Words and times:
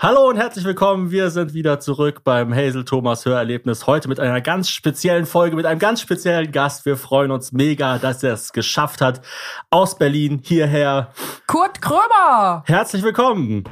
Hallo 0.00 0.28
und 0.28 0.36
herzlich 0.36 0.64
willkommen. 0.64 1.10
Wir 1.10 1.28
sind 1.30 1.54
wieder 1.54 1.80
zurück 1.80 2.22
beim 2.22 2.54
Hazel 2.54 2.84
Thomas 2.84 3.26
Hörerlebnis. 3.26 3.88
Heute 3.88 4.08
mit 4.08 4.20
einer 4.20 4.40
ganz 4.40 4.70
speziellen 4.70 5.26
Folge, 5.26 5.56
mit 5.56 5.66
einem 5.66 5.80
ganz 5.80 6.00
speziellen 6.00 6.52
Gast. 6.52 6.86
Wir 6.86 6.96
freuen 6.96 7.32
uns 7.32 7.50
mega, 7.50 7.98
dass 7.98 8.22
er 8.22 8.34
es 8.34 8.52
geschafft 8.52 9.00
hat. 9.00 9.22
Aus 9.70 9.98
Berlin 9.98 10.40
hierher. 10.44 11.10
Kurt 11.48 11.82
Krömer. 11.82 12.62
Herzlich 12.66 13.02
willkommen. 13.02 13.64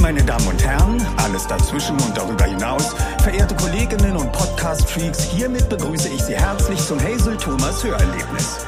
Meine 0.00 0.22
Damen 0.22 0.46
und 0.46 0.64
Herren, 0.64 1.04
alles 1.16 1.48
dazwischen 1.48 1.96
und 1.96 2.16
darüber 2.16 2.44
hinaus, 2.44 2.94
verehrte 3.24 3.56
Kolleginnen 3.56 4.16
und 4.16 4.30
Podcast-Freaks, 4.30 5.24
hiermit 5.24 5.68
begrüße 5.68 6.10
ich 6.10 6.22
Sie 6.22 6.36
herzlich 6.36 6.78
zum 6.78 7.00
Hazel 7.00 7.36
Thomas 7.36 7.82
Hörerlebnis. 7.82 8.64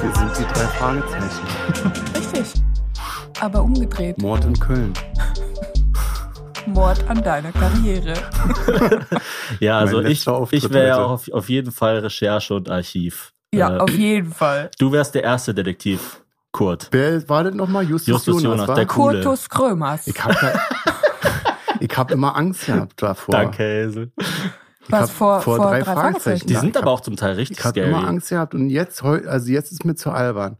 Wir 0.00 0.14
sind 0.14 0.38
die 0.38 0.54
drei 0.54 0.66
Fragezeichen. 0.68 1.46
Richtig. 2.14 2.62
Aber 3.40 3.62
umgedreht. 3.62 4.18
Mord 4.18 4.44
in 4.44 4.58
Köln. 4.58 4.92
Mord 6.66 7.04
an 7.08 7.22
deiner 7.22 7.52
Karriere. 7.52 8.14
Ja, 9.60 9.78
also 9.78 10.02
Mein 10.02 10.10
ich, 10.10 10.26
ich 10.50 10.70
wäre 10.70 10.88
ja 10.88 11.04
auf, 11.04 11.30
auf 11.30 11.48
jeden 11.48 11.70
Fall 11.70 11.98
Recherche 12.00 12.52
und 12.54 12.68
Archiv. 12.68 13.32
Ja, 13.54 13.76
Äh, 13.76 13.78
auf 13.78 13.90
jeden 13.90 14.32
Fall. 14.32 14.70
Du 14.78 14.90
wärst 14.90 15.14
der 15.14 15.22
erste 15.22 15.54
Detektiv, 15.54 16.20
Kurt. 16.50 16.88
Wer 16.90 17.26
war 17.28 17.44
denn 17.44 17.56
nochmal? 17.56 17.84
Justus, 17.84 18.08
Justus 18.08 18.42
Jonas, 18.42 18.56
Jonas, 18.56 18.68
war? 18.68 18.74
der 18.74 18.86
Coole. 18.86 19.22
Kurtus 19.22 19.48
Krömers. 19.48 20.06
Ich 20.08 20.22
hab, 20.24 20.38
da, 20.40 20.60
ich 21.80 21.96
hab 21.96 22.10
immer 22.10 22.34
Angst 22.36 22.66
gehabt 22.66 23.00
davor. 23.00 23.32
Danke, 23.32 23.86
Hazel. 23.86 24.12
Ich 24.18 24.26
Was 24.92 25.02
hab 25.02 25.10
vor, 25.10 25.40
vor, 25.40 25.58
drei, 25.58 25.84
Fragezeichen? 25.84 26.46
Die 26.48 26.54
sind 26.56 26.70
ich 26.70 26.76
aber 26.82 26.90
hab- 26.90 26.98
auch 26.98 27.00
zum 27.02 27.16
Teil 27.16 27.34
richtig 27.34 27.58
Ich 27.58 27.64
habe 27.64 27.80
scary. 27.80 27.88
immer 27.90 28.06
Angst 28.06 28.28
gehabt 28.30 28.54
und 28.54 28.68
jetzt, 28.68 29.02
also 29.04 29.50
jetzt 29.52 29.70
ist 29.70 29.84
mir 29.84 29.94
zu 29.94 30.10
albern. 30.10 30.56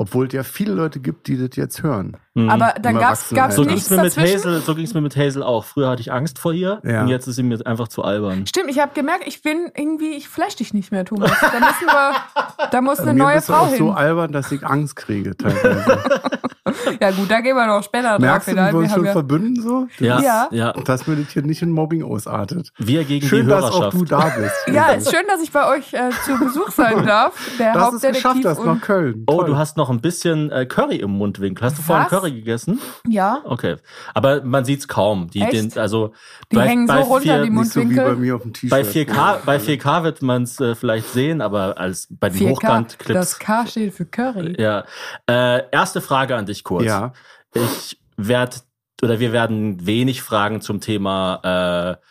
Obwohl 0.00 0.28
es 0.28 0.32
ja 0.32 0.44
viele 0.44 0.72
Leute 0.72 0.98
gibt, 0.98 1.28
die 1.28 1.36
das 1.36 1.56
jetzt 1.56 1.82
hören. 1.82 2.16
Mhm. 2.44 2.50
Aber 2.50 2.74
dann 2.80 2.94
Im 2.94 3.00
gab's, 3.00 3.28
gab's 3.34 3.56
so 3.56 3.62
Erwachsenenalter. 3.62 3.64
ging's 3.64 3.90
nichts 3.90 4.16
mir 4.16 4.22
mit. 4.22 4.34
Hazel, 4.36 4.60
so 4.60 4.74
ging's 4.74 4.94
mir 4.94 5.00
mit 5.00 5.16
Hazel 5.16 5.42
auch. 5.42 5.64
Früher 5.64 5.88
hatte 5.88 6.00
ich 6.02 6.12
Angst 6.12 6.38
vor 6.38 6.52
ihr 6.52 6.80
Ja. 6.84 7.02
und 7.02 7.08
jetzt 7.08 7.26
ist 7.26 7.36
sie 7.36 7.42
mir 7.42 7.58
einfach 7.66 7.88
zu 7.88 8.02
albern. 8.04 8.46
Stimmt, 8.46 8.70
ich 8.70 8.78
habe 8.80 8.92
gemerkt, 8.94 9.24
ich 9.26 9.42
bin 9.42 9.70
irgendwie, 9.74 10.10
ich 10.14 10.28
flash 10.28 10.56
dich 10.56 10.74
nicht 10.74 10.92
mehr, 10.92 11.04
Thomas. 11.04 11.30
Da 11.40 11.58
müssen 11.60 11.86
wir, 11.86 12.68
da 12.70 12.80
muss 12.80 13.00
eine 13.00 13.12
Mir 13.14 13.24
neue 13.24 13.34
bist 13.36 13.48
du 13.48 13.52
Frau 13.52 13.62
auch 13.62 13.68
hin. 13.68 13.78
so 13.78 13.90
albern, 13.92 14.32
dass 14.32 14.50
ich 14.52 14.64
Angst 14.66 14.96
kriege 14.96 15.36
teilweise. 15.36 15.98
ja 17.00 17.10
gut, 17.10 17.30
da 17.30 17.40
gehen 17.40 17.56
wir 17.56 17.66
noch 17.66 17.82
später 17.82 18.10
drauf. 18.10 18.18
Merkst 18.20 18.48
du, 18.48 18.52
wie 18.52 18.56
wir 18.56 18.74
uns 18.74 18.88
Wir 18.90 18.94
schon 18.96 19.04
ja, 19.06 19.12
verbünden 19.12 19.62
so? 19.62 19.86
Ja, 19.98 20.20
Ja. 20.20 20.48
ja. 20.50 20.72
Dass 20.72 21.06
mir 21.06 21.16
das 21.16 21.32
hier 21.32 21.42
nicht 21.42 21.62
in 21.62 21.70
Mobbing 21.72 22.02
ausartet. 22.02 22.70
Wir 22.78 23.04
gegen 23.04 23.26
Schön, 23.26 23.44
die 23.46 23.50
dass 23.50 23.62
Hörerschaft. 23.64 23.82
auch 23.86 23.90
du 23.98 24.04
da 24.04 24.32
bist. 24.36 24.54
ja, 24.74 24.88
ist 24.90 25.10
schön, 25.10 25.24
dass 25.26 25.42
ich 25.42 25.50
bei 25.52 25.66
euch 25.68 25.92
äh, 25.92 26.10
zu 26.24 26.38
Besuch 26.38 26.70
sein 26.70 27.04
darf. 27.06 27.32
Der 27.58 27.72
Das 27.74 27.94
ist 27.94 28.02
geschafft, 28.02 28.24
Hauptdetektiv 28.24 28.42
das 28.42 28.64
nach 28.64 28.80
Köln. 28.80 29.24
Oh, 29.26 29.38
Toll. 29.38 29.46
du 29.46 29.56
hast 29.56 29.76
noch 29.76 29.90
ein 29.90 30.00
bisschen 30.00 30.50
äh, 30.50 30.66
Curry 30.66 30.96
im 30.96 31.10
Mundwinkel. 31.12 31.64
Hast 31.66 31.78
du 31.78 31.82
vorhin 31.82 32.04
Was? 32.06 32.10
Gegessen? 32.32 32.80
ja, 33.08 33.42
Okay. 33.44 33.76
Aber 34.14 34.42
man 34.42 34.64
sieht's 34.64 34.88
kaum. 34.88 35.28
Die, 35.30 35.40
Echt? 35.42 35.52
den, 35.52 35.78
also 35.78 36.12
Die 36.52 36.60
hängen 36.60 36.86
so 36.86 36.94
runter, 36.94 37.42
die 37.44 37.50
nicht 37.50 37.70
so 37.72 37.80
wie 37.80 37.84
Mundwinkel. 37.84 38.14
bei 38.14 38.20
mir 38.20 38.36
auf 38.36 38.42
dem 38.42 38.52
T-Shirt. 38.52 38.70
bei 38.70 38.82
4K, 38.82 39.38
bei 39.44 39.56
4K 39.58 40.02
wird 40.04 40.22
man 40.22 40.42
es 40.44 40.60
äh, 40.60 40.74
vielleicht 40.74 41.08
sehen, 41.12 41.40
aber 41.40 41.78
als 41.78 42.06
bei 42.10 42.28
den 42.30 42.40
4K, 42.40 42.50
Hochkant-Clips. 42.50 43.14
das 43.18 43.38
K 43.38 43.66
steht 43.66 43.94
für 43.94 44.06
Curry. 44.06 44.56
Ja. 44.60 44.84
Äh, 45.28 45.62
erste 45.70 46.00
Frage 46.00 46.36
an 46.36 46.46
dich 46.46 46.64
kurz. 46.64 46.84
Ja. 46.84 47.12
Ich 47.54 48.00
werde 48.16 48.56
oder 49.02 49.18
wir 49.18 49.32
werden 49.32 49.86
wenig 49.86 50.22
Fragen 50.22 50.60
zum 50.60 50.80
Thema 50.80 51.96
äh, 51.98 52.09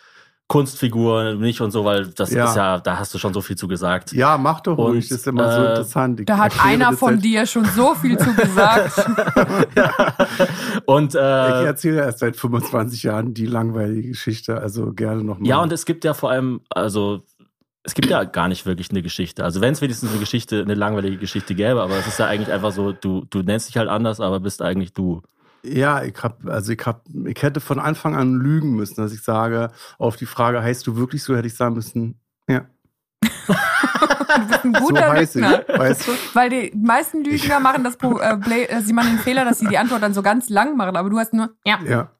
Kunstfiguren 0.49 1.39
nicht 1.39 1.61
und 1.61 1.69
so, 1.71 1.85
weil 1.85 2.07
das 2.07 2.31
Ja. 2.31 2.45
ist 2.49 2.55
ja, 2.55 2.79
da 2.79 2.97
hast 2.97 3.13
du 3.13 3.19
schon 3.19 3.33
so 3.33 3.39
viel 3.41 3.55
zu 3.55 3.67
gesagt. 3.67 4.11
Ja, 4.13 4.37
mach 4.37 4.59
doch 4.61 4.77
ruhig, 4.77 5.05
Und, 5.05 5.11
das 5.11 5.19
ist 5.19 5.27
immer 5.27 5.51
so 5.51 5.61
äh, 5.63 5.69
interessant. 5.69 6.19
Ich 6.19 6.25
Da 6.25 6.37
hat 6.37 6.53
einer 6.65 6.91
von 6.93 7.13
seit- 7.15 7.23
dir 7.23 7.45
schon 7.45 7.65
so 7.65 7.93
viel 7.95 8.17
zu 8.17 8.33
gesagt. 8.33 9.07
Und 10.85 11.13
Ich 11.13 11.19
äh, 11.21 11.65
erzähle 11.65 12.01
erst 12.01 12.19
seit 12.19 12.35
25 12.35 13.03
Jahren 13.03 13.33
die 13.33 13.45
langweilige 13.45 14.09
Geschichte, 14.09 14.59
also 14.59 14.91
gerne 14.93 15.23
nochmal. 15.23 15.47
ja, 15.47 15.59
und 15.61 15.71
es 15.71 15.85
gibt 15.85 16.03
ja 16.03 16.13
vor 16.13 16.31
allem, 16.31 16.61
also 16.69 17.23
es 17.83 17.93
gibt 17.93 18.09
ja 18.09 18.23
gar 18.23 18.47
nicht 18.47 18.65
wirklich 18.65 18.89
eine 18.91 19.01
Geschichte. 19.01 19.43
Also 19.43 19.61
wenn 19.61 19.73
es 19.73 19.81
wenigstens 19.81 20.09
eine 20.09 20.19
Geschichte, 20.19 20.61
eine 20.61 20.73
langweilige 20.73 21.17
Geschichte 21.17 21.55
gäbe, 21.55 21.81
aber 21.81 21.95
es 21.97 22.07
ist 22.07 22.19
ja 22.19 22.25
eigentlich 22.25 22.51
einfach 22.51 22.71
so, 22.71 22.91
du, 22.91 23.25
du 23.29 23.41
nennst 23.43 23.69
dich 23.69 23.77
halt 23.77 23.87
anders, 23.89 24.19
aber 24.19 24.39
bist 24.39 24.61
eigentlich 24.61 24.93
du. 24.93 25.21
Ja, 25.63 26.03
ich 26.03 26.15
hab, 26.23 26.45
also 26.45 26.71
ich 26.71 26.85
hab, 26.85 27.03
ich 27.25 27.41
hätte 27.41 27.59
von 27.59 27.79
Anfang 27.79 28.15
an 28.15 28.35
lügen 28.35 28.75
müssen, 28.75 28.95
dass 28.95 29.13
ich 29.13 29.21
sage, 29.21 29.71
auf 29.97 30.15
die 30.15 30.25
Frage, 30.25 30.61
heißt 30.61 30.87
du 30.87 30.95
wirklich 30.95 31.23
so, 31.23 31.35
hätte 31.35 31.47
ich 31.47 31.55
sagen 31.55 31.75
müssen, 31.75 32.19
ja, 32.47 32.65
Ein 34.63 34.73
so 34.73 34.79
guter 34.79 35.09
heiß 35.09 35.35
ich, 35.35 35.41
Lügner. 35.41 35.65
weißt 35.67 36.07
du? 36.07 36.11
Weil 36.33 36.49
die 36.49 36.71
meisten 36.75 37.23
Lügner 37.23 37.59
machen 37.59 37.83
das 37.83 37.95
äh, 37.95 38.63
äh, 38.63 38.81
sie 38.81 38.93
machen 38.93 39.09
den 39.09 39.19
Fehler, 39.19 39.45
dass 39.45 39.59
sie 39.59 39.67
die 39.67 39.77
Antwort 39.77 40.03
dann 40.03 40.13
so 40.13 40.21
ganz 40.21 40.49
lang 40.49 40.77
machen, 40.77 40.95
aber 40.95 41.09
du 41.09 41.17
hast 41.17 41.33
nur 41.33 41.49
ja. 41.65 41.79
Ja. 41.85 42.11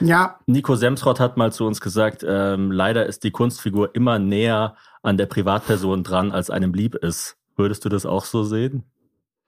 Ja, 0.00 0.38
Nico 0.46 0.76
Semsrott 0.76 1.20
hat 1.20 1.36
mal 1.36 1.52
zu 1.52 1.66
uns 1.66 1.82
gesagt, 1.82 2.24
ähm, 2.26 2.72
leider 2.72 3.04
ist 3.04 3.22
die 3.22 3.30
Kunstfigur 3.30 3.94
immer 3.94 4.18
näher 4.18 4.76
an 5.02 5.18
der 5.18 5.26
Privatperson 5.26 6.04
dran, 6.04 6.32
als 6.32 6.48
einem 6.48 6.72
lieb 6.72 6.94
ist. 6.94 7.36
Würdest 7.54 7.84
du 7.84 7.90
das 7.90 8.06
auch 8.06 8.24
so 8.24 8.44
sehen? 8.44 8.84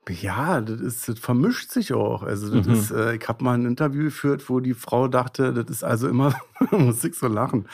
Ja, 0.09 0.61
das, 0.61 0.81
ist, 0.81 1.07
das 1.07 1.19
vermischt 1.19 1.69
sich 1.69 1.93
auch. 1.93 2.23
Also 2.23 2.57
das 2.57 2.65
Mhm. 2.65 2.73
ist, 2.73 2.91
äh, 2.91 3.15
ich 3.15 3.27
habe 3.27 3.43
mal 3.43 3.53
ein 3.53 3.65
Interview 3.67 4.05
geführt, 4.05 4.49
wo 4.49 4.59
die 4.59 4.73
Frau 4.73 5.07
dachte, 5.07 5.53
das 5.53 5.69
ist 5.69 5.83
also 5.83 6.09
immer, 6.09 6.33
muss 6.71 7.03
ich 7.03 7.15
so 7.15 7.27
lachen, 7.27 7.67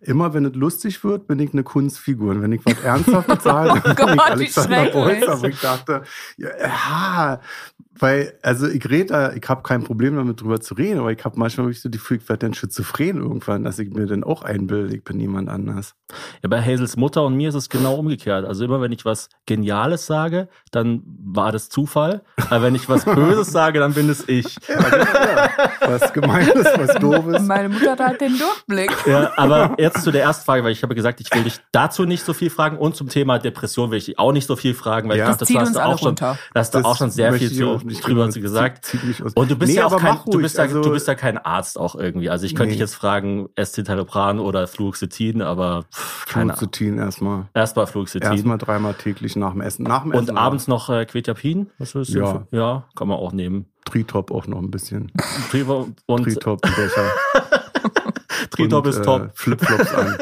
immer 0.00 0.34
wenn 0.34 0.44
es 0.44 0.54
lustig 0.56 1.04
wird, 1.04 1.28
bin 1.28 1.38
ich 1.38 1.52
eine 1.52 1.62
Kunstfigur. 1.62 2.32
Und 2.32 2.42
wenn 2.42 2.52
ich 2.52 2.62
was 2.64 2.78
Ernsthaftes 2.82 3.44
sage, 3.44 3.80
dann 3.80 3.82
bin 3.84 3.94
Gott, 3.96 4.10
ich 4.16 4.20
Alexander. 4.22 4.84
Bolzer. 4.90 5.32
Aber 5.32 5.48
ich 5.48 5.60
dachte, 5.60 6.02
ja, 6.36 6.48
ja, 6.60 7.40
weil, 8.00 8.34
also 8.42 8.66
ich 8.68 8.88
rede, 8.88 9.06
da- 9.06 9.32
ich 9.32 9.48
habe 9.48 9.62
kein 9.62 9.82
Problem 9.84 10.16
damit 10.16 10.40
drüber 10.40 10.60
zu 10.60 10.74
reden, 10.74 10.98
aber 11.00 11.12
ich 11.12 11.24
habe 11.24 11.38
manchmal 11.38 11.66
wirklich 11.66 11.80
so 11.80 11.88
die 11.88 11.98
Gefühl, 11.98 12.18
ich 12.18 12.28
werde 12.28 12.46
dann 12.46 12.54
schizophren 12.54 13.18
irgendwann, 13.18 13.64
dass 13.64 13.78
ich 13.78 13.90
mir 13.92 14.06
dann 14.06 14.24
auch 14.24 14.42
einbilde, 14.42 14.94
ich 14.96 15.04
bin 15.04 15.18
jemand 15.20 15.48
anders. 15.48 15.94
Ja, 16.42 16.48
bei 16.48 16.62
Hazels 16.62 16.96
Mutter 16.96 17.24
und 17.24 17.36
mir 17.36 17.48
ist 17.50 17.54
es 17.54 17.68
genau 17.68 17.94
umgekehrt. 17.96 18.44
Also 18.46 18.64
immer 18.64 18.80
wenn 18.80 18.92
ich 18.92 19.04
was 19.04 19.28
Geniales 19.46 20.06
sage, 20.06 20.48
dann 20.70 21.02
war 21.24 21.52
das 21.52 21.68
Zufall. 21.68 22.22
Aber 22.50 22.62
wenn 22.62 22.74
ich 22.74 22.88
was 22.88 23.04
Böses 23.04 23.50
sage, 23.52 23.78
dann 23.78 23.92
bin 23.94 24.08
es 24.08 24.26
ich. 24.28 24.56
Ja, 24.68 24.74
ja. 24.78 25.50
Was 25.80 26.12
Gemeines, 26.12 26.64
was 26.76 26.94
Doofes. 26.96 27.42
Meine 27.42 27.68
Mutter 27.68 27.92
hat 27.92 28.00
halt 28.00 28.20
den 28.20 28.38
Durchblick. 28.38 28.90
Ja, 29.06 29.32
aber 29.36 29.74
jetzt 29.78 30.02
zu 30.02 30.10
der 30.10 30.22
ersten 30.22 30.44
Frage, 30.44 30.64
weil 30.64 30.72
ich 30.72 30.82
habe 30.82 30.94
gesagt, 30.94 31.20
ich 31.20 31.34
will 31.34 31.42
dich 31.44 31.58
dazu 31.72 32.04
nicht 32.04 32.24
so 32.24 32.32
viel 32.32 32.50
fragen 32.50 32.78
und 32.78 32.96
zum 32.96 33.08
Thema 33.08 33.38
Depression 33.38 33.90
will 33.90 33.98
ich 33.98 34.06
dich 34.06 34.18
auch 34.18 34.32
nicht 34.32 34.46
so 34.46 34.56
viel 34.56 34.74
fragen, 34.74 35.08
weil 35.08 35.18
Ja. 35.18 35.24
ich 35.24 35.36
Das 35.36 35.38
glaube, 35.38 35.46
zieht 35.48 35.56
hast 35.58 35.68
uns 35.68 35.76
du 35.76 35.82
alle 35.82 35.94
auch 35.94 35.98
schon, 35.98 36.06
runter. 36.08 36.38
da 36.54 36.60
hast 36.60 36.74
du 36.74 36.78
Das 36.78 36.86
auch 36.86 36.96
schon 36.96 37.10
sehr 37.10 37.32
viel 37.34 37.52
zu, 37.52 37.80
nicht 37.88 38.06
drüber 38.06 38.30
zu 38.30 38.40
das 38.40 38.42
gesagt. 38.50 38.96
Und 39.34 39.50
du 39.50 39.56
bist 39.56 39.72
Nee, 39.72 39.78
ja 39.78 39.86
auch 39.86 39.96
kein, 39.98 40.18
du 40.26 40.38
bist 40.40 40.56
ja, 40.56 40.64
also- 40.64 40.80
du 40.82 40.90
bist 40.90 41.08
ja 41.08 41.14
kein 41.14 41.36
Arzt 41.38 41.78
auch 41.78 41.94
irgendwie. 41.96 42.30
Also 42.30 42.46
ich 42.46 42.54
könnte 42.54 42.68
Nee. 42.68 42.72
dich 42.74 42.80
jetzt 42.80 42.94
fragen, 42.94 43.48
Escitalopran 43.56 44.38
oder 44.38 44.66
Fluoxetin, 44.68 45.42
aber 45.42 45.84
pff, 45.92 46.26
keine. 46.26 46.54
Fluoxetin 46.56 46.98
erstmal. 46.98 47.46
Erstmal 47.54 47.86
Fluoxetin. 47.86 48.30
Erstmal 48.30 48.58
dreimal 48.58 48.94
täglich 48.94 49.34
nach 49.36 49.52
dem 49.52 49.60
Essen. 49.60 49.82
Nach 49.84 50.02
dem 50.02 50.12
Essen 50.12 50.30
und 50.30 50.36
abends 50.36 50.68
noch 50.68 50.88
äh, 50.90 51.04
Quetiapin? 51.04 51.70
Was 51.78 51.94
willst 51.94 52.14
du? 52.14 52.20
Ja. 52.20 52.46
Ja, 52.50 52.84
kann 52.96 53.08
man 53.08 53.16
auch 53.18 53.32
nehmen. 53.32 53.66
Tritop 53.84 54.30
auch 54.30 54.46
noch 54.46 54.58
ein 54.58 54.70
bisschen. 54.70 55.10
Trivo 55.50 55.88
und 56.06 56.22
Tritop, 56.24 56.64
ein 56.64 56.72
Becher. 56.74 57.02
Tritop 58.50 58.84
und, 58.84 58.90
ist 58.90 59.02
top. 59.04 59.22
Äh, 59.22 59.28
Flipflops 59.34 59.94
an. 59.94 60.16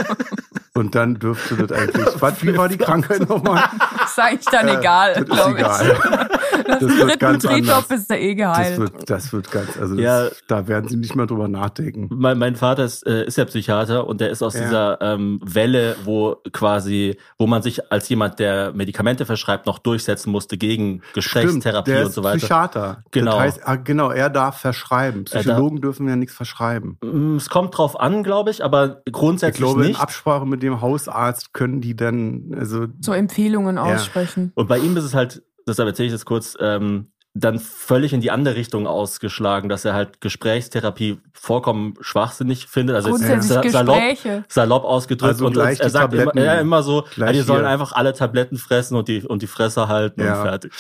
Und 0.75 0.95
dann 0.95 1.15
dürfte 1.19 1.57
das 1.67 1.73
eigentlich. 1.79 2.07
Was, 2.21 2.43
wie 2.43 2.57
war 2.57 2.69
die 2.69 2.77
Krankheit 2.77 3.27
nochmal? 3.29 3.65
Ist 4.05 4.19
eigentlich 4.19 4.45
dann 4.47 4.69
egal, 4.69 5.15
Das 5.15 5.23
ist 5.23 5.31
glaube 5.31 5.53
ich. 5.53 5.59
egal. 5.59 6.29
Das, 6.57 6.79
Das 6.81 6.81
das 6.81 7.07
wird 7.09 7.21
ganz 7.21 7.45
anders. 7.47 7.91
ist 7.91 8.11
der 8.11 8.21
eh 8.23 8.35
Das 8.35 8.57
geheilt. 8.57 8.79
wird, 8.79 9.11
das 9.11 9.33
wird 9.33 9.51
ganz, 9.51 9.77
also 9.79 9.95
das, 9.95 10.03
Ja. 10.05 10.29
da 10.49 10.67
werden 10.69 10.89
sie 10.89 10.97
nicht 10.97 11.15
mehr 11.17 11.27
drüber 11.27 11.49
nachdenken. 11.49 12.09
Mein, 12.11 12.39
mein 12.39 12.57
Vater 12.57 12.85
ist, 12.85 13.07
äh, 13.07 13.25
ist 13.27 13.37
ja 13.39 13.45
Psychiater 13.45 14.07
und 14.07 14.21
der 14.21 14.31
ist 14.31 14.43
aus 14.43 14.55
Ja. 14.55 14.63
dieser 14.65 14.99
ähm, 15.03 15.41
Welle, 15.45 15.97
wo 16.05 16.37
quasi, 16.53 17.17
wo 17.39 17.47
man 17.47 17.63
sich 17.63 17.91
als 17.93 18.09
jemand, 18.09 18.39
der 18.39 18.73
Medikamente 18.73 19.27
verschreibt, 19.27 19.67
noch 19.67 19.79
durchsetzen 19.79 20.31
musste 20.31 20.57
gegen 20.59 21.03
Gesprächstherapie 21.15 21.91
der 21.93 22.07
und 22.07 22.13
so 22.13 22.23
weiter. 22.25 22.39
Psychiater. 22.39 23.03
Genau. 23.11 23.33
Das 23.33 23.41
heißt, 23.41 23.61
ah, 23.65 23.77
genau, 23.77 24.11
er 24.11 24.31
darf 24.31 24.59
verschreiben. 24.59 25.25
darf- 25.25 25.43
Psychologen 25.43 25.81
dürfen 25.81 26.09
ja 26.09 26.17
nichts 26.17 26.35
verschreiben. 26.35 26.99
Mm, 27.03 27.37
Es 27.37 27.49
kommt 27.51 27.77
drauf 27.77 27.99
an, 27.99 28.23
glaube 28.23 28.51
ich, 28.51 28.65
aber 28.65 29.03
Ich 29.05 29.13
grundsätzlich 29.13 29.57
glaube, 29.65 29.83
in 29.83 29.89
nicht. 29.89 30.01
Absprache 30.01 30.47
mit 30.47 30.63
dem 30.63 30.81
Hausarzt 30.81 31.53
können 31.53 31.81
die 31.81 31.97
dann, 31.97 32.55
also 32.59 32.87
So 33.01 33.13
Empfehlungen 33.13 33.79
aussprechen. 33.79 34.53
Und 34.55 34.69
bei 34.69 34.79
ihm 34.79 34.97
ist 34.97 35.05
es 35.05 35.15
halt, 35.15 35.43
deshalb 35.67 35.89
erzähle 35.89 36.07
ich 36.07 36.13
das 36.13 36.25
kurz, 36.25 36.57
ähm, 36.61 37.11
dann 37.39 37.59
völlig 37.59 38.15
in 38.15 38.23
die 38.23 38.31
andere 38.31 38.55
Richtung 38.57 38.87
ausgeschlagen, 38.87 39.69
dass 39.69 39.85
er 39.85 39.93
halt 39.93 40.23
Gesprächstherapie 40.23 41.21
vollkommen 41.35 41.93
schwachsinnig 42.01 42.67
findet. 42.67 42.97
Also 42.97 43.11
jetzt 43.15 43.47
sa- 43.49 43.63
salopp, 43.69 44.01
salopp 44.49 44.85
ausgedrückt 44.85 45.35
Also 45.35 45.45
und 45.47 45.53
gleich 45.53 45.79
er 45.81 45.91
sagt 45.91 46.15
immer, 46.15 46.35
ja, 46.35 46.55
immer 46.55 46.83
so, 46.83 47.05
ja, 47.17 47.31
die 47.33 47.41
sollen 47.43 47.61
hier. 47.61 47.69
einfach 47.69 47.93
alle 47.93 48.15
Tabletten 48.15 48.57
fressen 48.57 48.97
und 48.97 49.09
die, 49.09 49.21
und 49.23 49.43
die 49.43 49.47
Fresse 49.47 49.87
halten 49.87 50.23
Ja. 50.25 50.39
und 50.41 50.49
fertig. 50.49 50.73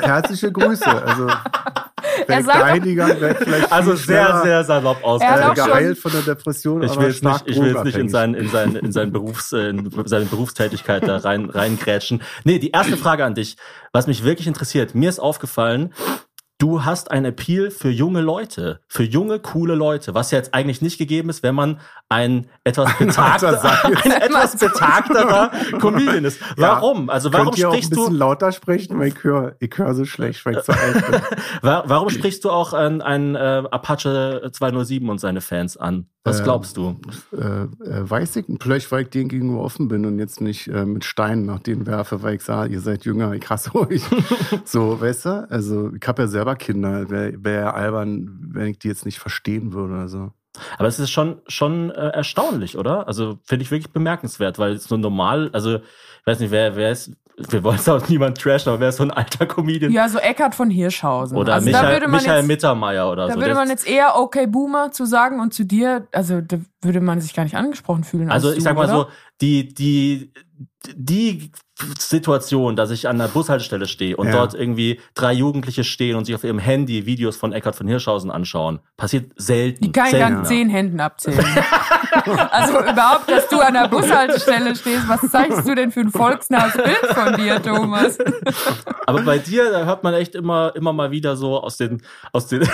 herzliche 0.00 0.52
Grüße. 0.52 0.84
Also 1.06 1.26
Er 2.28 2.44
wäre 2.46 3.34
vielleicht 3.36 3.72
Also 3.72 3.94
sehr, 3.96 4.40
sehr 4.42 4.64
salopp 4.64 4.98
Er 4.98 5.02
äh, 5.02 5.06
ausgedrückt. 5.06 5.58
schon- 5.58 5.66
geheilt 5.68 5.98
von 5.98 6.12
der 6.12 6.22
Depression, 6.22 6.82
Ich 6.82 6.90
aber 6.92 7.00
will 7.02 7.08
jetzt 7.08 7.24
nicht, 7.24 7.42
ich 7.46 7.60
will 7.60 7.68
jetzt 7.74 7.84
nicht 7.84 7.96
in, 7.96 8.08
drogenabhängig. 8.08 8.10
sein, 8.12 8.34
in, 8.34 8.48
sein, 8.50 8.76
in, 8.76 8.92
sein 8.92 9.12
Berufs, 9.12 9.52
äh, 9.52 9.68
in 9.70 9.90
seine 10.06 10.24
Berufstätigkeit 10.26 11.06
da 11.06 11.16
rein, 11.18 11.50
reingrätschen. 11.50 12.22
Nee, 12.44 12.58
die 12.58 12.70
erste 12.70 12.96
Frage 12.96 13.24
an 13.24 13.34
dich, 13.34 13.56
was 13.92 14.06
mich 14.06 14.24
wirklich 14.24 14.46
interessiert, 14.46 14.94
mir 14.94 15.08
ist 15.08 15.18
aufgefallen, 15.20 15.92
du 16.58 16.84
hast 16.84 17.10
ein 17.10 17.24
Appeal 17.24 17.70
für 17.70 17.90
junge 17.90 18.20
Leute, 18.20 18.80
für 18.88 19.02
junge, 19.02 19.38
coole 19.40 19.74
Leute, 19.74 20.14
was 20.14 20.30
ja 20.30 20.38
jetzt 20.38 20.54
eigentlich 20.54 20.80
nicht 20.82 20.98
gegeben 20.98 21.28
ist, 21.28 21.42
wenn 21.42 21.54
man 21.54 21.80
ein 22.08 22.46
etwas 22.64 22.96
betagter, 22.96 23.60
ein 24.04 24.10
etwas 24.12 24.56
betagterer 24.56 25.50
Comedian 25.80 26.24
ist. 26.24 26.40
Warum? 26.56 27.10
Also 27.10 27.32
warum 27.32 27.46
Könnt 27.46 27.58
ihr 27.58 27.68
sprichst 27.68 27.86
auch 27.86 27.88
ein 27.88 27.90
bisschen 28.04 28.12
du, 28.12 28.18
lauter 28.18 28.52
sprechen, 28.52 28.98
weil 28.98 29.08
ich 29.08 29.24
höre 29.24 29.56
ich 29.58 29.72
hör 29.76 29.94
so 29.94 30.04
schlecht, 30.04 30.44
weil 30.46 30.58
ich 30.58 30.62
so 30.64 30.72
alt 30.72 30.94
bin. 31.10 31.20
wa- 31.62 31.84
warum 31.86 32.08
sprichst 32.10 32.44
du 32.44 32.50
auch 32.50 32.72
ein, 32.72 33.02
ein 33.02 33.34
äh, 33.34 33.62
Apache 33.70 34.48
207 34.52 35.08
und 35.08 35.18
seine 35.18 35.40
Fans 35.40 35.76
an? 35.76 36.06
Was 36.26 36.38
Ähm, 36.38 36.44
glaubst 36.44 36.76
du? 36.78 36.96
äh, 37.36 37.64
äh, 37.64 37.68
weiß 38.10 38.36
ich, 38.36 38.46
vielleicht 38.60 38.90
weil 38.90 39.02
ich 39.02 39.10
denen 39.10 39.28
gegenüber 39.28 39.60
offen 39.60 39.88
bin 39.88 40.06
und 40.06 40.18
jetzt 40.18 40.40
nicht 40.40 40.68
äh, 40.68 40.86
mit 40.86 41.04
Steinen 41.04 41.44
nach 41.44 41.58
denen 41.58 41.86
werfe, 41.86 42.22
weil 42.22 42.36
ich 42.36 42.42
sage, 42.42 42.72
ihr 42.72 42.80
seid 42.80 43.04
jünger, 43.04 43.32
ich 43.34 43.48
hasse 43.50 43.74
euch. 43.74 44.00
so, 44.64 44.98
weißt 45.00 45.26
du? 45.26 45.46
Also 45.50 45.90
ich 45.92 46.06
habe 46.08 46.22
ja 46.22 46.28
selber 46.44 46.56
Kinder, 46.56 47.10
wäre 47.10 47.32
wär 47.42 47.60
ja 47.60 47.70
albern, 47.72 48.38
wenn 48.52 48.66
ich 48.66 48.78
die 48.78 48.88
jetzt 48.88 49.06
nicht 49.06 49.18
verstehen 49.18 49.72
würde 49.72 49.94
oder 49.94 50.08
so. 50.08 50.30
Aber 50.78 50.86
es 50.86 51.00
ist 51.00 51.10
schon, 51.10 51.40
schon 51.48 51.90
äh, 51.90 52.10
erstaunlich, 52.10 52.78
oder? 52.78 53.08
Also 53.08 53.38
finde 53.44 53.64
ich 53.64 53.70
wirklich 53.72 53.92
bemerkenswert, 53.92 54.58
weil 54.58 54.78
so 54.78 54.96
normal, 54.96 55.50
also 55.52 55.76
ich 55.76 56.26
weiß 56.26 56.38
nicht, 56.38 56.52
wer, 56.52 56.76
wer 56.76 56.92
ist, 56.92 57.12
wir 57.36 57.64
wollen 57.64 57.78
es 57.78 57.88
auch 57.88 58.08
niemand 58.08 58.40
trashen, 58.40 58.68
aber 58.68 58.78
wer 58.78 58.90
ist 58.90 58.98
so 58.98 59.02
ein 59.02 59.10
alter 59.10 59.46
Comedian? 59.46 59.90
Ja, 59.90 60.08
so 60.08 60.18
Eckart 60.18 60.54
von 60.54 60.70
Hirschhausen. 60.70 61.36
Oder 61.36 61.54
also 61.54 61.70
da 61.70 61.78
Michael, 61.78 61.92
würde 61.94 62.08
man 62.08 62.20
Michael 62.20 62.38
jetzt, 62.38 62.46
Mittermeier 62.46 63.10
oder 63.10 63.26
Da 63.26 63.32
so. 63.32 63.38
würde 63.40 63.46
Der 63.46 63.54
man 63.56 63.68
jetzt 63.68 63.88
eher 63.88 64.16
okay 64.16 64.46
Boomer 64.46 64.92
zu 64.92 65.06
sagen 65.06 65.40
und 65.40 65.52
zu 65.52 65.64
dir, 65.64 66.06
also 66.12 66.40
da 66.40 66.58
würde 66.82 67.00
man 67.00 67.20
sich 67.20 67.34
gar 67.34 67.42
nicht 67.42 67.56
angesprochen 67.56 68.04
fühlen. 68.04 68.30
Also 68.30 68.48
als 68.48 68.58
ich 68.58 68.62
du, 68.62 68.68
sag 68.68 68.76
mal 68.76 68.84
oder? 68.84 68.94
so, 68.94 69.06
die, 69.40 69.74
die, 69.74 70.32
die 70.94 71.50
Situation, 71.98 72.76
dass 72.76 72.90
ich 72.90 73.08
an 73.08 73.18
der 73.18 73.26
Bushaltestelle 73.28 73.86
stehe 73.88 74.16
und 74.16 74.26
Ja. 74.28 74.32
dort 74.34 74.54
irgendwie 74.54 75.00
drei 75.14 75.32
Jugendliche 75.32 75.82
stehen 75.82 76.14
und 76.16 76.24
sich 76.26 76.34
auf 76.34 76.44
ihrem 76.44 76.60
Handy 76.60 77.06
Videos 77.06 77.36
von 77.36 77.52
Eckhard 77.52 77.74
von 77.74 77.88
Hirschhausen 77.88 78.30
anschauen, 78.30 78.78
passiert 78.96 79.32
selten. 79.36 79.82
Die 79.82 79.92
kann 79.92 80.06
ich 80.14 80.22
an 80.22 80.44
zehn 80.44 80.68
Händen 80.68 81.00
abzählen. 81.00 81.44
also 82.50 82.78
überhaupt, 82.80 83.28
dass 83.28 83.48
du 83.48 83.58
an 83.58 83.74
der 83.74 83.88
Bushaltestelle 83.88 84.76
stehst, 84.76 85.08
was 85.08 85.28
zeigst 85.30 85.66
du 85.66 85.74
denn 85.74 85.90
für 85.90 86.00
ein 86.00 86.10
volksnahes 86.10 86.74
Bild 86.74 87.06
von 87.12 87.36
dir, 87.36 87.60
Thomas? 87.60 88.18
Aber 89.06 89.22
bei 89.22 89.38
dir, 89.38 89.70
da 89.72 89.84
hört 89.84 90.04
man 90.04 90.14
echt 90.14 90.34
immer, 90.36 90.72
immer 90.76 90.92
mal 90.92 91.10
wieder 91.10 91.36
so 91.36 91.60
aus 91.60 91.76
den, 91.76 92.02
aus 92.32 92.46
den, 92.46 92.68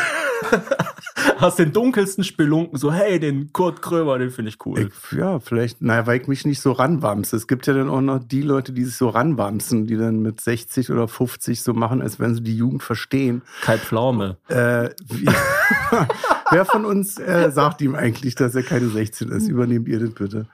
aus 1.40 1.56
den 1.56 1.72
dunkelsten 1.72 2.24
Spelunken 2.24 2.78
so, 2.78 2.92
hey, 2.92 3.18
den 3.18 3.52
Kurt 3.52 3.82
Krömer, 3.82 4.18
den 4.18 4.30
finde 4.30 4.50
ich 4.50 4.64
cool. 4.66 4.90
Ich, 4.90 5.18
ja, 5.18 5.40
vielleicht, 5.40 5.82
naja, 5.82 6.06
weil 6.06 6.20
ich 6.20 6.28
mich 6.28 6.44
nicht 6.44 6.60
so 6.60 6.72
ranwamse. 6.72 7.36
Es 7.36 7.46
gibt 7.46 7.66
ja 7.66 7.74
dann 7.74 7.88
auch 7.88 8.00
noch 8.00 8.18
die 8.18 8.42
Leute, 8.42 8.72
die 8.72 8.84
sich 8.84 8.96
so 8.96 9.08
ranwamsen, 9.08 9.86
die 9.86 9.96
dann 9.96 10.20
mit 10.20 10.40
60 10.40 10.90
oder 10.90 11.08
50 11.08 11.62
so 11.62 11.74
machen, 11.74 12.02
als 12.02 12.18
wenn 12.18 12.34
sie 12.34 12.42
die 12.42 12.56
Jugend 12.56 12.82
verstehen. 12.82 13.42
Kai 13.62 13.78
Pflaume. 13.78 14.36
Äh, 14.48 14.90
wer 16.50 16.64
von 16.64 16.84
uns 16.84 17.18
äh, 17.18 17.50
sagt 17.50 17.80
ihm 17.82 17.94
eigentlich, 17.94 18.34
dass 18.34 18.54
er 18.54 18.62
keine 18.62 18.88
16 18.88 19.30
ist? 19.30 19.48
Übernehmt 19.48 19.88
ihr 19.88 20.00
das 20.00 20.10
bitte. 20.10 20.46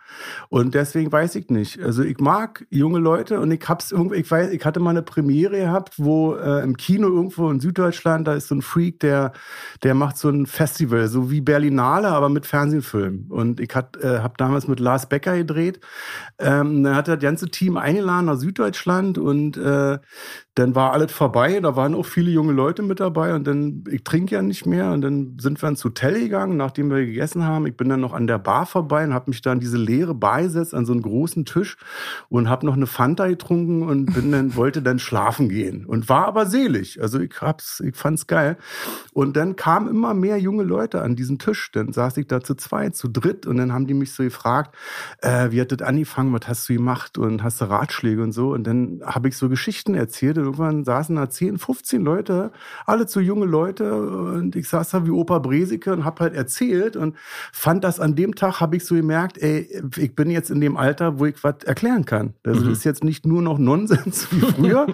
Und 0.49 0.75
deswegen 0.75 1.11
weiß 1.11 1.35
ich 1.37 1.51
nicht. 1.51 1.81
Also 1.83 2.03
ich 2.03 2.19
mag 2.19 2.67
junge 2.71 2.99
Leute 2.99 3.41
und 3.41 3.51
ich 3.51 3.69
hab's 3.69 3.93
irgendwie, 3.93 4.17
ich 4.17 4.31
weiß, 4.31 4.51
ich 4.51 4.65
hatte 4.65 4.81
mal 4.81 4.91
eine 4.91 5.03
Premiere 5.03 5.59
gehabt, 5.59 5.95
wo 5.99 6.35
äh, 6.35 6.63
im 6.63 6.77
Kino 6.77 7.09
irgendwo 7.09 7.51
in 7.51 7.61
Süddeutschland, 7.61 8.27
da 8.27 8.35
ist 8.35 8.49
so 8.49 8.55
ein 8.55 8.63
Freak, 8.63 9.01
der, 9.01 9.33
der 9.83 9.95
macht 9.95 10.17
so 10.17 10.29
ein 10.29 10.47
Festival, 10.77 11.09
so 11.09 11.31
wie 11.31 11.41
Berlinale, 11.41 12.09
aber 12.09 12.29
mit 12.29 12.45
Fernsehfilmen. 12.45 13.31
Und 13.31 13.61
ich 13.61 13.75
hat, 13.75 13.97
äh, 13.97 14.19
habe 14.19 14.35
damals 14.37 14.69
mit 14.69 14.79
Lars 14.79 15.09
Becker 15.09 15.37
gedreht. 15.37 15.81
Ähm, 16.39 16.83
dann 16.85 16.95
hat 16.95 17.09
das 17.09 17.19
ganze 17.19 17.49
Team 17.49 17.79
eingeladen 17.79 18.27
nach 18.27 18.37
Süddeutschland 18.37 19.17
und 19.17 19.57
äh, 19.57 19.99
dann 20.57 20.75
war 20.75 20.93
alles 20.93 21.13
vorbei, 21.13 21.61
da 21.61 21.77
waren 21.77 21.95
auch 21.95 22.07
viele 22.07 22.31
junge 22.31 22.55
Leute 22.55 22.83
mit 22.83 22.99
dabei 22.99 23.35
und 23.35 23.47
dann, 23.47 23.85
ich 23.91 24.05
trinke 24.05 24.37
ja 24.37 24.43
nicht 24.43 24.65
mehr 24.65 24.91
und 24.93 25.03
dann 25.03 25.37
sind 25.39 25.63
wir 25.63 25.69
ins 25.69 25.85
Hotel 25.85 26.19
gegangen, 26.19 26.57
nachdem 26.57 26.89
wir 26.91 27.05
gegessen 27.05 27.45
haben. 27.45 27.67
Ich 27.67 27.77
bin 27.77 27.91
dann 27.91 28.01
noch 28.01 28.15
an 28.15 28.27
der 28.27 28.39
Bar 28.39 28.65
vorbei 28.65 29.05
und 29.05 29.13
habe 29.13 29.31
mich 29.31 29.43
da 29.43 29.53
an 29.53 29.61
diese 29.61 29.77
leere 29.77 30.15
Bar 30.15 30.43
gesetzt, 30.43 30.75
an 30.75 30.87
so 30.87 30.93
einen 30.93 31.03
großen 31.03 31.45
Tisch 31.45 31.77
und 32.31 32.49
habe 32.49 32.65
noch 32.65 32.73
eine 32.73 32.87
Fanta 32.87 33.27
getrunken 33.29 33.83
und 33.83 34.15
bin 34.15 34.33
dann, 34.33 34.57
wollte 34.57 34.81
dann 34.81 34.99
schlafen 34.99 35.51
gehen 35.51 35.85
und 35.85 36.09
war 36.09 36.27
aber 36.27 36.47
selig. 36.47 37.03
Also 37.03 37.21
ich 37.21 37.39
hab's, 37.39 37.81
ich 37.81 37.95
fand's 37.95 38.27
geil. 38.27 38.57
Und 39.13 39.37
dann 39.37 39.57
kamen 39.57 39.89
immer 39.89 40.15
mehr 40.15 40.39
junge 40.39 40.63
Leute 40.67 41.03
an 41.03 41.17
diesen 41.17 41.39
Tisch. 41.39 41.71
Dann 41.73 41.93
saß 41.93 42.17
ich 42.19 42.27
da 42.27 42.43
zu 42.43 42.55
zweit, 42.55 42.97
zu 42.97 43.09
dritt 43.09 43.47
und 43.47 43.57
dann 43.57 43.73
haben 43.73 43.87
die 43.87 43.95
mich 43.95 44.13
so 44.13 44.23
gefragt, 44.23 44.75
äh, 45.23 45.51
wie 45.51 45.61
hat 45.61 45.73
das 45.73 45.87
angefangen, 45.87 46.33
was 46.33 46.49
hast 46.49 46.69
du 46.69 46.75
gemacht 46.75 47.19
und 47.19 47.43
hast 47.43 47.61
du 47.61 47.67
Ratschläge 47.67 48.23
und 48.23 48.33
so. 48.33 48.53
Und 48.53 48.65
dann 48.67 49.01
habe 49.05 49.29
ich 49.29 49.37
so 49.37 49.49
Geschichten 49.49 49.95
erzählt 49.95 50.39
und 50.39 50.45
irgendwann 50.45 50.85
saßen 50.85 51.17
da 51.17 51.29
10, 51.31 51.59
15 51.59 52.03
Leute, 52.03 52.53
alle 52.85 53.07
zu 53.07 53.21
junge 53.21 53.47
Leute 53.47 53.95
und 53.97 54.57
ich 54.57 54.69
saß 54.69 54.91
da 54.91 55.07
wie 55.07 55.11
Opa 55.11 55.39
Bresike 55.39 55.93
und 55.93 56.05
habe 56.05 56.25
halt 56.25 56.35
erzählt 56.35 56.97
und 56.97 57.17
fand 57.53 57.85
das 57.85 58.01
an 58.01 58.17
dem 58.17 58.35
Tag, 58.35 58.61
habe 58.61 58.77
ich 58.77 58.85
so 58.85 58.95
gemerkt, 58.95 59.39
ey, 59.39 59.83
ich 59.97 60.15
bin 60.15 60.31
jetzt 60.31 60.51
in 60.51 60.61
dem 60.61 60.77
Alter, 60.77 61.19
wo 61.19 61.27
ich 61.27 61.43
was 61.45 61.65
erklären 61.65 62.05
kann. 62.05 62.35
Also 62.45 62.65
das 62.65 62.79
ist 62.79 62.85
jetzt 62.85 63.05
nicht 63.05 63.27
nur 63.27 63.43
noch 63.43 63.59
Nonsens 63.59 64.29
wie 64.31 64.41
früher, 64.53 64.87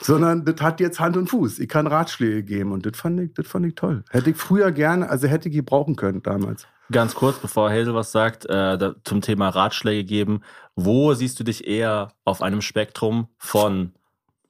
sondern 0.00 0.44
das 0.44 0.60
hat 0.60 0.80
jetzt 0.80 1.00
Hand 1.00 1.16
und 1.16 1.28
Fuß. 1.28 1.58
Ich 1.58 1.68
kann 1.68 1.86
Ratschläge 1.86 2.42
geben 2.42 2.72
und 2.72 2.86
das 2.86 2.96
fand 2.96 3.20
ich, 3.20 3.34
das 3.34 3.46
fand 3.46 3.66
ich 3.66 3.74
toll. 3.74 4.04
Hätte 4.10 4.30
ich 4.30 4.36
früher 4.36 4.72
gerne, 4.72 5.08
also 5.08 5.19
hätte 5.28 5.48
ich 5.48 5.54
gebrauchen 5.54 5.96
können 5.96 6.22
damals. 6.22 6.66
Ganz 6.90 7.14
kurz, 7.14 7.38
bevor 7.38 7.70
Hazel 7.70 7.94
was 7.94 8.10
sagt, 8.12 8.46
äh, 8.46 8.76
da, 8.76 8.94
zum 9.04 9.20
Thema 9.20 9.48
Ratschläge 9.48 10.04
geben. 10.04 10.42
Wo 10.74 11.14
siehst 11.14 11.38
du 11.38 11.44
dich 11.44 11.66
eher 11.66 12.12
auf 12.24 12.42
einem 12.42 12.62
Spektrum 12.62 13.28
von 13.38 13.92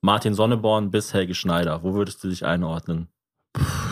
Martin 0.01 0.35
Sonneborn 0.35 0.91
bis 0.91 1.13
Helge 1.13 1.35
Schneider? 1.35 1.83
Wo 1.83 1.95
würdest 1.95 2.25
du 2.25 2.29
dich 2.29 2.47
einordnen? 2.47 3.09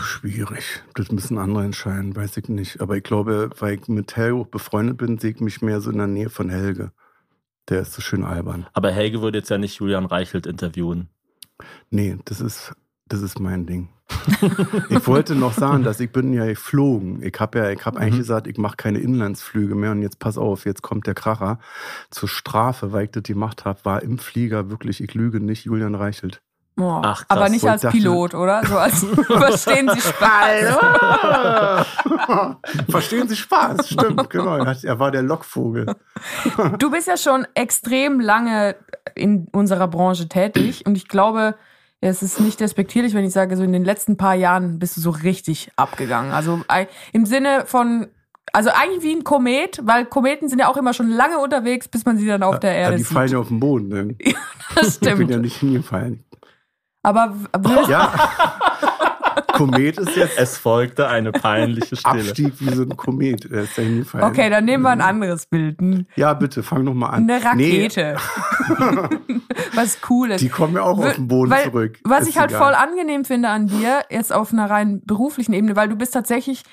Schwierig. 0.01 0.81
Das 0.95 1.11
müssen 1.11 1.37
andere 1.37 1.65
entscheiden, 1.65 2.15
weiß 2.15 2.37
ich 2.37 2.49
nicht. 2.49 2.81
Aber 2.81 2.97
ich 2.97 3.03
glaube, 3.03 3.49
weil 3.59 3.75
ich 3.75 3.87
mit 3.87 4.15
Helge 4.15 4.45
befreundet 4.45 4.97
bin, 4.97 5.17
sehe 5.19 5.31
ich 5.31 5.39
mich 5.41 5.61
mehr 5.61 5.81
so 5.81 5.91
in 5.91 5.97
der 5.97 6.07
Nähe 6.07 6.29
von 6.29 6.49
Helge. 6.49 6.91
Der 7.67 7.81
ist 7.81 7.93
so 7.93 8.01
schön 8.01 8.23
albern. 8.23 8.65
Aber 8.73 8.91
Helge 8.91 9.21
würde 9.21 9.37
jetzt 9.37 9.49
ja 9.49 9.57
nicht 9.57 9.79
Julian 9.79 10.05
Reichelt 10.05 10.47
interviewen. 10.47 11.09
Nee, 11.91 12.17
das 12.25 12.41
ist, 12.41 12.73
das 13.07 13.21
ist 13.21 13.39
mein 13.39 13.65
Ding. 13.67 13.89
ich 14.89 15.07
wollte 15.07 15.35
noch 15.35 15.53
sagen, 15.53 15.83
dass 15.83 15.99
ich 15.99 16.11
bin 16.11 16.33
ja 16.33 16.45
geflogen. 16.45 17.21
Ich 17.23 17.39
habe 17.39 17.59
ja, 17.59 17.69
ich 17.69 17.85
habe 17.85 17.99
eigentlich 17.99 18.19
gesagt, 18.19 18.47
ich 18.47 18.57
mache 18.57 18.75
keine 18.77 18.99
Inlandsflüge 18.99 19.75
mehr. 19.75 19.91
Und 19.91 20.01
jetzt 20.01 20.19
pass 20.19 20.37
auf, 20.37 20.65
jetzt 20.65 20.81
kommt 20.81 21.07
der 21.07 21.13
Kracher. 21.13 21.59
Zur 22.09 22.27
Strafe, 22.29 22.91
weil 22.91 23.05
ich 23.05 23.11
das 23.11 23.23
gemacht 23.23 23.65
habe, 23.65 23.79
war 23.83 24.01
im 24.03 24.17
Flieger 24.17 24.69
wirklich, 24.69 25.01
ich 25.03 25.13
lüge 25.13 25.39
nicht, 25.39 25.65
Julian 25.65 25.95
Reichelt. 25.95 26.41
Oh, 26.77 27.01
Ach, 27.03 27.27
krass. 27.27 27.37
aber 27.37 27.49
nicht 27.49 27.67
als 27.67 27.81
dachte- 27.81 27.97
Pilot, 27.97 28.33
oder? 28.35 28.61
So 28.65 28.77
als 28.77 29.03
verstehen 29.27 29.89
Sie 29.93 29.99
Spaß. 29.99 30.77
Verstehen 32.89 33.27
Sie 33.27 33.35
Spaß? 33.35 33.89
Stimmt, 33.89 34.29
genau. 34.29 34.55
Er 34.57 34.77
Er 34.83 34.99
war 34.99 35.11
der 35.11 35.21
Lockvogel. 35.23 35.87
Du 36.77 36.89
bist 36.89 37.07
ja 37.07 37.17
schon 37.17 37.45
extrem 37.53 38.19
lange 38.21 38.75
in 39.15 39.47
unserer 39.51 39.87
Branche 39.89 40.29
tätig 40.29 40.85
und 40.85 40.95
ich 40.95 41.07
glaube, 41.09 41.55
es 42.01 42.23
ist 42.23 42.39
nicht 42.39 42.61
respektierlich, 42.61 43.13
wenn 43.13 43.25
ich 43.25 43.33
sage, 43.33 43.57
so 43.57 43.63
in 43.63 43.73
den 43.73 43.83
letzten 43.83 44.15
paar 44.17 44.35
Jahren 44.35 44.79
bist 44.79 44.95
du 44.97 45.01
so 45.01 45.09
richtig 45.09 45.69
abgegangen. 45.75 46.31
Also 46.31 46.61
im 47.11 47.25
Sinne 47.25 47.63
von, 47.65 48.07
also 48.53 48.69
eigentlich 48.69 49.03
wie 49.03 49.13
ein 49.13 49.23
Komet, 49.23 49.81
weil 49.83 50.05
Kometen 50.05 50.47
sind 50.49 50.59
ja 50.59 50.69
auch 50.69 50.77
immer 50.77 50.93
schon 50.93 51.09
lange 51.09 51.39
unterwegs, 51.39 51.87
bis 51.87 52.05
man 52.05 52.17
sie 52.17 52.25
dann 52.25 52.41
auf 52.43 52.59
der 52.59 52.71
Ja, 52.73 52.77
Erde 52.79 52.97
die 52.97 53.03
sieht. 53.03 53.11
fallen 53.13 53.31
ja 53.31 53.39
auf 53.39 53.49
den 53.49 53.59
Boden. 53.59 53.87
Ne? 53.89 54.15
das 54.75 54.95
Ich 54.95 54.99
bin 55.01 55.11
stimmt. 55.15 55.31
ja 55.31 55.37
nicht 55.37 55.57
hingefallen. 55.57 56.23
Aber 57.03 57.35
Ja. 57.87 58.13
Komet 59.47 59.97
ist 59.97 60.15
jetzt 60.15 60.37
Es 60.37 60.57
folgte 60.57 61.07
eine 61.07 61.31
peinliche 61.31 61.95
Stille. 61.95 62.21
Abstieg 62.21 62.53
wie 62.59 62.73
so 62.73 62.83
ein 62.83 62.95
Komet. 62.97 63.45
Ist 63.45 63.77
ja 63.77 63.83
hingefallen. 63.83 64.27
okay, 64.27 64.49
dann 64.49 64.65
nehmen 64.65 64.83
wir 64.83 64.89
ein 64.89 65.01
anderes 65.01 65.45
Bild. 65.45 65.79
Ein- 65.81 66.07
Ja, 66.15 66.33
bitte, 66.33 66.63
fang 66.63 66.83
noch 66.83 66.93
mal 66.93 67.09
an. 67.09 67.29
Eine 67.29 67.39
Nee, 67.55 67.87
Rakete. 67.87 68.17
Was 69.73 70.01
Cooles. 70.01 70.39
die 70.41 70.49
kommen 70.49 70.75
ja 70.75 70.83
auch 70.83 70.97
auf 70.99 71.15
den 71.15 71.27
Boden 71.27 71.51
weil, 71.51 71.63
zurück. 71.65 71.99
Was 72.03 72.21
Ist 72.23 72.29
ich 72.29 72.37
halt 72.39 72.51
egal. 72.51 72.61
voll 72.63 72.73
angenehm 72.75 73.25
finde 73.25 73.49
an 73.49 73.67
dir, 73.67 74.03
jetzt 74.09 74.33
auf 74.33 74.51
einer 74.53 74.69
rein 74.69 75.01
beruflichen 75.05 75.53
Ebene, 75.53 75.75
weil 75.75 75.89
du 75.89 75.95
bist 75.95 76.13
tatsächlich 76.13 76.63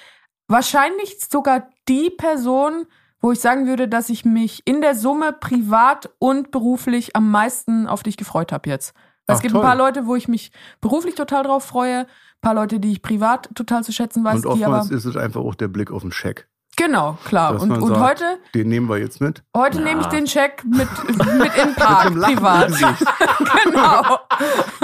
wahrscheinlich 0.49 1.19
sogar 1.31 1.69
die 1.89 2.11
Person, 2.11 2.87
wo 3.21 3.33
ich 3.33 3.41
sagen 3.41 3.67
würde, 3.67 3.89
dass 3.89 4.11
ich 4.11 4.25
mich 4.25 4.63
in 4.67 4.81
der 4.81 4.95
Summe 4.95 5.33
privat 5.33 6.11
und 6.19 6.51
beruflich 6.51 7.17
am 7.17 7.31
meisten 7.31 7.87
auf 7.87 8.03
dich 8.03 8.17
gefreut 8.17 8.53
habe 8.53 8.69
jetzt. 8.69 8.95
Weil 9.27 9.35
es 9.35 9.39
Ach, 9.41 9.43
gibt 9.43 9.53
toll. 9.55 9.63
ein 9.63 9.67
paar 9.67 9.77
Leute, 9.77 10.07
wo 10.07 10.15
ich 10.15 10.29
mich 10.29 10.53
beruflich 10.81 11.15
total 11.17 11.43
drauf 11.43 11.65
freue, 11.65 12.07
paar 12.47 12.55
Leute, 12.55 12.79
die 12.81 12.93
ich 12.93 13.03
privat 13.03 13.49
total 13.55 13.83
zu 13.85 13.93
schätzen 13.93 14.23
weiß, 14.25 14.45
Und 14.47 14.59
die 14.59 14.65
aber 14.65 14.79
oftmals 14.79 14.91
ist 14.91 15.05
es 15.05 15.17
einfach 15.17 15.41
auch 15.41 15.55
der 15.57 15.69
Blick 15.69 15.91
auf 15.91 16.03
den 16.03 16.13
Scheck. 16.13 16.47
genau 16.77 17.17
klar. 17.25 17.55
Dass 17.55 17.63
Und, 17.63 17.73
und 17.73 17.89
sagt, 17.89 18.01
heute 18.01 18.25
Den 18.55 18.69
nehmen 18.69 18.89
wir 18.89 18.99
jetzt 18.99 19.21
mit. 19.21 19.43
Heute 19.57 19.81
nehme 19.81 20.01
ich 20.03 20.07
den 20.09 20.27
Check 20.27 20.63
mit, 20.65 20.87
mit 21.09 21.19
in 21.57 21.69
den 21.69 21.75
Park, 21.75 22.15
Mit 22.15 22.23
privat. 22.23 22.71
Genau. 23.65 24.19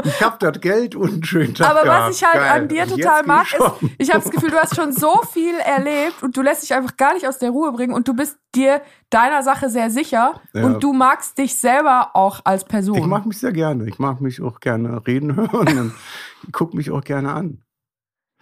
Ich 0.05 0.23
hab 0.23 0.39
das 0.41 0.61
Geld 0.61 0.95
und 0.95 1.13
einen 1.13 1.25
schönen 1.25 1.55
Tag 1.55 1.71
Aber 1.71 1.83
gehabt. 1.85 2.09
was 2.11 2.17
ich 2.17 2.25
halt 2.25 2.35
Geil. 2.35 2.51
an 2.63 2.69
dir 2.69 2.87
total 2.87 3.23
mag, 3.25 3.47
ist, 3.53 3.91
ich 3.99 4.11
habe 4.11 4.23
das 4.23 4.31
Gefühl, 4.33 4.51
du 4.51 4.57
hast 4.59 4.75
schon 4.75 4.93
so 4.93 5.21
viel 5.31 5.55
erlebt 5.57 6.23
und 6.23 6.37
du 6.37 6.43
lässt 6.43 6.63
dich 6.63 6.75
einfach 6.75 6.97
gar 6.97 7.15
nicht 7.15 7.27
aus 7.29 7.39
der 7.39 7.51
Ruhe 7.51 7.73
bringen 7.73 7.93
und 7.95 8.09
du 8.09 8.15
bist 8.15 8.37
dir 8.55 8.81
deiner 9.11 9.43
Sache 9.43 9.69
sehr 9.71 9.91
sicher 9.91 10.41
Ja. 10.53 10.65
und 10.65 10.83
du 10.83 10.93
magst 10.93 11.39
dich 11.39 11.55
selber 11.57 12.11
auch 12.15 12.41
als 12.45 12.65
Person. 12.65 12.99
Ich 12.99 13.07
mag 13.07 13.27
mich 13.27 13.39
sehr 13.39 13.53
gerne. 13.53 13.87
Ich 13.89 13.99
mag 13.99 14.21
mich 14.21 14.41
auch 14.43 14.59
gerne 14.61 15.07
reden 15.07 15.37
hören 15.53 15.95
guck 16.51 16.75
mich 16.75 16.91
auch 16.91 17.03
gerne 17.03 17.33
an. 17.33 17.63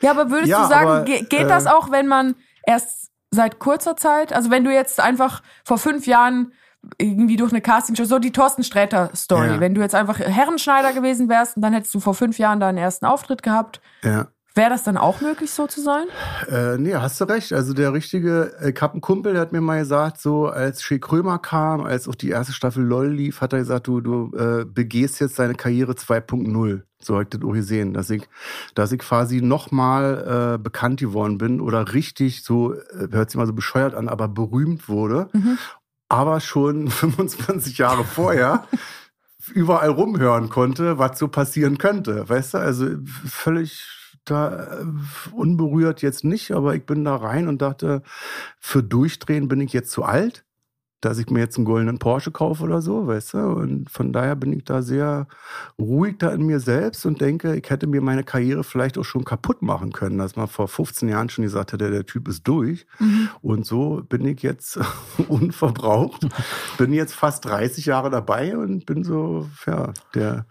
Ja, 0.00 0.12
aber 0.12 0.30
würdest 0.30 0.48
Ja, 0.50 0.62
du 0.62 0.68
sagen, 0.68 0.86
aber, 0.88 1.04
ge 1.04 1.20
geht 1.24 1.40
äh, 1.42 1.48
das 1.48 1.66
auch, 1.66 1.90
wenn 1.90 2.06
man 2.08 2.34
erst 2.66 3.10
seit 3.30 3.58
kurzer 3.58 3.96
Zeit, 3.96 4.32
also 4.32 4.50
wenn 4.50 4.64
du 4.64 4.72
jetzt 4.72 4.98
einfach 4.98 5.42
vor 5.64 5.78
fünf 5.78 6.06
Jahren 6.06 6.52
irgendwie 6.98 7.36
durch 7.36 7.52
eine 7.52 7.60
Castingshow, 7.60 8.04
so 8.04 8.18
die 8.18 8.32
Thorsten 8.32 8.64
Sträter 8.64 9.10
Story, 9.14 9.48
Ja. 9.48 9.60
wenn 9.60 9.74
du 9.74 9.82
jetzt 9.82 9.94
einfach 9.94 10.18
Herrenschneider 10.18 10.94
gewesen 10.94 11.28
wärst 11.28 11.56
und 11.56 11.62
dann 11.62 11.74
hättest 11.74 11.94
du 11.94 12.00
vor 12.00 12.14
fünf 12.14 12.38
Jahren 12.38 12.58
deinen 12.58 12.78
ersten 12.78 13.04
Auftritt 13.04 13.42
gehabt, 13.42 13.82
Ja. 14.02 14.28
wäre 14.54 14.70
das 14.70 14.82
dann 14.82 14.96
auch 14.96 15.20
möglich 15.20 15.50
so 15.50 15.66
zu 15.66 15.82
sein? 15.82 16.04
Äh, 16.50 16.78
nee, 16.78 16.94
hast 16.94 17.20
du 17.20 17.24
recht. 17.26 17.52
Also 17.52 17.74
der 17.74 17.92
richtige, 17.92 18.54
ich 18.66 18.80
hab 18.80 18.92
einen 18.92 19.02
Kumpel, 19.02 19.34
der 19.34 19.42
hat 19.42 19.52
mir 19.52 19.60
mal 19.60 19.78
gesagt, 19.80 20.18
so 20.22 20.46
als 20.46 20.82
Shea 20.82 20.98
Krömer 20.98 21.38
kam, 21.38 21.82
als 21.84 22.08
auch 22.08 22.14
die 22.14 22.30
erste 22.30 22.54
Staffel 22.54 22.82
LOL 22.82 23.08
lief, 23.12 23.42
hat 23.42 23.52
er 23.52 23.58
gesagt, 23.58 23.86
du, 23.86 24.00
du 24.00 24.32
äh, 24.34 24.64
begehst 24.64 25.20
jetzt 25.20 25.38
deine 25.38 25.54
Karriere 25.54 25.92
2.0. 25.92 26.82
So 27.00 27.16
hab 27.16 27.22
ich 27.22 27.28
das 27.30 27.42
auch 27.42 27.52
gesehen, 27.52 27.94
dass 27.94 28.10
ich, 28.10 28.28
dass 28.74 28.92
ich 28.92 28.98
quasi 28.98 29.40
nochmal 29.40 30.54
äh, 30.56 30.58
bekannt 30.58 31.00
geworden 31.00 31.38
bin 31.38 31.60
oder 31.60 31.92
richtig 31.94 32.44
so, 32.44 32.74
äh, 32.74 33.08
hört 33.10 33.30
sich 33.30 33.38
mal 33.38 33.46
so 33.46 33.52
bescheuert 33.52 33.94
an, 33.94 34.08
aber 34.08 34.28
berühmt 34.28 34.88
wurde. 34.88 35.28
Aber 36.08 36.40
schon 36.40 36.88
25 36.90 37.78
Jahre 37.78 38.04
vorher 38.04 38.66
überall 39.54 39.90
rumhören 39.90 40.50
konnte, 40.50 40.98
was 40.98 41.18
so 41.18 41.28
passieren 41.28 41.78
könnte. 41.78 42.28
Weißt 42.28 42.54
du, 42.54 42.58
also 42.58 42.86
völlig 43.26 43.88
da 44.24 44.80
äh, 44.80 44.84
unberührt 45.32 46.02
jetzt 46.02 46.24
nicht, 46.24 46.52
aber 46.52 46.74
ich 46.74 46.84
bin 46.84 47.04
da 47.04 47.16
rein 47.16 47.48
und 47.48 47.62
dachte, 47.62 48.02
für 48.58 48.82
Durchdrehen 48.82 49.48
bin 49.48 49.60
ich 49.60 49.72
jetzt 49.72 49.90
zu 49.90 50.04
alt, 50.04 50.44
dass 51.00 51.18
ich 51.18 51.30
mir 51.30 51.40
jetzt 51.40 51.56
einen 51.56 51.64
goldenen 51.64 51.98
Porsche 51.98 52.30
kaufe 52.30 52.64
oder 52.64 52.82
so, 52.82 53.06
weißt 53.06 53.34
du? 53.34 53.38
Und 53.38 53.90
von 53.90 54.12
daher 54.12 54.36
bin 54.36 54.52
ich 54.52 54.64
da 54.64 54.82
sehr 54.82 55.26
ruhig 55.78 56.16
da 56.18 56.30
in 56.30 56.44
mir 56.44 56.60
selbst 56.60 57.06
und 57.06 57.20
denke, 57.20 57.56
ich 57.56 57.70
hätte 57.70 57.86
mir 57.86 58.02
meine 58.02 58.24
Karriere 58.24 58.64
vielleicht 58.64 58.98
auch 58.98 59.04
schon 59.04 59.24
kaputt 59.24 59.62
machen 59.62 59.92
können, 59.92 60.18
dass 60.18 60.36
man 60.36 60.48
vor 60.48 60.68
15 60.68 61.08
Jahren 61.08 61.28
schon 61.28 61.44
gesagt 61.44 61.72
hätte, 61.72 61.90
der 61.90 62.06
Typ 62.06 62.28
ist 62.28 62.46
durch. 62.46 62.86
Und 63.40 63.66
so 63.66 64.02
bin 64.08 64.24
ich 64.26 64.42
jetzt 64.42 64.78
unverbraucht, 65.28 66.26
bin 66.76 66.92
jetzt 66.92 67.14
fast 67.14 67.44
30 67.46 67.86
Jahre 67.86 68.10
dabei 68.10 68.56
und 68.56 68.86
bin 68.86 69.04
so, 69.04 69.48
ja, 69.66 69.92
der, 70.14 70.46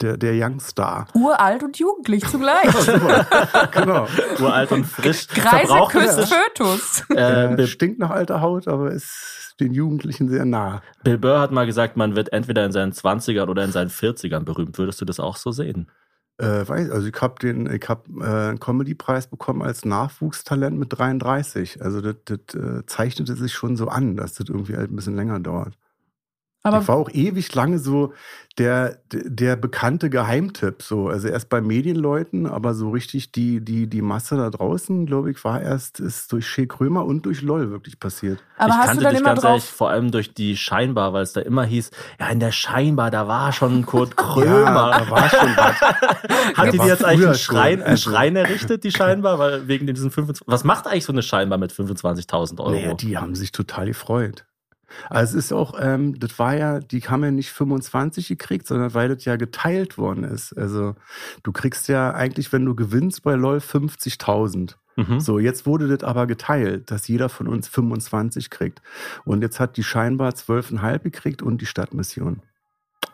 der, 0.00 0.16
der 0.16 0.34
Youngstar. 0.34 1.06
Uralt 1.14 1.62
und 1.62 1.78
jugendlich 1.78 2.26
zugleich. 2.26 2.72
genau. 3.72 4.06
Uralt 4.40 4.72
und 4.72 4.84
frisch. 4.84 5.28
Greise 5.34 5.74
küsst 5.90 6.32
Fötus. 6.32 7.04
Äh, 7.10 7.66
stinkt 7.66 7.98
nach 7.98 8.10
alter 8.10 8.40
Haut, 8.40 8.68
aber 8.68 8.90
ist 8.90 9.54
den 9.60 9.72
Jugendlichen 9.72 10.28
sehr 10.28 10.44
nah. 10.44 10.82
Bill 11.04 11.18
Burr 11.18 11.40
hat 11.40 11.52
mal 11.52 11.66
gesagt, 11.66 11.96
man 11.96 12.16
wird 12.16 12.32
entweder 12.32 12.64
in 12.64 12.72
seinen 12.72 12.92
20ern 12.92 13.48
oder 13.48 13.64
in 13.64 13.72
seinen 13.72 13.90
40ern 13.90 14.40
berühmt. 14.40 14.78
Würdest 14.78 15.00
du 15.00 15.04
das 15.04 15.20
auch 15.20 15.36
so 15.36 15.52
sehen? 15.52 15.88
Äh, 16.38 16.66
weiß, 16.66 16.90
also 16.90 17.06
ich 17.06 17.14
habe 17.20 17.36
den, 17.40 17.72
ich 17.72 17.88
habe 17.88 18.02
äh, 18.20 18.48
einen 18.48 18.58
Comedy-Preis 18.58 19.28
bekommen 19.28 19.62
als 19.62 19.84
Nachwuchstalent 19.84 20.76
mit 20.76 20.98
33. 20.98 21.80
Also 21.80 22.00
das, 22.00 22.16
das 22.24 22.60
äh, 22.60 22.84
zeichnete 22.86 23.36
sich 23.36 23.52
schon 23.52 23.76
so 23.76 23.86
an, 23.86 24.16
dass 24.16 24.34
das 24.34 24.48
irgendwie 24.48 24.76
halt 24.76 24.90
ein 24.90 24.96
bisschen 24.96 25.14
länger 25.14 25.38
dauert. 25.38 25.78
Ich 26.66 26.74
Aber 26.74 26.88
war 26.88 26.96
auch 26.96 27.10
ewig 27.10 27.54
lange 27.54 27.78
so 27.78 28.14
der, 28.56 28.98
der 29.12 29.56
bekannte 29.56 30.08
Geheimtipp. 30.08 30.80
So. 30.82 31.08
Also 31.08 31.28
erst 31.28 31.50
bei 31.50 31.60
Medienleuten, 31.60 32.46
aber 32.46 32.72
so 32.72 32.88
richtig 32.90 33.32
die, 33.32 33.60
die, 33.60 33.86
die 33.86 34.00
Masse 34.00 34.36
da 34.36 34.48
draußen, 34.48 35.04
glaube 35.04 35.30
ich, 35.30 35.44
war 35.44 35.60
erst 35.60 36.00
ist 36.00 36.32
durch 36.32 36.46
Shea 36.46 36.64
Krömer 36.64 37.04
und 37.04 37.26
durch 37.26 37.42
LOL 37.42 37.70
wirklich 37.70 38.00
passiert. 38.00 38.38
aber 38.56 38.70
ich 38.70 38.74
hast 38.76 38.86
kannte 38.86 38.98
du 38.98 39.04
dann 39.04 39.12
dich 39.12 39.20
immer 39.20 39.30
ganz 39.34 39.44
ehrlich 39.44 39.64
drauf? 39.64 39.76
vor 39.76 39.90
allem 39.90 40.10
durch 40.10 40.32
die 40.32 40.56
Scheinbar, 40.56 41.12
weil 41.12 41.24
es 41.24 41.34
da 41.34 41.42
immer 41.42 41.64
hieß, 41.64 41.90
ja, 42.18 42.28
in 42.28 42.40
der 42.40 42.52
Scheinbar, 42.52 43.10
da 43.10 43.28
war 43.28 43.52
schon 43.52 43.84
Kurt 43.84 44.16
Krömer. 44.16 44.90
da 44.98 45.10
war 45.10 45.28
schon 45.28 45.56
was. 45.56 45.80
Hat 46.56 46.72
die 46.72 46.78
dir 46.78 46.86
jetzt 46.86 47.04
eigentlich 47.04 47.26
einen 47.26 47.34
Schrein, 47.34 47.82
einen 47.82 47.90
also- 47.90 48.10
Schrein 48.10 48.36
errichtet, 48.36 48.84
die 48.84 48.92
Scheinbar? 48.92 49.38
Weil 49.38 49.68
wegen 49.68 49.86
diesen 49.86 50.10
25, 50.10 50.46
was 50.46 50.64
macht 50.64 50.86
eigentlich 50.86 51.04
so 51.04 51.12
eine 51.12 51.22
Scheinbar 51.22 51.58
mit 51.58 51.72
25.000 51.72 52.60
Euro? 52.60 52.70
Naja, 52.70 52.94
die 52.94 53.18
haben 53.18 53.34
sich 53.34 53.52
total 53.52 53.86
gefreut. 53.86 54.46
Also 55.10 55.38
es 55.38 55.46
ist 55.46 55.52
auch, 55.52 55.74
ähm, 55.80 56.18
das 56.18 56.38
war 56.38 56.56
ja, 56.56 56.80
die 56.80 57.00
haben 57.00 57.24
ja 57.24 57.30
nicht 57.30 57.50
25 57.50 58.28
gekriegt, 58.28 58.66
sondern 58.66 58.94
weil 58.94 59.08
das 59.08 59.24
ja 59.24 59.36
geteilt 59.36 59.98
worden 59.98 60.24
ist. 60.24 60.52
Also 60.56 60.94
du 61.42 61.52
kriegst 61.52 61.88
ja 61.88 62.12
eigentlich, 62.12 62.52
wenn 62.52 62.64
du 62.64 62.74
gewinnst 62.74 63.22
bei 63.22 63.34
LOL 63.34 63.58
50.000. 63.58 64.76
Mhm. 64.96 65.20
So, 65.20 65.38
jetzt 65.38 65.66
wurde 65.66 65.88
das 65.88 66.04
aber 66.04 66.26
geteilt, 66.26 66.90
dass 66.90 67.08
jeder 67.08 67.28
von 67.28 67.48
uns 67.48 67.68
25 67.68 68.50
kriegt. 68.50 68.80
Und 69.24 69.42
jetzt 69.42 69.58
hat 69.60 69.76
die 69.76 69.82
scheinbar 69.82 70.32
12,5 70.32 70.98
gekriegt 71.00 71.42
und 71.42 71.60
die 71.60 71.66
Stadtmission 71.66 72.42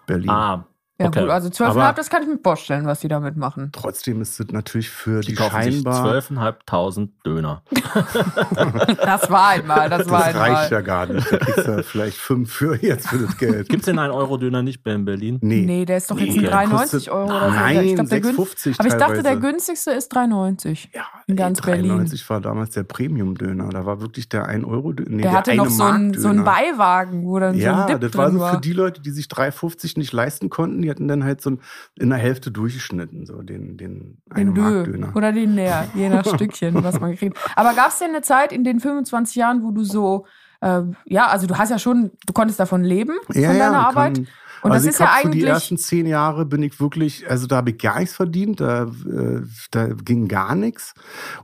Berlin. 0.06 0.30
Ah, 0.30 0.66
Ja 1.00 1.06
okay. 1.08 1.20
gut, 1.22 1.30
also 1.30 1.48
12,5, 1.48 1.64
Aber- 1.70 1.92
das 1.94 2.10
kann 2.10 2.22
ich 2.22 2.28
mir 2.28 2.38
vorstellen, 2.42 2.86
was 2.86 3.00
die 3.00 3.08
damit 3.08 3.36
machen. 3.36 3.70
Trotzdem 3.72 4.20
ist 4.20 4.38
das 4.38 4.48
natürlich 4.48 4.90
für 4.90 5.20
die 5.22 5.34
die, 5.34 5.36
scheinbar. 5.36 6.04
12.500 6.06 7.08
Döner. 7.24 7.62
Das 9.02 9.30
war 9.30 9.48
einmal, 9.48 9.88
das 9.88 10.08
war 10.10 10.20
Das 10.20 10.28
einmal. 10.34 10.50
reicht 10.52 10.70
ja 10.72 10.80
gar 10.80 11.06
nicht. 11.06 11.30
Da 11.32 11.36
kriegst 11.38 11.66
du 11.66 11.70
ja 11.72 11.82
vielleicht 11.82 12.16
fünf 12.16 12.52
für 12.52 12.76
jetzt 12.76 13.08
für 13.08 13.18
das 13.18 13.36
Geld. 13.38 13.68
Gibt's 13.68 13.86
den 13.86 13.98
1-Euro-Döner 13.98 14.62
nicht 14.62 14.84
mehr 14.84 14.94
in 14.94 15.04
Berlin? 15.04 15.38
Nee, 15.40 15.84
der 15.84 15.96
ist 15.98 16.10
doch 16.10 16.18
jetzt 16.18 16.30
Nee, 16.32 16.38
ein 16.38 16.42
der 16.42 16.50
93 16.50 16.92
kostet- 16.92 17.12
Euro 17.12 17.24
oder 17.36 17.48
so. 17.50 17.54
Nein, 17.56 17.84
ich 17.84 17.94
glaub, 17.94 18.08
der 18.08 18.20
gün- 18.20 18.36
6,50 18.36 18.74
Aber 18.78 18.88
ich 18.88 18.94
dachte, 18.94 19.22
der 19.22 19.36
günstigste 19.36 19.90
ist 19.92 20.12
3,90. 20.14 20.88
Ja, 20.94 21.02
In 21.26 21.36
ganz 21.36 21.58
ey, 21.60 21.64
Berlin. 21.66 21.88
93 21.90 22.28
war 22.30 22.40
damals 22.40 22.70
der 22.70 22.82
Premium-Döner. 22.84 23.68
Da 23.70 23.86
war 23.86 24.00
wirklich 24.00 24.28
der 24.28 24.46
1 24.46 24.64
Euro 24.64 24.92
Döner. 24.92 25.10
Nee, 25.10 25.22
Der 25.22 25.32
hatte 25.32 25.50
eine 25.52 25.62
noch 25.62 25.70
so 25.70 25.82
einen, 25.84 26.14
so 26.14 26.28
einen. 26.28 26.44
Beiwagen, 26.44 27.24
wo 27.26 27.38
dann 27.38 27.54
so 27.54 27.60
Ja, 27.60 27.86
ein 27.86 27.88
Dip 27.88 28.00
das 28.00 28.10
drin 28.12 28.18
war 28.20 28.30
so 28.32 28.38
war. 28.40 28.54
für 28.54 28.60
die 28.60 28.72
Leute, 28.72 29.00
die 29.00 29.10
sich 29.10 29.26
3,50 29.26 29.98
nicht 29.98 30.12
leisten 30.12 30.50
konnten. 30.50 30.82
Die 30.82 30.89
hatten 30.90 31.08
dann 31.08 31.24
halt 31.24 31.40
so 31.40 31.56
in 31.98 32.10
der 32.10 32.18
Hälfte 32.18 32.50
durchgeschnitten, 32.50 33.24
so 33.26 33.40
den, 33.42 33.76
den 33.76 34.18
den 34.36 34.54
Dö 34.54 34.60
Mark-Döner. 34.60 35.16
oder 35.16 35.32
den 35.32 35.54
Näher, 35.54 35.86
je 35.94 36.08
nach 36.08 36.26
Stückchen, 36.34 36.82
was 36.84 37.00
man 37.00 37.12
gekriegt 37.12 37.38
hat. 37.42 37.56
Aber 37.56 37.74
gab 37.74 37.88
es 37.88 37.98
denn 37.98 38.10
eine 38.10 38.22
Zeit 38.22 38.52
in 38.52 38.64
den 38.64 38.80
25 38.80 39.36
Jahren, 39.36 39.62
wo 39.62 39.70
du 39.70 39.84
so, 39.84 40.26
äh, 40.60 40.82
ja, 41.06 41.28
also 41.28 41.46
du 41.46 41.56
hast 41.56 41.70
ja 41.70 41.78
schon, 41.78 42.10
du 42.26 42.32
konntest 42.32 42.60
davon 42.60 42.84
leben, 42.84 43.14
von 43.26 43.34
deiner 43.42 43.70
man 43.70 43.74
Arbeit. 43.84 44.14
kann- 44.16 44.28
Und 44.62 44.72
also 44.72 44.86
das 44.86 44.94
ist 44.94 45.00
ja 45.00 45.06
hab 45.06 45.22
so 45.22 45.28
eigentlich. 45.28 45.42
die 45.42 45.48
ersten 45.48 45.76
zehn 45.78 46.06
Jahre 46.06 46.44
bin 46.44 46.62
ich 46.62 46.80
wirklich, 46.80 47.28
also 47.28 47.46
da 47.46 47.56
habe 47.56 47.70
ich 47.70 47.78
gar 47.78 47.98
nichts 47.98 48.14
verdient, 48.14 48.60
da, 48.60 48.84
äh, 48.84 49.42
da 49.70 49.86
ging 49.88 50.28
gar 50.28 50.54
nichts. 50.54 50.94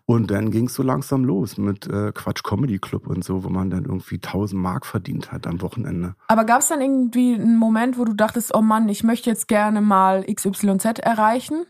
Und 0.05 0.31
dann 0.31 0.51
ging 0.51 0.67
es 0.67 0.75
so 0.75 0.83
langsam 0.83 1.25
los 1.25 1.57
mit 1.57 1.87
äh, 1.87 2.13
Quatsch 2.13 2.43
Comedy 2.43 2.79
Club 2.79 3.07
und 3.07 3.25
so, 3.25 3.45
wo 3.45 3.49
man 3.49 3.71
dann 3.71 3.85
irgendwie 3.85 4.17
1000 4.17 4.61
Mark 4.61 4.87
verdient 4.87 5.33
hat 5.33 5.47
am 5.47 5.63
Wochenende. 5.63 6.15
aber 6.29 6.45
gab 6.45 6.61
es 6.61 6.69
dann 6.69 6.81
irgendwie 6.81 7.35
einen 7.35 7.57
Moment, 7.57 7.99
wo 7.99 8.05
du 8.05 8.15
dachtest, 8.15 8.55
oh 8.55 8.63
Mann, 8.63 8.89
ich 8.89 9.05
möchte 9.05 9.31
jetzt 9.31 9.49
gerne 9.49 9.81
mal 9.81 10.25
XYZ 10.25 11.01
erreichen? 11.01 11.67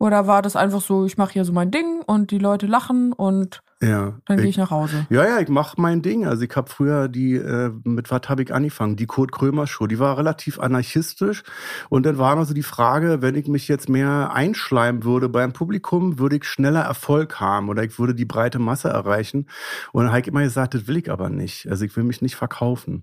Oder 0.00 0.26
war 0.26 0.40
das 0.40 0.56
einfach 0.56 0.80
so, 0.80 1.04
ich 1.04 1.18
mache 1.18 1.34
hier 1.34 1.44
so 1.44 1.52
mein 1.52 1.70
Ding 1.70 2.00
und 2.06 2.30
die 2.30 2.38
Leute 2.38 2.66
lachen 2.66 3.12
und 3.12 3.60
Ja. 3.82 4.14
dann 4.26 4.38
gehe 4.38 4.46
ich- 4.46 4.56
nach 4.56 4.70
Hause? 4.70 5.06
Ja, 5.10 5.24
ja, 5.26 5.40
ich 5.40 5.48
mach 5.50 5.76
mein 5.76 6.00
Ding. 6.00 6.26
Also 6.26 6.42
ich 6.42 6.56
habe 6.56 6.70
früher 6.70 7.06
die, 7.08 7.34
äh, 7.34 7.70
mit 7.84 8.10
was 8.10 8.22
habe 8.28 8.42
ich 8.42 8.52
angefangen? 8.54 8.96
Die 8.96 9.04
Kurt 9.06 9.30
Krömer 9.30 9.66
Show. 9.66 9.86
Die 9.86 9.98
war 9.98 10.16
relativ 10.16 10.58
anarchistisch. 10.58 11.42
Und 11.90 12.06
dann 12.06 12.16
war 12.16 12.32
immer 12.32 12.46
so 12.46 12.54
die 12.54 12.62
Frage, 12.62 13.20
wenn 13.20 13.34
ich 13.34 13.46
mich 13.46 13.68
jetzt 13.68 13.90
mehr 13.90 14.30
einschleimen 14.32 15.04
würde 15.04 15.28
beim 15.28 15.52
Publikum, 15.52 16.18
würde 16.18 16.36
ich 16.36 16.44
schneller 16.46 16.80
Erfolg 16.82 17.38
haben 17.38 17.68
oder 17.68 17.84
ich 17.84 17.98
würde 17.98 18.14
die 18.14 18.24
breite 18.24 18.58
Masse 18.58 18.88
erreichen. 18.88 19.48
Und 19.92 20.04
dann 20.04 20.12
habe 20.12 20.20
ich 20.22 20.28
immer 20.28 20.42
gesagt, 20.42 20.72
das 20.72 20.86
will 20.88 20.96
ich 20.96 21.10
aber 21.10 21.28
nicht. 21.28 21.68
Also 21.68 21.84
ich 21.84 21.94
will 21.94 22.04
mich 22.04 22.22
nicht 22.22 22.36
verkaufen. 22.36 23.02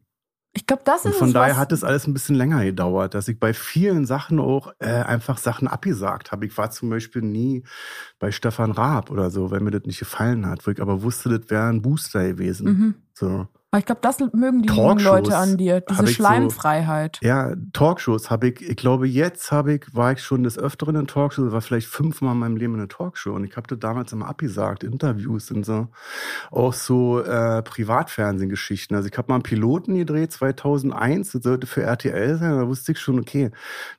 Ich 0.58 0.66
glaube, 0.66 0.82
das 0.86 1.06
Und 1.06 1.12
ist 1.12 1.20
von 1.20 1.28
es, 1.28 1.34
daher 1.36 1.56
hat 1.56 1.72
es 1.72 1.84
alles 1.84 2.08
ein 2.08 2.14
bisschen 2.16 2.34
länger 2.34 2.64
gedauert, 2.66 3.14
dass 3.14 3.28
ich 3.28 3.40
bei 3.40 3.54
vielen 3.54 4.08
Sachen 4.08 4.40
auch 4.40 4.74
äh, 4.80 4.88
einfach 4.88 5.38
Sachen 5.38 5.68
abgesagt 5.68 6.32
habe. 6.32 6.48
Ich 6.48 6.58
war 6.58 6.72
zum 6.72 6.90
Beispiel 6.90 7.22
nie 7.22 7.64
bei 8.18 8.32
Stefan 8.32 8.72
Raab 8.72 9.12
oder 9.12 9.30
so, 9.30 9.52
wenn 9.52 9.64
mir 9.64 9.70
das 9.70 9.84
nicht 9.84 10.00
gefallen 10.00 10.48
hat, 10.48 10.66
wo 10.66 10.72
ich 10.72 10.82
aber 10.82 11.04
wusste, 11.04 11.30
das 11.38 11.52
wäre 11.52 11.68
ein 11.68 11.84
Booster 11.84 12.28
gewesen. 12.28 12.66
Mhm. 12.66 12.96
So. 13.14 13.48
Ich 13.76 13.86
glaube, 13.86 14.00
das 14.02 14.20
mögen 14.34 14.62
die 14.62 14.70
jungen 14.74 15.00
Leute 15.00 15.36
an 15.36 15.58
dir, 15.58 15.82
diese 15.82 16.04
ich 16.04 16.10
so- 16.12 16.14
Schleimfreiheit. 16.16 17.20
Ja, 17.22 17.54
Talkshows 17.74 18.32
habe 18.32 18.48
ich, 18.48 18.62
ich 18.62 18.78
glaube, 18.78 19.08
jetzt 19.10 19.52
habe 19.52 19.74
ich, 19.74 19.86
war 19.94 20.14
ich 20.14 20.24
schon 20.24 20.44
des 20.44 20.58
Öfteren 20.58 20.96
in 20.96 21.06
Talkshows, 21.06 21.52
war 21.52 21.60
vielleicht 21.62 21.88
fünfmal 21.88 22.32
in 22.32 22.40
meinem 22.40 22.56
Leben 22.56 22.76
in 22.76 22.80
einer 22.80 22.88
Talkshow 22.88 23.34
und 23.34 23.44
ich 23.44 23.58
habe 23.58 23.68
das 23.68 23.78
damals 23.80 24.14
immer 24.14 24.30
abgesagt, 24.30 24.86
Interviews 24.86 25.52
und 25.52 25.66
so. 25.66 25.90
Auch 26.50 26.72
so 26.72 27.20
äh, 27.22 27.62
Privatfernsehgeschichten. 27.62 28.96
Also 28.96 29.10
ich 29.10 29.18
habe 29.18 29.28
mal 29.28 29.36
einen 29.36 29.44
Piloten 29.44 29.96
gedreht, 29.96 30.32
2001, 30.32 31.34
das 31.34 31.44
sollte 31.44 31.68
für 31.68 31.84
RTL 31.84 32.38
sein, 32.38 32.58
da 32.58 32.68
wusste 32.70 32.94
ich 32.94 33.00
schon, 33.00 33.20
okay, 33.20 33.52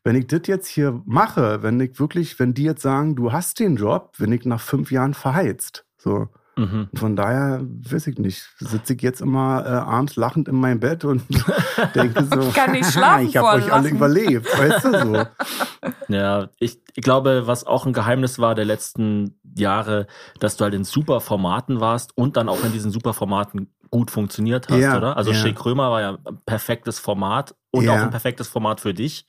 wenn 0.03 0.17
ich 0.17 0.27
das 0.29 0.43
jetzt 0.47 0.69
hier 0.69 1.03
mache, 1.05 1.63
wenn 1.63 1.79
ich 1.79 2.01
wirklich, 2.01 2.39
wenn 2.39 2.55
die 2.55 2.65
jetzt 2.65 2.83
sagen, 2.83 3.17
du 3.17 3.33
hast 3.33 3.61
den 3.61 3.77
Job, 3.77 4.13
wenn 4.17 4.33
ich 4.33 4.47
nach 4.47 4.61
fünf 4.63 4.91
Jahren 4.91 5.13
verheizt, 5.13 5.85
so. 5.99 6.29
Mhm. 6.59 6.89
Von 6.95 7.15
daher 7.17 7.61
weiß 7.63 8.09
ich 8.09 8.19
nicht. 8.19 8.43
Sitze 8.59 8.95
ich 8.95 9.03
jetzt 9.03 9.21
immer 9.21 9.65
äh, 9.65 9.69
abends 9.69 10.17
lachend 10.17 10.49
in 10.49 10.57
meinem 10.57 10.81
Bett 10.81 11.05
und 11.05 11.23
denke 11.95 12.25
so, 12.25 12.41
Ich 12.41 12.55
kann 12.55 12.73
nicht 12.73 12.91
schlafen 12.93 13.27
ich 13.29 13.37
habe 13.37 13.49
euch 13.49 13.73
alle 13.73 13.89
überlebt, 13.89 14.47
weißt 14.59 14.85
du 14.85 14.99
so. 15.01 15.27
Ja, 16.09 16.49
ich, 16.59 16.81
ich 16.95 17.05
glaube, 17.05 17.43
was 17.47 17.65
auch 17.65 17.85
ein 17.87 17.93
Geheimnis 17.93 18.39
war 18.39 18.55
der 18.55 18.65
letzten 18.65 19.39
Jahre, 19.57 20.07
dass 20.41 20.57
du 20.57 20.65
halt 20.65 20.75
in 20.75 20.85
super 20.85 21.21
Formaten 21.21 21.81
warst 21.81 22.17
und 22.17 22.37
dann 22.37 22.49
auch 22.49 22.65
in 22.65 22.73
diesen 22.73 22.91
super 22.91 23.13
Formaten 23.13 23.73
gut 23.91 24.11
funktioniert 24.11 24.69
hast, 24.71 24.81
Ja, 24.81 24.97
oder? 24.97 25.17
Also 25.17 25.33
ja. 25.33 25.37
Shea 25.37 25.53
Krömer 25.53 25.91
war 25.91 26.01
ja 26.01 26.19
ein 26.25 26.39
perfektes 26.47 26.99
Format 26.99 27.55
und 27.71 27.85
Ja. 27.85 27.93
auch 27.93 27.99
ein 27.99 28.11
perfektes 28.11 28.49
Format 28.49 28.81
für 28.81 28.95
dich 28.95 29.27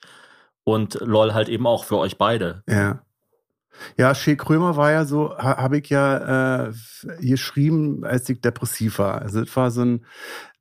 und 0.63 0.95
LOL 1.01 1.33
halt 1.33 1.49
eben 1.49 1.67
auch 1.67 1.83
für 1.83 1.97
euch 1.97 2.17
beide. 2.17 2.63
Ja. 2.67 3.01
Ja, 3.97 4.13
Shea 4.15 4.35
Krömer 4.35 4.75
war 4.75 4.91
ja 4.91 5.05
so, 5.05 5.37
ha, 5.37 5.57
habe 5.57 5.77
ich 5.79 5.89
ja 5.89 6.67
äh, 6.67 6.73
geschrieben, 7.21 8.03
als 8.05 8.29
ich 8.29 8.41
depressiv 8.41 8.99
war. 8.99 9.21
Also 9.21 9.43
das 9.43 9.55
war 9.55 9.71
so 9.71 9.81
ein, 9.83 10.05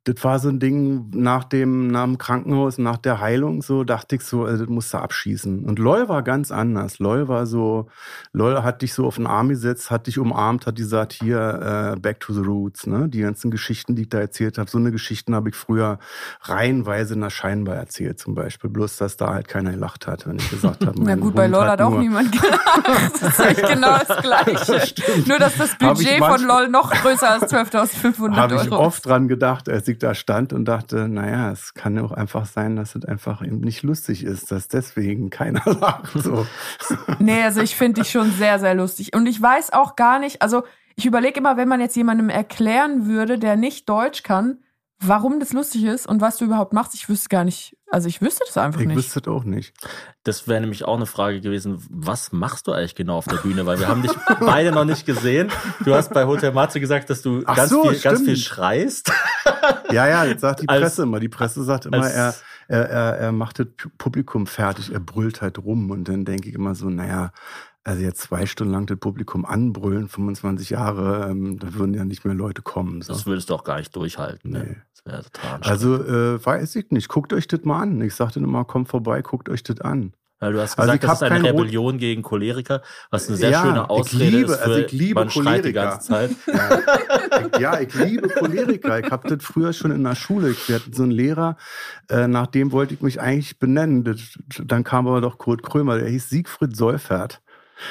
das 0.05 0.23
war 0.23 0.39
so 0.39 0.47
ein 0.47 0.59
Ding 0.59 1.09
nach 1.13 1.43
dem, 1.43 1.87
nach 1.87 2.05
dem 2.05 2.17
Krankenhaus, 2.17 2.77
nach 2.77 2.97
der 2.97 3.19
Heilung, 3.19 3.61
so 3.61 3.83
dachte 3.83 4.15
ich 4.15 4.21
so, 4.21 4.45
also 4.45 4.63
das 4.63 4.69
musst 4.69 4.93
du 4.93 4.97
abschießen. 4.97 5.65
Und 5.65 5.77
LOL 5.77 6.07
war 6.07 6.23
ganz 6.23 6.51
anders. 6.51 6.99
LOL 6.99 7.27
war 7.27 7.45
so, 7.45 7.87
LOL 8.31 8.63
hat 8.63 8.81
dich 8.81 8.93
so 8.93 9.05
auf 9.05 9.17
den 9.17 9.27
Arm 9.27 9.49
gesetzt, 9.49 9.91
hat 9.91 10.07
dich 10.07 10.17
umarmt, 10.17 10.65
hat 10.67 10.77
gesagt, 10.77 11.11
hier, 11.11 11.95
äh, 11.95 11.99
back 11.99 12.21
to 12.21 12.33
the 12.33 12.39
roots, 12.39 12.87
ne? 12.87 13.09
Die 13.09 13.19
ganzen 13.19 13.51
Geschichten, 13.51 13.95
die 13.95 14.03
ich 14.03 14.09
da 14.09 14.19
erzählt 14.19 14.57
habe, 14.57 14.69
so 14.69 14.77
eine 14.77 14.91
Geschichten 14.91 15.35
habe 15.35 15.49
ich 15.49 15.55
früher 15.55 15.99
reihenweise 16.43 17.15
in 17.15 17.21
der 17.21 17.29
Scheinbar 17.29 17.75
erzählt, 17.75 18.19
zum 18.19 18.35
Beispiel. 18.35 18.69
Bloß, 18.69 18.97
dass 18.97 19.17
da 19.17 19.33
halt 19.33 19.49
keiner 19.49 19.71
gelacht 19.71 20.07
hat, 20.07 20.25
wenn 20.27 20.37
ich 20.37 20.49
gesagt 20.49 20.85
habe. 20.85 20.95
Na 21.03 21.15
gut, 21.15 21.35
bei 21.35 21.47
LOL 21.47 21.67
hat 21.67 21.81
auch 21.81 21.99
niemand 21.99 22.31
gelacht. 22.41 23.21
Das 23.21 23.37
ist 23.37 23.39
echt 23.39 23.67
genau 23.67 23.97
das 24.07 24.17
Gleiche. 24.21 24.79
Das 25.09 25.27
Nur, 25.27 25.39
dass 25.39 25.57
das 25.57 25.77
Budget 25.77 26.19
von 26.19 26.41
LOL 26.43 26.69
noch 26.69 26.91
größer 26.91 27.29
als 27.29 27.51
12.500 27.51 28.35
Habe 28.35 28.55
ich 28.55 28.71
Euro 28.71 28.85
oft 28.85 29.05
dran 29.05 29.27
gedacht, 29.27 29.67
als 29.67 29.88
ich 29.91 29.99
da 29.99 30.13
stand 30.13 30.53
und 30.53 30.65
dachte, 30.65 31.07
naja, 31.07 31.51
es 31.51 31.73
kann 31.73 31.95
ja 31.95 32.03
auch 32.03 32.11
einfach 32.11 32.45
sein, 32.45 32.75
dass 32.75 32.95
es 32.95 33.05
einfach 33.05 33.45
eben 33.45 33.59
nicht 33.59 33.83
lustig 33.83 34.23
ist, 34.23 34.51
dass 34.51 34.67
deswegen 34.67 35.29
keiner 35.29 35.63
lacht. 35.65 36.11
So. 36.13 36.45
Nee, 37.19 37.43
also 37.43 37.61
ich 37.61 37.75
finde 37.75 38.01
dich 38.01 38.11
schon 38.11 38.31
sehr, 38.31 38.59
sehr 38.59 38.75
lustig. 38.75 39.15
Und 39.15 39.25
ich 39.27 39.41
weiß 39.41 39.73
auch 39.73 39.95
gar 39.95 40.19
nicht, 40.19 40.41
also 40.41 40.63
ich 40.95 41.05
überlege 41.05 41.39
immer, 41.39 41.57
wenn 41.57 41.67
man 41.67 41.81
jetzt 41.81 41.95
jemandem 41.95 42.29
erklären 42.29 43.05
würde, 43.07 43.37
der 43.37 43.55
nicht 43.55 43.87
Deutsch 43.89 44.23
kann, 44.23 44.59
warum 44.99 45.39
das 45.39 45.53
lustig 45.53 45.83
ist 45.85 46.07
und 46.07 46.21
was 46.21 46.37
du 46.37 46.45
überhaupt 46.45 46.73
machst, 46.73 46.93
ich 46.93 47.07
wüsste 47.09 47.29
gar 47.29 47.43
nicht, 47.43 47.77
also 47.91 48.07
ich 48.07 48.21
wüsste 48.21 48.43
das 48.47 48.57
einfach 48.57 48.79
Ich 48.81 48.87
nicht. 48.87 48.97
wüsste 48.97 49.19
es 49.19 49.27
auch 49.27 49.43
nicht. 49.43 49.73
Das 50.23 50.47
wäre 50.47 50.59
nämlich 50.61 50.85
auch 50.85 50.95
eine 50.95 51.05
Frage 51.05 51.41
gewesen, 51.41 51.83
was 51.89 52.31
machst 52.31 52.67
du 52.67 52.71
eigentlich 52.71 52.95
genau 52.95 53.17
auf 53.17 53.25
der 53.27 53.37
Bühne? 53.37 53.65
Weil 53.65 53.79
wir 53.79 53.87
haben 53.87 54.01
dich 54.01 54.11
beide 54.39 54.71
noch 54.71 54.85
nicht 54.85 55.05
gesehen. 55.05 55.49
Du 55.83 55.93
hast 55.95 56.13
bei 56.13 56.25
Hotel 56.25 56.51
Matze 56.51 56.79
gesagt, 56.79 57.09
dass 57.09 57.21
du 57.21 57.43
Ach 57.45 57.55
ganz, 57.55 57.69
so, 57.71 57.89
viel, 57.89 57.99
ganz 57.99 58.21
viel 58.21 58.37
schreist. 58.37 59.11
Ja, 59.91 60.07
ja, 60.07 60.23
jetzt 60.23 60.41
sagt 60.41 60.61
die 60.61 60.69
Als- 60.69 60.81
Presse 60.81 61.03
immer. 61.03 61.19
Die 61.19 61.29
Presse 61.29 61.63
sagt 61.63 61.87
immer, 61.87 62.07
er, 62.07 62.25
als- 62.27 62.43
er, 62.67 62.89
er, 62.89 63.17
er 63.17 63.31
macht 63.31 63.57
das 63.59 63.67
Publikum 63.97 64.45
fertig, 64.45 64.93
er 64.93 64.99
brüllt 64.99 65.41
halt 65.41 65.57
rum. 65.57 65.89
Und 65.89 66.07
dann 66.07 66.25
denke 66.25 66.47
ich 66.49 66.53
immer 66.55 66.75
so, 66.75 66.89
naja, 66.89 67.31
also 67.83 68.01
jetzt 68.01 68.21
zwei 68.21 68.45
Stunden 68.45 68.73
lang 68.73 68.85
das 68.85 68.97
Publikum 68.99 69.45
anbrüllen, 69.45 70.07
25 70.09 70.69
Jahre, 70.71 71.29
ähm, 71.31 71.57
da 71.59 71.73
würden 71.73 71.93
ja 71.93 72.05
nicht 72.05 72.25
mehr 72.25 72.35
Leute 72.35 72.61
kommen. 72.61 73.01
So. 73.01 73.13
Das 73.13 73.25
würdest 73.25 73.49
du 73.49 73.55
auch 73.55 73.63
gar 73.63 73.77
nicht 73.77 73.95
durchhalten. 73.95 74.51
Ne? 74.51 74.59
Nee. 74.67 74.75
Das 74.95 75.05
wäre 75.05 75.23
total. 75.23 75.59
Also 75.61 75.95
äh, 76.03 76.45
weiß 76.45 76.75
ich 76.75 76.91
nicht. 76.91 77.07
Guckt 77.07 77.31
euch 77.33 77.47
das 77.47 77.63
mal 77.63 77.81
an. 77.81 78.01
Ich 78.01 78.13
sagte 78.15 78.39
immer, 78.39 78.65
kommt 78.65 78.89
vorbei, 78.89 79.21
guckt 79.21 79.49
euch 79.49 79.63
das 79.63 79.79
an. 79.81 80.13
Weil 80.41 80.53
du 80.53 80.61
hast 80.61 80.79
Also 80.79 80.87
gesagt, 80.93 81.03
ich 81.03 81.09
das 81.09 81.17
ist 81.17 81.23
eine 81.23 81.35
keine 81.35 81.51
Rot- 81.51 81.59
Rebellion 81.63 81.97
gegen 81.97 82.21
Choleriker, 82.21 82.81
was 83.11 83.27
eine 83.27 83.35
sehr 83.35 83.49
Ja, 83.49 83.61
schöne 83.61 83.79
ich 83.83 83.89
Ausrede 83.89 84.37
liebe- 84.37 84.51
ist 84.53 84.57
für 84.59 84.65
also 84.65 84.79
ich 84.79 84.91
liebe 84.93 85.19
man 85.19 85.29
schreit 85.29 85.65
die 85.65 85.73
Choleriker. 85.73 85.81
ganze 85.91 86.07
Zeit. 86.07 86.31
Ich, 87.53 87.59
ja, 87.59 87.79
ich 87.79 87.93
liebe 87.93 88.27
Choleriker. 88.29 88.99
Ich 88.99 89.11
habe 89.11 89.27
das 89.35 89.43
früher 89.43 89.73
schon 89.73 89.91
in 89.91 90.03
der 90.03 90.15
Schule. 90.15 90.51
Ich 90.51 90.69
hatte 90.69 90.91
so 90.93 91.03
einen 91.03 91.11
Lehrer, 91.11 91.57
äh, 92.09 92.27
nach 92.27 92.47
dem 92.47 92.71
wollte 92.71 92.93
ich 92.93 93.01
mich 93.01 93.19
eigentlich 93.21 93.59
benennen. 93.59 94.03
Das, 94.03 94.19
dann 94.63 94.83
kam 94.83 95.07
aber 95.07 95.21
doch 95.21 95.37
Kurt 95.37 95.61
Krömer, 95.63 95.97
der 95.97 96.07
hieß 96.09 96.29
Siegfried 96.29 96.75
Seufert. 96.75 97.41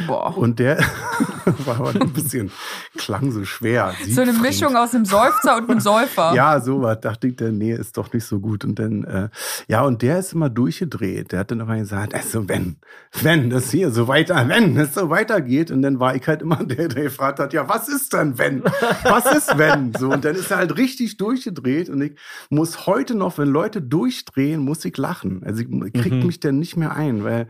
Boah. 0.07 0.37
Und 0.37 0.59
der 0.59 0.79
war 1.65 1.77
aber 1.81 1.91
ein 2.01 2.13
bisschen, 2.13 2.51
klang 2.97 3.31
so 3.33 3.45
schwer. 3.45 3.95
so 4.09 4.21
eine 4.21 4.33
Siegfried. 4.33 4.51
Mischung 4.61 4.77
aus 4.77 4.95
einem 4.95 5.05
Seufzer 5.07 5.57
und 5.57 5.71
einem 5.71 5.81
Säufer. 5.81 6.33
Ja, 6.35 6.61
sowas. 6.61 7.01
Dachte 7.01 7.29
ich, 7.29 7.37
der, 7.37 7.53
nee, 7.53 7.73
ist 7.73 7.97
doch 7.97 8.13
nicht 8.13 8.25
so 8.27 8.39
gut. 8.39 8.65
Und 8.65 8.79
dann, 8.79 9.05
äh, 9.05 9.29
ja, 9.67 9.83
und 9.83 10.03
der 10.03 10.19
ist 10.19 10.33
immer 10.35 10.51
durchgedreht. 10.51 11.33
Der 11.33 11.41
hat 11.41 11.51
dann 11.51 11.61
immer 11.61 11.77
gesagt, 11.79 12.15
also 12.15 12.49
wenn, 12.49 12.77
wenn 13.23 13.51
das 13.51 13.71
hier 13.71 13.91
so 13.91 14.09
weiter, 14.09 14.47
wenn 14.49 14.77
es 14.77 14.95
so 14.95 15.09
weitergeht. 15.11 15.71
Und 15.71 15.83
dann 15.83 15.99
war 16.01 16.15
ich 16.15 16.27
halt 16.27 16.43
immer 16.43 16.57
der, 16.65 16.89
der 16.89 17.05
gefragt 17.05 17.39
hat, 17.39 17.53
ja, 17.53 17.69
was 17.69 17.89
ist 17.89 18.13
denn 18.13 18.37
wenn? 18.39 18.63
Was 19.05 19.25
ist 19.33 19.57
wenn? 19.59 19.95
So, 19.99 20.11
und 20.11 20.25
dann 20.25 20.37
ist 20.37 20.51
er 20.51 20.59
halt 20.59 20.77
richtig 20.77 21.17
durchgedreht. 21.17 21.89
Und 21.89 22.03
ich 22.03 22.13
muss 22.51 22.87
heute 22.87 23.15
noch, 23.15 23.39
wenn 23.39 23.49
Leute 23.49 23.81
durchdrehen, 23.81 24.61
muss 24.61 24.85
ich 24.85 24.97
lachen. 24.97 25.43
Also 25.45 25.63
ich, 25.63 25.69
ich 25.71 25.93
krieg 25.95 26.13
Mhm. 26.13 26.27
mich 26.27 26.41
dann 26.41 26.59
nicht 26.59 26.77
mehr 26.77 26.95
ein, 26.95 27.25
weil 27.25 27.49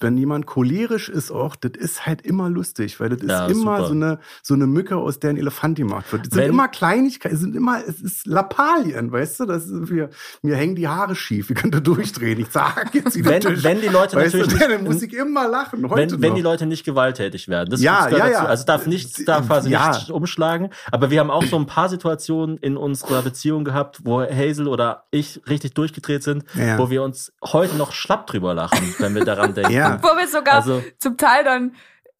wenn 0.00 0.16
jemand 0.16 0.46
cholerisch 0.46 1.08
ist 1.08 1.30
auch, 1.30 1.56
das 1.56 1.72
ist 1.76 2.06
halt 2.06 2.22
immer 2.22 2.48
lustig, 2.48 2.98
weil 3.00 3.10
das 3.10 3.20
ist 3.22 3.28
Ja, 3.30 3.46
immer 3.46 3.76
super. 3.78 3.86
so 3.86 3.92
eine, 3.92 4.18
so 4.42 4.54
eine 4.54 4.66
Mücke, 4.66 4.96
aus 4.96 5.20
der 5.20 5.30
ein 5.30 5.36
Elefant 5.36 5.76
gemacht 5.78 6.12
wird. 6.12 6.26
Das 6.26 6.32
sind 6.34 6.42
Wenn- 6.42 6.50
immer 6.50 6.68
Kleinigkeiten, 6.68 7.34
es 7.34 7.40
sind 7.40 7.56
immer, 7.56 7.80
es 7.86 8.00
ist 8.00 8.26
Lappalien, 8.26 9.10
weißt 9.12 9.40
du, 9.40 9.46
das 9.46 9.66
ist, 9.66 9.90
mir, 9.90 10.10
mir 10.42 10.56
hängen 10.56 10.74
die 10.76 10.88
Haare 10.88 11.14
schief, 11.14 11.50
ich 11.50 11.56
könnte 11.56 11.80
durchdrehen, 11.82 12.40
ich 12.40 12.48
sag 12.50 12.94
jetzt 12.94 13.16
wieder 13.16 13.30
Wenn, 13.30 13.40
Tisch. 13.40 13.62
wenn 13.64 13.80
die 13.80 13.88
Leute 13.88 14.16
weißt 14.16 14.34
natürlich 14.34 14.58
du, 14.58 14.68
dann 14.68 14.84
muss 14.84 15.02
ich 15.02 15.12
immer 15.14 15.48
lachen, 15.48 15.88
heute 15.88 16.12
wenn, 16.14 16.22
wenn 16.22 16.34
die 16.34 16.42
Leute 16.42 16.66
nicht 16.66 16.84
gewalttätig 16.84 17.48
werden. 17.48 17.70
Das, 17.70 17.80
Ja, 17.80 18.06
gehört 18.06 18.12
ja, 18.18 18.18
dazu. 18.30 18.42
ja. 18.44 18.48
Also 18.48 18.64
darf 18.64 18.86
nichts, 18.86 19.24
darf 19.24 19.46
quasi 19.46 19.70
Ja. 19.70 19.90
nicht 19.90 20.10
umschlagen. 20.10 20.70
Aber 20.92 21.10
wir 21.10 21.20
haben 21.20 21.30
auch 21.30 21.44
so 21.44 21.56
ein 21.56 21.66
paar 21.66 21.88
Situationen 21.88 22.56
in 22.58 22.76
unserer 22.76 23.22
Beziehung 23.22 23.64
gehabt, 23.64 24.00
wo 24.04 24.20
Hazel 24.22 24.68
oder 24.68 25.04
ich 25.10 25.40
richtig 25.48 25.74
durchgedreht 25.74 26.22
sind, 26.22 26.44
Ja. 26.54 26.78
wo 26.78 26.90
wir 26.90 27.02
uns 27.02 27.32
heute 27.44 27.76
noch 27.76 27.92
schlapp 27.92 28.26
drüber 28.26 28.54
lachen, 28.54 28.94
wenn 28.98 29.14
wir 29.14 29.24
daran 29.24 29.54
denken. 29.54 29.72
Ja. 29.72 29.87
Wo 30.02 30.16
wir 30.16 30.28
sogar 30.28 30.54
Also- 30.56 30.82
zum 30.98 31.16
Teil 31.16 31.44
dann, 31.44 31.74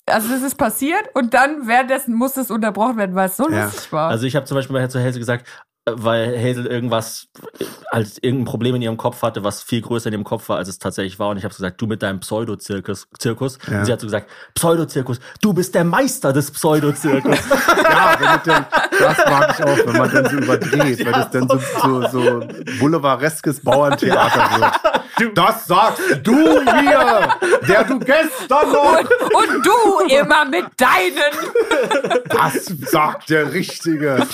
also 0.07 0.29
das 0.29 0.43
ist 0.43 0.57
passiert 0.57 1.05
und 1.15 1.35
dann 1.35 1.67
währenddessen 1.67 2.15
muss 2.15 2.37
es 2.37 2.51
unterbrochen 2.51 2.97
werden, 2.97 3.15
weil 3.15 3.29
es 3.29 3.37
so 3.37 3.49
Ja. 3.51 3.65
lustig 3.65 3.93
war. 3.93 4.11
Also 4.11 4.27
ich 4.27 4.37
habe 4.37 4.47
zum 4.47 4.57
Beispiel 4.57 4.75
mal 4.75 4.89
zu 4.91 4.99
Hazel 4.99 5.19
gesagt, 5.19 5.47
äh, 5.87 5.93
weil 5.95 6.37
Hazel 6.39 6.67
irgendwas, 6.67 7.29
äh, 7.61 7.65
als 7.91 8.17
irgendein 8.23 8.45
Problem 8.47 8.75
in 8.77 8.83
ihrem 8.83 8.97
Kopf 8.97 9.21
hatte, 9.23 9.45
was 9.45 9.63
viel 9.63 9.81
größer 9.83 10.07
in 10.09 10.15
ihrem 10.15 10.25
Kopf 10.25 10.49
war, 10.49 10.57
als 10.59 10.69
es 10.69 10.79
tatsächlich 10.79 11.19
war. 11.19 11.29
Und 11.31 11.37
ich 11.39 11.45
habe 11.45 11.55
gesagt, 11.55 11.81
du 11.81 11.87
mit 11.87 12.03
deinem 12.03 12.21
Pseudo-Zirkus. 12.21 13.07
Zirkus. 13.19 13.59
Ja. 13.71 13.79
Und 13.81 13.85
sie 13.87 13.93
hat 13.93 14.01
so 14.01 14.07
gesagt, 14.07 14.31
Pseudo-Zirkus, 14.55 15.21
du 15.43 15.53
bist 15.53 15.75
der 15.75 15.85
Meister 15.85 16.33
des 16.33 16.51
Pseudo-Zirkus. 16.51 17.39
Ja, 17.89 18.17
wenn 18.19 18.53
dann, 18.53 18.67
das 18.99 19.17
mag 19.27 19.55
ich 19.59 19.65
auch, 19.65 19.87
wenn 19.87 19.97
man 19.97 20.11
dann 20.11 20.25
so 20.27 20.37
überdreht, 20.37 21.05
weil 21.07 21.13
das 21.13 21.31
dann 21.31 21.49
so, 21.49 21.59
so, 21.83 22.07
so 22.09 22.41
boulevardeskes 22.81 23.63
Bauerntheater 23.63 24.61
wird. 24.61 24.75
Das 25.35 25.67
sagst 25.67 26.03
du 26.23 26.33
mir, 26.33 27.29
der 27.67 27.85
du 27.85 27.99
gestern 27.99 28.73
noch 28.73 28.99
und 29.01 29.67
du 29.67 30.15
immer 30.15 30.45
mit 30.45 30.67
deinen. 30.77 32.25
Das 32.29 32.67
sagt 32.67 33.31
der 33.31 33.53
Richtige. 33.53 34.27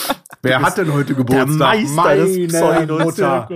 Wer 0.43 0.63
hat 0.63 0.79
denn 0.79 0.93
heute 0.93 1.15
der 1.15 1.25
Geburtstag? 1.25 1.59
Meister 1.59 2.17
des 2.17 2.53
Meine 2.53 2.93
Mutter. 2.93 3.49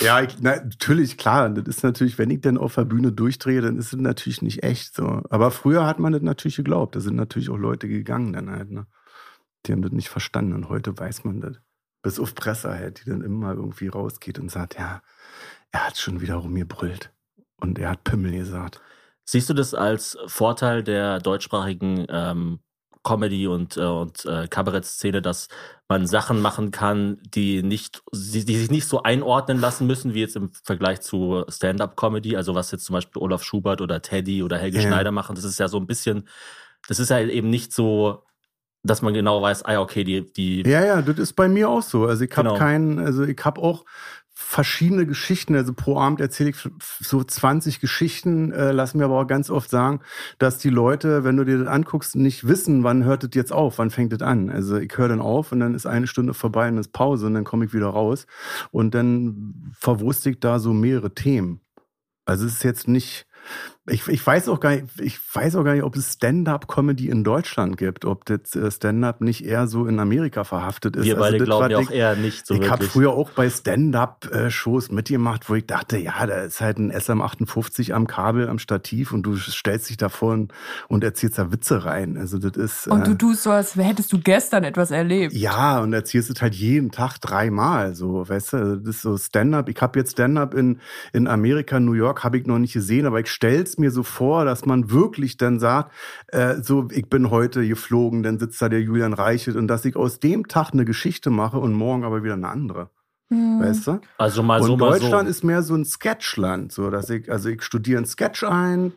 Ja, 0.00 0.20
ich, 0.20 0.36
na, 0.40 0.56
natürlich, 0.56 1.16
klar. 1.18 1.48
Das 1.50 1.66
ist 1.66 1.82
natürlich, 1.82 2.18
wenn 2.18 2.30
ich 2.30 2.40
dann 2.40 2.58
auf 2.58 2.74
der 2.74 2.84
Bühne 2.84 3.12
durchdrehe, 3.12 3.60
dann 3.60 3.78
ist 3.78 3.92
es 3.92 3.98
natürlich 3.98 4.42
nicht 4.42 4.62
echt 4.62 4.94
so. 4.94 5.22
Aber 5.30 5.50
früher 5.50 5.86
hat 5.86 5.98
man 5.98 6.12
das 6.12 6.22
natürlich 6.22 6.56
geglaubt. 6.56 6.94
Da 6.94 7.00
sind 7.00 7.16
natürlich 7.16 7.50
auch 7.50 7.56
Leute 7.56 7.88
gegangen 7.88 8.32
dann 8.32 8.50
halt, 8.50 8.70
ne? 8.70 8.86
Die 9.66 9.72
haben 9.72 9.82
das 9.82 9.92
nicht 9.92 10.08
verstanden 10.08 10.52
und 10.54 10.68
heute 10.68 10.96
weiß 10.96 11.24
man 11.24 11.40
das. 11.40 11.56
Bis 12.02 12.20
auf 12.20 12.34
Presse 12.34 12.70
halt, 12.70 13.04
die 13.04 13.10
dann 13.10 13.22
immer 13.22 13.54
irgendwie 13.54 13.88
rausgeht 13.88 14.38
und 14.38 14.50
sagt, 14.50 14.78
ja, 14.78 15.02
er 15.72 15.86
hat 15.86 15.98
schon 15.98 16.20
wieder 16.20 16.36
rumgebrüllt. 16.36 17.10
Und 17.60 17.78
er 17.78 17.90
hat 17.90 18.04
Pimmel 18.04 18.32
gesagt. 18.32 18.80
Siehst 19.24 19.50
du 19.50 19.54
das 19.54 19.74
als 19.74 20.16
Vorteil 20.26 20.82
der 20.82 21.18
deutschsprachigen 21.18 22.06
ähm, 22.08 22.60
Comedy 23.02 23.46
und, 23.46 23.76
äh, 23.76 23.80
und 23.80 24.24
äh, 24.24 24.48
Kabarettszene, 24.48 25.20
dass 25.22 25.48
man 25.88 26.06
Sachen 26.06 26.40
machen 26.40 26.70
kann, 26.70 27.18
die 27.22 27.62
nicht, 27.62 28.02
die, 28.12 28.44
die 28.44 28.56
sich 28.58 28.70
nicht 28.70 28.86
so 28.86 29.02
einordnen 29.02 29.60
lassen 29.60 29.86
müssen, 29.86 30.14
wie 30.14 30.20
jetzt 30.20 30.36
im 30.36 30.50
Vergleich 30.64 31.00
zu 31.00 31.44
Stand-up-Comedy, 31.48 32.36
also 32.36 32.54
was 32.54 32.70
jetzt 32.70 32.84
zum 32.84 32.94
Beispiel 32.94 33.20
Olaf 33.22 33.42
Schubert 33.42 33.80
oder 33.80 34.02
Teddy 34.02 34.42
oder 34.42 34.58
Helge 34.58 34.78
Ja. 34.78 34.88
Schneider 34.88 35.10
machen, 35.10 35.34
das 35.36 35.44
ist 35.44 35.58
ja 35.58 35.68
so 35.68 35.78
ein 35.78 35.86
bisschen, 35.86 36.28
das 36.86 36.98
ist 36.98 37.10
ja 37.10 37.20
eben 37.20 37.50
nicht 37.50 37.72
so, 37.72 38.24
dass 38.82 39.02
man 39.02 39.12
genau 39.14 39.42
weiß, 39.42 39.64
ah 39.64 39.80
okay, 39.80 40.04
die, 40.04 40.32
die 40.32 40.62
Ja, 40.62 40.84
ja, 40.84 41.02
das 41.02 41.18
ist 41.18 41.34
bei 41.34 41.48
mir 41.48 41.68
auch 41.68 41.82
so. 41.82 42.06
Also 42.06 42.24
ich 42.24 42.36
habe 42.36 42.48
Genau. 42.48 42.58
keinen, 42.58 42.98
also 42.98 43.24
ich 43.24 43.38
habe 43.44 43.60
auch 43.60 43.84
verschiedene 44.48 45.04
Geschichten. 45.04 45.54
Also 45.54 45.74
pro 45.74 45.98
Abend 45.98 46.22
erzähle 46.22 46.50
ich 46.50 46.56
so 47.00 47.22
20 47.22 47.80
Geschichten, 47.80 48.50
äh, 48.50 48.72
lass 48.72 48.94
mir 48.94 49.04
aber 49.04 49.20
auch 49.20 49.26
ganz 49.26 49.50
oft 49.50 49.68
sagen, 49.68 50.00
dass 50.38 50.56
die 50.56 50.70
Leute, 50.70 51.22
wenn 51.22 51.36
du 51.36 51.44
dir 51.44 51.58
das 51.58 51.68
anguckst, 51.68 52.16
nicht 52.16 52.48
wissen, 52.48 52.82
wann 52.82 53.04
hört 53.04 53.24
das 53.24 53.30
jetzt 53.34 53.52
auf, 53.52 53.76
wann 53.76 53.90
fängt 53.90 54.10
das 54.14 54.22
an. 54.22 54.48
Also 54.48 54.78
ich 54.78 54.96
höre 54.96 55.08
dann 55.08 55.20
auf 55.20 55.52
und 55.52 55.60
dann 55.60 55.74
ist 55.74 55.84
eine 55.84 56.06
Stunde 56.06 56.32
vorbei 56.32 56.68
und 56.68 56.76
dann 56.76 56.80
ist 56.80 56.94
Pause 56.94 57.26
und 57.26 57.34
dann 57.34 57.44
komme 57.44 57.66
ich 57.66 57.74
wieder 57.74 57.88
raus 57.88 58.26
und 58.70 58.94
dann 58.94 59.70
verwurste 59.78 60.30
ich 60.30 60.40
da 60.40 60.58
so 60.58 60.72
mehrere 60.72 61.14
Themen. 61.14 61.60
Also 62.24 62.46
es 62.46 62.54
ist 62.54 62.64
jetzt 62.64 62.88
nicht, 62.88 63.26
ich, 63.88 64.08
ich 64.08 64.26
weiß 64.26 64.48
auch 64.48 64.60
gar 64.60 64.70
nicht, 64.70 64.84
ich 65.00 65.18
weiß 65.32 65.56
auch 65.56 65.64
gar 65.64 65.74
nicht, 65.74 65.82
ob 65.82 65.96
es 65.96 66.14
Stand-up-Comedy 66.14 67.08
in 67.08 67.24
Deutschland 67.24 67.76
gibt, 67.76 68.04
ob 68.04 68.24
das 68.24 68.54
äh, 68.54 68.70
Stand-up 68.70 69.20
nicht 69.20 69.44
eher 69.44 69.66
so 69.66 69.86
in 69.86 69.98
Amerika 69.98 70.44
verhaftet 70.44 70.96
ist. 70.96 71.06
wir 71.06 71.16
beide 71.16 71.34
also 71.34 71.38
das 71.38 71.46
glauben 71.46 71.70
ja 71.70 71.78
auch 71.78 71.90
eher 71.90 72.16
nicht 72.16 72.46
so 72.46 72.54
ich 72.54 72.70
habe 72.70 72.84
früher 72.84 73.12
auch 73.12 73.30
bei 73.30 73.48
Stand-up-Shows 73.48 74.90
mitgemacht, 74.90 75.48
wo 75.48 75.54
ich 75.54 75.66
dachte, 75.66 75.98
ja, 75.98 76.26
da 76.26 76.42
ist 76.42 76.60
halt 76.60 76.78
ein 76.78 76.92
SM58 76.92 77.92
am 77.92 78.06
Kabel, 78.06 78.48
am 78.48 78.58
Stativ 78.58 79.12
und 79.12 79.22
du 79.22 79.36
stellst 79.36 79.90
dich 79.90 79.96
davor 79.96 80.34
und, 80.34 80.52
und 80.88 81.04
erzählst 81.04 81.38
da 81.38 81.50
Witze 81.50 81.84
rein. 81.84 82.16
Also 82.16 82.38
das 82.38 82.56
ist 82.56 82.88
Und 82.88 83.06
du 83.06 83.12
äh, 83.12 83.16
tust 83.16 83.42
so, 83.42 83.50
als 83.50 83.76
hättest 83.76 84.12
du 84.12 84.18
gestern 84.20 84.64
etwas 84.64 84.90
erlebt. 84.90 85.32
ja 85.32 85.80
und 85.80 85.92
erzählst 85.92 86.30
es 86.30 86.42
halt 86.42 86.54
jeden 86.54 86.90
Tag 86.90 87.18
dreimal. 87.18 87.94
So, 87.94 88.28
weißt 88.28 88.52
du, 88.52 88.76
das 88.76 88.96
ist 88.96 89.02
so 89.02 89.16
Stand-up. 89.16 89.68
Ich 89.68 89.80
habe 89.80 89.98
jetzt 89.98 90.12
Stand-up 90.12 90.54
in 90.54 90.80
in 91.12 91.26
Amerika, 91.26 91.80
New 91.80 91.92
York, 91.92 92.24
habe 92.24 92.38
ich 92.38 92.46
noch 92.46 92.58
nicht 92.58 92.72
gesehen, 92.72 93.06
aber 93.06 93.20
ich 93.20 93.28
stell's 93.28 93.77
es 93.78 93.80
mir 93.80 93.90
so 93.90 94.02
vor, 94.02 94.44
dass 94.44 94.66
man 94.66 94.90
wirklich 94.90 95.36
dann 95.36 95.58
sagt, 95.60 95.92
äh, 96.28 96.56
so, 96.62 96.88
ich 96.90 97.08
bin 97.08 97.30
heute 97.30 97.66
geflogen, 97.66 98.22
dann 98.22 98.38
sitzt 98.38 98.60
da 98.60 98.68
der 98.68 98.82
Julian 98.82 99.12
Reichelt 99.12 99.56
und 99.56 99.68
dass 99.68 99.84
ich 99.84 99.96
aus 99.96 100.20
dem 100.20 100.48
Tag 100.48 100.72
eine 100.72 100.84
Geschichte 100.84 101.30
mache 101.30 101.58
und 101.58 101.72
morgen 101.72 102.04
aber 102.04 102.22
wieder 102.22 102.34
eine 102.34 102.48
andere. 102.48 102.90
Hm. 103.30 103.60
Weißt 103.60 103.86
du? 103.86 104.00
Also 104.16 104.42
mal 104.42 104.62
so, 104.62 104.72
und 104.72 104.80
mal 104.80 104.90
Deutschland 104.90 105.24
so. 105.24 105.30
ist 105.30 105.44
mehr 105.44 105.62
so 105.62 105.74
ein 105.74 105.84
Sketchland, 105.84 106.72
so 106.72 106.90
dass 106.90 107.10
ich, 107.10 107.30
also 107.30 107.48
ich 107.48 107.62
studiere 107.62 107.98
einen 107.98 108.06
Sketch 108.06 108.44
ein, 108.44 108.92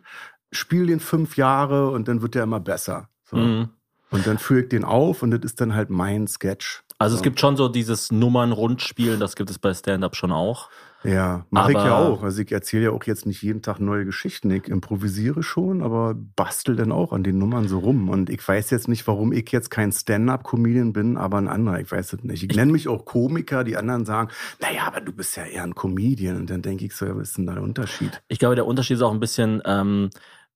spiele 0.51 0.87
den 0.87 0.99
fünf 0.99 1.37
Jahre 1.37 1.89
und 1.91 2.07
dann 2.07 2.21
wird 2.21 2.35
der 2.35 2.43
immer 2.43 2.59
besser. 2.59 3.09
So. 3.25 3.37
Mhm. 3.37 3.69
Und 4.09 4.27
dann 4.27 4.37
führe 4.37 4.61
ich 4.61 4.69
den 4.69 4.83
auf 4.83 5.23
und 5.23 5.31
das 5.31 5.41
ist 5.43 5.61
dann 5.61 5.73
halt 5.73 5.89
mein 5.89 6.27
Sketch. 6.27 6.83
Also 6.97 7.15
es 7.15 7.21
gibt 7.23 7.39
schon 7.39 7.57
so 7.57 7.67
dieses 7.67 8.11
Nummern-Rundspielen, 8.11 9.19
das 9.19 9.35
gibt 9.35 9.49
es 9.49 9.57
bei 9.57 9.73
Stand-Up 9.73 10.15
schon 10.15 10.31
auch. 10.31 10.69
Ja, 11.03 11.45
mache 11.49 11.71
ich 11.71 11.77
ja 11.77 11.97
auch. 11.97 12.23
Also 12.23 12.41
ich 12.41 12.51
erzähle 12.51 12.85
ja 12.85 12.91
auch 12.91 13.03
jetzt 13.05 13.25
nicht 13.25 13.41
jeden 13.41 13.61
Tag 13.61 13.79
neue 13.79 14.05
Geschichten. 14.05 14.51
Ich 14.51 14.67
improvisiere 14.67 15.41
schon, 15.41 15.81
aber 15.81 16.15
bastel 16.15 16.75
dann 16.75 16.91
auch 16.91 17.11
an 17.11 17.23
den 17.23 17.37
Nummern 17.37 17.67
so 17.67 17.79
rum. 17.79 18.09
Und 18.09 18.29
ich 18.29 18.47
weiß 18.47 18.69
jetzt 18.69 18.87
nicht, 18.87 19.07
warum 19.07 19.33
ich 19.33 19.51
jetzt 19.51 19.71
kein 19.71 19.91
Stand-up-Comedian 19.91 20.93
bin, 20.93 21.17
aber 21.17 21.37
ein 21.37 21.47
anderer. 21.47 21.79
Ich 21.79 21.91
weiß 21.91 22.13
es 22.13 22.23
nicht. 22.23 22.43
Ich 22.43 22.55
nenne 22.55 22.71
mich 22.71 22.87
auch 22.87 23.05
Komiker. 23.05 23.63
Die 23.63 23.77
anderen 23.77 24.05
sagen, 24.05 24.29
naja, 24.59 24.83
aber 24.85 25.01
du 25.01 25.11
bist 25.11 25.35
ja 25.37 25.43
eher 25.43 25.63
ein 25.63 25.75
Comedian. 25.75 26.37
Und 26.37 26.49
dann 26.49 26.61
denke 26.61 26.85
ich 26.85 26.95
so, 26.95 27.05
ja, 27.05 27.15
was 27.15 27.29
ist 27.29 27.37
denn 27.37 27.47
da 27.47 27.53
der 27.53 27.63
Unterschied? 27.63 28.21
Ich 28.27 28.39
glaube, 28.39 28.55
der 28.55 28.67
Unterschied 28.67 28.97
ist 28.97 29.01
auch 29.01 29.13
ein 29.13 29.19
bisschen, 29.19 29.61
ähm, 29.65 30.09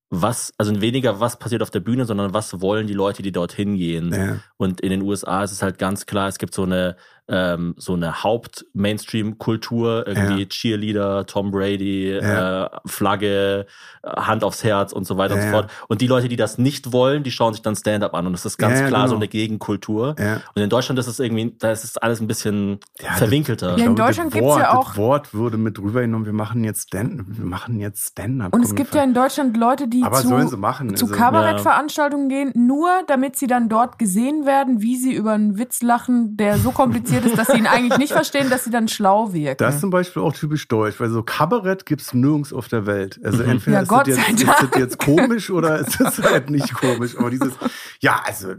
was, 0.10 0.54
also 0.58 0.80
weniger 0.82 1.20
was 1.20 1.40
passiert 1.40 1.62
auf 1.62 1.72
der 1.72 1.80
Bühne, 1.80 2.06
sondern 2.06 2.34
was 2.34 2.62
wollen 2.62 2.88
die 2.88 2.94
Leute, 2.94 3.24
die 3.24 3.32
dorthin 3.32 3.76
gehen. 3.76 4.14
Ja. 4.14 4.38
Und 4.58 4.82
in 4.82 4.92
den 4.92 5.02
USA 5.02 5.44
ist 5.44 5.52
es 5.52 5.62
halt 5.62 5.80
ganz 5.80 6.06
klar, 6.06 6.28
es 6.28 6.38
gibt 6.38 6.54
so 6.54 6.64
eine, 6.64 6.96
ähm, 7.28 7.74
so 7.78 7.94
eine 7.94 8.24
Haupt-Mainstream-Kultur, 8.24 10.08
irgendwie 10.08 10.42
Ja. 10.42 10.46
Cheerleader, 10.48 11.26
Tom 11.26 11.52
Brady, 11.52 12.12
Ja. 12.22 12.66
äh, 12.66 12.70
Flagge, 12.86 13.66
äh, 14.04 14.10
Hand 14.10 14.44
aufs 14.44 14.64
Herz 14.64 14.92
und 14.94 15.06
so 15.06 15.18
weiter 15.18 15.34
und 15.36 15.40
Ja, 15.42 15.48
so 15.48 15.54
ja. 15.56 15.62
fort. 15.62 15.72
Und 15.88 16.02
die 16.02 16.08
Leute, 16.08 16.28
die 16.30 16.36
das 16.36 16.58
nicht 16.58 16.92
wollen, 16.92 17.24
die 17.24 17.32
schauen 17.32 17.54
sich 17.54 17.62
dann 17.62 17.76
Stand-up 17.76 18.14
an. 18.14 18.28
Und 18.28 18.34
das 18.34 18.46
ist 18.46 18.58
ganz 18.58 18.76
Ja, 18.76 18.82
ja, 18.84 18.88
klar 18.88 19.08
so 19.08 19.14
genau. 19.16 19.22
eine 19.22 19.28
Gegenkultur. 19.28 20.16
Ja. 20.20 20.42
Und 20.56 20.62
in 20.62 20.70
Deutschland 20.70 21.00
ist 21.00 21.08
es 21.08 21.20
irgendwie, 21.20 21.56
da 21.60 21.72
ist 21.72 21.84
es 21.84 21.98
alles 21.98 22.20
ein 22.22 22.28
bisschen 22.28 22.80
Ja, 23.02 23.10
das- 23.10 23.18
verwinkelter. 23.20 23.70
Ja, 23.72 23.74
in 23.86 23.96
glaube, 23.96 23.96
Deutschland 23.96 24.32
gibt's 24.34 24.46
Wort, 24.48 24.60
ja 24.60 24.74
auch- 24.78 24.88
Das 24.90 24.98
Wort 24.98 25.34
würde 25.34 25.58
mit 25.58 25.80
rübergenommen, 25.80 26.26
wir 26.26 26.34
machen 26.34 26.64
jetzt 26.64 26.90
Stand, 26.90 27.24
wir 27.38 27.46
machen 27.46 27.80
jetzt 27.80 28.10
Stand-up. 28.12 28.54
Und 28.54 28.64
es 28.64 28.76
gibt 28.76 28.94
ja 28.96 29.04
in 29.04 29.14
Deutschland 29.14 29.58
Leute, 29.58 29.88
die 29.88 30.04
Aber 30.04 30.18
zu, 30.18 30.58
machen. 30.58 30.96
zu 30.96 31.06
Also- 31.06 31.16
Kabarettveranstaltungen 31.18 32.30
gehen, 32.30 32.52
nur 32.56 32.90
damit 33.08 33.36
sie 33.36 33.48
dann 33.48 33.70
dort 33.70 33.98
gesehen 34.00 34.46
werden, 34.46 34.82
wie 34.82 34.96
sie 34.98 35.14
über 35.14 35.34
einen 35.34 35.58
Witz 35.58 35.82
lachen, 35.82 36.38
der 36.38 36.58
so 36.58 36.72
kompliziert 37.15 37.15
ist, 37.24 37.38
dass 37.38 37.48
sie 37.48 37.58
ihn 37.58 37.68
eigentlich 37.68 37.98
nicht 37.98 38.12
verstehen, 38.12 38.50
dass 38.50 38.66
sie 38.66 38.72
dann 38.72 38.88
schlau 38.90 39.32
wirken. 39.32 39.64
Das 39.64 39.76
ist 39.76 39.82
zum 39.82 39.92
Beispiel 39.92 40.22
auch 40.22 40.34
typisch 40.34 40.68
deutsch, 40.68 41.00
weil 41.00 41.10
so 41.10 41.24
Kabarett 41.24 41.86
gibt's 41.86 42.14
nirgends 42.14 42.52
auf 42.52 42.68
der 42.68 42.86
Welt. 42.86 43.20
Also 43.24 43.44
entweder 43.44 43.78
Ja, 43.78 43.82
ist, 43.84 43.88
Gott 43.88 44.08
das 44.08 44.18
jetzt, 44.18 44.42
ist 44.42 44.48
das 44.48 44.70
jetzt 44.78 44.98
komisch 44.98 45.50
oder 45.50 45.80
ist 45.80 46.02
es 46.02 46.22
halt 46.22 46.50
nicht 46.50 46.74
komisch. 46.74 47.16
Aber 47.18 47.30
dieses, 47.30 47.54
ja, 48.02 48.22
also 48.26 48.56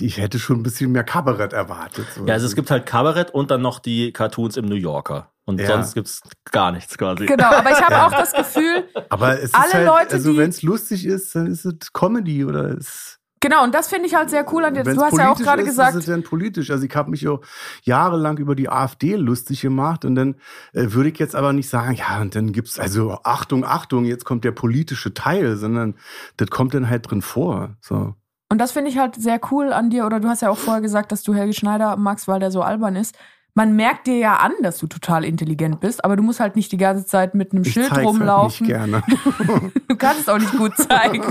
ich 0.00 0.18
hätte 0.18 0.38
schon 0.38 0.60
ein 0.60 0.62
bisschen 0.62 0.92
mehr 0.92 1.04
Kabarett 1.04 1.52
erwartet. 1.52 2.06
So. 2.14 2.24
Ja, 2.26 2.34
also 2.34 2.46
es 2.46 2.54
gibt 2.54 2.70
halt 2.70 2.86
Kabarett 2.86 3.34
und 3.34 3.50
dann 3.50 3.60
noch 3.60 3.80
die 3.80 4.12
Cartoons 4.12 4.56
im 4.56 4.66
New 4.66 4.76
Yorker. 4.76 5.28
Und 5.44 5.60
Ja. 5.60 5.66
sonst 5.66 5.94
gibt's 5.94 6.22
gar 6.52 6.70
nichts 6.70 6.96
quasi. 6.96 7.26
Genau, 7.26 7.46
aber 7.50 7.70
ich 7.72 7.80
habe 7.82 8.00
auch 8.06 8.12
das 8.12 8.32
Gefühl, 8.32 8.84
Aber 9.08 9.40
es 9.42 9.52
alle 9.52 9.66
ist 9.66 9.74
halt, 9.74 9.86
Leute, 9.86 10.12
also 10.14 10.36
wenn 10.36 10.50
es 10.50 10.62
lustig 10.62 11.04
ist, 11.04 11.34
dann 11.34 11.48
ist 11.48 11.64
es 11.64 11.92
Comedy 11.92 12.44
oder 12.44 12.70
es 12.70 13.18
genau, 13.42 13.62
und 13.64 13.74
das 13.74 13.88
finde 13.88 14.06
ich 14.06 14.14
halt 14.14 14.30
sehr 14.30 14.50
cool 14.52 14.64
an 14.64 14.72
dir. 14.72 14.84
Du 14.84 15.02
hast 15.02 15.18
ja 15.18 15.30
auch 15.30 15.38
gerade 15.38 15.60
ist, 15.60 15.68
gesagt, 15.68 15.94
ist 15.94 16.00
es 16.00 16.06
dann 16.06 16.22
politisch. 16.22 16.70
Also 16.70 16.86
ich 16.86 16.96
habe 16.96 17.10
mich 17.10 17.28
auch 17.28 17.42
jahrelang 17.82 18.38
über 18.38 18.54
die 18.54 18.70
AfD 18.70 19.16
lustig 19.16 19.60
gemacht 19.60 20.06
und 20.06 20.14
dann 20.14 20.36
äh, 20.72 20.86
würde 20.92 21.10
ich 21.10 21.18
jetzt 21.18 21.36
aber 21.36 21.52
nicht 21.52 21.68
sagen, 21.68 21.94
ja, 21.94 22.22
und 22.22 22.34
dann 22.34 22.52
gibt's 22.52 22.78
also 22.78 23.18
Achtung, 23.24 23.66
Achtung, 23.66 24.06
jetzt 24.06 24.24
kommt 24.24 24.44
der 24.44 24.52
politische 24.52 25.12
Teil, 25.12 25.56
sondern 25.56 25.96
das 26.38 26.48
kommt 26.48 26.72
dann 26.72 26.88
halt 26.88 27.10
drin 27.10 27.20
vor. 27.20 27.76
So. 27.82 28.14
Und 28.48 28.58
das 28.58 28.72
finde 28.72 28.90
ich 28.90 28.98
halt 28.98 29.16
sehr 29.16 29.40
cool 29.50 29.72
an 29.72 29.90
dir. 29.90 30.06
Oder 30.06 30.20
du 30.20 30.28
hast 30.28 30.42
ja 30.42 30.50
auch 30.50 30.58
vorher 30.58 30.82
gesagt, 30.82 31.10
dass 31.10 31.22
du 31.22 31.34
Helge 31.34 31.54
Schneider 31.54 31.96
magst, 31.96 32.28
weil 32.28 32.40
der 32.40 32.50
so 32.50 32.62
albern 32.62 32.96
ist. 32.96 33.16
Man 33.54 33.76
merkt 33.76 34.06
dir 34.06 34.16
ja 34.16 34.36
an, 34.36 34.52
dass 34.62 34.78
du 34.78 34.86
total 34.86 35.24
intelligent 35.26 35.78
bist, 35.80 36.02
aber 36.04 36.16
du 36.16 36.22
musst 36.22 36.40
halt 36.40 36.56
nicht 36.56 36.72
die 36.72 36.78
ganze 36.78 37.04
Zeit 37.04 37.34
mit 37.34 37.52
einem 37.52 37.64
Ich 37.64 37.72
Schild 37.74 37.86
zeig's 37.88 37.96
halt 37.98 38.06
rumlaufen. 38.06 38.66
nicht 38.66 38.74
gerne. 38.74 39.02
Du 39.88 39.96
kannst 39.96 40.22
es 40.22 40.28
auch 40.30 40.38
nicht 40.38 40.56
gut 40.56 40.74
zeigen. 40.76 41.22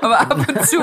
aber 0.00 0.20
ab 0.20 0.36
und 0.48 0.62
zu, 0.66 0.80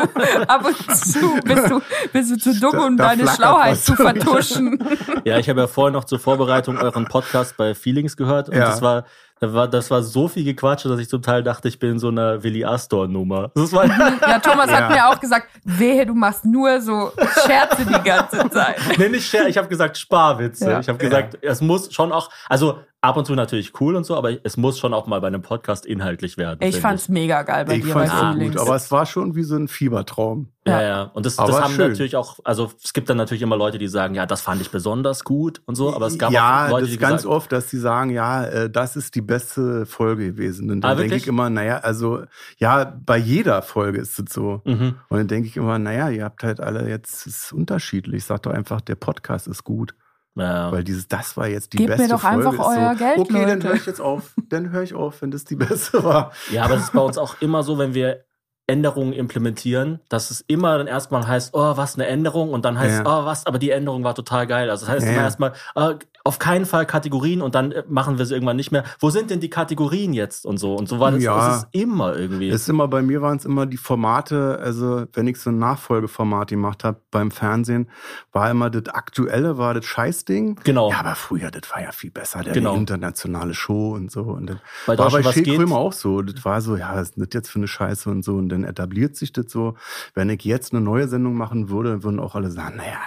ab 0.48 0.66
und 0.66 0.96
zu 0.98 1.40
bist 1.46 1.70
du, 1.70 1.82
bist 2.12 2.32
du 2.32 2.38
zu 2.38 2.60
dumm, 2.60 2.78
um 2.80 2.98
da 2.98 3.08
deine 3.16 3.26
Schlauheit 3.30 3.72
was. 3.72 3.86
zu 3.86 3.96
vertuschen. 3.96 4.84
Ja, 5.24 5.38
ich 5.38 5.48
habe 5.50 5.62
ja 5.62 5.68
vorher 5.68 5.94
noch 5.94 6.04
zur 6.04 6.20
Vorbereitung 6.20 6.78
euren 6.78 7.06
Podcast 7.06 7.56
bei 7.56 7.74
Feelings 7.74 8.18
gehört 8.18 8.50
und 8.50 8.56
Ja. 8.56 8.66
das 8.66 8.82
war 8.82 9.06
das 9.42 9.54
war, 9.54 9.68
das 9.68 9.90
war 9.90 10.04
so 10.04 10.28
viel 10.28 10.44
Gequatsche, 10.44 10.88
dass 10.88 11.00
ich 11.00 11.10
zum 11.10 11.24
Teil 11.24 11.42
dachte, 11.42 11.68
ich 11.68 11.80
bin 11.80 11.94
in 11.94 12.00
so 12.00 12.10
einer 12.10 12.44
Willi 12.44 12.64
Astor 12.64 13.08
Nummer. 13.08 13.50
Das 13.56 13.74
war, 13.74 13.86
Ja, 13.88 14.38
Thomas 14.40 14.70
Ja. 14.70 14.82
hat 14.82 14.92
mir 14.92 15.08
auch 15.10 15.20
gesagt, 15.20 15.48
wehe, 15.64 16.06
du 16.06 16.14
machst 16.14 16.46
nur 16.46 16.80
so 16.80 17.12
Scherze 17.44 17.84
die 17.84 18.04
ganze 18.08 18.48
Zeit. 18.52 18.76
nee, 19.00 19.10
nicht 19.10 19.28
Scher, 19.28 19.48
ich 19.48 19.58
habe 19.58 19.68
gesagt 19.68 19.98
Sparwitze. 19.98 20.70
Ja. 20.70 20.80
Ich 20.80 20.88
habe 20.88 21.00
gesagt, 21.00 21.40
es 21.42 21.60
muss 21.60 21.92
schon 21.92 22.12
auch, 22.12 22.30
also 22.50 22.80
ab 23.04 23.18
und 23.18 23.26
zu 23.26 23.34
natürlich 23.34 23.80
cool 23.82 23.96
und 23.96 24.04
so, 24.06 24.16
aber 24.16 24.32
es 24.46 24.58
muss 24.58 24.78
schon 24.78 24.94
auch 24.94 25.08
mal 25.08 25.20
bei 25.22 25.28
einem 25.28 25.42
Podcast 25.42 25.86
inhaltlich 25.88 26.38
werden. 26.38 26.60
Ich 26.62 26.76
finde 26.76 26.82
fand's 26.82 27.10
mega 27.10 27.42
geil 27.42 27.66
bei 27.66 27.76
Ich 27.78 27.84
dir 27.84 27.94
bei 27.96 28.06
fand's 28.06 28.14
auch 28.14 28.32
Feelings. 28.34 28.52
gut, 28.56 28.62
aber 28.62 28.76
es 28.76 28.92
war 28.92 29.06
schon 29.08 29.36
wie 29.36 29.42
so 29.44 29.56
ein 29.56 29.68
Fiebertraum. 29.68 30.50
Ja, 30.68 30.82
Ja. 30.82 30.88
ja. 30.88 31.02
Und 31.16 31.26
das, 31.26 31.36
das 31.38 31.60
haben 31.60 31.74
schön. 31.74 31.90
natürlich 31.90 32.16
auch, 32.16 32.38
also 32.44 32.72
es 32.84 32.94
gibt 32.94 33.10
dann 33.10 33.18
natürlich 33.18 33.42
immer 33.42 33.58
Leute, 33.58 33.80
die 33.80 33.88
sagen, 33.88 34.14
ja, 34.14 34.28
das 34.28 34.42
fand 34.42 34.62
ich 34.62 34.70
besonders 34.70 35.24
gut 35.24 35.64
und 35.66 35.74
so, 35.74 35.96
aber 35.96 36.06
es 36.06 36.20
gab 36.20 36.32
ja, 36.32 36.66
auch 36.68 36.70
Leute, 36.70 36.82
das 36.82 36.90
die 36.90 36.96
ist 36.96 37.02
ganz 37.02 37.22
gesagt, 37.24 37.36
oft, 37.36 37.52
dass 37.52 37.68
die 37.72 37.78
sagen, 37.78 38.12
ja, 38.12 38.46
äh, 38.46 38.70
das 38.70 38.96
ist 38.96 39.16
die 39.16 39.22
beste 39.22 39.88
Folge 39.88 40.28
gewesen. 40.34 40.70
Und 40.70 40.82
dann 40.82 40.92
Ah, 40.92 40.96
denke 40.96 41.16
ich 41.16 41.26
immer, 41.28 41.50
naja, 41.50 41.78
also 41.80 42.22
ja, 42.58 42.94
bei 43.04 43.18
jeder 43.18 43.64
Folge 43.64 44.00
ist 44.00 44.20
es 44.20 44.32
so. 44.32 44.62
mhm. 44.66 44.96
Und 45.10 45.18
dann 45.18 45.28
denke 45.28 45.48
ich 45.48 45.58
immer, 45.58 45.80
naja, 45.80 46.10
ihr 46.10 46.24
habt 46.24 46.44
halt 46.44 46.60
alle 46.60 46.88
jetzt, 46.88 47.26
es 47.26 47.46
ist 47.46 47.54
unterschiedlich. 47.54 48.26
Sag 48.26 48.44
doch 48.44 48.52
einfach, 48.52 48.82
der 48.82 48.96
Podcast 48.96 49.48
ist 49.48 49.64
gut. 49.64 49.96
Ja. 50.36 50.72
Weil 50.72 50.84
dieses, 50.84 51.08
das 51.08 51.36
war 51.38 51.48
jetzt 51.48 51.74
die 51.74 51.78
Gebt 51.78 51.89
mir 51.89 51.98
beste 51.98 52.13
doch 52.13 52.22
Folge. 52.22 52.50
einfach 52.50 52.65
euer 52.67 52.91
so, 52.94 52.98
Geld, 53.04 53.17
Okay, 53.20 53.46
dann 53.46 53.50
Leute. 53.60 53.67
höre 53.67 53.76
ich 53.76 53.86
jetzt 53.86 54.02
auf. 54.02 54.34
Dann 54.50 54.72
höre 54.72 54.84
ich 54.84 54.94
auf, 54.94 55.22
wenn 55.22 55.32
das 55.32 55.46
die 55.46 55.56
beste 55.58 56.04
war. 56.04 56.32
Ja, 56.52 56.63
aber 56.63 56.76
es 56.76 56.84
ist 56.84 56.94
bei 56.94 57.02
uns 57.02 57.17
auch 57.17 57.36
immer 57.41 57.63
so, 57.63 57.78
wenn 57.78 57.94
wir 57.94 58.24
Änderungen 58.67 59.12
implementieren, 59.12 60.00
dass 60.08 60.32
es 60.32 60.41
immer 60.48 60.78
dann 60.78 60.88
erstmal 60.88 61.28
heißt, 61.28 61.54
oh, 61.54 61.76
was 61.76 61.96
eine 61.96 62.06
Änderung 62.08 62.52
und 62.54 62.63
dann 62.63 62.80
heißt 62.80 63.00
es, 63.00 63.06
Ja. 63.06 63.22
oh, 63.22 63.26
was, 63.26 63.46
aber 63.46 63.60
die 63.60 63.72
Änderung 63.72 64.04
war 64.06 64.15
total 64.15 64.48
geil. 64.48 64.70
Also 64.70 64.86
das 64.86 64.96
heißt 64.96 65.06
Ja, 65.08 65.12
immer 65.13 65.22
erstmal, 65.24 65.54
äh, 65.76 65.96
auf 66.24 66.40
keinen 66.40 66.66
Fall 66.66 66.86
Kategorien 66.86 67.42
und 67.42 67.56
dann 67.56 67.72
äh, 67.72 67.84
machen 67.88 68.18
wir 68.18 68.26
sie 68.26 68.34
irgendwann 68.34 68.58
nicht 68.58 68.72
mehr. 68.72 68.84
Wo 69.00 69.10
sind 69.10 69.30
denn 69.30 69.40
die 69.40 69.50
Kategorien 69.50 70.14
jetzt 70.14 70.46
und 70.46 70.58
so? 70.58 70.76
Und 70.76 70.88
so 70.88 71.00
war 71.00 71.12
das, 71.12 71.24
Ja. 71.24 71.36
das 71.36 71.58
ist 71.64 71.68
immer 71.72 72.16
irgendwie. 72.16 72.50
Es 72.50 72.62
ist 72.64 72.70
immer, 72.70 72.88
bei 72.88 73.02
mir 73.02 73.22
waren 73.22 73.38
es 73.38 73.46
immer 73.46 73.66
die 73.66 73.78
Formate, 73.78 74.60
also 74.62 75.06
wenn 75.14 75.28
ich 75.28 75.38
so 75.40 75.50
ein 75.50 75.58
Nachfolgeformat 75.60 76.50
gemacht 76.50 76.84
habe 76.84 77.02
beim 77.12 77.32
Fernsehen, 77.32 77.90
war 78.32 78.50
immer 78.52 78.70
das 78.70 78.94
Aktuelle, 78.94 79.58
war 79.58 79.74
das 79.74 79.86
Scheißding. 79.86 80.60
Genau. 80.64 80.92
Ja, 80.92 81.00
aber 81.00 81.16
früher, 81.16 81.52
das 81.52 81.70
war 81.72 81.82
ja 81.82 81.92
viel 81.92 82.12
besser, 82.12 82.44
der 82.44 82.54
Genau. 82.54 82.76
internationale 82.76 83.54
Show 83.54 83.94
und 83.94 84.12
so. 84.12 84.22
Und 84.24 84.48
dann 84.50 84.60
Bei 84.88 84.98
war 84.98 85.10
bei 85.12 85.24
Schild? 85.24 85.48
Krömer 85.48 85.78
auch 85.78 85.94
so. 85.94 86.22
Das 86.22 86.44
war 86.46 86.62
so, 86.62 86.76
ja, 86.76 86.96
was 86.96 87.10
ist 87.10 87.18
das 87.18 87.28
jetzt 87.34 87.50
für 87.50 87.60
eine 87.60 87.68
Scheiße 87.68 88.10
und 88.10 88.24
so. 88.24 88.36
Und 88.36 88.50
dann 88.50 88.64
etabliert 88.64 89.16
sich 89.16 89.34
das 89.34 89.46
so. 89.52 89.76
Wenn 90.14 90.30
ich 90.30 90.44
jetzt 90.46 90.74
eine 90.74 90.82
neue 90.82 91.08
Sendung 91.08 91.36
machen 91.36 91.70
würde, 91.70 92.04
würden 92.04 92.20
auch 92.20 92.36
alle 92.36 92.52
sagen, 92.52 92.78
naja, 92.78 92.98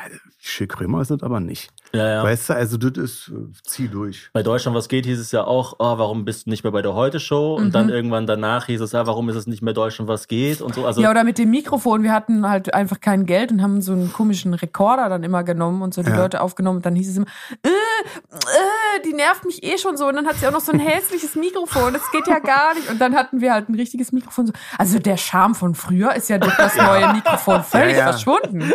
Schild 0.41 0.71
Krömer 0.71 1.01
ist 1.01 1.11
das 1.11 1.23
aber 1.23 1.41
nicht. 1.41 1.71
Ja, 1.95 2.09
ja. 2.09 2.23
Weißt 2.25 2.51
du, 2.51 2.55
also 2.55 2.77
das 2.77 2.97
ist, 3.03 3.29
äh, 3.29 3.53
zieh 3.63 3.89
durch. 3.89 4.29
Bei 4.33 4.43
Deutschland 4.43 4.77
was 4.77 4.89
geht 4.89 5.07
hieß 5.07 5.19
es 5.21 5.33
ja 5.33 5.45
auch, 5.45 5.75
oh, 5.79 5.99
warum 5.99 6.25
bist 6.25 6.47
du 6.47 6.51
nicht 6.51 6.65
mehr 6.65 6.73
bei 6.73 6.83
der 6.83 6.95
Heute-Show? 6.95 7.55
Und 7.55 7.67
Mhm. 7.67 7.73
dann 7.73 7.89
irgendwann 7.89 8.27
danach 8.27 8.67
hieß 8.67 8.81
es, 8.81 8.93
ja, 8.93 9.07
warum 9.07 9.29
ist 9.29 9.37
es 9.37 9.47
nicht 9.47 9.63
mehr 9.63 9.75
Deutschland 9.75 10.09
was 10.09 10.29
geht? 10.29 10.61
Und 10.61 10.75
so. 10.75 10.85
Also, 10.87 11.01
ja, 11.01 11.11
oder 11.11 11.25
mit 11.25 11.39
dem 11.39 11.51
Mikrofon. 11.51 12.03
Wir 12.03 12.13
hatten 12.13 12.49
halt 12.49 12.75
einfach 12.75 13.01
kein 13.01 13.27
Geld 13.27 13.53
und 13.53 13.63
haben 13.63 13.81
so 13.81 13.93
einen 13.93 14.13
komischen 14.13 14.55
Rekorder 14.55 15.09
dann 15.09 15.23
immer 15.23 15.45
genommen 15.45 15.83
und 15.83 15.95
so 15.95 16.03
die 16.03 16.11
Ja. 16.11 16.17
Leute 16.17 16.41
aufgenommen. 16.41 16.77
Und 16.79 16.87
dann 16.87 16.95
hieß 16.97 17.09
es 17.11 17.17
immer, 17.17 17.27
äh, 17.63 17.69
äh, 17.69 19.03
die 19.05 19.13
nervt 19.13 19.45
mich 19.45 19.63
eh 19.63 19.79
schon 19.79 19.97
so. 19.97 20.07
Und 20.09 20.17
dann 20.17 20.27
hat 20.27 20.37
sie 20.37 20.47
auch 20.47 20.53
noch 20.53 20.61
so 20.61 20.73
ein 20.73 20.81
hässliches 20.81 21.35
Mikrofon. 21.37 21.93
Das 21.93 22.11
geht 22.11 22.27
ja 22.27 22.39
gar 22.39 22.75
nicht. 22.75 22.91
Und 22.91 23.01
dann 23.01 23.15
hatten 23.15 23.41
wir 23.41 23.53
halt 23.53 23.69
ein 23.69 23.75
richtiges 23.75 24.13
Mikrofon. 24.13 24.47
So. 24.47 24.53
Also 24.79 24.99
der 24.99 25.17
Charme 25.17 25.55
von 25.55 25.75
früher 25.75 26.15
ist 26.15 26.29
ja 26.29 26.39
durch 26.39 26.55
das 26.57 26.77
neue 26.77 27.13
Mikrofon 27.13 27.63
völlig 27.63 27.93
Ja, 27.97 27.99
ja. 28.07 28.13
verschwunden. 28.13 28.73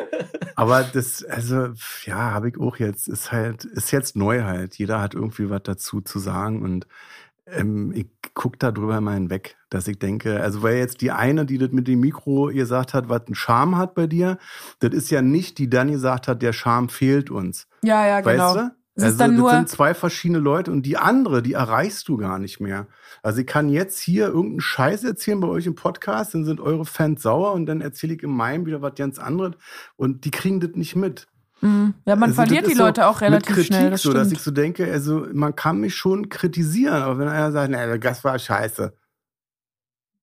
Aber 0.55 0.83
das, 0.83 1.23
also, 1.25 1.69
ja, 2.05 2.15
habe 2.31 2.49
ich 2.49 2.59
auch 2.59 2.77
jetzt, 2.77 3.08
ist 3.09 3.31
halt, 3.31 3.65
ist 3.65 3.91
jetzt 3.91 4.15
Neuheit. 4.15 4.75
Jeder 4.75 5.01
hat 5.01 5.13
irgendwie 5.13 5.49
was 5.49 5.63
dazu 5.63 6.01
zu 6.01 6.19
sagen 6.19 6.61
und 6.61 6.87
ähm, 7.47 7.91
ich 7.93 8.07
guck 8.33 8.59
da 8.59 8.71
drüber 8.71 9.01
mal 9.01 9.15
hinweg, 9.15 9.57
dass 9.69 9.87
ich 9.87 9.99
denke, 9.99 10.41
also 10.41 10.61
weil 10.61 10.77
jetzt 10.77 11.01
die 11.01 11.11
eine, 11.11 11.45
die 11.45 11.57
das 11.57 11.71
mit 11.71 11.87
dem 11.87 11.99
Mikro 11.99 12.47
gesagt 12.47 12.93
hat, 12.93 13.09
was 13.09 13.21
ein 13.27 13.35
Charme 13.35 13.77
hat 13.77 13.95
bei 13.95 14.07
dir, 14.07 14.37
das 14.79 14.91
ist 14.93 15.09
ja 15.09 15.21
nicht, 15.21 15.57
die 15.57 15.69
dann 15.69 15.91
gesagt 15.91 16.27
hat, 16.27 16.41
der 16.41 16.53
Charme 16.53 16.89
fehlt 16.89 17.29
uns. 17.29 17.67
Ja, 17.81 18.05
ja, 18.05 18.21
genau. 18.21 18.55
Weißt 18.55 18.55
du? 18.55 18.71
Es 18.95 19.03
also 19.19 19.43
das 19.43 19.51
sind 19.51 19.69
zwei 19.69 19.93
verschiedene 19.93 20.39
Leute 20.39 20.71
und 20.71 20.81
die 20.85 20.97
andere, 20.97 21.41
die 21.41 21.53
erreichst 21.53 22.09
du 22.09 22.17
gar 22.17 22.37
nicht 22.37 22.59
mehr. 22.59 22.87
Also 23.23 23.39
ich 23.39 23.47
kann 23.47 23.69
jetzt 23.69 23.99
hier 23.99 24.27
irgendeinen 24.27 24.59
Scheiß 24.59 25.05
erzählen 25.05 25.39
bei 25.39 25.47
euch 25.47 25.65
im 25.67 25.75
Podcast, 25.75 26.33
dann 26.33 26.43
sind 26.43 26.59
eure 26.59 26.85
Fans 26.85 27.21
sauer 27.21 27.53
und 27.53 27.65
dann 27.65 27.79
erzähle 27.79 28.15
ich 28.15 28.23
in 28.23 28.31
meinem 28.31 28.65
wieder 28.65 28.81
was 28.81 28.95
ganz 28.95 29.17
anderes 29.17 29.53
und 29.95 30.25
die 30.25 30.31
kriegen 30.31 30.59
das 30.59 30.71
nicht 30.73 30.97
mit. 30.97 31.27
Mhm. 31.61 31.93
Ja, 32.05 32.15
man 32.15 32.29
Also 32.29 32.41
verliert 32.41 32.67
die 32.67 32.73
so 32.73 32.83
Leute 32.83 33.07
auch 33.07 33.21
relativ 33.21 33.49
mit 33.49 33.55
Kritik, 33.55 33.73
schnell. 33.73 33.91
Das 33.91 34.01
so, 34.01 34.13
dass 34.13 34.31
ich 34.31 34.39
so 34.39 34.51
denke, 34.51 34.89
also 34.91 35.27
man 35.33 35.55
kann 35.55 35.79
mich 35.79 35.95
schon 35.95 36.29
kritisieren, 36.29 37.01
aber 37.01 37.19
wenn 37.19 37.27
einer 37.27 37.51
sagt, 37.51 37.71
na, 37.71 37.97
das 37.97 38.23
war 38.23 38.39
scheiße, 38.39 38.93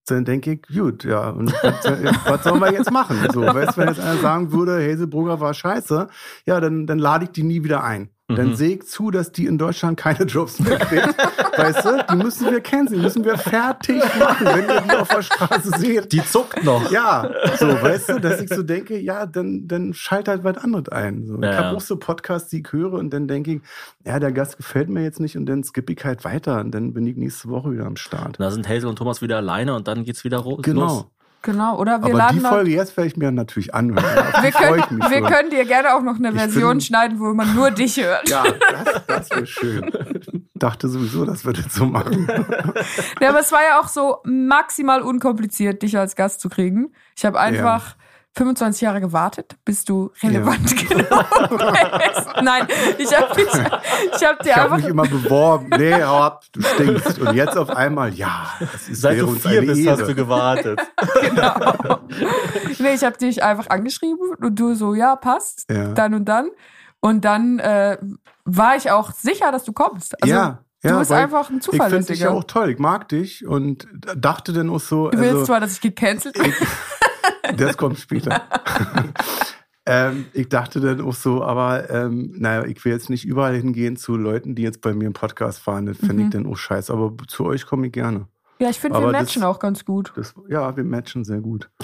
dann 0.07 0.25
denke 0.25 0.53
ich, 0.53 0.63
gut, 0.63 1.05
ja, 1.05 1.31
und 1.31 1.53
was, 1.63 1.85
was 2.25 2.45
sollen 2.45 2.61
wir 2.61 2.73
jetzt 2.73 2.91
machen? 2.91 3.19
So, 3.33 3.43
weißt 3.43 3.77
du, 3.77 3.81
wenn 3.81 3.89
jetzt 3.89 4.01
einer 4.01 4.21
sagen 4.21 4.53
würde, 4.53 4.79
Hazelbrugger 4.81 5.41
war 5.41 5.53
scheiße, 5.53 6.09
ja, 6.47 6.61
dann, 6.61 6.87
dann 6.87 6.99
lade 6.99 7.25
ich 7.25 7.31
die 7.31 7.43
nie 7.43 7.65
wieder 7.65 7.83
ein. 7.83 8.11
Dann 8.29 8.49
Mhm. 8.51 8.55
sehe 8.57 8.75
ich 8.77 8.87
zu, 8.89 9.13
dass 9.13 9.31
die 9.31 9.47
in 9.47 9.57
Deutschland 9.57 9.97
keine 9.99 10.25
Jobs 10.25 10.59
mehr 10.59 10.79
kriegt. 10.81 11.15
weißt 11.59 11.85
du, 11.85 12.05
die 12.11 12.17
müssen 12.17 12.51
wir 12.51 12.61
kennen, 12.61 12.89
die 12.89 12.97
müssen 12.97 13.25
wir 13.25 13.39
fertig 13.39 14.03
machen, 14.19 14.47
wenn 14.47 14.69
ihr 14.69 14.81
die 14.81 14.97
auf 14.97 15.07
der 15.07 15.23
Straße 15.23 15.71
seht. 15.79 16.11
Die 16.13 16.25
zuckt 16.25 16.65
noch. 16.65 16.91
Ja, 16.91 17.31
so, 17.57 17.69
weißt 17.69 18.09
du, 18.09 18.19
dass 18.21 18.41
ich 18.41 18.49
so 18.49 18.65
denke, 18.65 18.99
ja, 18.99 19.27
dann, 19.27 19.69
dann 19.69 19.95
schalt 19.95 20.27
halt 20.27 20.43
was 20.43 20.59
anderes 20.59 20.89
ein. 20.89 21.25
So. 21.25 21.41
Ja, 21.41 21.51
ich 21.53 21.57
habe 21.57 21.77
auch 21.77 21.81
so 21.81 21.97
Podcasts, 21.99 22.51
die 22.51 22.63
ich 22.63 22.73
höre 22.73 22.95
und 22.95 23.11
dann 23.11 23.29
denke 23.29 23.53
ich, 23.55 23.61
ja, 24.05 24.19
der 24.19 24.33
Gast 24.33 24.57
gefällt 24.57 24.89
mir 24.89 25.05
jetzt 25.05 25.21
nicht 25.21 25.37
und 25.37 25.47
dann 25.47 25.63
skippe 25.63 25.93
ich 25.93 26.05
halt 26.05 26.25
weiter 26.25 26.59
und 26.61 26.73
dann 26.73 26.95
bin 26.95 27.07
ich 27.07 27.17
nächste 27.17 27.49
Woche 27.49 27.71
wieder 27.71 27.87
am 27.87 27.97
Start. 27.97 28.41
Da 28.41 28.51
sind 28.51 28.69
Hazel 28.69 28.89
und 28.89 28.97
Thomas 28.97 29.23
wieder 29.23 29.37
alleine 29.37 29.75
und 29.77 29.87
dann 29.87 30.03
geht's 30.05 30.25
wieder 30.25 30.39
ro- 30.39 30.57
los. 30.57 30.63
Genau. 30.63 31.11
Genau, 31.43 31.79
oder 31.79 31.99
wir 32.01 32.07
Aber 32.07 32.15
laden 32.15 32.41
die 32.41 32.45
Folge 32.45 32.71
jetzt 32.73 32.97
werde 32.97 33.07
ich 33.09 33.17
mir 33.17 33.31
natürlich 33.31 33.73
anhören. 33.73 34.03
Wir 34.43 34.49
ich 34.49 34.55
können, 34.57 34.99
mich 34.99 35.11
wir 35.11 35.19
schon. 35.19 35.27
können 35.29 35.51
dir 35.51 35.65
gerne 35.65 35.95
auch 35.95 36.03
noch 36.03 36.17
eine 36.17 36.31
Ich 36.31 36.35
Version 36.35 36.71
bin- 36.73 36.81
schneiden, 36.81 37.21
wo 37.21 37.33
man 37.35 37.55
nur 37.55 37.71
dich 37.71 37.97
hört. 37.99 38.29
Ja, 38.29 38.43
das, 38.73 39.07
das 39.07 39.31
wäre 39.31 39.47
schön. 39.47 39.91
Dachte 40.55 40.89
sowieso, 40.89 41.25
dass 41.25 41.45
wir 41.47 41.53
das 41.53 41.73
so 41.73 41.87
machen. 41.87 42.27
Ja, 43.21 43.29
aber 43.29 43.41
es 43.41 43.53
war 43.53 43.61
ja 43.63 43.79
auch 43.81 43.87
so 43.89 44.19
maximal 44.25 45.03
unkompliziert, 45.03 45.83
dich 45.83 45.97
als 45.97 46.17
Gast 46.17 46.41
zu 46.41 46.49
kriegen. 46.49 46.93
Ich 47.17 47.25
habe 47.25 47.39
einfach 47.39 47.95
25 48.37 48.83
Jahre 48.83 49.01
gewartet, 49.01 49.57
bis 49.65 49.85
du 49.85 50.13
relevant 50.23 50.77
genau 50.89 51.23
bist. 51.23 52.27
Nein, 52.43 52.69
ich 52.99 53.17
habe 53.17 53.35
dich, 53.35 53.47
ich 53.47 54.27
habe 54.27 54.43
dir 54.45 54.51
Ich 54.51 54.57
habe 54.57 54.63
einfach 54.65 54.77
mich 54.77 54.87
immer 54.87 55.07
beworben. 55.07 55.71
Nee, 55.71 56.03
hau 56.05 56.21
ab, 56.21 56.45
du 56.53 56.61
stinkst. 56.61 57.19
Und 57.19 57.35
jetzt 57.35 57.57
auf 57.57 57.71
einmal, 57.71 58.13
ja, 58.13 58.51
Seit 58.91 59.21
du 59.21 59.29
vier 59.29 59.63
bist, 59.63 59.81
Ehre. 59.81 59.99
hast 59.99 60.09
du 60.09 60.15
gewartet. 60.15 60.81
genau. 61.23 61.99
Nee, 62.79 62.95
ich 62.95 63.05
habe 63.05 63.17
dich 63.17 63.43
einfach 63.43 63.71
angeschrieben 63.71 64.35
und 64.39 64.59
du 64.59 64.75
so, 64.75 64.95
ja, 64.95 65.17
passt, 65.17 65.65
Ja. 65.71 65.93
dann 65.93 66.13
und 66.13 66.27
dann. 66.27 66.51
Und 67.01 67.25
dann 67.25 67.59
äh, 67.59 67.97
war 68.45 68.77
ich 68.77 68.91
auch 68.91 69.13
sicher, 69.13 69.51
dass 69.51 69.65
du 69.65 69.73
kommst. 69.73 70.23
Also, 70.23 70.35
ja, 70.35 70.59
ja, 70.83 70.93
du 70.93 70.99
bist 70.99 71.13
einfach 71.13 71.49
ein 71.49 71.61
Ich 71.61 71.83
finde 71.83 72.05
dich 72.05 72.21
ja 72.21 72.31
auch 72.31 72.45
toll. 72.45 72.71
Ich 72.71 72.79
mag 72.79 73.09
dich 73.09 73.47
und 73.47 73.89
dachte 74.15 74.53
dann 74.53 74.69
auch 74.69 74.81
so. 74.81 75.09
du 75.09 75.19
willst 75.19 75.33
also, 75.33 75.47
zwar, 75.47 75.61
dass 75.61 75.73
ich 75.73 75.81
gecancelt 75.81 76.35
bin. 76.35 76.53
Das 77.57 77.77
kommt 77.77 77.99
später. 77.99 78.43
ähm, 79.87 80.27
ich 80.33 80.49
dachte 80.49 80.81
dann 80.81 81.01
auch 81.01 81.15
so, 81.15 81.43
aber 81.45 81.89
ähm, 81.91 82.33
naja, 82.37 82.65
ich 82.65 82.85
will 82.85 82.93
jetzt 82.93 83.11
nicht 83.11 83.25
überall 83.25 83.55
hingehen 83.57 83.97
zu 83.97 84.17
Leuten, 84.17 84.55
die 84.55 84.63
jetzt 84.63 84.81
bei 84.81 84.93
mir 84.95 85.07
im 85.07 85.13
Podcast 85.13 85.61
fahren. 85.61 85.87
Das 85.87 85.97
finde 85.99 86.15
Mhm. 86.15 86.21
ich 86.23 86.31
dann 86.31 86.47
auch 86.47 86.57
scheiße. 86.57 86.93
Aber 86.93 87.13
zu 87.29 87.45
euch 87.45 87.67
komme 87.67 87.87
ich 87.87 87.93
gerne. 87.93 88.27
Ja, 88.59 88.71
ich 88.71 88.81
finde, 88.81 88.97
wir 88.99 89.03
aber 89.03 89.13
das- 89.13 89.21
matchen 89.23 89.45
auch 89.45 89.59
ganz 89.59 89.85
gut. 89.85 90.13
Das, 90.17 90.35
ja, 90.49 90.75
wir 90.75 90.83
matchen 90.85 91.25
sehr 91.25 91.41
gut. 91.41 91.69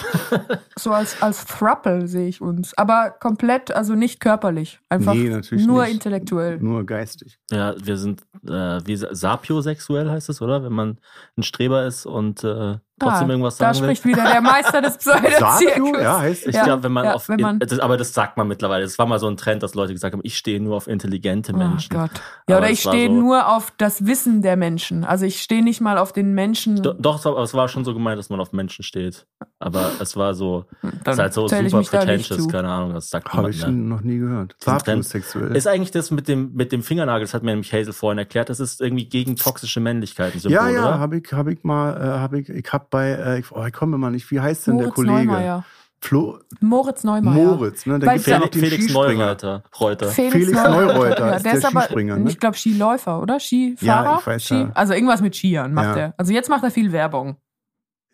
So 0.78 0.90
als, 0.90 1.20
als 1.22 1.44
Thruple 1.44 2.09
sehe 2.09 2.26
ich 2.26 2.40
uns. 2.40 2.72
Aber 2.78 3.11
komplett, 3.20 3.70
also 3.70 3.94
nicht 3.94 4.20
körperlich. 4.20 4.81
Einfach 4.88 5.12
Nee, 5.14 5.28
natürlich 5.28 5.66
nur 5.66 5.83
nicht. 5.85 5.92
intellektuell. 5.94 6.59
Nur 6.59 6.85
geistig. 6.87 7.38
Ja, 7.50 7.74
wir 7.78 7.98
sind 7.98 8.22
äh, 8.48 8.81
wie 8.85 8.96
sapiosexuell 8.96 10.11
heißt 10.11 10.31
es, 10.31 10.40
oder? 10.40 10.64
Wenn 10.64 10.72
man 10.72 10.98
ein 11.37 11.42
Streber 11.44 11.87
ist 11.87 12.07
und 12.07 12.42
äh, 12.42 12.78
trotzdem 13.03 13.29
Ah, 13.29 13.31
irgendwas 13.31 13.57
Da 13.57 13.73
sagen 13.75 13.87
will. 13.88 13.97
spricht 13.97 14.05
wieder 14.17 14.31
der 14.31 14.41
Meister 14.41 14.81
des 14.83 14.97
Pseudozirkus. 14.99 16.01
Ja, 16.01 16.19
heißt 16.21 16.47
Ich 16.47 16.55
Ja, 16.55 16.65
glaube, 16.65 16.83
wenn 16.85 16.93
man 16.93 17.05
ja, 17.05 17.15
auf, 17.15 17.29
wenn 17.29 17.41
man- 17.41 17.59
das, 17.59 17.79
aber 17.79 17.97
das 17.97 18.12
sagt 18.15 18.37
man 18.37 18.49
mittlerweile. 18.49 18.85
Es 18.85 18.99
war 18.99 19.07
mal 19.07 19.19
so 19.19 19.29
ein 19.29 19.37
Trend, 19.37 19.62
dass 19.62 19.75
Leute 19.75 19.93
gesagt 19.93 20.12
haben, 20.12 20.21
ich 20.25 20.37
stehe 20.37 20.61
nur 20.61 20.77
auf 20.77 20.87
intelligente 20.88 21.53
Oh 21.55 21.59
Menschen. 21.59 21.97
Gott. 21.97 22.11
Ja, 22.49 22.57
Aber 22.57 22.65
oder 22.67 22.71
ich 22.73 22.81
stehe 22.81 23.09
so- 23.09 23.15
nur 23.15 23.49
auf 23.49 23.73
das 23.79 24.07
Wissen 24.07 24.43
der 24.43 24.57
Menschen. 24.57 25.05
Also 25.05 25.25
ich 25.27 25.43
stehe 25.43 25.62
nicht 25.62 25.81
mal 25.81 25.99
auf 25.99 26.12
den 26.12 26.35
Menschen. 26.35 26.83
Do- 26.83 26.95
Doch, 26.95 27.25
aber 27.27 27.43
es 27.43 27.55
war 27.55 27.69
schon 27.69 27.85
so 27.85 27.95
gemeint, 27.95 28.19
dass 28.19 28.31
man 28.31 28.41
auf 28.41 28.53
Menschen 28.53 28.83
steht. 28.85 29.27
Aber 29.59 29.91
es 30.01 30.17
war 30.17 30.35
so, 30.35 30.65
Dann 30.83 30.93
es 31.05 31.12
ist 31.15 31.19
halt 31.19 31.33
so 31.35 31.49
super 31.49 31.61
da 31.61 31.99
pretentious, 31.99 32.49
keine 32.49 32.69
Ahnung, 32.69 32.95
das 32.95 33.11
sagt 33.11 33.33
Habe 33.33 33.51
ich 33.51 33.67
noch 33.67 34.01
nie 34.03 34.19
gehört. 34.19 34.57
Sapiosexuell. 34.61 35.55
Ist 35.57 35.67
eigentlich 35.67 35.91
das 35.91 36.11
mit 36.11 36.29
dem, 36.29 36.53
mit 36.55 36.73
dem 36.73 36.83
Fingernagel, 36.83 37.23
das 37.23 37.35
hat 37.35 37.43
mir 37.43 37.51
nämlich 37.53 37.73
Hazel 37.73 37.93
vorhin 37.93 38.19
erklärt, 38.19 38.49
das 38.51 38.61
ist 38.61 38.81
irgendwie 38.81 39.05
gegen 39.07 39.37
toxische 39.37 39.81
Männlichkeit 39.81 40.35
ein 40.35 40.41
Symbol, 40.41 40.55
ja, 40.57 40.69
ja, 40.69 40.99
habe 40.99 41.19
ich, 41.19 41.33
hab 41.33 41.47
ich 41.49 41.62
mal, 41.65 41.97
äh, 41.97 42.19
habe 42.19 42.41
ich, 42.41 42.49
ich 42.49 42.73
habe 42.73 42.87
bei, 42.92 43.09
äh, 43.11 43.38
ich, 43.40 43.50
oh, 43.50 43.64
ich 43.64 43.72
komme 43.72 43.96
immer 43.96 44.11
nicht, 44.11 44.31
wie 44.31 44.38
heißt 44.40 44.68
denn 44.68 44.74
Moritz 44.74 44.87
der 44.87 44.94
Kollege? 44.94 45.26
Neumeier. 45.26 45.64
Flo, 46.00 46.38
Moritz 46.61 47.05
Neumeier. 47.05 47.33
Moritz, 47.35 47.87
ne? 47.87 47.98
Da 48.00 48.07
Weil 48.09 48.18
Felix, 48.18 48.50
den 48.50 48.61
Felix 48.61 48.85
Skispringer. 48.85 49.14
Neureuter. 49.24 49.62
Reuter. 49.81 50.09
Felix, 50.09 50.33
Felix 50.33 50.52
Neureuter 50.52 51.26
ja, 51.26 51.37
ist 51.37 51.44
der 51.44 51.52
der 51.52 51.59
ist 51.59 51.64
aber, 51.64 51.81
Skispringer, 51.83 52.16
ne? 52.18 52.28
ich 52.31 52.38
glaube, 52.40 52.57
Skiläufer, 52.57 53.20
oder? 53.22 53.38
Skifahrer? 53.40 54.05
Ja, 54.05 54.18
ich 54.20 54.26
weiß, 54.26 54.44
Ski, 54.44 54.55
ja. 54.55 54.70
Also 54.74 54.94
irgendwas 54.94 55.20
mit 55.20 55.35
Skiern 55.37 55.72
macht 55.74 55.96
Ja. 55.96 56.02
er. 56.02 56.14
Also 56.16 56.33
jetzt 56.33 56.48
macht 56.50 56.64
er 56.64 56.70
viel 56.72 56.90
Werbung. 56.92 57.37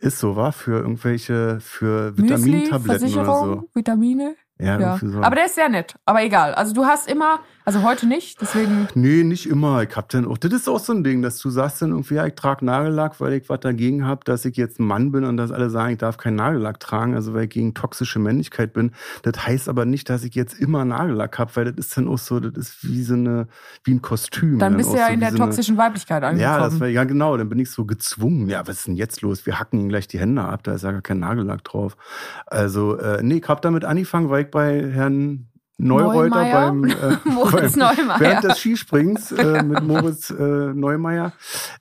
Ist 0.01 0.19
so, 0.21 0.37
war 0.37 0.53
für 0.53 0.79
irgendwelche, 0.81 1.59
für 1.61 2.17
Vitamintabletten 2.17 3.15
oder 3.15 3.25
so. 3.25 3.69
Vitamine. 3.75 4.37
Ja, 4.61 4.79
Ja. 4.79 4.99
so. 5.03 5.21
Aber 5.23 5.35
der 5.35 5.47
ist 5.47 5.55
sehr 5.55 5.69
nett. 5.69 5.95
Aber 6.05 6.23
egal. 6.23 6.55
Also 6.55 6.75
du 6.75 6.85
hast 6.85 7.11
immer, 7.11 7.41
also 7.69 7.83
heute 7.83 8.07
nicht, 8.07 8.41
deswegen. 8.41 8.89
Nee, 8.95 9.23
nicht 9.25 9.45
immer. 9.47 9.83
Ich 9.83 9.95
hab 9.95 10.09
dann 10.09 10.27
auch, 10.27 10.39
das 10.39 10.55
ist 10.55 10.69
auch 10.71 10.79
so 10.79 10.95
ein 10.95 11.05
Ding, 11.05 11.21
dass 11.21 11.39
du 11.39 11.51
sagst 11.51 11.83
dann 11.83 11.91
irgendwie, 11.91 12.15
ja, 12.15 12.25
ich 12.27 12.35
trage 12.35 12.65
Nagellack, 12.65 13.21
weil 13.21 13.35
ich 13.35 13.49
was 13.51 13.61
dagegen 13.61 14.07
habe, 14.07 14.23
dass 14.25 14.47
ich 14.47 14.57
jetzt 14.57 14.81
ein 14.81 14.87
Mann 14.87 15.13
bin 15.13 15.25
und 15.25 15.37
dass 15.37 15.53
alle 15.53 15.69
sagen, 15.69 15.93
ich 15.93 15.99
darf 15.99 16.17
keinen 16.17 16.37
Nagellack 16.37 16.81
tragen, 16.81 17.15
also 17.15 17.35
weil 17.35 17.45
ich 17.45 17.51
gegen 17.51 17.75
toxische 17.75 18.19
Männlichkeit 18.21 18.73
bin. 18.73 18.93
Das 19.23 19.47
heißt 19.47 19.69
aber 19.69 19.85
nicht, 19.85 20.09
dass 20.09 20.25
ich 20.25 20.35
jetzt 20.35 20.59
immer 20.59 20.87
Nagellack 20.87 21.39
habe, 21.39 21.51
weil 21.57 21.65
das 21.67 21.75
ist 21.87 21.95
dann 21.99 22.09
auch 22.09 22.17
so, 22.17 22.41
das 22.41 22.57
ist 22.57 22.89
wie 22.89 23.03
so 23.03 23.13
eine, 23.13 23.49
wie 23.85 23.93
ein 23.93 24.01
Kostüm. 24.01 24.59
Dann 24.59 24.79
bist 24.79 24.91
du 24.91 24.97
ja 24.97 25.09
so 25.09 25.13
in 25.13 25.21
der 25.21 25.31
so 25.33 25.37
eine- 25.37 25.45
toxischen 25.45 25.77
Weiblichkeit 25.77 26.23
angekommen. 26.25 26.41
Ja, 26.41 26.59
das 26.59 26.81
war, 26.81 26.89
ja 26.89 27.05
genau, 27.05 27.37
dann 27.37 27.51
bin 27.51 27.59
ich 27.59 27.71
so 27.71 27.85
gezwungen. 27.85 28.49
Ja, 28.49 28.67
was 28.67 28.79
ist 28.79 28.87
denn 28.87 28.97
jetzt 28.97 29.21
los? 29.21 29.45
Wir 29.45 29.61
hacken 29.61 29.79
ihm 29.79 29.91
gleich 29.91 30.09
die 30.09 30.19
Hände 30.19 30.43
ab, 30.43 30.63
da 30.63 30.73
ist 30.73 30.85
ja 30.85 30.93
gar 30.93 31.03
kein 31.03 31.19
Nagellack 31.19 31.65
drauf. 31.65 31.99
Also, 32.47 32.97
äh, 32.97 33.23
nee, 33.23 33.43
ich 33.43 33.49
hab 33.49 33.61
damit 33.61 33.85
angefangen, 33.85 34.31
weil 34.31 34.45
ich 34.45 34.51
bei 34.51 34.91
Herrn 34.91 35.49
Neureuter 35.79 36.31
beim, 36.53 36.85
äh, 36.85 36.95
Moritz 37.25 37.73
beim 37.79 37.97
Neumeier. 37.97 38.21
während 38.21 38.45
des 38.45 38.59
Skisprings 38.59 39.33
äh, 39.33 39.63
mit 39.63 39.83
Moritz 39.83 40.31
äh, 40.31 40.43
Neumeier, 40.75 41.33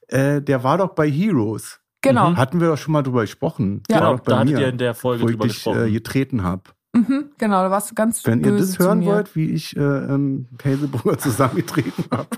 äh, 0.07 0.41
der 0.41 0.63
war 0.63 0.77
doch 0.77 0.89
bei 0.95 1.09
Heroes. 1.09 1.79
genau. 2.01 2.35
Hatten 2.35 2.61
wir 2.61 2.67
doch 2.69 2.77
schon 2.77 2.93
mal 2.93 3.01
drüber 3.03 3.21
gesprochen. 3.21 3.81
Ja. 3.89 3.97
Der 3.97 4.05
war 4.07 4.11
Genau, 4.17 4.23
da 4.25 4.39
hattet 4.39 4.53
mir, 4.53 4.59
ihr 4.61 4.67
in 4.69 4.77
der 4.77 4.93
Folge 4.93 5.23
wo 5.23 5.27
ich 5.27 5.33
drüber 5.33 5.45
dich 5.47 5.55
gesprochen. 5.55 5.87
äh, 5.87 5.91
getreten 5.91 6.43
hab. 6.43 6.73
Mhm, 7.07 7.31
genau, 7.37 7.63
da 7.63 7.71
warst 7.71 7.91
du 7.91 7.95
ganz 7.95 8.25
Wenn 8.25 8.43
ihr 8.43 8.57
das 8.57 8.79
hören 8.79 9.05
wollt, 9.05 9.35
wie 9.35 9.51
ich 9.51 9.75
äh, 9.75 9.81
ähm, 9.81 10.47
Hazelbrugger 10.63 11.17
zusammengetreten 11.17 12.05
habe, 12.11 12.29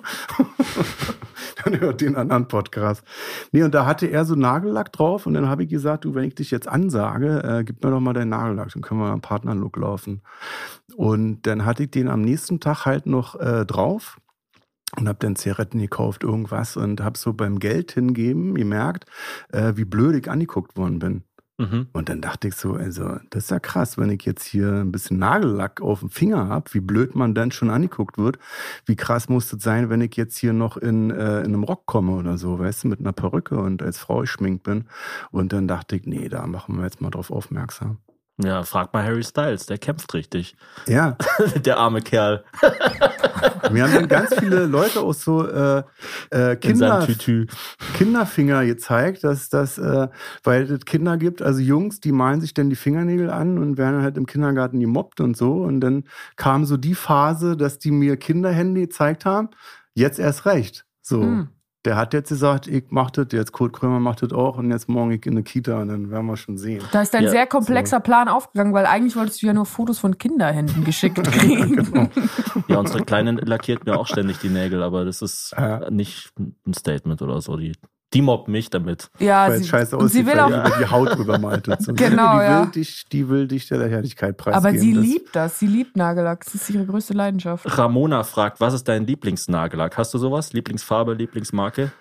dann 1.64 1.80
hört 1.80 2.02
den 2.02 2.16
anderen 2.16 2.48
Podcast. 2.48 3.04
Nee, 3.52 3.64
und 3.64 3.74
da 3.74 3.86
hatte 3.86 4.08
er 4.08 4.26
so 4.26 4.36
Nagellack 4.36 4.92
drauf 4.92 5.26
und 5.26 5.34
dann 5.34 5.48
habe 5.48 5.64
ich 5.64 5.70
gesagt, 5.70 6.06
du, 6.06 6.16
wenn 6.16 6.26
ich 6.26 6.36
dich 6.36 6.52
jetzt 6.52 6.68
ansage, 6.68 7.44
äh, 7.44 7.64
gib 7.64 7.84
mir 7.84 7.92
doch 7.92 8.00
mal 8.00 8.14
deinen 8.14 8.30
Nagellack, 8.30 8.72
dann 8.74 8.82
können 8.82 9.02
wir 9.02 9.10
am 9.12 9.22
Partnerlook 9.22 9.78
laufen. 9.78 10.22
Und 10.96 11.48
dann 11.48 11.66
hatte 11.66 11.84
ich 11.84 11.92
den 11.92 12.08
am 12.08 12.22
nächsten 12.22 12.60
Tag 12.60 12.86
halt 12.86 13.06
noch 13.06 13.40
äh, 13.40 13.66
drauf 13.66 14.18
und 14.98 15.08
habe 15.08 15.20
dann 15.20 15.36
Zigaretten 15.36 15.80
gekauft, 15.80 16.24
irgendwas 16.24 16.78
und 16.78 17.02
habe 17.02 17.18
so 17.18 17.34
beim 17.34 17.60
Geld 17.60 17.92
hingeben 17.92 18.56
gemerkt, 18.56 19.06
äh, 19.52 19.74
wie 19.76 19.86
blöd 19.86 20.16
ich 20.16 20.30
angeguckt 20.30 20.78
worden 20.78 21.00
bin. 21.00 21.24
Mhm. 21.60 21.88
Und 21.91 22.08
dann 22.08 22.22
dachte 22.22 22.48
ich 22.48 22.56
so, 22.56 22.74
also, 22.74 23.17
das 23.30 23.43
ist 23.43 23.52
ja 23.52 23.60
krass, 23.60 23.98
wenn 23.98 24.10
ich 24.10 24.24
jetzt 24.26 24.45
hier 24.45 24.72
ein 24.76 24.93
bisschen 24.93 25.19
Nagellack 25.19 25.82
auf 25.82 26.00
dem 26.00 26.10
Finger 26.10 26.48
habe, 26.48 26.74
wie 26.74 26.80
blöd 26.80 27.15
man 27.15 27.36
dann 27.36 27.52
schon 27.52 27.69
angeguckt 27.69 28.17
wird. 28.17 28.39
Wie 28.86 28.95
krass 28.95 29.28
muss 29.28 29.50
das 29.50 29.62
sein, 29.62 29.89
wenn 29.89 30.00
ich 30.00 30.15
jetzt 30.15 30.38
hier 30.38 30.54
noch 30.54 30.78
in, 30.78 31.12
äh, 31.12 31.39
in 31.39 31.48
einem 31.48 31.63
Rock 31.63 31.86
komme 31.86 32.13
oder 32.13 32.38
so, 32.38 32.60
weißt 32.60 32.86
du, 32.86 32.88
mit 32.88 33.02
einer 33.02 33.12
Perücke 33.12 33.58
und 33.58 33.84
als 33.84 33.98
Frau 33.98 34.22
geschminkt 34.22 34.63
bin. 34.63 34.86
Und 35.32 35.52
dann 35.52 35.67
dachte 35.67 35.98
ich, 35.98 36.06
nee, 36.06 36.30
da 36.30 36.48
machen 36.48 36.78
wir 36.78 36.86
jetzt 36.86 37.02
mal 37.02 37.10
drauf 37.10 37.30
aufmerksam. 37.30 37.98
Ja, 38.41 38.63
frag 38.63 38.93
mal 38.93 39.04
Harry 39.04 39.23
Styles, 39.23 39.65
der 39.65 39.78
kämpft 39.78 40.13
richtig. 40.13 40.56
Ja, 40.88 41.17
der 41.65 41.78
arme 41.78 42.02
Kerl 42.02 42.43
mir 43.71 43.84
haben 43.84 43.93
dann 43.93 44.08
ganz 44.08 44.34
viele 44.36 44.65
Leute 44.65 45.02
auch 45.02 45.13
so 45.13 45.47
äh, 45.47 45.84
äh, 46.32 46.56
Kinder. 46.56 47.08
Kinderfinger 47.95 48.65
gezeigt, 48.65 49.23
dass 49.23 49.49
das, 49.49 49.78
äh, 49.78 50.08
weil 50.43 50.63
es 50.71 50.86
Kinder 50.86 51.17
gibt, 51.17 51.41
also 51.41 51.60
Jungs, 51.60 51.99
die 51.99 52.12
malen 52.12 52.41
sich 52.41 52.54
dann 52.54 52.69
die 52.69 52.75
Fingernägel 52.75 53.30
an 53.30 53.58
und 53.58 53.78
werden 53.78 54.02
halt 54.02 54.17
im 54.17 54.25
Kindergarten 54.25 54.80
gemobbt 54.80 55.21
und 55.21 55.36
so. 55.36 55.54
Und 55.54 55.82
dann 55.82 56.06
kam 56.36 56.65
so 56.65 56.78
die 56.78 56.95
Phase, 56.95 57.58
dass 57.58 57.80
die 57.80 57.91
mir 57.91 58.17
Kinderhände 58.17 58.82
gezeigt 58.82 59.25
haben. 59.25 59.49
Jetzt 59.93 60.19
erst 60.19 60.45
recht. 60.45 60.86
So. 61.02 61.21
Hm. 61.21 61.49
Der 61.86 61.96
hat 61.96 62.13
jetzt 62.13 62.28
gesagt, 62.28 62.68
ich 62.68 62.84
mach 62.89 63.10
das, 63.10 63.28
jetzt 63.32 63.54
Kurt 63.54 63.72
Krömer 63.72 64.02
macht 64.02 64.22
das 64.22 64.34
auch 64.34 64.58
und 64.58 64.70
jetzt 64.70 64.89
morgen 64.89 65.12
ich 65.12 65.26
in 65.26 65.32
eine 65.34 65.44
Kita 65.44 65.80
und 65.82 65.88
dann 65.88 66.12
werden 66.12 66.26
wir 66.26 66.36
schon 66.36 66.58
sehen. 66.58 66.84
Da 66.92 67.02
ist 67.04 67.15
ein 67.15 67.24
Ja, 67.24 67.30
sehr 67.30 67.48
komplexer 67.48 68.02
Plan 68.02 68.28
aufgegangen, 68.28 68.74
weil 68.74 68.86
eigentlich 68.86 69.15
wolltest 69.15 69.42
du 69.42 69.48
ja 69.48 69.54
nur 69.54 69.65
Fotos 69.65 69.98
von 70.00 70.18
Kinderhänden 70.18 70.84
geschickt 70.84 71.24
kriegen. 71.32 71.76
Genau. 71.78 72.10
Ja, 72.68 72.80
unsere 72.80 73.06
Kleinen 73.06 73.38
lackiert 73.38 73.86
mir 73.86 73.98
auch 73.98 74.08
ständig 74.08 74.39
die 74.39 74.50
Nägel, 74.50 74.84
aber 74.84 75.06
das 75.06 75.22
ist 75.22 75.54
Ja. 75.58 75.89
nicht 75.89 76.34
ein 76.38 76.74
Statement 76.74 77.22
oder 77.22 77.39
so. 77.39 77.56
Die, 77.56 77.72
die 78.13 78.22
mobbt 78.22 78.48
mich 78.48 78.69
damit. 78.69 79.10
Ja, 79.19 79.48
Weil 79.50 79.60
sie, 79.60 79.67
scheiße 79.67 79.95
und 79.98 80.10
sie 80.10 80.19
aussieht, 80.22 80.26
will 80.26 80.34
weil 80.34 80.39
auch, 80.39 80.63
die 80.63 80.69
über 80.69 80.78
die 80.80 80.91
Haut 80.91 81.10
drüber 81.17 81.38
malt. 81.38 81.65
so. 81.80 81.93
Genau, 81.93 82.39
die 82.39 82.43
ja. 82.45 82.62
Will 82.63 82.72
dich, 82.72 83.06
die 83.12 83.30
will 83.30 83.48
dich 83.48 83.67
der 83.67 83.88
Herrlichkeit 83.88 84.38
preisgeben. 84.38 84.67
aber 84.67 84.78
sie 84.80 84.93
Das- 84.95 85.04
liebt 85.04 85.36
das. 85.36 85.60
Sie 85.60 85.67
liebt 85.67 85.95
Nagellack. 85.95 86.43
Das 86.45 86.56
ist 86.56 86.69
ihre 86.69 86.86
größte 86.86 87.13
Leidenschaft. 87.13 87.65
Ramona 87.78 88.24
fragt, 88.24 88.60
was 88.60 88.74
ist 88.74 88.88
dein 88.88 89.06
Lieblingsnagellack? 89.06 89.98
Hast 89.98 90.13
du 90.13 90.17
sowas? 90.17 90.54
Lieblingsfarbe, 90.54 91.13
Lieblingsmarke? 91.13 91.91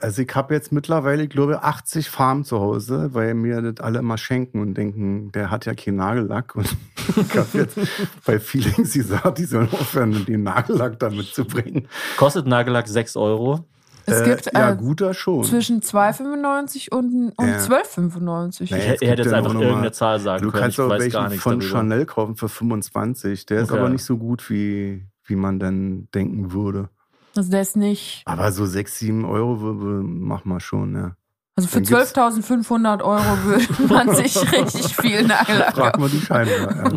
Also 0.00 0.22
ich 0.22 0.34
habe 0.34 0.52
jetzt 0.54 0.72
mittlerweile, 0.72 1.22
ich 1.22 1.30
glaube, 1.30 1.62
80 1.62 2.10
Farmen 2.10 2.44
zu 2.44 2.58
Hause, 2.58 3.10
weil 3.12 3.34
mir 3.34 3.62
das 3.62 3.82
alle 3.84 4.00
immer 4.00 4.18
schenken 4.18 4.60
und 4.60 4.74
denken, 4.74 5.30
der 5.32 5.50
hat 5.52 5.66
ja 5.66 5.74
keinen 5.74 5.96
Nagellack. 5.96 6.56
Und 6.56 6.66
ich 7.16 7.36
habe 7.36 7.48
jetzt 7.58 7.78
bei 8.26 8.40
Feelings 8.40 8.92
gesagt, 8.92 9.38
die 9.38 9.44
sollen 9.44 9.68
aufhören, 9.72 10.24
den 10.26 10.42
Nagellack 10.42 10.98
da 10.98 11.10
mitzubringen. 11.10 11.86
Kostet 12.16 12.46
Nagellack 12.46 12.88
6 12.88 13.16
Euro? 13.16 13.64
Es 14.06 14.20
Äh, 14.20 14.24
gibt 14.24 14.50
ja, 14.54 14.70
äh, 14.72 14.76
guter 14.76 15.14
schon. 15.14 15.44
zwischen 15.44 15.80
2,95 15.80 16.90
und, 16.94 17.32
und 17.36 17.46
Ja. 17.48 17.58
12,95. 17.58 18.70
Naja, 18.70 18.94
Ich 19.00 19.08
hätte 19.08 19.22
jetzt 19.22 19.32
einfach 19.32 19.54
irgendeine 19.54 19.92
Zahl 19.92 20.20
sagen 20.20 20.42
Du 20.42 20.50
können. 20.50 20.62
kannst 20.62 20.78
ich 20.78 20.84
auch 20.84 20.90
welchen 20.90 21.30
von 21.38 21.60
darüber. 21.60 21.78
Chanel 21.78 22.06
kaufen 22.06 22.36
für 22.36 22.48
25. 22.48 23.46
Der 23.46 23.60
ist 23.62 23.70
Okay. 23.70 23.80
aber 23.80 23.88
nicht 23.88 24.04
so 24.04 24.18
gut, 24.18 24.48
wie, 24.50 25.06
wie 25.24 25.36
man 25.36 25.58
dann 25.58 26.08
denken 26.14 26.52
würde. 26.52 26.90
Also 27.36 27.50
der 27.50 27.62
ist 27.62 27.76
nicht. 27.76 28.22
Aber 28.26 28.52
so 28.52 28.64
6, 28.66 28.98
7 28.98 29.24
Euro 29.24 29.56
machen 29.56 30.48
wir 30.50 30.60
schon, 30.60 30.94
ja. 30.94 31.16
Also 31.56 31.68
für 31.68 31.82
Dann 31.82 31.98
gibt's- 32.00 32.16
12.500 32.16 33.00
Euro 33.04 33.44
würde 33.44 33.64
man 33.94 34.12
sich 34.16 34.36
richtig 34.52 34.96
viel 34.96 35.22
Nagellack 35.24 35.76
Frag 35.76 36.00
mal 36.00 36.08
die 36.08 36.20
Scheinwer. 36.20 36.76
Ja. 36.76 36.90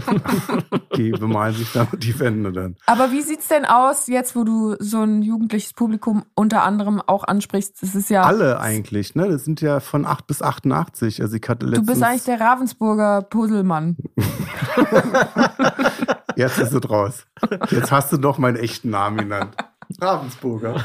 Die 0.96 1.12
bemalen 1.12 1.54
sich 1.56 1.72
da 1.74 1.88
die 1.96 2.20
Wände 2.20 2.52
dann. 2.52 2.76
Aber 2.88 3.12
wie 3.12 3.22
sieht's 3.22 3.48
denn 3.50 3.66
aus, 3.66 4.08
jetzt 4.08 4.36
wo 4.36 4.44
du 4.44 4.76
so 4.80 5.04
ein 5.04 5.22
jugendliches 5.22 5.74
Publikum 5.74 6.26
unter 6.34 6.64
anderem 6.64 7.00
auch 7.06 7.24
ansprichst? 7.24 7.84
Das 7.84 7.94
ist 7.94 8.10
ja. 8.10 8.24
Alle 8.24 8.60
eigentlich, 8.60 9.14
ne? 9.14 9.30
Das 9.30 9.46
sind 9.46 9.62
ja 9.62 9.80
von 9.80 10.08
8 10.08 10.26
bis 10.26 10.42
88. 10.42 11.22
Also 11.22 11.36
ich 11.36 11.48
hatte 11.48 11.68
Du 11.68 11.74
letztens, 11.74 11.88
bist 11.92 12.02
eigentlich 12.04 12.24
der 12.24 12.42
Ravensburger 12.42 13.22
Puzzlemann. 13.30 13.96
Jetzt 16.36 16.60
ist 16.60 16.74
es 16.74 16.90
raus. 16.90 17.26
Jetzt 17.70 17.92
hast 17.92 18.12
du 18.12 18.18
doch 18.18 18.38
meinen 18.38 18.58
echten 18.58 18.90
Namen 18.90 19.18
genannt. 19.18 19.56
Ravensburger. 20.00 20.76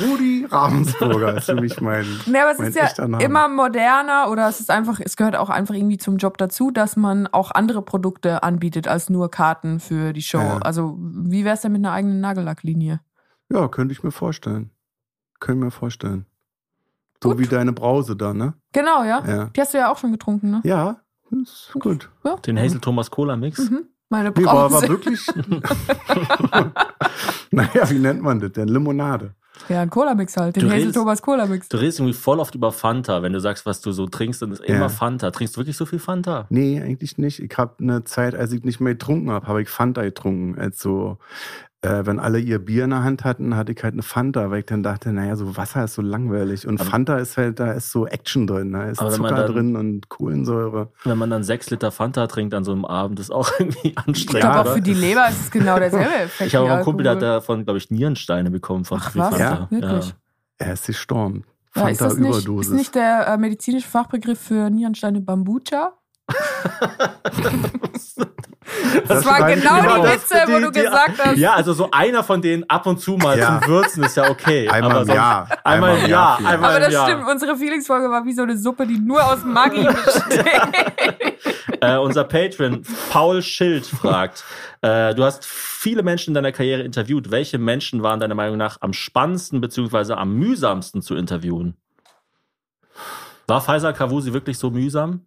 Rudi 0.00 0.46
Ravensburger 0.50 1.36
ist 1.36 1.46
für 1.46 1.54
mich 1.54 1.80
mein, 1.80 2.04
Nee, 2.26 2.38
aber 2.38 2.52
es 2.52 2.58
mein 2.58 2.68
ist 2.68 2.76
ja 2.76 3.04
immer 3.20 3.48
moderner 3.48 4.30
oder 4.30 4.48
es 4.48 4.60
ist 4.60 4.70
einfach, 4.70 5.00
es 5.00 5.16
gehört 5.16 5.36
auch 5.36 5.50
einfach 5.50 5.74
irgendwie 5.74 5.98
zum 5.98 6.18
Job 6.18 6.38
dazu, 6.38 6.70
dass 6.70 6.96
man 6.96 7.26
auch 7.26 7.50
andere 7.50 7.82
Produkte 7.82 8.42
anbietet 8.42 8.86
als 8.86 9.08
nur 9.10 9.30
Karten 9.30 9.80
für 9.80 10.12
die 10.12 10.22
Show. 10.22 10.38
Ja. 10.38 10.58
Also, 10.58 10.96
wie 10.98 11.44
wär's 11.44 11.62
denn 11.62 11.72
mit 11.72 11.80
einer 11.80 11.92
eigenen 11.92 12.20
Nagellacklinie? 12.20 13.00
Ja, 13.50 13.68
könnte 13.68 13.92
ich 13.92 14.02
mir 14.02 14.12
vorstellen. 14.12 14.70
Könnte 15.40 15.60
ich 15.60 15.64
mir 15.64 15.70
vorstellen. 15.70 16.26
So 17.22 17.30
Gut. 17.30 17.38
wie 17.38 17.46
deine 17.46 17.72
Brause 17.72 18.14
da, 18.14 18.32
ne? 18.32 18.54
Genau, 18.72 19.02
ja. 19.02 19.24
Ja. 19.26 19.44
Die 19.46 19.60
hast 19.60 19.74
du 19.74 19.78
ja 19.78 19.90
auch 19.90 19.98
schon 19.98 20.12
getrunken, 20.12 20.50
ne? 20.50 20.60
Ja, 20.64 21.00
ist 21.30 21.72
gut. 21.78 22.10
Den 22.46 22.58
Hazel 22.58 22.80
Thomas 22.80 23.10
Cola 23.10 23.36
Mix? 23.36 23.70
Mhm. 23.70 23.88
Meine 24.10 24.32
Nee, 24.36 24.44
war, 24.44 24.70
war 24.72 24.88
wirklich. 24.88 25.20
naja, 27.50 27.90
wie 27.90 27.98
nennt 27.98 28.22
man 28.22 28.40
das 28.40 28.52
denn? 28.52 28.68
Limonade. 28.68 29.34
Ja, 29.68 29.82
ein 29.82 29.90
Cola-Mix 29.90 30.36
halt. 30.36 30.56
Den 30.56 30.62
Du 30.62 30.68
Hazel 30.68 30.78
redest- 30.84 30.94
Thomas 30.94 31.20
Cola-Mix. 31.20 31.68
Du 31.68 31.76
redest 31.78 31.98
irgendwie 31.98 32.16
voll 32.16 32.38
oft 32.38 32.54
über 32.54 32.70
Fanta. 32.72 33.22
Wenn 33.22 33.32
du 33.32 33.40
sagst, 33.40 33.66
was 33.66 33.80
du 33.80 33.90
so 33.92 34.06
trinkst, 34.06 34.40
dann 34.40 34.52
ist 34.52 34.60
immer 34.62 34.82
Ja. 34.82 34.88
Fanta. 34.88 35.30
Trinkst 35.30 35.56
du 35.56 35.60
wirklich 35.60 35.76
so 35.76 35.84
viel 35.84 35.98
Fanta? 35.98 36.46
Nee, 36.48 36.80
eigentlich 36.80 37.18
nicht. 37.18 37.40
Ich 37.40 37.58
habe 37.58 37.74
eine 37.80 38.04
Zeit, 38.04 38.34
als 38.36 38.52
ich 38.52 38.62
nicht 38.64 38.80
mehr 38.80 38.94
getrunken 38.94 39.30
habe, 39.30 39.46
habe 39.48 39.60
ich 39.60 39.68
Fanta 39.68 40.02
getrunken. 40.02 40.58
Also, 40.58 41.18
äh, 41.82 42.04
wenn 42.06 42.18
alle 42.18 42.40
ihr 42.40 42.58
Bier 42.58 42.84
in 42.84 42.90
der 42.90 43.04
Hand 43.04 43.24
hatten, 43.24 43.54
hatte 43.54 43.70
ich 43.72 43.82
halt 43.84 43.92
eine 43.94 44.02
Fanta, 44.02 44.50
weil 44.50 44.60
ich 44.60 44.66
dann 44.66 44.82
dachte, 44.82 45.12
naja, 45.12 45.36
so 45.36 45.56
Wasser 45.56 45.84
ist 45.84 45.94
so 45.94 46.02
langweilig. 46.02 46.66
Und 46.66 46.80
Aber- 46.80 46.90
Fanta 46.90 47.18
ist 47.18 47.36
halt, 47.36 47.60
da 47.60 47.70
ist 47.72 47.92
so 47.92 48.06
Action 48.06 48.46
drin, 48.48 48.72
da 48.72 48.84
ist 48.90 48.98
Zucker 48.98 49.28
dann- 49.34 49.52
drin 49.52 49.76
und 49.76 50.08
Kohlensäure. 50.08 50.90
Wenn 51.04 51.18
man 51.18 51.30
dann 51.30 51.44
sechs 51.44 51.70
Liter 51.70 51.92
Fanta 51.92 52.26
trinkt 52.26 52.52
an 52.54 52.64
so 52.64 52.72
einem 52.72 52.84
Abend, 52.84 53.20
ist 53.20 53.30
auch 53.30 53.48
irgendwie 53.60 53.88
Ich 53.90 53.98
anstrengend. 53.98 54.40
glaube, 54.52 54.70
auch 54.70 54.74
für 54.74 54.80
die 54.82 54.94
Leber 54.94 55.28
ist 55.28 55.40
es 55.40 55.50
genau 55.50 55.78
derselbe 55.78 56.12
Effekt. 56.14 56.40
ich 56.48 56.54
habe 56.56 56.66
auch 56.66 56.70
einen 56.76 56.84
Kumpel, 56.84 57.04
der 57.04 57.12
hat 57.12 57.22
davon, 57.22 57.64
glaube 57.64 57.78
ich, 57.78 57.90
Nierensteine 57.90 58.50
bekommen 58.50 58.84
von 58.84 58.98
Ach 59.00 59.06
zu 59.06 59.12
viel 59.12 59.20
was? 59.22 59.30
Fanta. 59.36 59.68
Ja, 59.70 59.70
wirklich? 59.70 60.14
Er 60.58 60.72
ist 60.72 60.86
gestorben. 60.86 61.44
Ja, 61.76 61.88
ist 61.88 62.00
das 62.00 62.16
nicht, 62.16 62.28
ist 62.30 62.34
Fanta-Überdosis. 62.38 62.72
nicht 62.72 62.94
der 62.96 63.28
äh, 63.28 63.36
medizinische 63.36 63.86
Fachbegriff 63.86 64.40
für 64.40 64.68
Nierensteine 64.68 65.20
Bambucha? 65.20 65.92
Das, 69.08 69.24
war 69.24 69.36
schreibe 69.38 69.52
ich 69.54 69.62
genau 69.62 69.80
die 69.80 69.88
auf. 69.88 70.12
Witze, 70.14 70.34
wo 70.46 70.58
du 70.60 70.70
gesagt 70.70 71.18
hast. 71.24 71.36
Ja, 71.38 71.54
also 71.54 71.72
so 71.72 71.90
einer 71.90 72.22
von 72.22 72.42
denen 72.42 72.68
ab 72.68 72.86
und 72.86 73.00
zu 73.00 73.12
mal 73.16 73.38
Ja. 73.38 73.60
zum 73.60 73.68
Würzen 73.70 74.04
ist 74.04 74.16
ja 74.16 74.28
okay. 74.30 74.68
Einmal 74.72 74.90
aber 74.92 75.02
im 75.02 75.08
Jahr. 75.08 75.48
Einmal 75.64 75.98
im 75.98 76.06
Jahr. 76.10 76.36
vielleicht. 76.36 76.54
Einmal 76.54 76.70
Aber 76.70 76.76
im 76.78 76.82
das 76.84 76.92
Jahr. 76.92 77.08
stimmt, 77.08 77.28
unsere 77.30 77.56
Feelingsfolge 77.56 78.10
war 78.10 78.24
wie 78.24 78.32
so 78.34 78.42
eine 78.42 78.56
Suppe, 78.58 78.86
die 78.86 78.98
nur 78.98 79.24
aus 79.24 79.44
Maggi 79.44 79.84
besteht. 79.84 80.62
Äh, 81.80 81.96
unser 81.98 82.24
Patron 82.24 82.82
Paul 83.10 83.40
Schild 83.40 83.86
fragt, 83.86 84.42
äh, 84.82 85.14
du 85.14 85.22
hast 85.22 85.44
viele 85.46 86.02
Menschen 86.02 86.30
in 86.30 86.34
deiner 86.34 86.50
Karriere 86.50 86.82
interviewt. 86.82 87.30
Welche 87.30 87.58
Menschen 87.58 88.02
waren 88.02 88.18
deiner 88.18 88.34
Meinung 88.34 88.56
nach 88.56 88.78
am 88.80 88.92
spannendsten 88.92 89.60
bzw. 89.60 90.14
am 90.14 90.34
mühsamsten 90.34 91.02
zu 91.02 91.14
interviewen? 91.14 91.76
War 93.46 93.60
Faisal 93.60 93.94
Kavusi 93.94 94.32
wirklich 94.32 94.58
so 94.58 94.70
mühsam? 94.70 95.20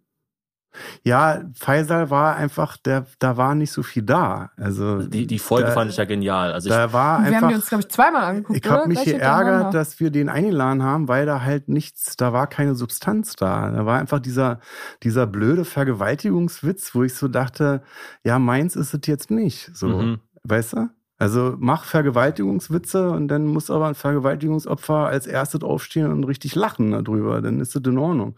Ja, 1.04 1.42
Faisal 1.54 2.10
war 2.10 2.36
einfach, 2.36 2.76
der, 2.76 3.06
da 3.18 3.36
war 3.36 3.54
nicht 3.54 3.72
so 3.72 3.82
viel 3.82 4.02
da. 4.02 4.50
Also 4.56 5.02
Die, 5.02 5.26
die 5.26 5.38
Folge 5.38 5.66
da, 5.68 5.72
fand 5.72 5.90
ich 5.90 5.96
ja 5.96 6.04
genial. 6.04 6.52
Also 6.52 6.68
ich, 6.68 6.74
da 6.74 6.92
war 6.92 7.20
Wir 7.20 7.26
haben 7.26 7.34
einfach. 7.34 7.48
die 7.48 7.54
uns, 7.54 7.68
glaube 7.68 7.82
ich, 7.82 7.88
zweimal 7.88 8.22
angeguckt. 8.24 8.58
Ich 8.64 8.70
habe 8.70 8.88
mich 8.88 9.04
geärgert, 9.04 9.74
dass 9.74 10.00
wir 10.00 10.10
den 10.10 10.28
eingeladen 10.28 10.82
haben, 10.82 11.08
weil 11.08 11.26
da 11.26 11.42
halt 11.42 11.68
nichts, 11.68 12.16
da 12.16 12.32
war 12.32 12.46
keine 12.46 12.74
Substanz 12.74 13.36
da. 13.36 13.70
Da 13.70 13.84
war 13.86 13.98
einfach 13.98 14.18
dieser, 14.20 14.60
dieser 15.02 15.26
blöde 15.26 15.64
Vergewaltigungswitz, 15.64 16.94
wo 16.94 17.02
ich 17.02 17.14
so 17.14 17.28
dachte, 17.28 17.82
ja, 18.24 18.38
meins 18.38 18.76
ist 18.76 18.94
es 18.94 19.06
jetzt 19.06 19.30
nicht. 19.30 19.70
So, 19.74 19.88
Mhm. 19.88 20.20
weißt 20.44 20.74
du? 20.74 20.88
Also 21.18 21.54
mach 21.60 21.84
Vergewaltigungswitze 21.84 23.10
und 23.10 23.28
dann 23.28 23.46
muss 23.46 23.70
aber 23.70 23.86
ein 23.86 23.94
Vergewaltigungsopfer 23.94 25.06
als 25.06 25.28
erstes 25.28 25.62
aufstehen 25.62 26.10
und 26.10 26.24
richtig 26.24 26.56
lachen 26.56 26.90
darüber. 26.90 27.40
Dann 27.40 27.60
ist 27.60 27.76
das 27.76 27.82
in 27.86 27.98
Ordnung. 27.98 28.36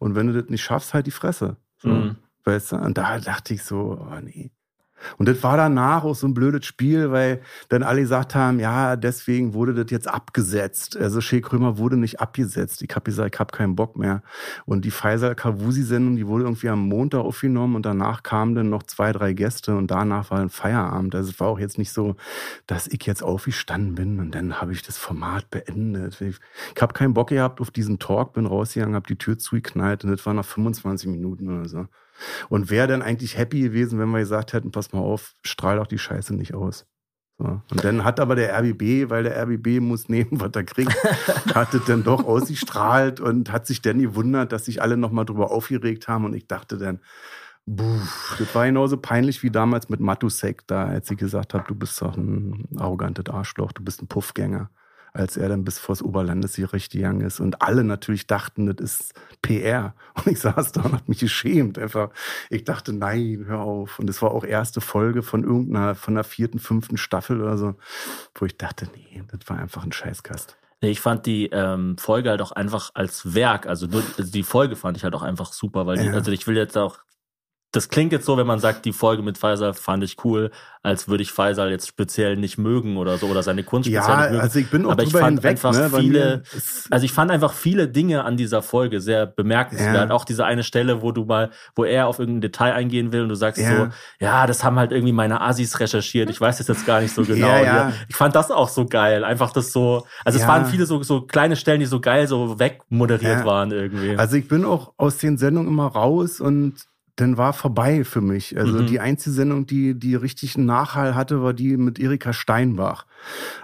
Und 0.00 0.16
wenn 0.16 0.26
du 0.26 0.40
das 0.40 0.50
nicht 0.50 0.62
schaffst, 0.64 0.94
halt 0.94 1.06
die 1.06 1.12
Fresse. 1.12 1.56
So. 1.84 1.90
Mhm. 1.90 2.16
Weißt 2.44 2.72
du? 2.72 2.76
Und 2.76 2.98
da 2.98 3.18
dachte 3.20 3.54
ich 3.54 3.62
so, 3.62 3.98
oh 4.00 4.20
nee. 4.20 4.50
Und 5.18 5.28
das 5.28 5.42
war 5.42 5.56
danach 5.56 6.04
auch 6.04 6.14
so 6.14 6.26
ein 6.26 6.34
blödes 6.34 6.66
Spiel, 6.66 7.10
weil 7.10 7.40
dann 7.68 7.82
alle 7.82 8.00
gesagt 8.00 8.34
haben, 8.34 8.60
ja, 8.60 8.96
deswegen 8.96 9.54
wurde 9.54 9.74
das 9.74 9.90
jetzt 9.90 10.08
abgesetzt. 10.08 10.96
Also 10.96 11.20
Shea 11.20 11.40
Krömer 11.40 11.78
wurde 11.78 11.96
nicht 11.96 12.20
abgesetzt. 12.20 12.82
Ich 12.82 12.94
habe 12.94 13.04
gesagt, 13.04 13.34
ich 13.34 13.40
habe 13.40 13.56
keinen 13.56 13.76
Bock 13.76 13.96
mehr. 13.96 14.22
Und 14.66 14.84
die 14.84 14.90
Faisal 14.90 15.34
Kavusi-Sendung, 15.34 16.16
die 16.16 16.26
wurde 16.26 16.44
irgendwie 16.44 16.68
am 16.68 16.88
Montag 16.88 17.20
aufgenommen 17.20 17.76
und 17.76 17.86
danach 17.86 18.22
kamen 18.22 18.54
dann 18.54 18.70
noch 18.70 18.82
zwei, 18.84 19.12
drei 19.12 19.32
Gäste 19.32 19.76
und 19.76 19.90
danach 19.90 20.30
war 20.30 20.40
ein 20.40 20.50
Feierabend. 20.50 21.14
Also 21.14 21.30
es 21.30 21.40
war 21.40 21.48
auch 21.48 21.58
jetzt 21.58 21.78
nicht 21.78 21.92
so, 21.92 22.16
dass 22.66 22.86
ich 22.86 23.04
jetzt 23.06 23.22
aufgestanden 23.22 23.94
bin 23.94 24.20
und 24.20 24.34
dann 24.34 24.60
habe 24.60 24.72
ich 24.72 24.82
das 24.82 24.98
Format 24.98 25.50
beendet. 25.50 26.20
Ich, 26.20 26.36
ich 26.74 26.82
habe 26.82 26.94
keinen 26.94 27.14
Bock 27.14 27.28
gehabt 27.28 27.60
auf 27.60 27.70
diesen 27.70 27.98
Talk, 27.98 28.34
bin 28.34 28.46
rausgegangen, 28.46 28.94
habe 28.94 29.06
die 29.06 29.18
Tür 29.18 29.38
zugeknallt 29.38 30.04
und 30.04 30.10
das 30.10 30.24
war 30.26 30.34
nach 30.34 30.44
25 30.44 31.08
Minuten 31.08 31.48
oder 31.48 31.68
so. 31.68 31.86
Und 32.48 32.70
wäre 32.70 32.86
dann 32.86 33.02
eigentlich 33.02 33.36
happy 33.36 33.60
gewesen, 33.60 33.98
wenn 33.98 34.10
wir 34.10 34.20
gesagt 34.20 34.52
hätten, 34.52 34.70
pass 34.70 34.92
mal 34.92 35.00
auf, 35.00 35.34
strahl 35.42 35.76
doch 35.76 35.86
die 35.86 35.98
Scheiße 35.98 36.34
nicht 36.34 36.54
aus. 36.54 36.86
So. 37.38 37.60
Und 37.70 37.84
dann 37.84 38.04
hat 38.04 38.20
aber 38.20 38.36
der 38.36 38.56
RBB, 38.56 39.10
weil 39.10 39.24
der 39.24 39.36
RBB 39.42 39.80
muss 39.80 40.08
nehmen, 40.08 40.40
was 40.40 40.50
er 40.54 40.64
kriegt, 40.64 40.94
hat 41.54 41.74
es 41.74 41.84
dann 41.84 42.04
doch 42.04 42.24
ausgestrahlt 42.24 43.20
und 43.20 43.50
hat 43.50 43.66
sich 43.66 43.82
dann 43.82 43.98
gewundert, 43.98 44.52
dass 44.52 44.66
sich 44.66 44.80
alle 44.80 44.96
nochmal 44.96 45.24
drüber 45.24 45.50
aufgeregt 45.50 46.06
haben. 46.06 46.24
Und 46.24 46.34
ich 46.34 46.46
dachte 46.46 46.78
dann, 46.78 47.00
buh, 47.66 48.00
das 48.38 48.54
war 48.54 48.66
genauso 48.66 48.98
peinlich 48.98 49.42
wie 49.42 49.50
damals 49.50 49.88
mit 49.88 50.00
Matusek 50.00 50.66
da, 50.66 50.84
als 50.84 51.10
ich 51.10 51.18
gesagt 51.18 51.54
habe, 51.54 51.64
du 51.66 51.74
bist 51.74 52.00
doch 52.00 52.16
ein 52.16 52.68
arrogantes 52.78 53.26
Arschloch, 53.28 53.72
du 53.72 53.82
bist 53.82 54.02
ein 54.02 54.06
Puffgänger. 54.08 54.70
Als 55.16 55.36
er 55.36 55.48
dann 55.48 55.64
bis 55.64 55.78
vors 55.78 56.02
Oberlandesgericht 56.02 56.90
gegangen 56.92 57.20
ist. 57.20 57.38
Und 57.38 57.62
alle 57.62 57.84
natürlich 57.84 58.26
dachten, 58.26 58.66
das 58.66 58.84
ist 58.84 59.14
PR. 59.42 59.94
Und 60.16 60.26
ich 60.26 60.40
saß 60.40 60.72
da 60.72 60.82
und 60.82 60.92
hab 60.92 61.08
mich 61.08 61.20
geschämt. 61.20 61.78
Einfach, 61.78 62.10
ich 62.50 62.64
dachte, 62.64 62.92
nein, 62.92 63.44
hör 63.46 63.60
auf. 63.60 63.98
Und 64.00 64.10
es 64.10 64.20
war 64.22 64.32
auch 64.32 64.44
erste 64.44 64.80
Folge 64.80 65.22
von 65.22 65.44
irgendeiner, 65.44 65.94
von 65.94 66.14
der 66.16 66.24
vierten, 66.24 66.58
fünften 66.58 66.96
Staffel 66.96 67.40
oder 67.40 67.56
so, 67.56 67.76
wo 68.34 68.44
ich 68.44 68.58
dachte, 68.58 68.88
nee, 68.94 69.22
das 69.30 69.48
war 69.48 69.58
einfach 69.58 69.84
ein 69.84 69.92
Scheißkast. 69.92 70.56
Nee, 70.82 70.90
Ich 70.90 71.00
fand 71.00 71.26
die 71.26 71.46
ähm, 71.46 71.96
Folge 71.96 72.30
halt 72.30 72.42
auch 72.42 72.52
einfach 72.52 72.90
als 72.94 73.34
Werk, 73.34 73.66
also 73.66 73.86
nur 73.86 74.02
also 74.18 74.30
die 74.30 74.42
Folge 74.42 74.76
fand 74.76 74.96
ich 74.96 75.04
halt 75.04 75.14
auch 75.14 75.22
einfach 75.22 75.52
super, 75.52 75.86
weil 75.86 75.96
die, 75.98 76.06
Ja. 76.06 76.12
also 76.12 76.30
ich 76.32 76.46
will 76.46 76.56
jetzt 76.56 76.76
auch, 76.76 76.98
das 77.76 77.88
klingt 77.88 78.12
jetzt 78.12 78.26
so, 78.26 78.36
wenn 78.36 78.46
man 78.46 78.58
sagt, 78.60 78.84
die 78.84 78.92
Folge 78.92 79.22
mit 79.22 79.36
Faisal 79.38 79.74
fand 79.74 80.04
ich 80.04 80.16
cool, 80.24 80.50
als 80.82 81.08
würde 81.08 81.22
ich 81.22 81.32
Faisal 81.32 81.70
jetzt 81.70 81.88
speziell 81.88 82.36
nicht 82.36 82.58
mögen 82.58 82.98
oder 82.98 83.16
so 83.18 83.26
oder 83.26 83.42
seine 83.42 83.62
Kunst 83.64 83.88
Ja, 83.88 84.02
speziell 84.02 84.18
nicht 84.20 84.30
mögen. 84.32 84.42
also 84.42 84.58
ich 84.58 84.70
bin 84.70 84.86
auch 84.86 84.90
Aber 84.92 85.02
ich 85.02 85.12
fand 85.12 85.38
hinweg, 85.38 85.50
einfach 85.52 85.72
ne? 85.72 85.90
Viele, 85.90 86.42
also 86.90 87.04
ich 87.06 87.12
fand 87.12 87.30
einfach 87.30 87.52
viele 87.54 87.88
Dinge 87.88 88.24
an 88.24 88.36
dieser 88.36 88.60
Folge 88.62 89.00
sehr 89.00 89.26
bemerkenswert. 89.26 90.10
Ja. 90.10 90.14
Auch 90.14 90.24
diese 90.24 90.44
eine 90.44 90.62
Stelle, 90.62 91.00
wo 91.02 91.10
du 91.10 91.24
mal, 91.24 91.50
wo 91.74 91.84
er 91.84 92.06
auf 92.06 92.18
irgendein 92.18 92.42
Detail 92.42 92.72
eingehen 92.74 93.12
will 93.12 93.22
und 93.22 93.30
du 93.30 93.34
sagst 93.34 93.60
Ja. 93.62 93.76
so, 93.76 93.88
ja, 94.20 94.46
das 94.46 94.62
haben 94.62 94.78
halt 94.78 94.92
irgendwie 94.92 95.12
meine 95.12 95.40
Assis 95.40 95.80
recherchiert. 95.80 96.28
Ich 96.30 96.40
weiß 96.40 96.58
das 96.58 96.68
jetzt 96.68 96.86
gar 96.86 97.00
nicht 97.00 97.14
so 97.14 97.22
genau. 97.26 97.46
Ja. 97.48 97.92
Ich 98.08 98.16
fand 98.16 98.34
das 98.34 98.50
auch 98.50 98.68
so 98.68 98.84
geil. 98.86 99.24
Einfach 99.24 99.52
das 99.52 99.72
so, 99.72 100.06
also 100.24 100.38
es 100.38 100.46
waren 100.46 100.66
viele 100.66 100.86
so, 100.86 101.02
so 101.02 101.22
kleine 101.22 101.56
Stellen, 101.56 101.80
die 101.80 101.86
so 101.86 102.00
geil 102.00 102.28
so 102.28 102.58
wegmoderiert 102.58 103.44
waren 103.44 103.72
irgendwie. 103.72 104.16
Also 104.16 104.36
ich 104.36 104.48
bin 104.48 104.64
auch 104.64 104.92
aus 104.98 105.18
den 105.18 105.38
Sendungen 105.38 105.68
immer 105.70 105.86
raus 105.86 106.40
und 106.40 106.74
dann 107.16 107.36
war 107.36 107.52
vorbei 107.52 108.04
für 108.04 108.20
mich. 108.20 108.56
Also 108.58 108.82
Mhm. 108.82 108.86
die 108.86 109.00
einzige 109.00 109.34
Sendung, 109.34 109.66
die, 109.66 109.94
die 109.98 110.14
richtig 110.14 110.56
einen 110.56 110.66
Nachhall 110.66 111.14
hatte, 111.14 111.42
war 111.42 111.54
die 111.54 111.76
mit 111.76 111.98
Erika 111.98 112.32
Steinbach. 112.32 113.06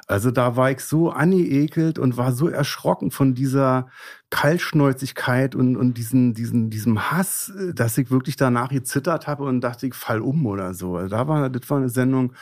Also 0.06 0.30
da 0.30 0.56
war 0.56 0.70
ich 0.70 0.80
so 0.80 1.10
angeekelt 1.10 1.98
und 1.98 2.16
war 2.16 2.32
so 2.32 2.48
erschrocken 2.48 3.10
von 3.10 3.34
dieser 3.34 3.88
Kaltschnäuzigkeit 4.30 5.54
und, 5.54 5.76
und 5.76 5.94
diesen, 5.94 6.34
diesen, 6.34 6.70
diesem 6.70 7.10
Hass, 7.10 7.52
dass 7.74 7.98
ich 7.98 8.10
wirklich 8.10 8.36
danach 8.36 8.68
gezittert 8.68 9.26
habe 9.26 9.44
und 9.44 9.60
dachte, 9.60 9.86
ich 9.86 9.94
fall 9.94 10.20
um 10.20 10.46
oder 10.46 10.72
so. 10.74 10.96
Also 10.96 11.08
da 11.08 11.26
war, 11.26 11.50
das 11.50 11.68
war 11.68 11.78
eine 11.78 11.88
Sendung, 11.88 12.32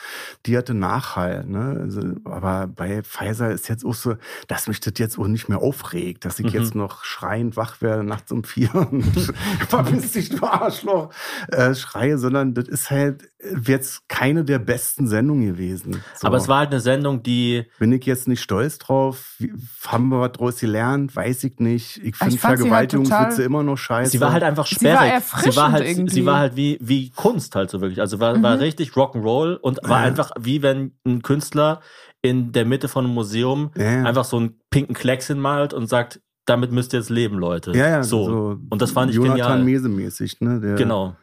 die 0.45 0.57
hatte 0.57 0.73
Nachhall. 0.73 1.45
Ne? 1.45 1.79
Also, 1.81 2.01
aber 2.25 2.67
bei 2.67 3.01
Pfizer 3.03 3.51
ist 3.51 3.69
jetzt 3.69 3.85
auch 3.85 3.95
so, 3.95 4.15
dass 4.47 4.67
mich 4.67 4.79
das 4.79 4.93
jetzt 4.97 5.17
auch 5.17 5.27
nicht 5.27 5.49
mehr 5.49 5.59
aufregt, 5.59 6.25
dass 6.25 6.39
ich 6.39 6.53
Mhm. 6.53 6.59
jetzt 6.59 6.75
noch 6.75 7.03
schreiend 7.03 7.57
wach 7.57 7.81
werde 7.81 8.03
nachts 8.03 8.31
um 8.31 8.43
vier 8.43 8.73
und 8.91 9.03
verpiss 9.69 10.11
dich, 10.11 10.29
du 10.29 10.45
Arschloch, 10.45 11.11
äh, 11.47 11.73
schreie, 11.73 12.17
sondern 12.17 12.53
das 12.53 12.67
ist 12.67 12.91
halt 12.91 13.29
jetzt 13.65 14.09
keine 14.09 14.43
der 14.43 14.59
besten 14.59 15.07
Sendungen 15.07 15.45
gewesen. 15.47 16.01
So. 16.15 16.27
Aber 16.27 16.37
es 16.37 16.47
war 16.49 16.59
halt 16.59 16.71
eine 16.71 16.81
Sendung, 16.81 17.23
die 17.23 17.65
Bin 17.79 17.91
ich 17.93 18.05
jetzt 18.05 18.27
nicht 18.27 18.41
stolz 18.41 18.77
drauf? 18.79 19.35
Wie, 19.37 19.53
haben 19.87 20.09
wir 20.09 20.19
was 20.19 20.33
draus 20.33 20.59
gelernt? 20.59 21.15
Weiß 21.15 21.45
ich 21.45 21.57
nicht. 21.59 21.97
Ich 22.03 22.17
finde 22.17 22.33
sie 22.35 22.41
halt 22.43 22.57
Vergewaltigungswitze 22.59 23.29
total- 23.29 23.45
immer 23.45 23.63
noch 23.63 23.77
scheiße. 23.77 24.11
Sie 24.11 24.19
war 24.19 24.33
halt 24.33 24.43
einfach 24.43 24.67
Sie 24.67 24.75
sperrig. 24.75 24.93
war 24.97 25.01
sie 25.03 25.07
war 25.07 25.13
erfrischend 25.15 25.71
halt, 25.71 25.85
irgendwie. 25.87 26.13
sie 26.13 26.25
war 26.25 26.37
halt 26.39 26.55
wie, 26.57 26.77
wie 26.81 27.09
Kunst 27.11 27.55
halt 27.55 27.69
so 27.69 27.79
wirklich. 27.79 28.01
Also 28.01 28.19
war, 28.19 28.41
war 28.43 28.59
richtig 28.59 28.91
Rock'n'Roll 28.91 29.55
und 29.55 29.79
war 29.83 30.01
Ja. 30.01 30.05
einfach 30.07 30.31
wie 30.39 30.61
wenn 30.61 30.91
ein 31.05 31.21
Künstler 31.21 31.79
in 32.21 32.51
der 32.51 32.65
Mitte 32.65 32.89
von 32.89 33.05
einem 33.05 33.13
Museum 33.13 33.71
Ja. 33.77 34.03
einfach 34.03 34.25
so 34.25 34.35
einen 34.35 34.59
pinken 34.69 34.93
Klecks 34.95 35.27
hinmalt 35.27 35.73
und 35.73 35.87
sagt, 35.87 36.19
damit 36.45 36.73
müsst 36.73 36.91
ihr 36.93 36.99
jetzt 36.99 37.09
leben, 37.09 37.37
Leute. 37.37 37.71
ja, 37.71 37.87
ja, 37.87 38.03
so. 38.03 38.57
und 38.69 38.81
das 38.81 38.91
fand 38.91 39.11
ich 39.11 39.15
Jonathan 39.15 39.37
genial. 39.37 39.63
Mese 39.63 39.87
mäßig, 39.87 40.41
ne? 40.41 40.59
Der, 40.59 40.75
Genau. 40.75 41.15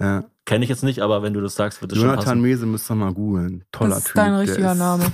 Ja. 0.00 0.24
Kenne 0.52 0.64
ich 0.64 0.68
jetzt 0.68 0.82
nicht, 0.84 1.00
aber 1.00 1.22
wenn 1.22 1.32
du 1.34 1.40
das 1.40 1.54
sagst, 1.54 1.80
wird 1.80 1.92
das 1.92 1.98
schon 1.98 2.08
Jonathan. 2.08 2.40
Mese 2.40 2.66
müsst 2.66 2.90
ihr 2.90 2.94
mal 2.94 3.12
googeln. 3.12 3.64
Toller 3.72 3.90
das 3.90 3.98
ist 4.00 4.06
Typ. 4.08 4.14
dein 4.16 4.32
Der 4.32 4.40
richtiger 4.40 4.72
ist- 4.72 4.78
Name. 4.78 5.04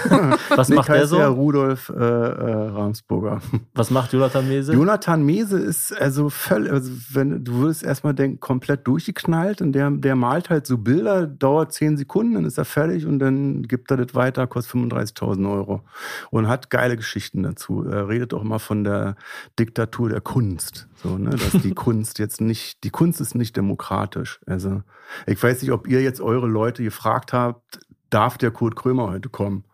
Was 0.56 0.68
macht 0.70 0.88
der 0.88 1.06
so? 1.06 1.18
Ja, 1.18 1.28
Rudolf 1.28 1.88
äh, 1.90 1.94
äh, 1.94 2.68
Ramsburger. 2.70 3.40
Was 3.74 3.90
macht 3.90 4.12
Jonathan 4.12 4.48
Mese? 4.48 4.72
Jonathan 4.72 5.22
Mese 5.24 5.58
ist 5.58 5.92
also 5.96 6.28
völlig, 6.30 6.72
also 6.72 6.90
wenn 7.12 7.44
du 7.44 7.52
würdest 7.54 7.82
erstmal 7.82 8.14
denken, 8.14 8.40
komplett 8.40 8.86
durchgeknallt 8.86 9.62
und 9.62 9.72
der, 9.72 9.90
der 9.90 10.16
malt 10.16 10.50
halt 10.50 10.66
so 10.66 10.78
Bilder, 10.78 11.26
dauert 11.26 11.72
zehn 11.72 11.96
Sekunden, 11.96 12.34
dann 12.34 12.44
ist 12.44 12.58
er 12.58 12.64
fertig 12.64 13.06
und 13.06 13.18
dann 13.20 13.62
gibt 13.62 13.90
er 13.90 13.96
das 13.98 14.14
weiter, 14.14 14.46
kostet 14.46 14.74
35.000 14.74 15.50
Euro 15.50 15.82
und 16.30 16.48
hat 16.48 16.70
geile 16.70 16.96
Geschichten 16.96 17.42
dazu. 17.42 17.84
Er 17.84 18.08
redet 18.08 18.34
auch 18.34 18.42
immer 18.42 18.58
von 18.58 18.84
der 18.84 19.16
Diktatur 19.58 20.08
der 20.08 20.20
Kunst, 20.20 20.88
so 21.02 21.16
ne, 21.18 21.30
dass 21.30 21.62
die 21.62 21.70
Kunst 21.74 22.18
jetzt 22.18 22.40
nicht, 22.40 22.82
die 22.84 22.90
Kunst 22.90 23.20
ist 23.20 23.34
nicht 23.34 23.56
demokratisch. 23.56 24.40
Also 24.46 24.82
ich 25.26 25.42
weiß 25.42 25.62
nicht, 25.62 25.72
ob 25.72 25.86
ihr 25.86 26.02
jetzt 26.02 26.20
eure 26.20 26.46
Leute 26.46 26.82
gefragt 26.82 27.32
habt, 27.32 27.80
darf 28.10 28.38
der 28.38 28.50
Kurt 28.50 28.76
Krömer 28.76 29.10
heute 29.10 29.28
kommen? 29.28 29.64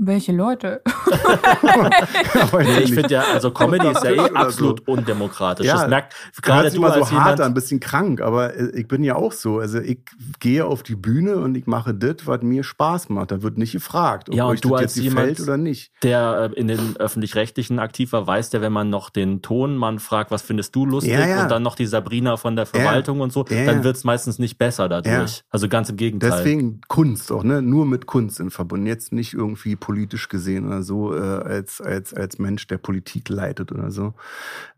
Welche 0.00 0.32
Leute? 0.32 0.82
Nee, 2.58 2.80
ich 2.80 2.94
finde 2.94 3.10
ja, 3.14 3.24
also 3.32 3.50
Comedy 3.50 3.88
ist 3.88 4.04
ja 4.04 4.10
eh 4.12 4.16
so. 4.16 4.34
absolut 4.34 4.88
undemokratisch. 4.88 5.66
Ja, 5.66 5.74
das 5.80 5.88
merkt 5.88 6.14
Gerade 6.42 6.70
du 6.70 6.84
als 6.84 7.08
so 7.10 7.20
hart 7.20 7.40
ein 7.40 7.54
bisschen 7.54 7.80
krank, 7.80 8.20
aber 8.20 8.54
äh, 8.54 8.70
ich 8.78 8.88
bin 8.88 9.02
ja 9.04 9.14
auch 9.16 9.32
so. 9.32 9.58
Also 9.58 9.78
ich 9.78 9.98
gehe 10.40 10.64
auf 10.64 10.82
die 10.82 10.94
Bühne 10.96 11.36
und 11.36 11.56
ich 11.56 11.66
mache 11.66 11.94
das, 11.94 12.26
was 12.26 12.42
mir 12.42 12.64
Spaß 12.64 13.08
macht. 13.10 13.30
Da 13.30 13.42
wird 13.42 13.58
nicht 13.58 13.72
gefragt, 13.72 14.28
ob 14.28 14.34
Ja, 14.34 14.44
und 14.44 14.50
euch 14.52 14.60
du 14.60 14.70
das 14.70 14.80
als 14.82 14.96
jetzt 14.96 15.04
jemand- 15.04 15.28
gefällt 15.28 15.40
oder 15.48 15.56
nicht. 15.56 15.92
der 16.02 16.50
äh, 16.54 16.58
in 16.58 16.68
den 16.68 16.96
öffentlich-rechtlichen 16.98 17.78
aktiv 17.78 18.12
war, 18.12 18.26
weiß 18.26 18.50
der, 18.50 18.60
wenn 18.60 18.72
man 18.72 18.90
noch 18.90 19.10
den 19.10 19.42
Tonmann 19.42 19.98
fragt, 19.98 20.30
was 20.30 20.42
findest 20.42 20.74
du 20.74 20.86
lustig 20.86 21.12
Ja, 21.12 21.26
ja. 21.26 21.42
und 21.42 21.50
dann 21.50 21.62
noch 21.62 21.74
die 21.74 21.86
Sabrina 21.86 22.36
von 22.36 22.56
der 22.56 22.66
Verwaltung 22.66 23.20
und 23.20 23.32
so, 23.32 23.44
Ja, 23.48 23.64
dann 23.66 23.78
ja. 23.78 23.84
wird's 23.84 24.04
meistens 24.04 24.38
nicht 24.38 24.58
besser 24.58 24.88
dadurch. 24.88 25.36
Ja. 25.38 25.42
Also 25.50 25.68
ganz 25.68 25.88
im 25.90 25.96
Gegenteil. 25.96 26.30
Deswegen 26.30 26.80
Kunst 26.88 27.30
auch, 27.32 27.42
ne? 27.44 27.62
Nur 27.62 27.86
mit 27.86 28.06
Kunst 28.06 28.40
in 28.40 28.50
Verbund. 28.50 28.86
Jetzt 28.86 29.12
nicht 29.12 29.34
irgendwie 29.34 29.76
politisch 29.88 30.28
gesehen 30.28 30.66
oder 30.66 30.82
so, 30.82 31.14
äh, 31.14 31.18
als, 31.18 31.80
als, 31.80 32.12
als 32.12 32.38
Mensch, 32.38 32.66
der 32.66 32.76
Politik 32.76 33.30
leitet 33.30 33.72
oder 33.72 33.90
so. 33.90 34.12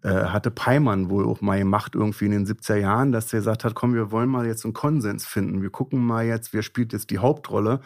Äh, 0.02 0.10
hatte 0.10 0.52
Peimann 0.52 1.10
wohl 1.10 1.26
auch 1.26 1.40
mal 1.40 1.58
gemacht, 1.58 1.96
irgendwie 1.96 2.26
in 2.26 2.30
den 2.30 2.46
70er 2.46 2.76
Jahren, 2.76 3.10
dass 3.10 3.26
der 3.26 3.40
gesagt 3.40 3.64
hat, 3.64 3.74
komm, 3.74 3.92
wir 3.94 4.12
wollen 4.12 4.28
mal 4.28 4.46
jetzt 4.46 4.64
einen 4.64 4.72
Konsens 4.72 5.26
finden. 5.26 5.62
Wir 5.62 5.70
gucken 5.70 5.98
mal 5.98 6.24
jetzt, 6.24 6.52
wer 6.54 6.62
spielt 6.62 6.92
jetzt 6.92 7.10
die 7.10 7.18
Hauptrolle. 7.18 7.80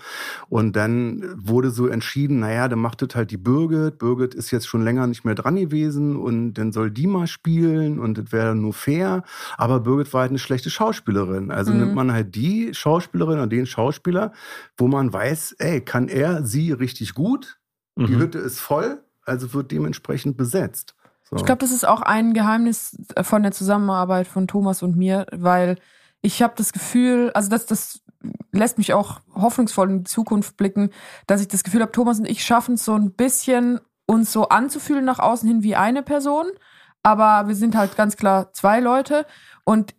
Und 0.50 0.76
dann 0.76 1.24
wurde 1.36 1.70
so 1.70 1.86
entschieden, 1.86 2.40
naja, 2.40 2.68
dann 2.68 2.78
macht 2.78 3.00
das 3.00 3.14
halt 3.14 3.30
die 3.30 3.38
Birgit. 3.38 3.98
Birgit 3.98 4.34
ist 4.34 4.50
jetzt 4.50 4.66
schon 4.68 4.84
länger 4.84 5.06
nicht 5.06 5.24
mehr 5.24 5.34
dran 5.34 5.56
gewesen 5.56 6.16
und 6.16 6.54
dann 6.54 6.72
soll 6.72 6.90
die 6.90 7.06
mal 7.06 7.26
spielen 7.26 7.98
und 7.98 8.18
das 8.18 8.32
wäre 8.32 8.54
nur 8.54 8.74
fair. 8.74 9.22
Aber 9.56 9.80
Birgit 9.80 10.12
war 10.12 10.20
halt 10.20 10.30
eine 10.30 10.38
schlechte 10.38 10.68
Schauspielerin. 10.68 11.50
Also 11.50 11.72
Mhm. 11.72 11.78
nimmt 11.80 11.94
man 11.94 12.12
halt 12.12 12.34
die 12.34 12.74
Schauspielerin 12.74 13.38
oder 13.38 13.46
den 13.46 13.64
Schauspieler, 13.66 14.32
wo 14.76 14.88
man 14.88 15.10
weiß, 15.12 15.56
ey, 15.58 15.80
kann 15.80 16.08
er 16.08 16.44
sie 16.44 16.72
richtig 16.72 17.13
gut? 17.14 17.58
Die 17.96 18.12
Mhm. 18.12 18.18
Hütte 18.18 18.38
ist 18.38 18.60
voll, 18.60 19.02
also 19.24 19.52
wird 19.54 19.70
dementsprechend 19.70 20.36
besetzt. 20.36 20.94
So. 21.24 21.36
Ich 21.36 21.44
glaube, 21.44 21.60
das 21.60 21.72
ist 21.72 21.86
auch 21.86 22.02
ein 22.02 22.34
Geheimnis 22.34 22.96
von 23.22 23.42
der 23.42 23.52
Zusammenarbeit 23.52 24.26
von 24.26 24.46
Thomas 24.46 24.82
und 24.82 24.96
mir, 24.96 25.26
weil 25.32 25.78
ich 26.20 26.42
habe 26.42 26.54
das 26.56 26.72
Gefühl, 26.72 27.30
also 27.34 27.48
das, 27.50 27.66
das 27.66 28.00
lässt 28.52 28.78
mich 28.78 28.92
auch 28.94 29.20
hoffnungsvoll 29.34 29.90
in 29.90 29.98
die 29.98 30.10
Zukunft 30.10 30.56
blicken, 30.56 30.90
dass 31.26 31.40
ich 31.40 31.48
das 31.48 31.64
Gefühl 31.64 31.82
habe, 31.82 31.92
Thomas 31.92 32.18
und 32.18 32.26
ich 32.28 32.44
schaffen 32.44 32.74
es 32.74 32.84
so 32.84 32.94
ein 32.94 33.12
bisschen, 33.12 33.80
uns 34.06 34.32
so 34.32 34.48
anzufühlen 34.48 35.04
nach 35.04 35.18
außen 35.18 35.48
hin 35.48 35.62
wie 35.62 35.76
eine 35.76 36.02
Person, 36.02 36.46
aber 37.02 37.48
wir 37.48 37.54
sind 37.54 37.76
halt 37.76 37.96
ganz 37.96 38.16
klar 38.16 38.52
zwei 38.52 38.80
Leute 38.80 39.26
und 39.64 39.94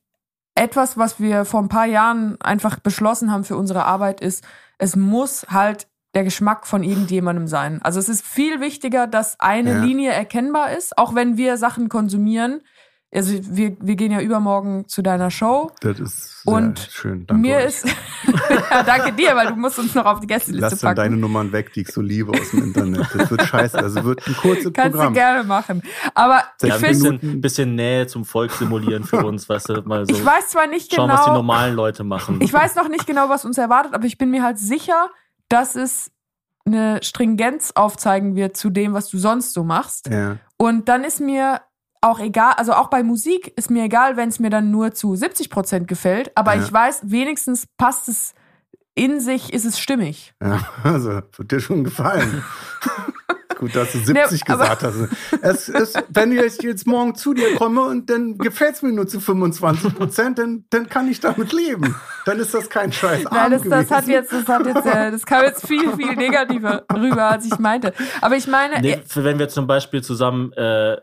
etwas, 0.55 0.97
was 0.97 1.19
wir 1.19 1.45
vor 1.45 1.61
ein 1.61 1.69
paar 1.69 1.85
Jahren 1.85 2.39
einfach 2.41 2.79
beschlossen 2.79 3.31
haben 3.31 3.43
für 3.43 3.57
unsere 3.57 3.85
Arbeit, 3.85 4.21
ist, 4.21 4.43
es 4.77 4.95
muss 4.95 5.45
halt 5.49 5.87
der 6.15 6.23
Geschmack 6.23 6.65
von 6.65 6.81
irgendjemandem 6.83 7.47
sein. 7.47 7.79
Also 7.83 7.99
es 7.99 8.09
ist 8.09 8.25
viel 8.25 8.61
wichtiger, 8.61 9.05
dass 9.07 9.39
eine 9.39 9.71
Ja. 9.73 9.83
Linie 9.83 10.11
erkennbar 10.11 10.71
ist, 10.75 10.97
auch 10.97 11.13
wenn 11.13 11.37
wir 11.37 11.57
Sachen 11.57 11.89
konsumieren. 11.89 12.61
Also 13.13 13.31
wir, 13.49 13.77
wir 13.79 13.95
gehen 13.95 14.11
ja 14.11 14.19
übermorgen 14.19 14.89
zu 14.89 15.01
deiner 15.01 15.31
Show. 15.31 15.71
das 15.79 15.99
ist 16.01 16.41
sehr 16.43 16.53
Und 16.53 16.79
schön. 16.91 17.25
Danke 17.25 17.41
Mir 17.41 17.57
euch. 17.57 17.65
ist 17.65 17.85
ja, 18.71 18.83
danke 18.83 19.13
dir, 19.13 19.35
weil 19.37 19.47
du 19.47 19.55
musst 19.55 19.79
uns 19.79 19.95
noch 19.95 20.03
auf 20.05 20.19
die 20.19 20.27
Gästeliste 20.27 20.59
Lass 20.61 20.79
dann 20.79 20.89
packen. 20.89 20.95
deine 20.97 21.15
Nummern 21.17 21.53
weg, 21.53 21.71
die 21.71 21.81
ich 21.81 21.87
so 21.93 22.01
liebe 22.01 22.31
aus 22.37 22.51
dem 22.51 22.63
Internet. 22.63 23.07
Das 23.13 23.31
wird 23.31 23.43
scheiße. 23.43 23.77
Also 23.77 24.03
wird 24.03 24.27
ein 24.27 24.35
kurzes 24.35 24.73
Kannst 24.73 24.91
Programm. 24.93 25.13
du 25.13 25.19
gerne 25.19 25.43
machen. 25.45 25.81
Aber 26.13 26.43
ich 26.61 26.67
ja, 26.67 26.75
ein 26.75 26.81
bisschen, 26.81 27.39
bisschen 27.41 27.75
Nähe 27.75 28.07
zum 28.07 28.25
Volk 28.25 28.51
simulieren 28.51 29.05
für 29.05 29.23
uns, 29.25 29.47
weißt 29.47 29.69
du, 29.69 29.81
mal 29.85 30.05
so 30.05 30.13
ich 30.13 30.25
weiß 30.25 30.49
zwar 30.49 30.67
nicht 30.67 30.93
schauen, 30.93 31.09
was 31.09 31.21
die 31.21 31.25
genau, 31.25 31.37
normalen 31.37 31.73
Leute 31.75 32.03
machen. 32.03 32.41
ich 32.41 32.51
weiß 32.51 32.75
noch 32.75 32.89
nicht 32.89 33.07
genau, 33.07 33.29
was 33.29 33.45
uns 33.45 33.57
erwartet, 33.57 33.93
aber 33.93 34.05
ich 34.05 34.17
bin 34.17 34.29
mir 34.29 34.43
halt 34.43 34.57
sicher, 34.59 35.09
dass 35.49 35.75
es 35.75 36.11
eine 36.65 37.01
Stringenz 37.03 37.71
aufzeigen 37.75 38.35
wird 38.35 38.57
zu 38.57 38.69
dem, 38.69 38.93
was 38.93 39.09
du 39.09 39.17
sonst 39.17 39.53
so 39.53 39.63
machst. 39.63 40.07
Ja. 40.09 40.37
Und 40.57 40.89
dann 40.89 41.03
ist 41.03 41.19
mir 41.19 41.61
auch 42.01 42.19
egal, 42.19 42.53
also 42.57 42.73
auch 42.73 42.89
bei 42.89 43.03
Musik 43.03 43.53
ist 43.55 43.69
mir 43.69 43.83
egal, 43.83 44.17
wenn 44.17 44.29
es 44.29 44.39
mir 44.39 44.49
dann 44.49 44.71
nur 44.71 44.93
zu 44.93 45.15
70 45.15 45.49
Prozent 45.49 45.87
gefällt, 45.87 46.31
aber 46.35 46.55
Ja. 46.55 46.63
ich 46.63 46.71
weiß, 46.71 47.01
wenigstens 47.05 47.67
passt 47.77 48.07
es 48.09 48.33
in 48.95 49.19
sich, 49.19 49.51
ist 49.53 49.65
es 49.65 49.79
stimmig. 49.79 50.33
Ja, 50.41 50.59
also 50.83 51.21
wird 51.35 51.51
dir 51.51 51.59
schon 51.59 51.83
gefallen. 51.83 52.43
Gut, 53.65 53.75
dass 53.75 53.91
du 53.93 53.97
70 53.99 54.13
Ne, 54.47 54.53
aber- 54.53 54.63
gesagt 54.77 54.83
hast. 54.83 54.95
Es 55.41 55.69
ist, 55.69 56.03
wenn 56.09 56.31
ich 56.31 56.61
jetzt 56.61 56.85
morgen 56.85 57.15
zu 57.15 57.33
dir 57.33 57.55
komme 57.55 57.81
und 57.81 58.09
dann 58.09 58.37
gefällt 58.37 58.75
es 58.75 58.81
mir 58.83 58.91
nur 58.91 59.07
zu 59.07 59.19
25 59.19 59.95
Prozent, 59.95 60.37
dann, 60.37 60.65
dann 60.69 60.87
kann 60.87 61.09
ich 61.09 61.19
damit 61.19 61.51
leben. 61.51 61.95
Dann 62.25 62.39
ist 62.39 62.53
das 62.53 62.69
kein 62.69 62.91
scheiß 62.91 63.23
Nein, 63.31 63.51
das, 63.51 63.63
das 63.63 63.89
hat 63.91 64.07
jetzt, 64.07 64.31
das 64.31 64.47
hat 64.47 64.65
jetzt, 64.67 64.85
äh, 64.85 65.11
das 65.11 65.25
kam 65.25 65.43
jetzt 65.43 65.65
viel, 65.67 65.91
viel 65.95 66.15
negativer 66.15 66.83
rüber, 66.93 67.31
als 67.31 67.45
ich 67.45 67.57
meinte. 67.57 67.93
Aber 68.21 68.35
ich 68.37 68.45
meine, 68.47 68.79
Nee, 68.81 68.91
äh, 68.93 69.01
wenn 69.15 69.39
wir 69.39 69.49
zum 69.49 69.65
Beispiel 69.65 70.03
zusammen 70.03 70.51
äh, 70.53 70.97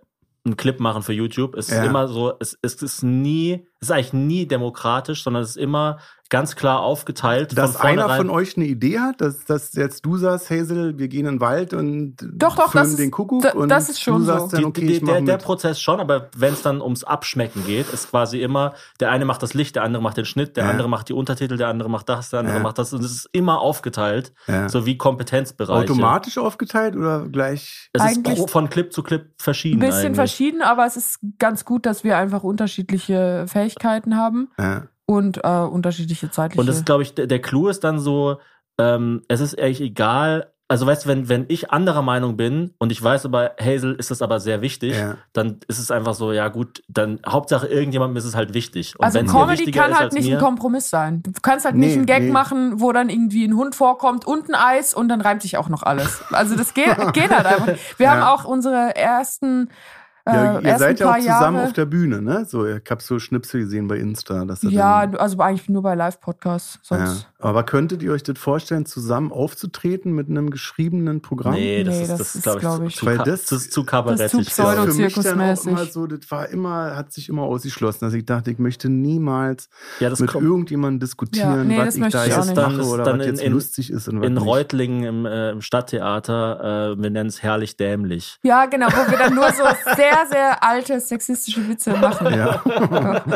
einen 0.44 0.56
Clip 0.56 0.78
machen 0.80 1.02
für 1.02 1.12
YouTube, 1.12 1.54
es 1.56 1.68
Ja. 1.70 1.80
ist 1.82 1.86
immer 1.88 2.08
so, 2.08 2.34
es, 2.40 2.58
es 2.62 2.74
ist 2.82 3.02
nie, 3.02 3.66
es 3.80 3.88
ist 3.88 3.90
eigentlich 3.92 4.12
nie 4.12 4.46
demokratisch, 4.46 5.22
sondern 5.22 5.42
es 5.42 5.50
ist 5.50 5.56
immer 5.56 5.98
ganz 6.32 6.56
klar 6.56 6.80
aufgeteilt. 6.80 7.56
Dass 7.56 7.76
von 7.76 7.86
einer 7.90 8.08
von 8.08 8.30
euch 8.30 8.56
eine 8.56 8.64
Idee 8.66 8.98
hat, 8.98 9.20
dass, 9.20 9.44
dass 9.44 9.74
jetzt 9.74 10.04
du 10.04 10.16
sagst, 10.16 10.50
Hazel, 10.50 10.98
wir 10.98 11.06
gehen 11.08 11.26
in 11.26 11.34
den 11.36 11.40
Wald 11.40 11.74
und 11.74 12.16
Doch, 12.32 12.56
doch, 12.56 12.72
filmen 12.72 12.84
das 12.84 12.88
ist- 12.88 12.98
den 12.98 13.10
Kuckuck 13.10 13.42
da- 13.42 13.52
und 13.52 13.68
das 13.68 13.88
ist 13.90 14.00
schon 14.00 14.18
du 14.20 14.24
sagst 14.24 14.46
so. 14.46 14.50
dann, 14.52 14.60
Die- 14.60 14.64
okay, 14.66 14.80
die, 14.86 14.92
ich 14.94 15.02
mach 15.02 15.12
der, 15.12 15.20
der. 15.22 15.36
Prozess 15.36 15.80
schon, 15.80 16.00
aber 16.00 16.30
wenn 16.36 16.54
es 16.54 16.62
dann 16.62 16.80
ums 16.80 17.04
Abschmecken 17.04 17.64
geht, 17.66 17.92
ist 17.92 18.10
quasi 18.10 18.40
immer, 18.40 18.72
der 18.98 19.10
eine 19.10 19.24
macht 19.26 19.42
das 19.42 19.54
Licht, 19.54 19.76
der 19.76 19.84
andere 19.84 20.02
macht 20.02 20.16
den 20.16 20.24
Schnitt, 20.24 20.56
der 20.56 20.64
Ja. 20.64 20.70
andere 20.70 20.88
macht 20.88 21.08
die 21.08 21.12
Untertitel, 21.12 21.56
der 21.56 21.68
andere 21.68 21.90
macht 21.90 22.08
das, 22.08 22.30
der 22.30 22.40
andere 22.40 22.56
Ja. 22.56 22.62
macht 22.62 22.78
das. 22.78 22.92
Und 22.94 23.04
es 23.04 23.12
ist 23.12 23.28
immer 23.32 23.60
aufgeteilt, 23.60 24.32
Ja. 24.48 24.68
so 24.68 24.86
wie 24.86 24.96
Kompetenzbereiche. 24.96 25.92
Automatisch 25.92 26.38
aufgeteilt 26.38 26.96
oder 26.96 27.28
gleich? 27.28 27.90
Es 27.92 28.02
ist 28.02 28.08
Eigentlich- 28.16 28.38
pro, 28.38 28.46
von 28.46 28.70
Clip 28.70 28.92
zu 28.92 29.02
Clip 29.02 29.26
verschieden. 29.36 29.82
ein 29.82 29.86
bisschen 29.86 30.00
eigentlich. 30.06 30.16
verschieden, 30.16 30.62
aber 30.62 30.86
es 30.86 30.96
ist 30.96 31.18
ganz 31.38 31.64
gut, 31.66 31.84
dass 31.84 32.04
wir 32.04 32.16
einfach 32.16 32.42
unterschiedliche 32.42 33.44
Fähigkeiten 33.48 34.16
haben 34.16 34.48
Ja. 34.58 34.84
Und 35.16 35.38
äh, 35.44 35.48
unterschiedliche 35.48 36.30
zeitliche. 36.30 36.60
Und 36.60 36.66
das 36.66 36.76
ist, 36.76 36.86
glaube 36.86 37.02
ich, 37.02 37.14
der, 37.14 37.26
der 37.26 37.40
Clou 37.40 37.68
ist 37.68 37.84
dann 37.84 37.98
so, 37.98 38.38
ähm, 38.78 39.22
es 39.28 39.40
ist 39.40 39.58
eigentlich 39.58 39.80
egal, 39.80 40.48
also 40.68 40.86
weißt 40.86 41.04
du, 41.04 41.08
wenn, 41.10 41.28
wenn 41.28 41.44
ich 41.48 41.70
anderer 41.70 42.00
Meinung 42.00 42.38
bin 42.38 42.72
und 42.78 42.90
ich 42.92 43.02
weiß 43.02 43.26
aber, 43.26 43.50
Hazel 43.60 43.94
ist 43.96 44.10
das 44.10 44.22
aber 44.22 44.40
sehr 44.40 44.62
wichtig, 44.62 44.96
Ja. 44.96 45.16
dann 45.34 45.60
ist 45.68 45.78
es 45.78 45.90
einfach 45.90 46.14
so, 46.14 46.32
ja 46.32 46.48
gut, 46.48 46.82
dann 46.88 47.20
Hauptsache 47.28 47.66
irgendjemandem 47.66 48.16
ist 48.16 48.24
es 48.24 48.34
halt 48.34 48.54
wichtig. 48.54 48.98
Und 48.98 49.04
Also 49.04 49.22
Comedy 49.22 49.70
kann 49.70 49.98
halt 49.98 50.14
nicht 50.14 50.30
mir, 50.30 50.38
ein 50.38 50.42
Kompromiss 50.42 50.88
sein. 50.88 51.22
Du 51.22 51.30
kannst 51.42 51.66
halt 51.66 51.74
Nee, 51.74 51.86
nicht 51.88 51.96
einen 51.96 52.06
Gag 52.06 52.22
nee. 52.22 52.30
machen, 52.30 52.80
wo 52.80 52.90
dann 52.92 53.10
irgendwie 53.10 53.44
ein 53.44 53.54
Hund 53.54 53.74
vorkommt 53.74 54.26
und 54.26 54.48
ein 54.48 54.54
Eis 54.54 54.94
und 54.94 55.10
dann 55.10 55.20
reimt 55.20 55.42
sich 55.42 55.58
auch 55.58 55.68
noch 55.68 55.82
alles. 55.82 56.22
Also 56.30 56.56
das 56.56 56.72
geht, 56.72 56.86
geht 57.12 57.30
halt 57.30 57.44
einfach. 57.44 57.68
Wir 57.98 58.10
haben 58.10 58.22
auch 58.22 58.46
unsere 58.46 58.96
ersten, 58.96 59.68
äh, 59.68 59.72
Ja, 60.26 60.60
ihr 60.60 60.64
ersten 60.64 60.78
seid 60.78 61.00
ja 61.00 61.10
auch 61.10 61.16
zusammen 61.18 61.56
Jahre. 61.56 61.66
auf 61.66 61.72
der 61.72 61.86
Bühne, 61.86 62.22
ne? 62.22 62.44
So, 62.44 62.64
ich 62.66 62.82
habe 62.88 63.02
so 63.02 63.18
Schnipsel 63.18 63.62
gesehen 63.62 63.88
bei 63.88 63.96
Insta. 63.96 64.44
Dass 64.44 64.62
ihr 64.62 64.70
ja, 64.70 65.00
also 65.00 65.38
eigentlich 65.40 65.68
nur 65.68 65.82
bei 65.82 65.94
Live-Podcasts. 65.94 66.78
ja. 66.90 67.16
Aber 67.42 67.64
könntet 67.64 68.02
ihr 68.02 68.12
euch 68.12 68.22
das 68.22 68.38
vorstellen, 68.38 68.86
zusammen 68.86 69.32
aufzutreten 69.32 70.12
mit 70.12 70.28
einem 70.28 70.50
geschriebenen 70.50 71.20
Programm? 71.22 71.54
Nee, 71.54 71.82
das 71.84 71.94
Nee, 71.96 72.02
ist, 72.02 72.08
das 72.10 72.18
das 72.18 72.34
ist, 72.36 72.42
glaube 72.44 72.58
ich, 72.58 72.62
glaub 72.62 72.76
zu, 72.78 72.84
ich- 72.86 72.96
zu, 72.96 73.06
Weil 73.06 73.18
das- 73.18 73.26
das 73.46 73.52
ist 73.52 73.72
zu 73.72 73.80
das 73.82 73.90
kabarettig. 73.90 74.24
ist 74.24 74.30
zu 74.56 74.62
für- 74.62 75.02
mich 75.02 75.14
dann 75.14 75.40
auch 75.40 75.66
immer 75.66 75.84
so, 75.86 76.06
das 76.06 76.30
war 76.30 76.48
immer, 76.48 76.96
hat 76.96 77.12
sich 77.12 77.28
immer 77.28 77.42
ausgeschlossen, 77.42 78.04
dass 78.04 78.14
ich 78.14 78.24
dachte, 78.24 78.50
ich 78.50 78.58
möchte 78.58 78.88
niemals 78.88 79.68
ja, 80.00 80.08
das 80.10 80.20
mit 80.20 80.30
kommt 80.30 80.44
irgendjemandem 80.44 81.00
diskutieren, 81.00 81.58
Ja, 81.58 81.64
nee, 81.64 81.76
was 81.78 81.84
das 81.86 81.94
ich 81.96 82.00
möchte 82.00 82.18
da 82.18 82.24
jetzt 82.26 82.46
nicht. 82.46 82.56
mache 82.56 82.76
Das 82.76 82.86
ist 82.86 82.92
oder 82.92 83.04
dann 83.04 83.18
was 83.18 83.26
in- 83.26 83.32
jetzt 83.34 83.42
in- 83.44 83.52
lustig 83.52 83.90
ist 83.90 84.08
und 84.08 84.20
was 84.20 84.26
in 84.28 84.34
nicht. 84.34 84.46
Reutlingen 84.46 85.02
im, 85.04 85.26
äh, 85.26 85.50
im 85.50 85.60
Stadttheater, 85.62 86.92
äh, 86.92 87.02
wir 87.02 87.10
nennen 87.10 87.28
es 87.28 87.42
herrlich 87.42 87.76
dämlich. 87.76 88.38
Ja, 88.42 88.66
genau, 88.66 88.86
wo 88.86 89.10
wir 89.10 89.18
dann 89.18 89.34
nur 89.34 89.48
so 89.52 89.64
sehr, 89.96 90.26
sehr 90.30 90.62
alte 90.62 91.00
sexistische 91.00 91.68
Witze 91.68 91.90
machen. 91.94 92.28
Ja. 92.32 92.62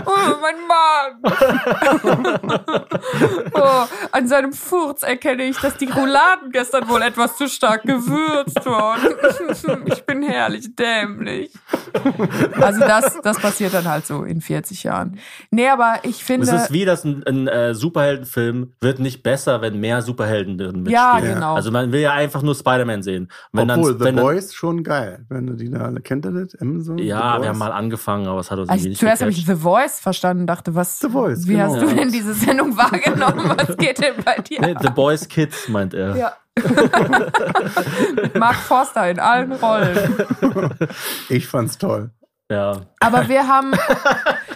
Oh, 0.06 0.34
mein 0.40 0.56
Mann! 0.68 1.22
oh, 3.54 3.84
an 4.12 4.28
seinem 4.28 4.52
Furz 4.52 5.02
erkenne 5.02 5.44
ich, 5.44 5.58
dass 5.58 5.76
die 5.76 5.86
Rouladen 5.86 6.50
gestern 6.52 6.88
wohl 6.88 7.02
etwas 7.02 7.36
zu 7.36 7.48
stark 7.48 7.82
gewürzt 7.82 8.64
wurden. 8.64 9.86
ich 9.92 10.04
bin 10.04 10.22
herrlich 10.22 10.74
dämlich. 10.76 11.52
Also 12.60 12.80
das, 12.80 13.20
das 13.22 13.38
passiert 13.38 13.74
dann 13.74 13.88
halt 13.88 14.06
so 14.06 14.24
in 14.24 14.40
40 14.40 14.84
Jahren. 14.84 15.18
Nee, 15.50 15.68
aber 15.68 16.00
ich 16.02 16.24
finde... 16.24 16.46
Es 16.46 16.62
ist 16.64 16.72
wie, 16.72 16.84
dass 16.84 17.04
ein, 17.04 17.22
ein 17.26 17.48
äh, 17.48 17.74
Superheldenfilm 17.74 18.72
wird 18.80 18.98
nicht 18.98 19.22
besser, 19.22 19.60
wenn 19.60 19.80
mehr 19.80 20.02
Superhelden 20.02 20.58
drin 20.58 20.82
mitspielen. 20.82 20.92
Ja, 20.92 21.20
genau. 21.20 21.54
Also 21.54 21.70
man 21.70 21.92
will 21.92 22.00
ja 22.00 22.12
einfach 22.12 22.42
nur 22.42 22.54
Spider-Man 22.54 23.02
sehen. 23.02 23.28
Wenn 23.52 23.70
Obwohl, 23.70 23.92
dann, 23.92 23.98
The 23.98 24.04
wenn 24.04 24.16
dann, 24.16 24.24
Boys 24.24 24.54
schon 24.54 24.82
geil. 24.82 25.24
Wenn 25.28 25.46
du 25.46 25.54
die 25.54 25.70
da, 25.70 25.92
kennt 26.02 26.26
ihr 26.26 26.32
das? 26.32 26.54
Amazon? 26.60 26.98
Ja, 26.98 27.40
wir 27.40 27.48
haben 27.48 27.58
mal 27.58 27.72
angefangen, 27.72 28.26
aber 28.26 28.40
es 28.40 28.50
hat 28.50 28.58
uns 28.58 28.68
also 28.68 28.88
nicht 28.88 28.98
zuerst 28.98 29.22
habe 29.22 29.30
ich. 29.30 29.46
The 29.46 29.54
Voice 29.54 30.00
verstanden 30.00 30.42
und 30.42 30.46
dachte, 30.48 30.74
was, 30.74 30.98
The 30.98 31.08
Voice, 31.08 31.46
wie 31.46 31.52
genau. 31.52 31.74
hast 31.74 31.82
du 31.82 31.94
denn 31.94 32.10
diese 32.10 32.34
Sendung 32.34 32.76
wahrgenommen? 32.76 33.54
Was 33.56 33.76
geht 33.76 33.85
denn 33.94 34.14
bei 34.24 34.36
dir? 34.38 34.60
Nee, 34.60 34.74
The 34.80 34.90
Boys 34.90 35.26
Kids, 35.28 35.68
meint 35.68 35.94
er. 35.94 36.16
Ja. 36.16 36.32
Mark 38.34 38.56
Forster 38.56 39.10
in 39.10 39.18
allen 39.20 39.52
Rollen. 39.52 40.16
Ich 41.28 41.46
fand's 41.46 41.78
toll. 41.78 42.10
Ja. 42.48 42.82
Aber 43.00 43.28
wir 43.28 43.48
haben 43.48 43.72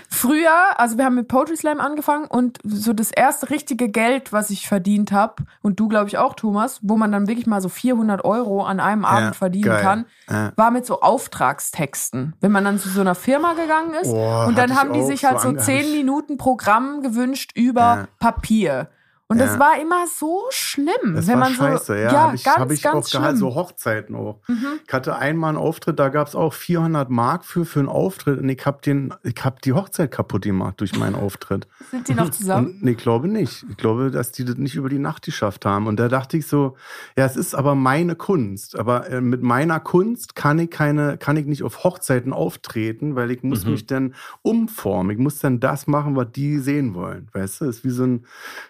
früher, 0.09 0.79
also 0.79 0.97
wir 0.97 1.05
haben 1.07 1.17
mit 1.17 1.27
Poetry 1.27 1.57
Slam 1.57 1.81
angefangen 1.81 2.27
und 2.27 2.59
so 2.63 2.93
das 2.93 3.11
erste 3.11 3.51
richtige 3.51 3.89
Geld, 3.89 4.33
was 4.33 4.51
ich 4.51 4.69
verdient 4.69 5.11
habe, 5.11 5.43
und 5.61 5.81
du 5.81 5.89
glaube 5.89 6.07
ich 6.07 6.17
auch, 6.17 6.35
Thomas, 6.35 6.79
wo 6.83 6.97
man 6.97 7.11
dann 7.11 7.27
wirklich 7.27 7.49
mal 7.49 7.61
so 7.61 7.69
400 7.69 8.25
Euro 8.25 8.63
an 8.65 8.79
einem 8.79 9.05
Abend 9.05 9.35
verdienen 9.35 9.71
geil. 9.71 9.83
kann, 9.83 10.07
Ja. 10.31 10.53
war 10.55 10.71
mit 10.71 10.87
so 10.87 11.01
Auftragstexten. 11.01 12.35
Wenn 12.41 12.53
man 12.53 12.65
dann 12.65 12.79
zu 12.79 12.89
so 12.89 13.01
einer 13.01 13.17
Firma 13.17 13.55
gegangen 13.55 13.95
ist 14.01 14.13
Boah, 14.13 14.47
und 14.47 14.57
dann 14.57 14.77
haben 14.79 14.93
die 14.93 15.03
sich 15.03 15.25
halt 15.25 15.41
so 15.41 15.49
so 15.51 15.55
ange- 15.57 15.59
10 15.59 15.79
hab 15.79 15.85
ich- 15.87 15.93
Minuten 15.93 16.39
Programm 16.39 17.03
gewünscht 17.03 17.51
über 17.57 17.81
Ja. 17.81 18.09
Papier. 18.21 18.89
Und 19.31 19.39
das 19.39 19.53
Ja. 19.55 19.59
war 19.61 19.81
immer 19.81 20.07
so 20.09 20.43
schlimm. 20.51 21.15
Das 21.15 21.29
wenn 21.29 21.35
war 21.35 21.41
man 21.49 21.55
scheiße, 21.55 21.85
so, 21.87 21.95
ja. 21.95 22.13
ja, 22.13 22.23
hab 22.29 22.35
ich, 22.35 22.43
ganz, 22.43 22.59
hab 22.59 22.71
ich 22.73 22.83
ganz 22.83 23.07
auch 23.07 23.09
schlimm. 23.09 23.21
Mhm. 23.23 23.25
gehabt, 23.27 23.39
so 23.39 23.55
Hochzeiten 23.55 24.15
auch. 24.17 24.41
Ich 24.87 24.93
hatte 24.93 25.17
einmal 25.17 25.51
einen 25.51 25.59
Auftritt, 25.59 26.01
da 26.01 26.09
gab's 26.09 26.35
auch 26.35 26.53
400 26.53 27.09
Mark 27.11 27.45
für, 27.45 27.65
für 27.65 27.79
einen 27.79 27.89
Auftritt 27.89 28.41
und 28.41 28.49
ich 28.49 28.67
hab, 28.67 28.83
den, 28.83 29.15
ich 29.23 29.37
hab 29.45 29.63
die 29.63 29.73
Hochzeit 29.73 30.11
kaputt 30.11 30.43
gemacht 30.43 30.81
durch 30.81 30.99
meinen 30.99 31.15
Auftritt. 31.15 31.69
Sind 31.93 32.09
die 32.09 32.15
noch 32.15 32.31
zusammen? 32.31 32.73
Und, 32.73 32.83
nee, 32.83 32.91
ich 32.91 32.97
glaube 32.97 33.29
nicht. 33.29 33.65
Ich 33.71 33.77
glaube, 33.77 34.11
dass 34.11 34.33
die 34.33 34.45
das 34.45 34.57
nicht 34.57 34.75
über 34.75 34.89
die 34.89 34.99
Nacht 34.99 35.23
geschafft 35.25 35.65
haben. 35.65 35.87
Und 35.87 36.01
da 36.01 36.09
dachte 36.09 36.37
ich 36.37 36.49
so, 36.49 36.77
ja, 37.17 37.25
es 37.25 37.37
ist 37.37 37.55
aber 37.55 37.77
meine 37.77 38.17
Kunst. 38.17 38.77
Aber 38.77 39.09
äh, 39.11 39.21
mit 39.21 39.43
meiner 39.43 39.79
Kunst 39.79 40.35
kann 40.35 40.59
ich 40.59 40.71
keine, 40.71 41.19
kann 41.19 41.37
ich 41.37 41.47
nicht 41.47 41.63
auf 41.63 41.85
Hochzeiten 41.85 42.33
auftreten, 42.33 43.15
weil 43.15 43.31
ich 43.31 43.45
muss 43.45 43.65
Mhm. 43.65 43.71
mich 43.71 43.87
dann 43.87 44.15
umformen. 44.43 45.13
Ich 45.13 45.19
muss 45.19 45.39
dann 45.39 45.61
das 45.61 45.87
machen, 45.87 46.17
was 46.17 46.33
die 46.33 46.59
sehen 46.59 46.95
wollen. 46.95 47.29
Weißt 47.33 47.61
du, 47.61 47.67
es 47.67 47.77
ist 47.79 47.85
wie 47.85 47.91
so 47.91 48.03
ein, 48.05 48.27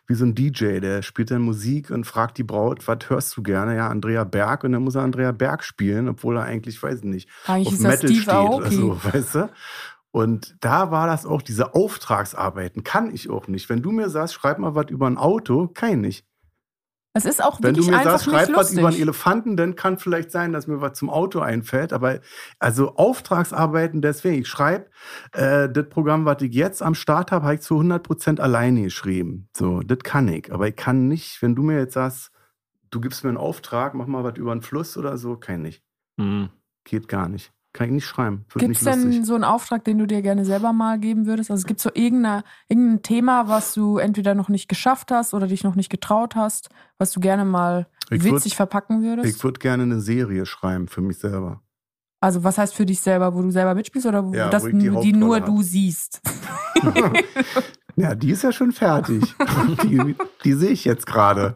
wie 0.06 0.14
so 0.14 0.24
ein 0.26 0.34
DJ, 0.34 0.49
der 0.80 1.02
spielt 1.02 1.30
dann 1.30 1.42
Musik 1.42 1.90
und 1.90 2.04
fragt 2.04 2.38
die 2.38 2.42
Braut, 2.44 2.86
was 2.88 2.98
hörst 3.08 3.36
du 3.36 3.42
gerne? 3.42 3.76
Ja, 3.76 3.88
Andrea 3.88 4.24
Berg. 4.24 4.64
Und 4.64 4.72
dann 4.72 4.82
muss 4.82 4.94
er 4.94 5.02
Andrea 5.02 5.32
Berg 5.32 5.64
spielen, 5.64 6.08
obwohl 6.08 6.36
er 6.36 6.44
eigentlich, 6.44 6.82
weiß 6.82 6.98
ich 6.98 7.04
nicht, 7.04 7.28
Eigentlich 7.46 7.68
auf 7.68 7.80
Metal 7.80 7.98
Steve 7.98 8.14
steht 8.14 8.28
Aoki. 8.34 8.56
oder 8.56 8.70
so, 8.70 9.04
weißt 9.12 9.34
du? 9.36 9.50
Und 10.12 10.56
da 10.60 10.90
war 10.90 11.06
das 11.06 11.24
auch, 11.24 11.40
diese 11.40 11.74
Auftragsarbeiten 11.74 12.82
kann 12.82 13.14
ich 13.14 13.30
auch 13.30 13.46
nicht. 13.46 13.68
Wenn 13.68 13.82
du 13.82 13.92
mir 13.92 14.08
sagst, 14.08 14.34
schreib 14.34 14.58
mal 14.58 14.74
was 14.74 14.90
über 14.90 15.06
ein 15.06 15.18
Auto, 15.18 15.68
kann 15.68 15.90
ich 15.90 15.96
nicht. 15.96 16.24
Es 17.12 17.24
ist 17.24 17.42
auch 17.42 17.58
Wenn 17.60 17.74
du 17.74 17.84
mir 17.84 17.98
einfach 17.98 18.20
sagst, 18.20 18.24
schreib 18.26 18.54
was 18.54 18.72
über 18.72 18.86
einen 18.86 19.00
Elefanten, 19.00 19.56
dann 19.56 19.74
kann 19.74 19.98
vielleicht 19.98 20.30
sein, 20.30 20.52
dass 20.52 20.68
mir 20.68 20.80
was 20.80 20.96
zum 20.96 21.10
Auto 21.10 21.40
einfällt. 21.40 21.92
Aber 21.92 22.20
also 22.60 22.94
Auftragsarbeiten, 22.94 24.00
deswegen, 24.00 24.42
ich 24.42 24.48
schreibe 24.48 24.86
äh, 25.32 25.68
das 25.68 25.88
Programm, 25.88 26.24
was 26.24 26.40
ich 26.42 26.54
jetzt 26.54 26.82
am 26.82 26.94
Start 26.94 27.32
habe, 27.32 27.46
habe 27.46 27.54
ich 27.56 27.62
zu 27.62 27.80
100% 27.80 28.38
alleine 28.38 28.82
geschrieben. 28.82 29.48
So, 29.56 29.80
das 29.80 29.98
kann 29.98 30.28
ich. 30.28 30.52
Aber 30.52 30.68
ich 30.68 30.76
kann 30.76 31.08
nicht, 31.08 31.42
wenn 31.42 31.56
du 31.56 31.62
mir 31.62 31.78
jetzt 31.78 31.94
sagst, 31.94 32.30
du 32.90 33.00
gibst 33.00 33.24
mir 33.24 33.30
einen 33.30 33.38
Auftrag, 33.38 33.94
mach 33.94 34.06
mal 34.06 34.22
was 34.22 34.36
über 34.38 34.52
einen 34.52 34.62
Fluss 34.62 34.96
oder 34.96 35.18
so, 35.18 35.36
kann 35.36 35.56
ich 35.56 35.60
nicht. 35.62 35.84
Hm. 36.20 36.50
Geht 36.84 37.08
gar 37.08 37.28
nicht. 37.28 37.52
Kann 37.72 37.86
ich 37.86 37.92
nicht 37.92 38.06
schreiben. 38.06 38.46
Gibt 38.56 38.76
es 38.76 38.82
denn 38.82 39.24
so 39.24 39.34
einen 39.36 39.44
Auftrag, 39.44 39.84
den 39.84 39.98
du 39.98 40.06
dir 40.06 40.22
gerne 40.22 40.44
selber 40.44 40.72
mal 40.72 40.98
geben 40.98 41.26
würdest? 41.26 41.50
Also 41.52 41.60
es 41.60 41.66
gibt 41.66 41.80
so 41.80 41.90
irgendeine, 41.94 42.42
irgendein 42.68 43.02
Thema, 43.02 43.46
was 43.48 43.74
du 43.74 43.98
entweder 43.98 44.34
noch 44.34 44.48
nicht 44.48 44.68
geschafft 44.68 45.12
hast 45.12 45.34
oder 45.34 45.46
dich 45.46 45.62
noch 45.62 45.76
nicht 45.76 45.88
getraut 45.90 46.34
hast, 46.34 46.68
was 46.98 47.12
du 47.12 47.20
gerne 47.20 47.44
mal 47.44 47.86
Ich 48.10 48.24
witzig 48.24 48.54
würd- 48.54 48.56
verpacken 48.56 49.02
würdest? 49.02 49.36
Ich 49.36 49.44
würde 49.44 49.60
gerne 49.60 49.84
eine 49.84 50.00
Serie 50.00 50.46
schreiben 50.46 50.88
für 50.88 51.00
mich 51.00 51.18
selber. 51.18 51.62
also 52.20 52.42
was 52.42 52.58
heißt 52.58 52.74
für 52.74 52.84
dich 52.86 53.00
selber, 53.00 53.34
wo 53.36 53.40
du 53.42 53.50
selber 53.52 53.74
mitspielst 53.76 54.06
oder 54.08 54.24
wo, 54.26 54.34
Ja, 54.34 54.48
das, 54.50 54.64
wo 54.64 54.68
die 54.68 54.90
die, 55.02 55.12
nur 55.12 55.36
hab. 55.36 55.46
du 55.46 55.62
siehst? 55.62 56.20
Ja, 57.96 58.14
die 58.14 58.30
ist 58.30 58.42
ja 58.42 58.52
schon 58.52 58.72
fertig. 58.72 59.34
die, 59.82 60.14
die 60.44 60.52
sehe 60.54 60.70
ich 60.70 60.84
jetzt 60.84 61.06
gerade. 61.06 61.54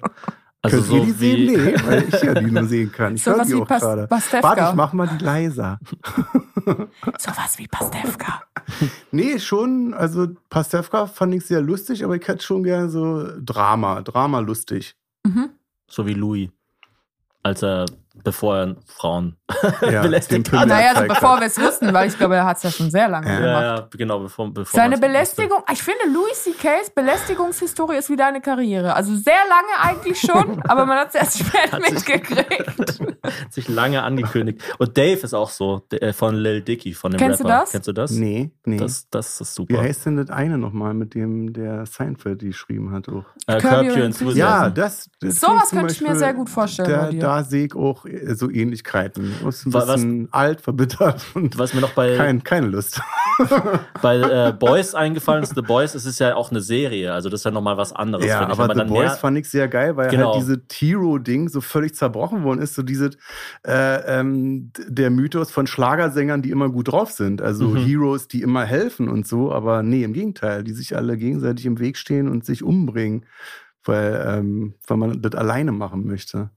Also 0.64 0.78
Könnt 0.78 0.86
so 0.88 0.96
ihr 0.96 1.04
die 1.04 1.10
sehen? 1.12 1.46
Nee, 1.52 1.74
weil 1.84 2.04
ich 2.08 2.22
ja 2.22 2.34
die 2.34 2.50
nur 2.50 2.64
sehen 2.64 2.90
kann. 2.90 3.14
Ich 3.16 3.22
So 3.22 3.32
höre 3.32 3.38
was 3.40 3.46
die 3.48 3.54
wie 3.54 3.60
auch 3.62 3.68
Pas- 3.68 3.82
gerade. 3.82 4.06
Pastewka. 4.06 4.48
Warte, 4.48 4.66
ich 4.70 4.74
mach 4.74 4.92
mal 4.94 5.06
die 5.08 5.22
leiser. 5.24 5.78
Sowas 7.18 7.58
wie 7.58 7.68
Pastewka. 7.68 8.42
Nee, 9.12 9.38
schon, 9.38 9.92
also 9.92 10.28
Pastewka 10.48 11.06
fand 11.06 11.34
ich 11.34 11.44
sehr 11.44 11.60
lustig, 11.60 12.02
aber 12.02 12.16
ich 12.16 12.26
hätte 12.26 12.42
schon 12.42 12.62
gerne 12.62 12.88
so 12.88 13.28
Drama, 13.38 14.00
Drama 14.00 14.38
lustig. 14.40 14.96
Mhm. 15.26 15.50
so 15.86 16.06
wie 16.06 16.14
Louis. 16.14 16.48
Als 17.42 17.62
er, 17.62 17.84
bevor 18.22 18.56
er 18.56 18.76
Frauen 18.86 19.36
Ja, 19.90 20.02
belästigt 20.02 20.50
hat. 20.52 20.68
Naja, 20.68 20.92
also 20.94 21.08
bevor 21.08 21.40
wir 21.40 21.46
es 21.46 21.60
wussten, 21.60 21.92
weil 21.92 22.08
ich 22.08 22.16
glaube, 22.16 22.36
er 22.36 22.44
hat 22.46 22.58
es 22.58 22.62
ja 22.62 22.70
schon 22.70 22.90
sehr 22.90 23.08
lange 23.08 23.28
Ja. 23.28 23.38
gemacht. 23.40 23.62
Ja, 23.62 23.76
ja, 23.76 23.88
genau, 23.96 24.20
bevor, 24.20 24.52
bevor 24.52 24.78
Seine 24.80 24.98
Belästigung, 24.98 25.62
ich 25.72 25.82
finde, 25.82 26.00
Louis 26.12 26.42
C.K.'s 26.44 26.90
Belästigungshistorie 26.90 27.96
ist 27.96 28.10
wie 28.10 28.16
deine 28.16 28.40
Karriere. 28.40 28.94
Also 28.94 29.14
sehr 29.16 29.34
lange 29.48 29.90
eigentlich 29.90 30.20
schon, 30.20 30.62
aber 30.68 30.86
man 30.86 30.98
hat 30.98 31.08
es 31.08 31.14
erst 31.16 31.38
spät 31.40 31.72
mitgekriegt. 31.80 32.78
wusste. 32.78 33.16
Hat 33.24 33.52
sich 33.54 33.68
lange 33.68 34.02
angekündigt. 34.02 34.62
Und 34.78 34.96
Dave 34.98 35.18
ist 35.20 35.32
auch 35.34 35.48
so, 35.50 35.80
der, 35.90 36.02
äh, 36.02 36.12
von 36.12 36.34
Lil 36.34 36.60
Dicky, 36.60 36.92
von 36.92 37.10
dem 37.10 37.18
Kennst 37.18 37.40
du 37.40 37.44
Rapper. 37.44 37.60
das? 37.62 37.70
Kennst 37.72 37.88
du 37.88 37.92
das? 37.92 38.10
Nee, 38.10 38.50
nee. 38.66 38.76
Das, 38.76 39.08
das 39.10 39.40
ist 39.40 39.52
Wie 39.58 39.62
super. 39.62 39.80
heißt 39.82 40.06
denn 40.06 40.16
das 40.18 40.28
eine 40.30 40.58
nochmal, 40.58 40.92
mit 40.94 41.14
dem 41.14 41.52
der 41.52 41.86
Seinfeld 41.86 42.40
geschrieben 42.40 42.92
hat? 42.92 43.08
Auch? 43.08 43.24
Äh, 43.46 43.58
Curb 43.60 43.62
Curb 43.62 43.86
Your 43.96 44.04
Enthusiasm. 44.04 44.38
Ja, 44.38 44.70
das. 44.70 45.08
das 45.20 45.40
Sowas 45.40 45.70
könnte 45.70 45.92
ich 45.92 46.00
mir 46.02 46.14
sehr 46.16 46.34
gut 46.34 46.50
vorstellen 46.50 46.90
Da, 46.90 47.02
bei 47.04 47.10
dir. 47.10 47.20
da 47.20 47.42
sehe 47.44 47.66
ich 47.66 47.74
auch 47.74 48.03
äh, 48.06 48.34
so 48.34 48.50
Ähnlichkeiten. 48.50 49.32
Ist 49.48 49.66
ein 49.66 49.72
Wa- 49.74 49.80
was- 49.86 49.94
bisschen 49.94 50.28
alt, 50.32 50.60
verbittert 50.60 51.24
und 51.34 51.58
Was 51.58 51.74
mir 51.74 51.80
noch 51.80 51.92
bei, 51.92 52.16
kein, 52.16 52.42
keine 52.44 52.66
Lust. 52.68 53.00
bei 54.02 54.16
äh, 54.18 54.52
Boys 54.52 54.94
eingefallen 54.94 55.42
ist, 55.42 55.54
The 55.54 55.62
Boys, 55.62 55.94
es 55.94 56.06
ist 56.06 56.18
ja 56.20 56.36
auch 56.36 56.50
eine 56.50 56.60
Serie, 56.60 57.12
also 57.12 57.28
das 57.28 57.40
ist 57.40 57.44
ja 57.44 57.50
nochmal 57.50 57.76
was 57.76 57.92
anderes. 57.92 58.26
Ja, 58.26 58.46
aber 58.48 58.68
Wenn 58.68 58.78
The 58.86 58.92
Boys 58.92 59.18
fand 59.18 59.38
ich 59.38 59.48
sehr 59.48 59.68
geil, 59.68 59.96
weil 59.96 60.10
Genau. 60.10 60.34
halt 60.34 60.42
diese 60.42 60.62
Hero-Ding 60.72 61.48
so 61.48 61.60
völlig 61.60 61.94
zerbrochen 61.94 62.44
worden 62.44 62.60
ist. 62.60 62.74
So 62.74 62.82
dieses, 62.82 63.16
äh, 63.66 64.20
ähm, 64.20 64.70
der 64.86 65.10
Mythos 65.10 65.50
von 65.50 65.66
Schlagersängern, 65.66 66.42
die 66.42 66.50
immer 66.50 66.68
gut 66.70 66.88
drauf 66.92 67.10
sind. 67.10 67.42
Also 67.42 67.68
Mhm. 67.68 67.76
Heroes, 67.86 68.28
die 68.28 68.42
immer 68.42 68.64
helfen 68.64 69.08
und 69.08 69.26
so. 69.26 69.52
Aber 69.52 69.82
nee, 69.82 70.04
im 70.04 70.12
Gegenteil, 70.12 70.62
die 70.64 70.72
sich 70.72 70.96
alle 70.96 71.16
gegenseitig 71.16 71.66
im 71.66 71.78
Weg 71.78 71.96
stehen 71.96 72.28
und 72.28 72.44
sich 72.44 72.62
umbringen, 72.62 73.26
weil, 73.84 74.24
ähm, 74.28 74.74
weil 74.86 74.96
man 74.96 75.20
das 75.22 75.34
alleine 75.34 75.72
machen 75.72 76.06
möchte. 76.06 76.50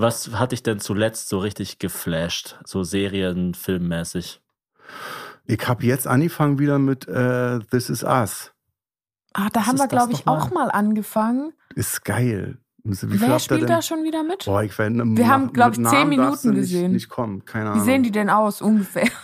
Was 0.00 0.30
hat 0.32 0.52
dich 0.52 0.62
denn 0.62 0.78
zuletzt 0.78 1.28
so 1.28 1.40
richtig 1.40 1.80
geflasht? 1.80 2.56
So 2.64 2.84
Serien, 2.84 3.52
filmmäßig? 3.54 4.40
Ich 5.44 5.66
habe 5.66 5.84
jetzt 5.84 6.06
angefangen 6.06 6.60
wieder 6.60 6.78
mit 6.78 7.08
äh, 7.08 7.58
This 7.70 7.90
Is 7.90 8.04
Us. 8.04 8.52
Ah, 9.34 9.48
da 9.52 9.60
Was 9.60 9.66
haben 9.66 9.78
wir, 9.78 9.88
glaube 9.88 10.12
ich, 10.12 10.24
nochmal? 10.24 10.40
auch 10.40 10.50
mal 10.52 10.70
angefangen. 10.70 11.52
Ist 11.74 12.04
geil. 12.04 12.58
Wie 12.84 12.94
viel 12.94 13.20
Wer 13.20 13.38
spielt 13.40 13.68
da 13.68 13.82
schon 13.82 14.04
wieder 14.04 14.22
mit? 14.22 14.44
Boah, 14.44 14.62
ich 14.62 14.78
werde 14.78 15.02
Wir 15.04 15.28
haben, 15.28 15.52
glaub 15.52 15.76
ich, 15.76 15.84
zehn 15.84 16.08
Minuten 16.08 16.50
nicht, 16.50 16.60
gesehen. 16.60 16.92
Nicht 16.92 17.08
kommen, 17.08 17.44
keine 17.44 17.66
Wie 17.66 17.70
Ahnung. 17.72 17.84
sehen 17.84 18.02
die 18.04 18.12
denn 18.12 18.30
aus, 18.30 18.62
ungefähr? 18.62 19.08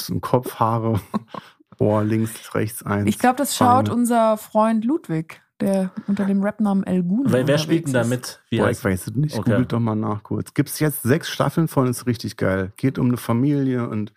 So 0.00 0.14
ein 0.14 0.20
Kopf, 0.20 0.54
Haare, 0.60 1.00
Ohr 1.78 2.04
links, 2.04 2.54
rechts 2.54 2.84
eins. 2.84 3.08
Ich 3.08 3.18
glaube, 3.18 3.36
das 3.36 3.56
schaut 3.56 3.86
Beine. 3.86 3.96
unser 3.96 4.36
Freund 4.36 4.84
Ludwig, 4.84 5.42
der 5.60 5.90
unter 6.06 6.24
dem 6.24 6.42
Rapnamen 6.42 6.84
El 6.84 7.02
Gun 7.02 7.24
Wer, 7.26 7.46
wer 7.46 7.58
spielt 7.58 7.86
denn 7.86 7.92
da 7.94 8.00
unterwegs 8.02 8.28
ist. 8.30 8.40
mit? 8.40 8.50
Wie 8.50 8.58
Boah, 8.58 8.70
ich 8.70 8.84
weiß 8.84 9.06
es 9.08 9.14
nicht. 9.14 9.36
Okay. 9.38 9.50
Googelt 9.50 9.72
doch 9.72 9.80
mal 9.80 9.94
nach 9.94 10.22
kurz. 10.22 10.54
Gibt 10.54 10.68
es 10.68 10.78
jetzt 10.80 11.02
sechs 11.02 11.28
Staffeln 11.30 11.68
von, 11.68 11.86
ist 11.88 12.06
richtig 12.06 12.36
geil. 12.36 12.72
Geht 12.76 12.98
um 12.98 13.08
eine 13.08 13.16
Familie 13.16 13.88
und 13.88 14.12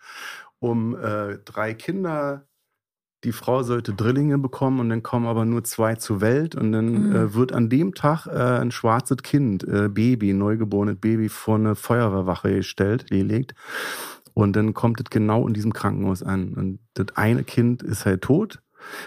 um 0.58 0.94
äh, 0.96 1.38
drei 1.44 1.74
Kinder. 1.74 2.46
Die 3.24 3.32
Frau 3.32 3.62
sollte 3.62 3.92
Drillinge 3.92 4.38
bekommen 4.38 4.80
und 4.80 4.88
dann 4.88 5.02
kommen 5.02 5.26
aber 5.26 5.44
nur 5.44 5.62
zwei 5.64 5.94
zur 5.96 6.20
Welt 6.22 6.54
und 6.54 6.72
dann 6.72 7.08
Mhm. 7.10 7.16
äh, 7.16 7.34
wird 7.34 7.52
an 7.52 7.68
dem 7.68 7.94
Tag 7.94 8.26
äh, 8.26 8.30
ein 8.60 8.70
schwarzes 8.70 9.18
Kind, 9.18 9.62
äh, 9.64 9.88
Baby, 9.88 10.32
neugeborenes 10.32 10.96
Baby 10.98 11.28
vor 11.28 11.56
eine 11.56 11.74
Feuerwehrwache 11.74 12.54
gestellt, 12.56 13.08
gelegt. 13.10 13.54
Und 14.32 14.56
dann 14.56 14.72
kommt 14.72 15.00
es 15.00 15.10
genau 15.10 15.46
in 15.46 15.52
diesem 15.52 15.72
Krankenhaus 15.74 16.22
an. 16.22 16.54
Und 16.54 16.78
das 16.94 17.08
eine 17.16 17.44
Kind 17.44 17.82
ist 17.82 18.06
halt 18.06 18.22
tot. 18.22 18.60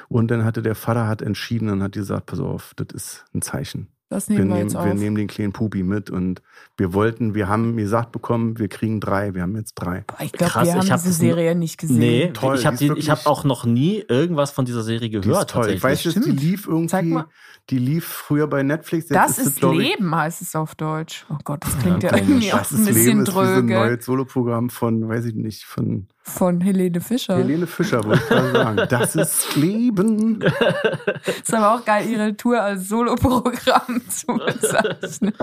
Und 0.10 0.30
dann 0.32 0.44
hatte 0.46 0.62
der 0.62 0.76
Vater 0.76 1.08
hat 1.08 1.22
entschieden 1.22 1.70
und 1.70 1.82
hat 1.84 1.94
gesagt, 1.94 2.26
pass 2.28 2.40
auf, 2.40 2.74
das 2.76 2.88
ist 2.94 3.26
ein 3.34 3.42
Zeichen 3.42 3.88
Das 4.10 4.30
wir 4.30 4.38
nehmen 4.38 4.50
wir, 4.50 4.56
nehmen, 4.56 4.68
jetzt 4.68 4.76
auf. 4.76 4.86
wir 4.86 4.94
nehmen 4.94 5.16
den 5.16 5.28
kleinen 5.28 5.54
Pupi 5.54 5.84
mit 5.84 6.10
und 6.10 6.42
wir 6.78 6.94
wollten, 6.94 7.34
wir 7.36 7.48
haben 7.48 7.78
gesagt 7.78 8.12
bekommen, 8.12 8.58
wir 8.60 8.68
kriegen 8.68 9.00
drei, 9.00 9.34
wir 9.36 9.42
haben 9.44 9.56
jetzt 9.56 9.74
drei. 9.76 10.06
Ich 10.22 10.32
glaube, 10.32 10.54
wir 10.66 10.74
haben 10.74 10.82
ich 10.84 10.92
hab 10.92 11.00
diese 11.00 11.10
das 11.10 11.18
Serie 11.20 11.56
nicht 11.56 11.78
gesehen. 11.80 11.98
Nee, 12.00 12.32
Toll, 12.34 12.58
ich 12.58 12.66
habe 12.66 12.78
die 12.78 12.88
ist 12.88 13.10
hab 13.10 13.26
auch 13.28 13.44
noch 13.44 13.66
nie 13.66 14.04
irgendwas 14.08 14.52
von 14.52 14.66
dieser 14.66 14.84
Serie 14.84 15.10
Die 15.10 15.22
gehört. 15.22 15.46
ist 15.46 15.50
toll. 15.52 15.70
Ich 15.70 15.82
weiß 15.84 16.04
jetzt, 16.04 16.26
die 16.26 16.32
lief 16.32 16.64
Zeig 16.88 17.04
irgendwie, 17.04 17.14
mal. 17.14 17.26
die 17.70 17.78
lief 17.78 18.06
früher 18.06 18.48
bei 18.48 18.62
Netflix. 18.64 19.10
Jetzt 19.10 19.38
Das 19.38 19.38
ist 19.40 19.58
ich- 19.58 19.64
Leben, 19.64 20.16
heißt 20.16 20.42
es 20.42 20.56
auf 20.56 20.76
Deutsch. 20.76 21.26
Oh 21.30 21.38
Gott, 21.44 21.64
das 21.66 21.78
klingt 21.80 22.04
ja, 22.04 22.10
komisch. 22.10 22.28
irgendwie 22.28 22.54
auch 22.54 22.60
Das 22.60 22.72
ein 22.72 22.80
ist 22.80 22.86
bisschen 22.88 23.06
Leben 23.06 23.22
ist 23.22 23.28
wie 23.30 23.32
so 23.34 23.40
ein 23.40 23.54
dröge. 23.68 23.74
neues 23.76 24.06
Soloprogramm 24.06 24.70
von, 24.70 25.08
weiß 25.08 25.26
ich 25.26 25.36
nicht, 25.36 25.64
von 25.64 26.08
Von 26.26 26.62
Helene 26.62 27.02
Fischer. 27.02 27.36
Helene 27.38 27.68
Fischer, 27.68 28.04
wollte 28.06 28.22
ich 28.24 28.30
gerade 28.30 28.52
sagen. 28.54 28.82
Das 28.90 29.16
ist 29.16 29.56
Leben. 29.58 30.42
Ist 30.42 31.54
aber 31.54 31.76
auch 31.76 31.86
geil, 31.86 32.10
ihre 32.10 32.36
Tour 32.38 32.62
als 32.62 32.88
Soloprogramm 32.88 34.02
zu 34.10 34.28
bezeichnen. 34.28 35.34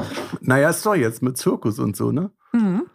Naja, 0.41 0.70
ist 0.70 0.85
doch 0.87 0.95
jetzt 0.95 1.22
mit 1.22 1.37
Zirkus 1.37 1.78
und 1.78 1.97
so, 1.97 2.12
ne? 2.12 2.31
Mhm. 2.53 2.87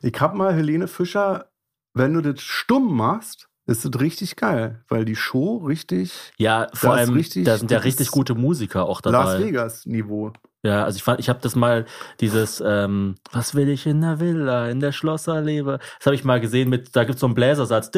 Ich 0.00 0.18
hab 0.20 0.34
mal 0.34 0.54
Helene 0.54 0.88
Fischer, 0.88 1.50
wenn 1.92 2.14
du 2.14 2.22
das 2.22 2.40
stumm 2.40 2.96
machst, 2.96 3.48
ist 3.66 3.84
das 3.84 4.00
richtig 4.00 4.36
geil, 4.36 4.84
weil 4.88 5.04
die 5.04 5.16
Show 5.16 5.58
richtig 5.58 6.32
Ja, 6.38 6.68
vor 6.72 6.92
Das 6.92 7.02
ist 7.02 7.08
allem, 7.08 7.14
richtig- 7.16 7.44
da 7.44 7.58
sind 7.58 7.70
ja 7.70 7.78
richtig 7.78 8.10
gute 8.12 8.34
Musiker 8.34 8.84
auch 8.86 9.02
Las 9.02 9.12
dabei. 9.12 9.44
Vegas 9.44 9.84
Niveau. 9.86 10.32
Ja, 10.66 10.84
also 10.84 10.96
ich 10.96 11.02
fand, 11.04 11.20
ich 11.20 11.28
habe 11.28 11.38
das 11.40 11.54
mal, 11.54 11.84
dieses, 12.20 12.60
ähm, 12.64 13.14
was 13.30 13.54
will 13.54 13.68
ich 13.68 13.86
in 13.86 14.00
der 14.00 14.18
Villa, 14.18 14.68
in 14.68 14.80
der 14.80 14.90
Schlossallee? 14.90 15.62
Das 15.62 16.06
habe 16.06 16.16
ich 16.16 16.24
mal 16.24 16.40
gesehen 16.40 16.68
mit, 16.68 16.96
da 16.96 17.04
gibt's 17.04 17.20
so 17.20 17.26
einen 17.26 17.36
Bläsersatz, 17.36 17.92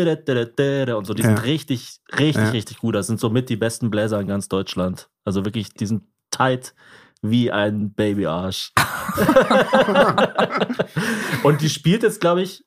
und 0.98 1.06
so, 1.06 1.14
die 1.14 1.22
Ja. 1.22 1.28
sind 1.28 1.44
richtig, 1.44 2.00
richtig, 2.18 2.44
Ja. 2.44 2.50
richtig 2.50 2.78
gut. 2.78 2.94
Das 2.94 3.06
sind 3.06 3.20
somit 3.20 3.48
die 3.48 3.56
besten 3.56 3.88
Bläser 3.90 4.20
in 4.20 4.26
ganz 4.26 4.48
Deutschland. 4.48 5.08
Also 5.24 5.46
wirklich, 5.46 5.70
die 5.72 5.86
sind 5.86 6.02
tight 6.30 6.74
wie 7.22 7.50
ein 7.50 7.92
Babyarsch. 7.94 8.72
und 11.42 11.62
die 11.62 11.70
spielt 11.70 12.02
jetzt, 12.02 12.20
glaube 12.20 12.42
ich, 12.42 12.64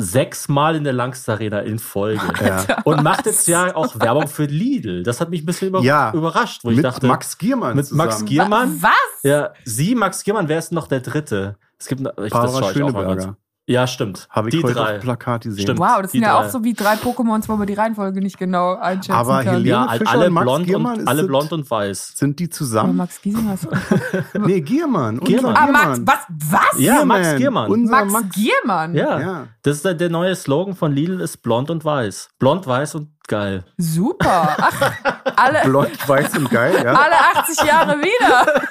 sechsmal 0.00 0.76
in 0.76 0.84
der 0.84 0.92
Langst 0.92 1.28
Arena 1.28 1.60
in 1.60 1.78
Folge. 1.78 2.20
Ja. 2.44 2.64
Und 2.84 3.02
macht 3.02 3.26
jetzt 3.26 3.46
ja 3.46 3.74
auch 3.76 3.98
Werbung 4.00 4.26
für 4.28 4.44
Lidl. 4.44 5.02
Das 5.02 5.20
hat 5.20 5.30
mich 5.30 5.42
ein 5.42 5.46
bisschen 5.46 5.68
über 5.68 5.80
Ja. 5.80 6.12
überrascht, 6.12 6.64
wo 6.64 6.70
ich 6.70 6.76
Mit 6.76 6.84
dachte, 6.84 7.06
Max 7.06 7.38
Giermann 7.38 7.76
mit 7.76 7.90
Max 7.92 8.14
zusammen. 8.14 8.28
Gier- 8.28 8.40
Giermann? 8.44 8.82
Was? 8.82 9.22
ja, 9.22 9.52
sie, 9.64 9.94
Max 9.94 10.24
Giermann, 10.24 10.48
wer 10.48 10.58
ist 10.58 10.72
noch 10.72 10.88
der 10.88 11.00
Dritte? 11.00 11.56
Es 11.78 11.86
gibt, 11.86 12.00
ich, 12.00 12.06
das 12.16 12.30
Barbara 12.30 12.58
schaue 12.62 12.72
ich 12.72 12.82
auch 12.82 12.92
mal 12.92 13.04
kurz. 13.06 13.28
Ja, 13.66 13.86
stimmt. 13.86 14.26
Habe 14.28 14.48
ich 14.48 14.56
die 14.56 14.62
heute 14.64 14.74
drei. 14.74 14.96
auf 14.96 15.02
Plakat 15.02 15.42
gesehen. 15.44 15.62
Stimmt. 15.62 15.78
Wow, 15.78 16.02
das 16.02 16.10
Die 16.10 16.18
sind 16.18 16.26
ja 16.26 16.36
drei. 16.36 16.46
auch 16.46 16.50
so 16.50 16.64
wie 16.64 16.74
drei 16.74 16.94
Pokémons, 16.94 17.48
wo 17.48 17.54
man 17.56 17.66
die 17.68 17.74
Reihenfolge 17.74 18.20
nicht 18.20 18.36
genau 18.36 18.74
einschätzen 18.74 19.12
Aber 19.12 19.36
kann. 19.44 19.52
Helene 19.54 19.68
Ja, 19.68 19.88
Fischer 19.88 20.10
alle 20.10 20.26
und 20.26 20.32
Max 20.32 20.44
blond 20.44 20.66
Giermann 20.66 20.92
und 20.94 21.00
ist 21.02 21.06
alle 21.08 21.20
das- 21.22 21.26
blond 21.28 21.52
und 21.52 21.70
weiß. 21.70 22.12
Sind 22.16 22.40
die 22.40 22.44
Aber 22.46 22.50
zusammen? 22.52 22.96
Max 22.96 23.22
Giesinger 23.22 23.54
ist. 23.54 23.68
Nee, 24.46 24.60
Giermann. 24.62 25.20
Giermann. 25.20 25.54
Ah, 25.56 25.66
Max, 25.70 25.84
Giermann. 26.00 26.06
was? 26.08 26.18
Was? 26.50 26.80
Ja, 26.80 27.04
Max 27.04 27.36
Giermann. 27.36 27.70
Unser 27.70 27.90
Max, 28.04 28.12
Max. 28.12 28.26
Giermann? 28.34 28.94
Ja. 28.96 29.20
Ja. 29.20 29.46
Das 29.62 29.76
ist 29.76 29.84
der, 29.84 29.94
der 29.94 30.10
neue 30.10 30.34
Slogan 30.34 30.74
von 30.74 30.90
Lidl 30.92 31.20
ist 31.20 31.36
blond 31.42 31.70
und 31.70 31.84
weiß. 31.84 32.30
Blond, 32.40 32.66
weiß 32.66 32.96
und 32.96 33.10
geil. 33.28 33.64
Super. 33.76 34.56
Ach, 34.58 34.92
alle, 35.36 35.60
Blond, 35.64 36.08
weiß 36.08 36.36
und 36.38 36.50
geil, 36.50 36.74
ja. 36.84 36.92
alle 36.92 37.14
80 37.38 37.62
Jahre 37.64 37.98
wieder. 37.98 38.62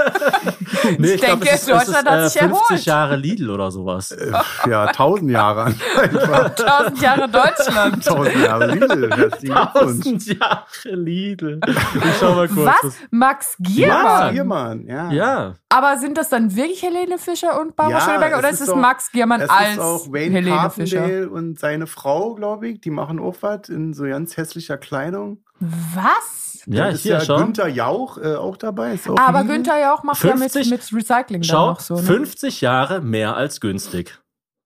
Nee, 0.98 1.14
Ich 1.14 1.22
denke, 1.22 1.46
Deutschland 1.46 2.10
hat 2.10 2.32
sich 2.32 2.42
50 2.42 2.42
erholt. 2.42 2.86
Jahre 2.86 3.16
Lidl 3.16 3.50
oder 3.52 3.70
sowas. 3.72 4.12
Äh, 4.12 4.32
Ja, 4.68 4.88
tausend 4.92 5.30
Jahre 5.30 5.64
an. 5.64 5.76
Einfach 6.02 6.46
1000 6.46 7.02
Jahre 7.02 7.30
Deutschland. 7.30 8.04
tausend 8.06 8.36
Jahre 8.44 8.68
Lidl. 8.74 9.10
Herzlichen 9.16 9.54
Glückwunsch. 9.54 9.74
Tausend 9.74 10.26
Jahre 10.26 10.66
Lidl. 10.86 11.60
Ich 11.68 12.02
schau 12.20 12.34
mal 12.36 12.48
kurz. 12.48 12.66
Was? 12.68 12.84
Max 12.84 12.98
Max 13.12 13.56
Giermann? 13.60 14.34
Giermann, 14.34 14.86
ja. 14.88 15.12
Ja. 15.12 15.54
Aber 15.70 15.98
sind 15.98 16.18
das 16.18 16.30
dann 16.30 16.56
wirklich 16.56 16.82
Helene 16.82 17.18
Fischer 17.18 17.60
und 17.62 17.76
Barbara 17.76 18.00
Ja, 18.00 18.06
Schöneberger 18.06 18.36
es 18.36 18.40
oder 18.40 18.50
ist 18.50 18.62
ist 18.62 18.68
es 18.70 18.76
Max 18.76 19.12
Giermann 19.12 19.42
Es 19.42 19.50
als 19.50 19.72
ist 19.74 19.80
auch 19.80 20.08
Wayne 20.12 20.36
Helene 20.36 20.70
Fischer? 20.72 20.98
Carpendale 20.98 21.30
und 21.30 21.60
seine 21.60 21.88
Frau, 21.88 22.34
glaube 22.36 22.70
ich, 22.70 22.82
die 22.82 22.90
machen 22.92 23.20
auch 23.20 23.36
was 23.42 23.70
in 23.70 23.94
so 23.94 24.04
ganz 24.06 24.36
hässlicher 24.38 24.78
Kleidung. 24.78 25.44
Was? 25.60 26.51
Ja, 26.68 26.86
Dann 26.86 26.96
ist 26.96 27.04
hier, 27.04 27.14
ja 27.14 27.22
schau. 27.22 27.38
Günther 27.38 27.68
Jauch 27.68 28.18
äh, 28.18 28.36
auch 28.36 28.58
dabei. 28.58 28.94
Ist 28.94 29.10
auch 29.10 29.18
Aber. 29.18 29.44
Günther 29.44 29.80
ja 29.80 29.94
auch 29.94 30.04
macht 30.04 30.24
ja 30.24 30.36
mit, 30.36 30.52
50? 30.52 30.70
mit 30.70 30.82
Recycling 30.94 31.42
dann 31.42 31.44
Schau, 31.44 31.68
noch 31.72 31.80
so. 31.80 31.96
Ne? 31.96 32.02
50 32.04 32.62
Jahre 32.62 33.02
mehr 33.02 33.36
als 33.36 33.60
günstig. 33.62 34.18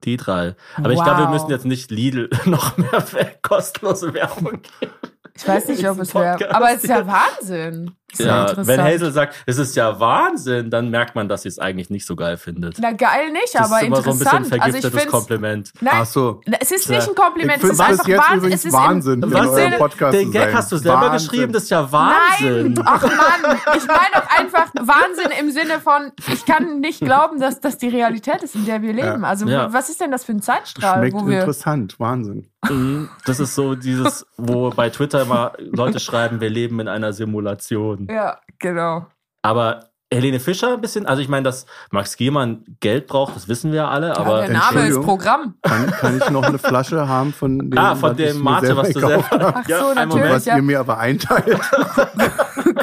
Die 0.04 0.18
drei. 0.18 0.56
Aber 0.78 0.92
ich 0.92 0.98
Wow. 1.00 1.06
glaube, 1.06 1.22
wir 1.22 1.30
müssen 1.30 1.50
jetzt 1.50 1.66
nicht 1.66 1.90
Lidl 1.92 2.30
noch 2.46 2.78
mehr 2.78 3.02
kostenlose 3.42 4.14
Werbung 4.14 4.62
geben. 4.80 4.92
Ich 5.38 5.48
weiß 5.48 5.68
nicht, 5.68 5.88
ob 5.90 6.00
es 6.00 6.14
wäre. 6.16 6.54
Aber 6.56 6.72
es 6.72 6.84
ist 6.84 6.90
ja 6.90 7.06
Wahnsinn. 7.08 7.92
Ja, 8.18 8.26
Ja, 8.26 8.42
interessant. 8.44 8.68
wenn 8.68 8.82
Hazel 8.84 9.12
sagt, 9.12 9.36
es 9.46 9.58
ist 9.58 9.76
ja 9.76 10.00
Wahnsinn, 10.00 10.70
dann 10.70 10.90
merkt 10.90 11.16
man, 11.16 11.28
dass 11.28 11.42
sie 11.42 11.50
es 11.50 11.60
eigentlich 11.60 11.90
nicht 11.90 12.06
so 12.06 12.16
geil 12.16 12.38
findet. 12.38 12.78
Na 12.80 12.92
geil 12.92 13.32
nicht, 13.32 13.54
Das 13.54 13.66
aber 13.72 13.82
ist 13.82 13.88
immer 13.88 13.96
so 14.02 14.12
ein 14.12 14.20
bisschen 14.20 14.38
interessant. 14.38 14.64
also 14.64 14.78
ich 14.78 14.82
vergiftetes 14.82 15.00
finde 15.02 15.12
Kompliment. 15.12 15.72
Nein, 15.82 15.94
Ach 15.98 16.06
so. 16.06 16.42
es 16.60 16.72
ist 16.72 16.88
Ja. 16.88 16.96
nicht 16.98 17.10
ein 17.10 17.16
Kompliment, 17.16 17.58
Ich 17.58 17.64
es 17.64 17.70
ist 17.72 17.78
finde 17.82 17.92
das 17.98 18.00
einfach 18.00 18.08
jetzt 18.08 18.30
Wahnsinn. 18.32 18.52
Es 18.54 18.66
ist 18.66 18.74
Wahnsinn, 18.74 19.24
Im, 19.24 19.30
in 19.32 19.36
eurem 19.36 19.56
Sinne, 19.56 19.78
Podcast 19.78 20.14
Den 20.14 20.32
Gag 20.32 20.54
hast 20.54 20.72
du 20.72 20.78
selber 20.78 21.02
Wahnsinn. 21.02 21.30
geschrieben, 21.30 21.54
das 21.54 21.64
ist 21.64 21.70
ja 21.72 21.92
Wahnsinn. 21.92 22.74
Nein, 22.74 22.84
ach 22.86 23.02
Mann, 23.04 23.58
ich 23.76 23.88
meine 23.88 24.00
doch 24.14 24.30
einfach 24.40 24.68
Wahnsinn 24.76 25.32
im 25.40 25.52
Sinne 25.52 25.80
von, 25.82 26.12
ich 26.32 26.46
kann 26.46 26.80
nicht 26.80 27.02
glauben, 27.02 27.40
dass 27.42 27.60
das 27.60 27.78
die 27.78 27.90
Realität 27.90 28.44
ist, 28.44 28.56
in 28.56 28.66
der 28.66 28.82
wir 28.82 28.94
leben. 28.94 29.26
Also 29.26 29.46
Ja. 29.48 29.74
was 29.74 29.90
ist 29.90 30.00
denn 30.00 30.12
das 30.12 30.24
für 30.24 30.32
ein 30.32 30.42
Zeitstrahl, 30.42 31.00
Schmeckt 31.00 31.16
wo 31.16 31.28
wir... 31.28 31.40
interessant. 31.40 32.00
Wahnsinn. 32.00 32.48
Mhm. 32.70 33.10
Das 33.26 33.40
ist 33.40 33.54
so 33.54 33.76
dieses, 33.76 34.26
wo 34.38 34.70
bei 34.72 34.90
Twitter 34.90 35.22
immer 35.22 35.52
Leute 35.60 36.00
schreiben, 36.00 36.40
wir 36.42 36.50
leben 36.50 36.80
in 36.80 36.88
einer 36.88 37.14
Simulation. 37.14 37.95
Ja, 38.10 38.40
genau. 38.60 39.08
Aber 39.42 39.90
Helene 40.14 40.40
Fischer 40.40 40.74
ein 40.74 40.82
bisschen, 40.82 41.08
also 41.08 41.22
ich 41.22 41.28
meine, 41.28 41.44
dass 41.44 41.66
Max 41.90 42.16
Giermann 42.16 42.64
Geld 42.80 43.08
braucht, 43.08 43.36
das 43.36 43.48
wissen 43.48 43.72
wir 43.72 43.78
ja 43.78 43.90
alle, 43.90 44.10
Ja, 44.10 44.18
aber 44.18 44.42
der 44.42 44.52
Name 44.52 44.88
ist. 44.88 45.02
Programm. 45.02 45.56
Kann, 45.64 45.88
kann 45.88 46.18
ich 46.18 46.30
noch 46.30 46.44
eine 46.44 46.60
Flasche 46.60 47.08
haben 47.08 47.34
von 47.34 47.58
dem, 47.72 47.78
ah, 47.78 47.96
von 47.96 48.16
dem 48.16 48.40
Mate, 48.40 48.78
was 48.78 48.90
du 48.92 49.00
selber. 49.00 49.26
Ach 49.32 49.64
so, 49.68 49.74
einen 49.88 50.10
natürlich. 50.10 50.30
Was 50.32 50.46
ja. 50.46 50.58
ihr 50.58 50.62
mir 50.62 50.80
aber 50.80 51.00
einteilt. 51.00 51.60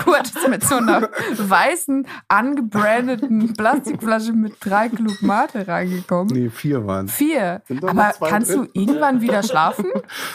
Kurt 0.05 0.27
ist 0.27 0.49
mit 0.49 0.65
so 0.65 0.77
einer 0.77 1.11
weißen, 1.37 2.07
angebrandeten 2.29 3.55
Plastikflasche 3.55 4.33
mit 4.33 4.55
drei 4.61 4.89
Klug 4.89 5.23
Mate 5.23 5.67
reingekommen. 5.67 6.35
Nee, 6.35 6.51
vier 6.51 6.87
waren 6.87 7.09
Vier. 7.09 7.63
Sind 7.67 7.83
doch 7.83 7.89
Aber 7.91 8.13
kannst 8.21 8.51
drin. 8.51 8.69
du 8.73 8.81
irgendwann 8.81 9.21
wieder 9.21 9.43
schlafen? 9.43 9.87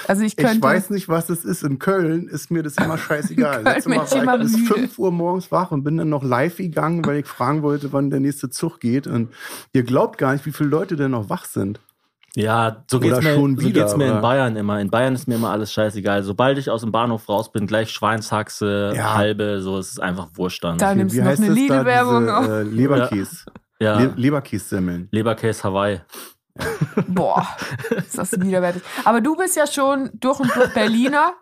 Also 0.08 0.24
ich 0.24 0.36
könnte. 0.36 0.56
Ich 0.56 0.62
weiß 0.62 0.90
nicht, 0.90 1.10
was 1.10 1.30
es 1.30 1.44
ist. 1.44 1.64
In 1.64 1.80
Köln 1.80 2.28
ist 2.28 2.50
mir 2.52 2.64
das 2.64 2.78
immer 2.78 2.98
scheißegal. 2.98 3.60
In 3.60 3.64
Köln 3.64 3.76
Letztes 3.76 3.88
Mal 3.88 3.98
bin 3.98 4.06
ich 4.06 4.12
war 4.12 4.22
immer 4.22 4.36
ich 4.36 4.42
bis 4.52 4.58
müde. 4.58 4.74
5 4.74 5.00
Uhr 5.00 5.12
morgens 5.12 5.52
wach 5.52 5.72
und 5.72 5.84
bin 5.84 5.98
dann 5.98 6.10
noch 6.10 6.24
live 6.24 6.60
gegangen, 6.78 7.06
weil 7.06 7.18
ich 7.20 7.26
fragen 7.26 7.64
wollte, 7.64 7.92
wann 7.94 8.10
der 8.10 8.20
nächste 8.20 8.50
Zug 8.50 8.80
geht. 8.80 9.08
Und 9.08 9.34
ihr 9.74 9.84
glaubt 9.84 10.18
gar 10.18 10.34
nicht, 10.34 10.46
wie 10.46 10.52
viele 10.52 10.70
Leute 10.70 10.96
denn 10.96 11.12
noch 11.12 11.30
wach 11.30 11.46
sind. 11.46 11.80
Ja, 12.36 12.84
so 12.92 13.00
geht's 13.00 13.18
Oder 13.18 13.30
mir, 13.30 13.34
schon 13.34 13.58
so 13.58 13.66
wieder, 13.68 13.82
geht's 13.82 13.98
mir 13.98 14.14
in 14.16 14.22
Bayern 14.22 14.56
immer. 14.58 14.80
In 14.80 14.92
Bayern 14.92 15.16
ist 15.16 15.28
mir 15.28 15.36
immer 15.36 15.50
alles 15.50 15.74
scheißegal. 15.74 16.22
Sobald 16.22 16.60
ich 16.60 16.70
aus 16.70 16.82
dem 16.82 16.92
Bahnhof 16.92 17.28
raus 17.28 17.52
bin, 17.52 17.66
gleich 17.66 17.90
Schweinshaxe, 17.90 18.94
Ja. 18.96 19.16
halbe, 19.16 19.60
so 19.62 19.80
es 19.80 19.90
ist 19.90 20.00
einfach 20.00 20.28
Wurscht 20.36 20.64
dann. 20.64 20.78
Da 20.78 20.94
nimmst 20.94 21.16
Wie 21.16 21.20
du 21.20 21.26
noch 21.26 21.36
eine 21.36 21.48
es 21.48 21.56
Lidl-Werbung 21.56 22.30
auf. 22.30 22.48
äh, 22.48 22.62
Leberkäse. 22.62 23.46
Ja, 23.80 24.00
Le 24.00 24.14
Leberkäse-Semmeln. 24.16 25.08
Leberkäse 25.12 25.64
Hawaii. 25.64 26.02
Boah, 27.08 27.48
ist 27.96 28.18
das 28.18 28.32
widerwärtig. 28.40 28.82
Aber 29.06 29.22
du 29.22 29.36
bist 29.36 29.56
ja 29.56 29.68
schon 29.68 30.10
durch 30.14 30.40
und 30.40 30.56
durch 30.56 30.74
Berliner. 30.74 31.34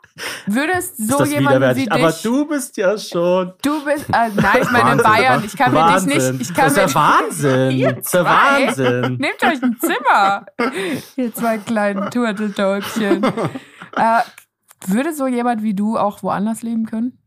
Würdest 0.45 0.95
so 0.97 1.23
jemand 1.25 1.75
wie 1.75 1.83
dich. 1.83 1.91
Aber 1.91 2.11
du 2.23 2.45
bist 2.47 2.77
ja 2.77 2.97
schon. 2.97 3.53
Du 3.61 3.83
bist. 3.83 4.07
Äh, 4.09 4.29
nein, 4.35 4.59
ich 4.61 4.71
meine 4.71 4.91
in 4.93 4.97
Wahnsinn, 4.99 5.03
Bayern. 5.03 5.43
Ich 5.45 5.57
kann 5.57 5.73
mir 5.73 5.83
dich 5.83 5.93
Wahnsinn. 5.93 6.37
nicht. 6.37 6.49
Ich 6.49 6.55
kann 6.55 6.73
das 6.73 6.77
ist 6.77 6.93
ja 6.93 6.95
Wahnsinn. 6.95 7.71
Ihr 7.71 7.93
Das 7.93 8.05
ist 8.05 8.11
zwei? 8.11 8.23
Wahnsinn. 8.23 9.17
Nehmt 9.19 9.43
euch 9.43 9.61
ein 9.63 9.77
Zimmer. 9.81 10.45
Ihr 11.17 11.33
zwei 11.33 11.57
kleinen 11.57 12.09
Turteltäubchen. 12.11 13.23
äh, 13.25 14.21
würde 14.87 15.13
so 15.13 15.27
jemand 15.27 15.63
wie 15.63 15.73
du 15.73 15.97
auch 15.97 16.23
woanders 16.23 16.61
leben 16.61 16.85
können? 16.85 17.17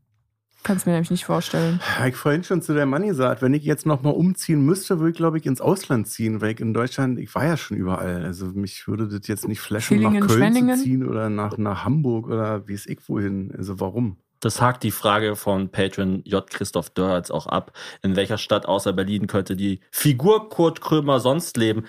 Kannst 0.69 0.85
mir 0.85 0.93
nämlich 0.93 1.11
nicht 1.11 1.25
vorstellen. 1.25 1.81
Habe 1.97 2.11
ich 2.11 2.17
vorhin 2.17 2.45
schon 2.45 2.61
zu 2.61 2.75
der 2.75 2.85
Mann 2.85 3.07
gesagt, 3.07 3.41
wenn 3.41 3.55
ich 3.55 3.65
jetzt 3.65 3.87
nochmal 3.87 4.13
umziehen 4.13 4.61
müsste, 4.67 4.99
würde 4.99 5.13
ich, 5.13 5.17
glaube 5.17 5.39
ich, 5.39 5.47
ins 5.47 5.63
Ausland 5.63 6.09
ziehen, 6.09 6.43
weil 6.43 6.51
ich 6.51 6.61
in 6.61 6.75
Deutschland, 6.75 7.19
ich 7.19 7.35
war 7.35 7.47
ja 7.47 7.57
schon 7.57 7.79
überall. 7.79 8.23
Also 8.23 8.49
mich 8.49 8.87
würde 8.87 9.09
das 9.09 9.27
jetzt 9.29 9.49
nicht 9.49 9.61
flashen, 9.61 10.03
nach 10.03 10.11
Villingen, 10.11 10.29
Köln 10.29 10.39
Schwenningen? 10.39 10.77
zu 10.77 10.85
ziehen 10.85 11.09
oder 11.09 11.31
nach, 11.31 11.57
nach 11.57 11.87
Hamburg 11.87 12.27
oder 12.27 12.69
wie 12.69 12.75
es 12.75 12.85
ich 12.85 12.99
wohin. 13.09 13.51
Also 13.57 13.81
warum? 13.81 14.19
Das 14.41 14.61
hakt 14.61 14.83
die 14.83 14.91
Frage 14.91 15.37
von 15.37 15.71
Patron 15.71 16.21
J. 16.27 16.47
Christoph 16.51 16.91
Dörz 16.91 17.31
auch 17.31 17.47
ab. 17.47 17.73
In 18.03 18.15
welcher 18.15 18.37
Stadt 18.37 18.67
außer 18.67 18.93
Berlin 18.93 19.27
könnte 19.27 19.57
die 19.57 19.81
Figur 19.91 20.51
Kurt 20.51 20.83
Krömer 20.83 21.19
sonst 21.19 21.57
leben? 21.57 21.85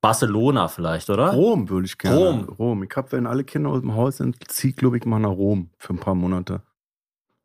Barcelona 0.00 0.68
vielleicht, 0.68 1.10
oder? 1.10 1.32
Rom 1.32 1.68
würde 1.68 1.86
ich 1.86 1.98
gerne. 1.98 2.16
Rom. 2.16 2.48
Rom. 2.50 2.84
Ich 2.84 2.94
habe, 2.94 3.10
wenn 3.10 3.26
alle 3.26 3.42
Kinder 3.42 3.70
aus 3.70 3.80
dem 3.80 3.96
Haus 3.96 4.18
sind, 4.18 4.36
ziehe 4.48 4.70
ich, 4.70 4.76
glaube 4.76 4.96
ich, 4.96 5.04
mal 5.04 5.18
nach 5.18 5.30
Rom 5.30 5.70
für 5.76 5.92
ein 5.92 5.98
paar 5.98 6.14
Monate. 6.14 6.62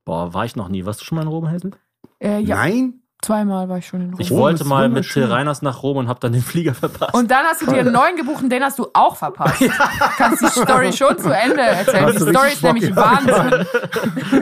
Boah, 0.06 0.34
war 0.34 0.46
ich 0.46 0.56
noch 0.56 0.68
nie. 0.70 0.86
Warst 0.86 1.02
du 1.02 1.06
schon 1.06 1.16
mal 1.18 1.22
in 1.24 1.28
Rom, 1.28 1.50
Hazel? 1.50 1.72
Äh, 2.20 2.40
ja, 2.40 2.56
Nein? 2.58 2.96
zweimal 3.24 3.70
war 3.70 3.78
ich 3.78 3.86
schon 3.86 4.02
in 4.02 4.10
Rom. 4.12 4.20
Ich 4.20 4.32
Rom 4.32 4.40
wollte 4.40 4.64
mal 4.66 4.90
mit. 4.90 5.08
Till 5.08 5.26
Reiners 5.26 5.62
nach 5.62 5.84
Rom 5.84 5.98
und 5.98 6.08
habe 6.08 6.20
dann 6.20 6.34
den 6.34 6.42
Flieger 6.42 6.74
verpasst. 6.74 7.14
Und 7.14 7.30
dann 7.30 7.46
hast 7.46 7.62
du 7.62 7.68
dir 7.68 7.82
einen 7.82 7.94
neuen 7.94 8.16
gebucht 8.16 8.42
und 8.44 8.50
den 8.50 8.64
hast 8.64 8.80
du 8.80 8.88
auch 8.96 9.16
verpasst. 9.16 9.62
Kannst 10.18 10.42
die 10.42 10.48
Story 10.48 10.92
schon 10.92 11.18
zu 11.20 11.30
Ende 11.30 11.62
erzählen. 11.62 12.06
Hast 12.06 12.16
Die 12.20 12.30
Story 12.32 12.48
ist 12.52 12.64
nämlich 12.64 12.90
ja. 12.90 12.96
Wahnsinn. 12.96 13.68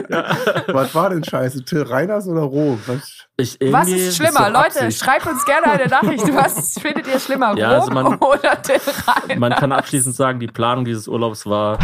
Was 0.74 0.94
war 0.94 1.10
denn 1.10 1.22
scheiße? 1.22 1.62
Till 1.64 1.82
Reiners 1.82 2.26
oder 2.26 2.40
Rom? 2.40 2.80
Was? 2.86 3.26
ich 3.36 3.58
Was 3.70 3.88
ist 3.88 4.16
schlimmer? 4.16 4.50
doch 4.50 4.62
Leute, 4.62 4.80
Absicht. 4.80 5.04
schreibt 5.04 5.26
uns 5.26 5.44
gerne 5.44 5.66
eine 5.72 5.86
Nachricht. 5.86 6.34
Was 6.34 6.78
findet 6.80 7.06
ihr 7.06 7.18
schlimmer? 7.20 7.54
Ja, 7.58 7.68
also 7.72 7.90
Rom 7.92 7.94
man- 7.94 8.14
oder 8.18 8.62
Till 8.62 8.80
Reiners? 9.06 9.38
Man 9.38 9.52
kann 9.52 9.72
abschließend 9.72 10.16
sagen, 10.16 10.40
die 10.40 10.46
Planung 10.46 10.86
dieses 10.86 11.06
Urlaubs 11.06 11.44
war. 11.44 11.78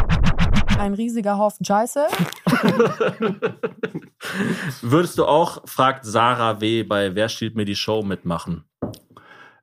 Ein 0.79 0.95
riesiger 0.95 1.39
Haufen 1.39 1.65
Scheiße. 1.65 2.07
Würdest 4.83 5.19
du 5.19 5.25
auch, 5.25 5.63
fragt 5.67 6.05
Sarah 6.05 6.61
W. 6.61 6.83
bei 6.85 7.15
Wer 7.15 7.29
stiehlt 7.29 7.57
mir 7.57 7.65
die 7.65 7.77
Show 7.77 8.03
mitmachen? 8.03 8.65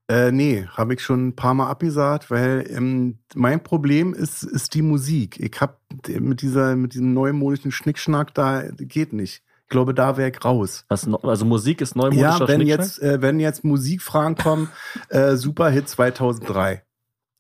Äh, 0.10 0.32
nee, 0.32 0.68
habe 0.76 0.96
ich 0.96 1.02
schon 1.02 1.28
ein 1.28 1.36
paar 1.36 1.54
Mal 1.54 1.70
abgesagt, 1.70 2.30
weil 2.30 2.66
ähm, 2.70 3.20
mein 3.36 3.64
Problem 3.64 4.14
ist, 4.14 4.44
ist 4.44 4.74
die 4.74 4.82
Musik. 4.82 5.40
Ich 5.40 5.62
habe 5.62 5.78
mit 6.20 6.42
dieser, 6.42 6.76
mit 6.76 6.94
diesem 6.94 7.14
neumodischen 7.14 7.72
Schnickschnack 7.72 8.34
da 8.34 8.64
geht 8.72 9.14
nicht. 9.14 9.44
Ich 9.64 9.70
glaube, 9.70 9.94
da 9.94 10.18
wäre 10.18 10.30
ich 10.30 10.44
raus. 10.44 10.84
Was, 10.90 11.08
no- 11.08 11.18
also 11.24 11.46
Musik 11.46 11.80
ist 11.80 11.96
neumodischer 11.96 12.40
Ja, 12.40 12.48
wenn 12.48 12.62
Schnickschnack? 12.62 12.80
jetzt, 12.86 13.02
äh, 13.02 13.22
wenn 13.22 13.40
jetzt 13.40 13.64
Musikfragen 13.64 14.36
kommen, 14.36 14.70
äh, 15.10 15.36
Superhit 15.36 15.88
2003, 15.88 16.84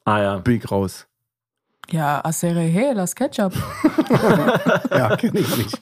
Ah 0.05 0.21
ja. 0.21 0.37
bin 0.37 0.55
ich 0.57 0.71
raus. 0.71 1.05
Ja, 1.89 2.23
Acere 2.23 2.61
He, 2.61 2.93
das 2.95 3.15
Ketchup. 3.15 3.53
Ja, 4.91 5.15
kenne 5.17 5.39
ich 5.39 5.57
nicht. 5.57 5.81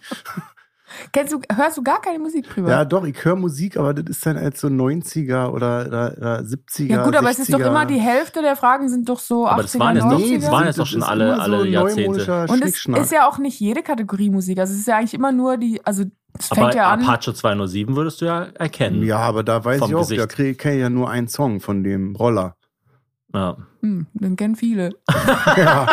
Kennst 1.13 1.31
du, 1.33 1.39
hörst 1.55 1.77
du 1.77 1.83
gar 1.83 2.01
keine 2.01 2.19
Musik 2.19 2.49
privat? 2.49 2.69
Ja, 2.69 2.85
doch, 2.85 3.05
ich 3.05 3.23
höre 3.23 3.35
Musik, 3.37 3.77
aber 3.77 3.93
das 3.93 4.17
ist 4.17 4.25
dann 4.25 4.37
als 4.37 4.59
so 4.59 4.67
90er 4.67 5.47
oder, 5.49 5.85
oder, 5.87 6.13
oder 6.17 6.39
70er. 6.41 6.85
Ja 6.91 7.03
gut, 7.05 7.15
aber 7.15 7.29
es 7.29 7.39
ist 7.39 7.53
doch 7.53 7.59
60er. 7.59 7.67
immer 7.67 7.85
die 7.85 7.99
Hälfte 7.99 8.41
der 8.41 8.55
Fragen 8.57 8.89
sind 8.89 9.07
doch 9.07 9.19
so 9.19 9.47
Aber 9.47 9.61
80er, 9.61 9.63
das 9.63 9.79
waren 9.79 9.95
jetzt 9.95 10.03
doch- 10.05 10.19
90er. 10.19 10.39
das 10.41 10.51
waren 10.51 10.65
jetzt 10.67 10.79
doch 10.79 10.85
schon 10.85 11.03
alle- 11.03 11.35
so 11.35 11.41
alle 11.41 11.67
Jahrzehnte. 11.67 12.45
Und 12.49 12.63
es 12.63 12.85
ist 12.85 13.11
ja 13.11 13.27
auch 13.27 13.37
nicht 13.37 13.59
jede 13.59 13.83
Kategorie 13.83 14.29
Musik. 14.29 14.59
Also 14.59 14.73
es 14.73 14.79
ist 14.79 14.87
ja 14.87 14.97
eigentlich 14.97 15.13
immer 15.13 15.31
nur 15.31 15.57
die, 15.57 15.79
also 15.85 16.03
es 16.37 16.47
fängt 16.47 16.59
Aber 16.59 16.75
ja 16.75 16.91
an. 16.91 17.03
Apache 17.03 17.33
207 17.33 17.95
würdest 17.95 18.21
du 18.21 18.25
ja 18.25 18.43
erkennen. 18.55 19.01
Ja, 19.03 19.19
aber 19.19 19.43
da 19.43 19.63
weiß 19.63 19.77
ich 19.87 19.95
auch, 19.95 19.99
Gesicht. 20.01 20.21
da 20.21 20.27
kriege 20.27 20.51
ich 20.73 20.79
ja 20.81 20.89
nur 20.89 21.09
einen 21.09 21.27
Song 21.29 21.61
von 21.61 21.83
dem 21.83 22.15
Roller. 22.17 22.55
Ja. 23.33 23.57
Hm, 23.81 24.07
den 24.13 24.35
kennen 24.35 24.55
viele. 24.55 24.91
Ja. 25.57 25.87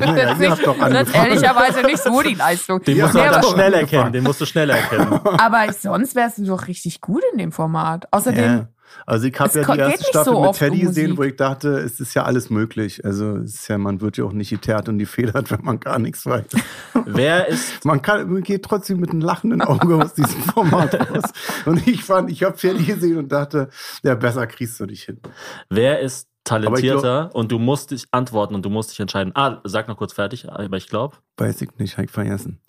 doch 0.00 0.16
das 0.18 0.38
ist 0.38 0.54
angefangen. 0.80 1.14
ehrlicherweise 1.14 1.82
nicht 1.82 2.02
so 2.02 2.22
die 2.22 2.34
Leistung. 2.34 2.82
Den 2.82 2.96
Ja, 2.96 3.04
musst 3.04 3.14
du 3.16 3.20
halt 3.20 3.34
dann 3.34 3.42
schnell 3.44 3.74
erkennen. 3.74 4.12
Den 4.12 4.24
musst 4.24 4.40
du 4.40 4.46
schnell 4.46 4.70
erkennen. 4.70 5.12
aber 5.38 5.72
sonst 5.72 6.14
wärst 6.14 6.38
du 6.38 6.44
doch 6.44 6.66
richtig 6.66 7.00
gut 7.00 7.22
in 7.32 7.38
dem 7.38 7.52
Format. 7.52 8.06
Außerdem, 8.10 8.44
Ja. 8.44 8.68
Also 9.06 9.26
ich 9.26 9.38
habe 9.38 9.52
ja 9.58 9.64
die 9.74 9.80
erste 9.80 9.98
nicht 9.98 10.08
Staffel 10.08 10.32
so 10.32 10.40
mit 10.40 10.48
oft 10.48 10.62
um 10.62 10.68
Teddy 10.68 10.80
gesehen, 10.80 11.16
wo 11.18 11.22
ich 11.22 11.36
dachte, 11.36 11.78
es 11.78 12.00
ist 12.00 12.14
ja 12.14 12.24
alles 12.24 12.50
möglich. 12.50 13.04
Also 13.04 13.36
es 13.36 13.54
ist 13.54 13.68
ja, 13.68 13.78
man 13.78 14.00
wird 14.00 14.16
ja 14.16 14.24
auch 14.24 14.32
nicht 14.32 14.50
geteert 14.50 14.88
und 14.88 14.98
gefedert, 14.98 15.50
wenn 15.50 15.62
man 15.62 15.78
gar 15.78 15.98
nichts 15.98 16.26
weiß. 16.26 16.46
Wer 17.04 17.48
ist, 17.48 17.84
Man 17.84 18.02
kann, 18.02 18.30
man 18.30 18.42
geht 18.42 18.64
trotzdem 18.64 19.00
mit 19.00 19.10
einem 19.10 19.20
lachenden 19.20 19.62
Auge 19.62 19.96
aus 19.96 20.14
diesem 20.14 20.42
Format 20.42 20.94
raus. 20.94 21.24
Und 21.66 21.86
ich 21.86 22.02
fand, 22.04 22.30
ich 22.30 22.42
habe 22.42 22.56
Teddy 22.56 22.84
gesehen 22.84 23.18
und 23.18 23.30
dachte, 23.30 23.68
ja, 24.02 24.14
besser 24.14 24.46
kriegst 24.46 24.80
du 24.80 24.86
dich 24.86 25.04
hin. 25.04 25.20
wer 25.68 26.00
ist 26.00 26.27
talentierter 26.48 27.20
Aber 27.26 27.34
und 27.36 27.52
du 27.52 27.58
musst 27.58 27.90
dich 27.90 28.04
antworten 28.10 28.54
und 28.54 28.64
du 28.64 28.70
musst 28.70 28.90
dich 28.90 29.00
entscheiden. 29.00 29.32
Ah, 29.36 29.58
sag 29.64 29.88
noch 29.88 29.96
kurz 29.96 30.12
fertig, 30.12 30.48
aber 30.50 30.76
ich 30.76 30.88
glaube. 30.88 31.16
Weiß 31.36 31.60
ich 31.62 31.70
nicht, 31.78 31.96
habe 31.96 32.06
ich 32.06 32.10
vergessen. 32.10 32.60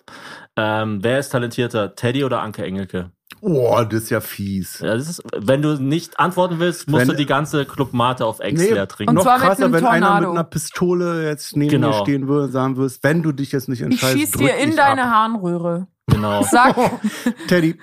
Ähm, 0.56 0.98
wer 1.02 1.18
ist 1.18 1.30
talentierter, 1.30 1.94
Teddy 1.94 2.24
oder 2.24 2.40
Anke 2.42 2.64
Engelke? 2.64 3.10
Oh, 3.42 3.80
das 3.88 4.02
ist 4.04 4.10
ja 4.10 4.20
fies. 4.20 4.80
Ja, 4.80 4.94
das 4.96 5.08
ist, 5.08 5.22
wenn 5.34 5.62
du 5.62 5.80
nicht 5.80 6.18
antworten 6.20 6.58
willst, 6.58 6.88
musst 6.88 7.02
Wenn- 7.02 7.08
du 7.08 7.14
die 7.16 7.26
ganze 7.26 7.64
Club 7.64 7.92
Mate 7.94 8.26
auf 8.26 8.40
Ex 8.40 8.60
Nee, 8.60 8.70
leer 8.74 8.86
trinken. 8.88 9.16
Und 9.16 9.24
Noch 9.24 9.36
krasser, 9.38 9.72
wenn 9.72 9.84
einer 9.84 9.92
mit 9.98 10.02
Tornado. 10.08 10.30
einer 10.32 10.44
Pistole 10.44 11.26
jetzt 11.26 11.56
neben 11.56 11.70
Genau. 11.70 11.90
dir 11.92 11.98
stehen 12.02 12.28
würde 12.28 12.44
und 12.46 12.52
sagen 12.52 12.76
würdest, 12.76 13.02
wenn 13.02 13.22
du 13.22 13.32
dich 13.32 13.52
jetzt 13.52 13.68
nicht 13.68 13.80
ich 13.80 13.86
entscheidest, 13.86 14.18
schieß 14.18 14.30
drück 14.32 14.42
dir 14.46 14.56
in 14.56 14.70
ich 14.70 14.76
deine 14.76 15.04
ab. 15.04 15.10
Harnröhre. 15.10 15.86
Genau. 16.08 16.42
Sag, 16.42 16.76
Teddy. 17.48 17.78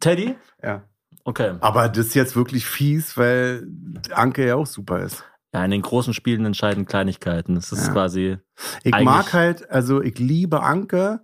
Teddy? 0.00 0.36
Ja. 0.62 0.82
Okay. 1.24 1.54
Aber 1.60 1.88
das 1.88 2.08
ist 2.08 2.14
jetzt 2.14 2.36
wirklich 2.36 2.66
fies, 2.66 3.16
weil 3.16 3.66
Anke 4.12 4.46
ja 4.46 4.56
auch 4.56 4.66
super 4.66 5.00
ist. 5.00 5.24
Ja, 5.54 5.64
in 5.64 5.70
den 5.70 5.82
großen 5.82 6.12
Spielen 6.14 6.44
entscheiden 6.44 6.84
Kleinigkeiten. 6.84 7.54
Das 7.54 7.72
ist 7.72 7.86
Ja. 7.86 7.92
quasi. 7.92 8.38
Ich 8.82 8.94
mag 9.00 9.32
halt, 9.32 9.70
also 9.70 10.02
ich 10.02 10.18
liebe 10.18 10.62
Anke, 10.62 11.20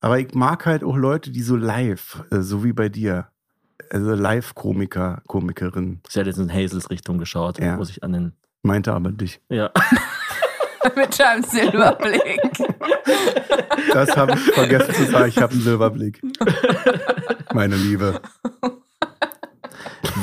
aber 0.00 0.18
ich 0.20 0.32
mag 0.34 0.64
halt 0.64 0.84
auch 0.84 0.96
Leute, 0.96 1.30
die 1.30 1.42
so 1.42 1.56
live, 1.56 2.22
äh, 2.30 2.40
so 2.40 2.62
wie 2.64 2.72
bei 2.72 2.88
dir. 2.88 3.28
Also 3.90 4.14
Live-Komiker, 4.14 5.22
Komikerin. 5.26 6.00
Ich 6.08 6.14
hätte 6.16 6.28
jetzt 6.30 6.38
in 6.38 6.52
Hazels 6.52 6.90
Richtung 6.90 7.18
geschaut, 7.18 7.58
Ja. 7.58 7.76
muss 7.76 7.90
ich 7.90 8.02
an 8.02 8.12
den. 8.12 8.32
Meinte 8.62 8.92
aber 8.92 9.10
dich. 9.10 9.40
Ja. 9.48 9.70
mit 10.96 11.18
deinem 11.18 11.42
Silberblick. 11.42 12.40
Das 13.92 14.16
habe 14.16 14.32
ich 14.34 14.40
vergessen 14.52 14.94
zu 14.94 15.04
sagen. 15.06 15.28
Ich 15.28 15.38
habe 15.38 15.52
einen 15.52 15.62
Silberblick. 15.62 16.22
Meine 17.52 17.76
Liebe. 17.76 18.20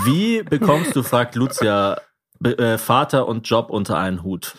Wie 0.03 0.43
bekommst 0.43 0.95
du, 0.95 1.03
fragt 1.03 1.36
Lucia, 1.36 1.97
äh, 2.43 2.78
Vater 2.78 3.28
und 3.28 3.47
Job 3.49 3.70
unter 3.70 3.97
einen 3.97 4.24
Hut? 4.24 4.55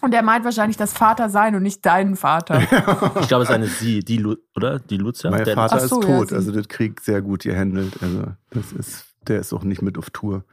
Und 0.00 0.14
er 0.14 0.22
meint 0.22 0.44
wahrscheinlich 0.44 0.76
das 0.78 0.92
Vater 0.94 1.28
sein 1.28 1.54
und 1.54 1.62
nicht 1.62 1.84
deinen 1.84 2.16
Vater. 2.16 2.60
Ich 3.20 3.28
glaube, 3.28 3.44
es 3.44 3.50
ist 3.50 3.54
eine 3.54 3.66
Sie, 3.66 4.00
die 4.00 4.16
Lu 4.16 4.36
oder? 4.56 4.78
Die 4.78 4.96
Lucia? 4.96 5.30
Mein 5.30 5.44
Der- 5.44 5.54
Vater 5.54 5.76
Ach 5.76 5.80
so, 5.80 6.00
ist 6.00 6.08
ja, 6.08 6.16
tot, 6.18 6.28
sie- 6.30 6.34
also 6.36 6.52
das 6.52 6.68
Krieg 6.68 7.00
sehr 7.00 7.20
gut 7.20 7.42
gehandelt. 7.42 7.94
Also 8.02 8.24
das 8.50 8.72
ist, 8.72 9.04
der 9.28 9.40
ist 9.40 9.52
auch 9.52 9.64
nicht 9.64 9.82
mit 9.82 9.98
auf 9.98 10.10
Tour. 10.10 10.44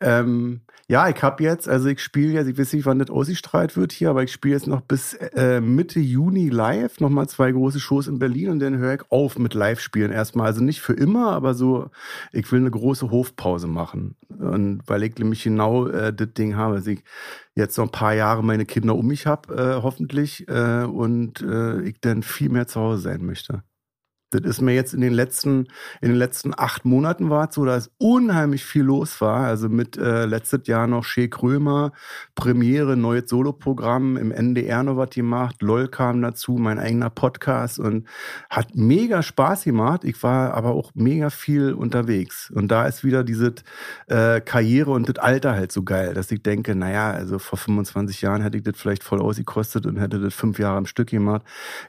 Ähm, 0.00 0.60
ja, 0.88 1.08
ich 1.08 1.20
habe 1.20 1.42
jetzt, 1.42 1.68
also 1.68 1.88
ich 1.88 2.00
spiele 2.00 2.34
jetzt, 2.34 2.46
ich 2.46 2.56
weiß 2.56 2.72
nicht, 2.72 2.86
wann 2.86 3.00
das 3.00 3.10
ausgestrahlt 3.10 3.76
wird 3.76 3.90
hier, 3.90 4.08
aber 4.08 4.22
ich 4.22 4.30
spiele 4.30 4.54
jetzt 4.54 4.68
noch 4.68 4.82
bis 4.82 5.14
äh, 5.14 5.60
Mitte 5.60 5.98
Juni 5.98 6.48
live, 6.48 7.00
nochmal 7.00 7.28
zwei 7.28 7.50
große 7.50 7.80
Shows 7.80 8.06
in 8.06 8.20
Berlin 8.20 8.50
und 8.50 8.60
dann 8.60 8.78
höre 8.78 8.94
ich 8.94 9.02
auf 9.10 9.36
mit 9.36 9.54
Live-Spielen 9.54 10.12
erstmal. 10.12 10.46
Also 10.46 10.62
nicht 10.62 10.80
für 10.80 10.92
immer, 10.92 11.32
aber 11.32 11.54
so, 11.54 11.90
ich 12.32 12.50
will 12.52 12.60
eine 12.60 12.70
große 12.70 13.10
Hofpause 13.10 13.66
machen. 13.66 14.14
Und 14.28 14.82
weil 14.86 15.02
ich 15.02 15.18
nämlich 15.18 15.42
genau 15.42 15.88
äh, 15.88 16.12
das 16.14 16.34
Ding 16.34 16.54
habe, 16.54 16.76
dass 16.76 16.86
ich 16.86 17.02
jetzt 17.56 17.76
noch 17.78 17.86
ein 17.86 17.90
paar 17.90 18.14
Jahre 18.14 18.44
meine 18.44 18.64
Kinder 18.64 18.94
um 18.94 19.08
mich 19.08 19.26
habe, 19.26 19.54
äh, 19.54 19.82
hoffentlich, 19.82 20.46
äh, 20.48 20.84
und 20.84 21.40
äh, 21.40 21.82
ich 21.82 22.00
dann 22.00 22.22
viel 22.22 22.50
mehr 22.50 22.68
zu 22.68 22.80
Hause 22.80 23.02
sein 23.02 23.26
möchte. 23.26 23.64
Das 24.30 24.42
ist 24.42 24.60
mir 24.60 24.74
jetzt 24.74 24.92
in 24.92 25.00
den 25.00 25.12
letzten, 25.12 25.68
in 26.00 26.08
den 26.08 26.16
letzten 26.16 26.52
acht 26.56 26.84
Monaten 26.84 27.30
war 27.30 27.48
so, 27.52 27.64
dass 27.64 27.92
unheimlich 27.98 28.64
viel 28.64 28.82
los 28.82 29.20
war. 29.20 29.46
Also 29.46 29.68
mit 29.68 29.96
äh, 29.96 30.26
letztes 30.26 30.66
Jahr 30.66 30.88
noch 30.88 31.04
Shea 31.04 31.28
Krömer, 31.28 31.92
Premiere, 32.34 32.96
neues 32.96 33.30
Soloprogramm 33.30 34.16
im 34.16 34.32
NDR 34.32 34.82
noch 34.82 34.96
was 34.96 35.10
gemacht. 35.10 35.62
LOL 35.62 35.86
kam 35.88 36.22
dazu, 36.22 36.52
mein 36.52 36.80
eigener 36.80 37.08
Podcast 37.08 37.78
und 37.78 38.08
hat 38.50 38.74
mega 38.74 39.22
Spaß 39.22 39.62
gemacht. 39.62 40.02
Ich 40.02 40.20
war 40.24 40.54
aber 40.54 40.70
auch 40.70 40.90
mega 40.94 41.30
viel 41.30 41.72
unterwegs. 41.72 42.50
Und 42.50 42.68
da 42.72 42.86
ist 42.86 43.04
wieder 43.04 43.22
diese 43.22 43.54
äh, 44.08 44.40
Karriere 44.40 44.90
und 44.90 45.08
das 45.08 45.22
Alter 45.22 45.52
halt 45.54 45.70
so 45.70 45.84
geil, 45.84 46.14
dass 46.14 46.32
ich 46.32 46.42
denke, 46.42 46.74
naja, 46.74 47.12
also 47.12 47.38
vor 47.38 47.58
25 47.58 48.22
Jahren 48.22 48.42
hätte 48.42 48.56
ich 48.56 48.64
das 48.64 48.76
vielleicht 48.76 49.04
voll 49.04 49.20
ausgekostet 49.20 49.86
und 49.86 49.98
hätte 49.98 50.18
das 50.18 50.34
fünf 50.34 50.58
Jahre 50.58 50.78
am 50.78 50.86
Stück 50.86 51.10
gemacht. 51.10 51.42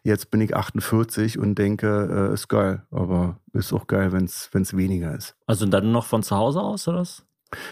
Jetzt 0.03 0.29
bin 0.29 0.41
ich 0.41 0.55
48 0.55 1.39
und 1.39 1.55
denke, 1.55 1.87
äh, 1.87 2.26
ist 2.31 2.47
geil, 2.47 2.83
aber 2.91 3.39
ist 3.53 3.73
auch 3.73 3.87
geil, 3.87 4.11
wenn 4.11 4.25
es 4.25 4.77
weniger 4.77 5.15
ist. 5.15 5.35
Also 5.45 5.65
dann 5.65 5.91
noch 5.91 6.05
von 6.05 6.23
zu 6.23 6.35
Hause 6.35 6.61
aus, 6.61 6.87
oder 6.87 6.99
was? 6.99 7.23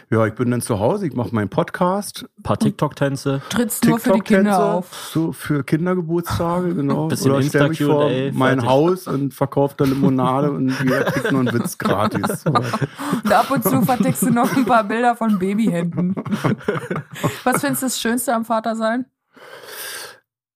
Ja, 0.09 0.25
ich 0.25 0.33
bin 0.35 0.51
dann 0.51 0.61
zu 0.61 0.79
Hause, 0.79 1.07
ich 1.07 1.13
mache 1.13 1.35
meinen 1.35 1.49
Podcast, 1.49 2.25
Ein 2.37 2.43
paar 2.43 2.57
TikTok-Tänze. 2.57 3.41
Trittst 3.49 3.85
nur 3.85 3.99
für 3.99 4.13
die 4.13 4.21
Kinder 4.21 4.51
TikTok-Tänze, 4.51 4.73
auf. 4.73 5.09
so 5.11 5.31
für 5.33 5.63
Kindergeburtstage, 5.63 6.75
genau. 6.75 7.07
Bisschen 7.07 7.31
Oder 7.31 7.41
stell 7.41 7.69
mich 7.69 7.83
vor 7.83 8.09
mein 8.31 8.59
fertig. 8.59 8.65
Haus 8.69 9.07
und 9.07 9.33
verkaufe 9.33 9.75
da 9.77 9.83
Limonade 9.83 10.51
und 10.51 10.73
jeder 10.81 11.03
kriegt 11.03 11.31
nur 11.31 11.41
einen 11.41 11.53
Witz 11.53 11.77
gratis. 11.77 12.25
So. 12.45 12.51
Und 12.51 13.31
ab 13.31 13.49
und 13.49 13.63
zu 13.63 13.81
vertickst 13.81 14.23
du 14.23 14.29
noch 14.29 14.55
ein 14.55 14.65
paar 14.65 14.83
Bilder 14.83 15.15
von 15.15 15.39
Babyhänden. 15.39 16.15
Was 17.43 17.61
findest 17.61 17.81
du 17.81 17.85
das 17.87 17.99
Schönste 17.99 18.33
am 18.33 18.45
Vater 18.45 18.75
sein? 18.75 19.05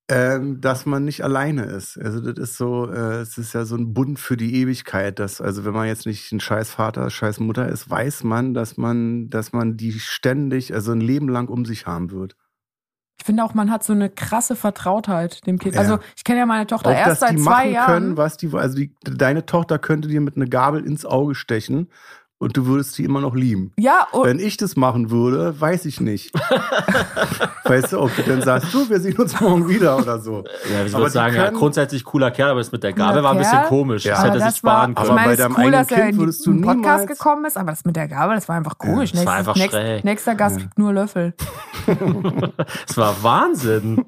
Ähm, 0.10 0.60
dass 0.60 0.88
man 0.88 1.06
nicht 1.06 1.24
alleine 1.24 1.66
ist. 1.66 1.98
Also 1.98 2.20
das 2.20 2.50
ist 2.50 2.58
so, 2.58 2.92
äh, 2.92 3.22
es 3.22 3.38
ist 3.38 3.54
ja 3.54 3.64
so 3.66 3.76
ein 3.76 3.94
Bund 3.94 4.20
für 4.20 4.38
die 4.38 4.56
Ewigkeit. 4.56 5.20
Dass, 5.20 5.40
also 5.40 5.66
wenn 5.66 5.74
man 5.74 5.88
jetzt 5.88 6.08
nicht 6.08 6.32
ein 6.32 6.40
scheiß 6.40 6.72
Vater, 6.72 7.10
scheiß 7.10 7.40
Mutter 7.40 7.70
ist, 7.70 7.90
weiß 7.90 8.24
man, 8.24 8.56
dass 8.56 8.78
man, 8.78 9.30
dass 9.30 9.54
man 9.54 9.78
die 9.78 10.00
ständig, 10.00 10.74
also 10.74 10.92
ein 10.92 11.02
Leben 11.02 11.30
lang 11.30 11.48
um 11.48 11.64
sich 11.64 11.86
haben 11.86 12.12
wird. 12.12 12.36
Ich 13.20 13.26
finde 13.26 13.44
auch, 13.44 13.54
man 13.54 13.70
hat 13.70 13.84
so 13.84 13.94
eine 13.94 14.10
krasse 14.10 14.56
Vertrautheit 14.56 15.46
dem 15.46 15.60
Kind. 15.60 15.76
Ja. 15.76 15.82
Also 15.82 16.00
ich 16.16 16.24
kenne 16.24 16.40
ja 16.40 16.46
meine 16.46 16.66
Tochter 16.66 16.90
Auch, 16.90 16.96
erst 16.96 17.10
dass 17.10 17.20
seit 17.20 17.34
die 17.34 17.44
zwei 17.44 17.50
machen 17.52 17.72
Jahren. 17.74 17.94
können, 17.94 18.18
was 18.18 18.38
die, 18.38 18.50
also 18.52 18.76
die, 18.76 18.96
deine 19.04 19.46
Tochter 19.46 19.78
könnte 19.78 20.08
dir 20.08 20.22
mit 20.22 20.38
einer 20.38 20.48
Gabel 20.48 20.84
ins 20.86 21.06
Auge 21.06 21.36
stechen 21.36 21.90
und 22.40 22.56
du 22.58 22.66
würdest 22.66 22.94
sie 22.94 23.04
immer 23.04 23.20
noch 23.22 23.36
lieben. 23.36 23.72
ja, 23.78 24.08
und, 24.12 24.26
Wenn 24.26 24.40
ich 24.40 24.58
das 24.58 24.76
machen 24.76 25.12
würde, 25.12 25.60
weiß 25.60 25.86
ich 25.86 26.00
nicht. 26.02 26.34
weißt 27.66 27.92
du, 27.94 28.00
ob 28.00 28.16
du 28.16 28.24
dann 28.24 28.42
sagst, 28.42 28.74
du, 28.74 28.90
wir 28.90 29.00
sehen 29.00 29.18
uns 29.18 29.40
morgen 29.40 29.68
wieder 29.68 29.98
oder 29.98 30.20
so. 30.20 30.44
Ja, 30.74 30.86
wie 30.86 30.90
soll 30.90 31.02
Aber 31.02 31.08
ich 31.08 31.14
sagen, 31.14 31.34
die 31.34 31.40
ja, 31.40 31.50
grundsätzlich 31.52 32.04
cooler 32.06 32.32
Kerl, 32.32 32.52
aber 32.52 32.60
das 32.62 32.72
mit 32.72 32.82
der 32.84 32.94
Gabel 32.94 33.22
war 33.24 33.32
ein 33.34 33.38
bisschen 33.40 33.64
komisch. 33.66 34.06
Ja. 34.06 34.12
Das 34.16 34.20
aber 34.24 34.34
hätte 34.36 34.46
sich 34.50 34.58
sparen 34.58 34.96
war, 34.96 35.04
können. 35.06 35.06
ich 35.06 35.12
Aber 35.12 35.16
bei 35.16 35.26
es 35.26 35.32
ist 35.32 35.40
deinem 35.40 35.52
cool, 35.52 35.60
eigenen 35.60 35.74
dass 35.80 35.88
Kind 35.88 36.10
in 36.14 36.18
würdest 36.18 36.46
du 36.46 36.52
den 36.54 36.62
Podcast 36.62 36.80
niemals- 36.82 37.08
gekommen 37.08 37.46
ist, 37.46 37.58
aber 37.58 37.70
das 37.72 37.86
mit 37.86 37.96
der 37.96 38.08
Gabel, 38.08 38.36
das 38.36 38.48
war 38.50 38.56
einfach 38.56 38.78
komisch. 38.78 39.12
das 39.12 39.26
war 39.26 39.34
einfach 39.36 39.56
nächst- 39.56 39.72
schräg. 39.72 40.04
Nächster 40.06 40.36
Gast 40.36 40.58
kriegt 40.60 40.80
nur 40.80 40.94
Löffel. 40.94 41.34
Das 42.88 42.98
war 42.98 43.16
Wahnsinn. 43.24 44.04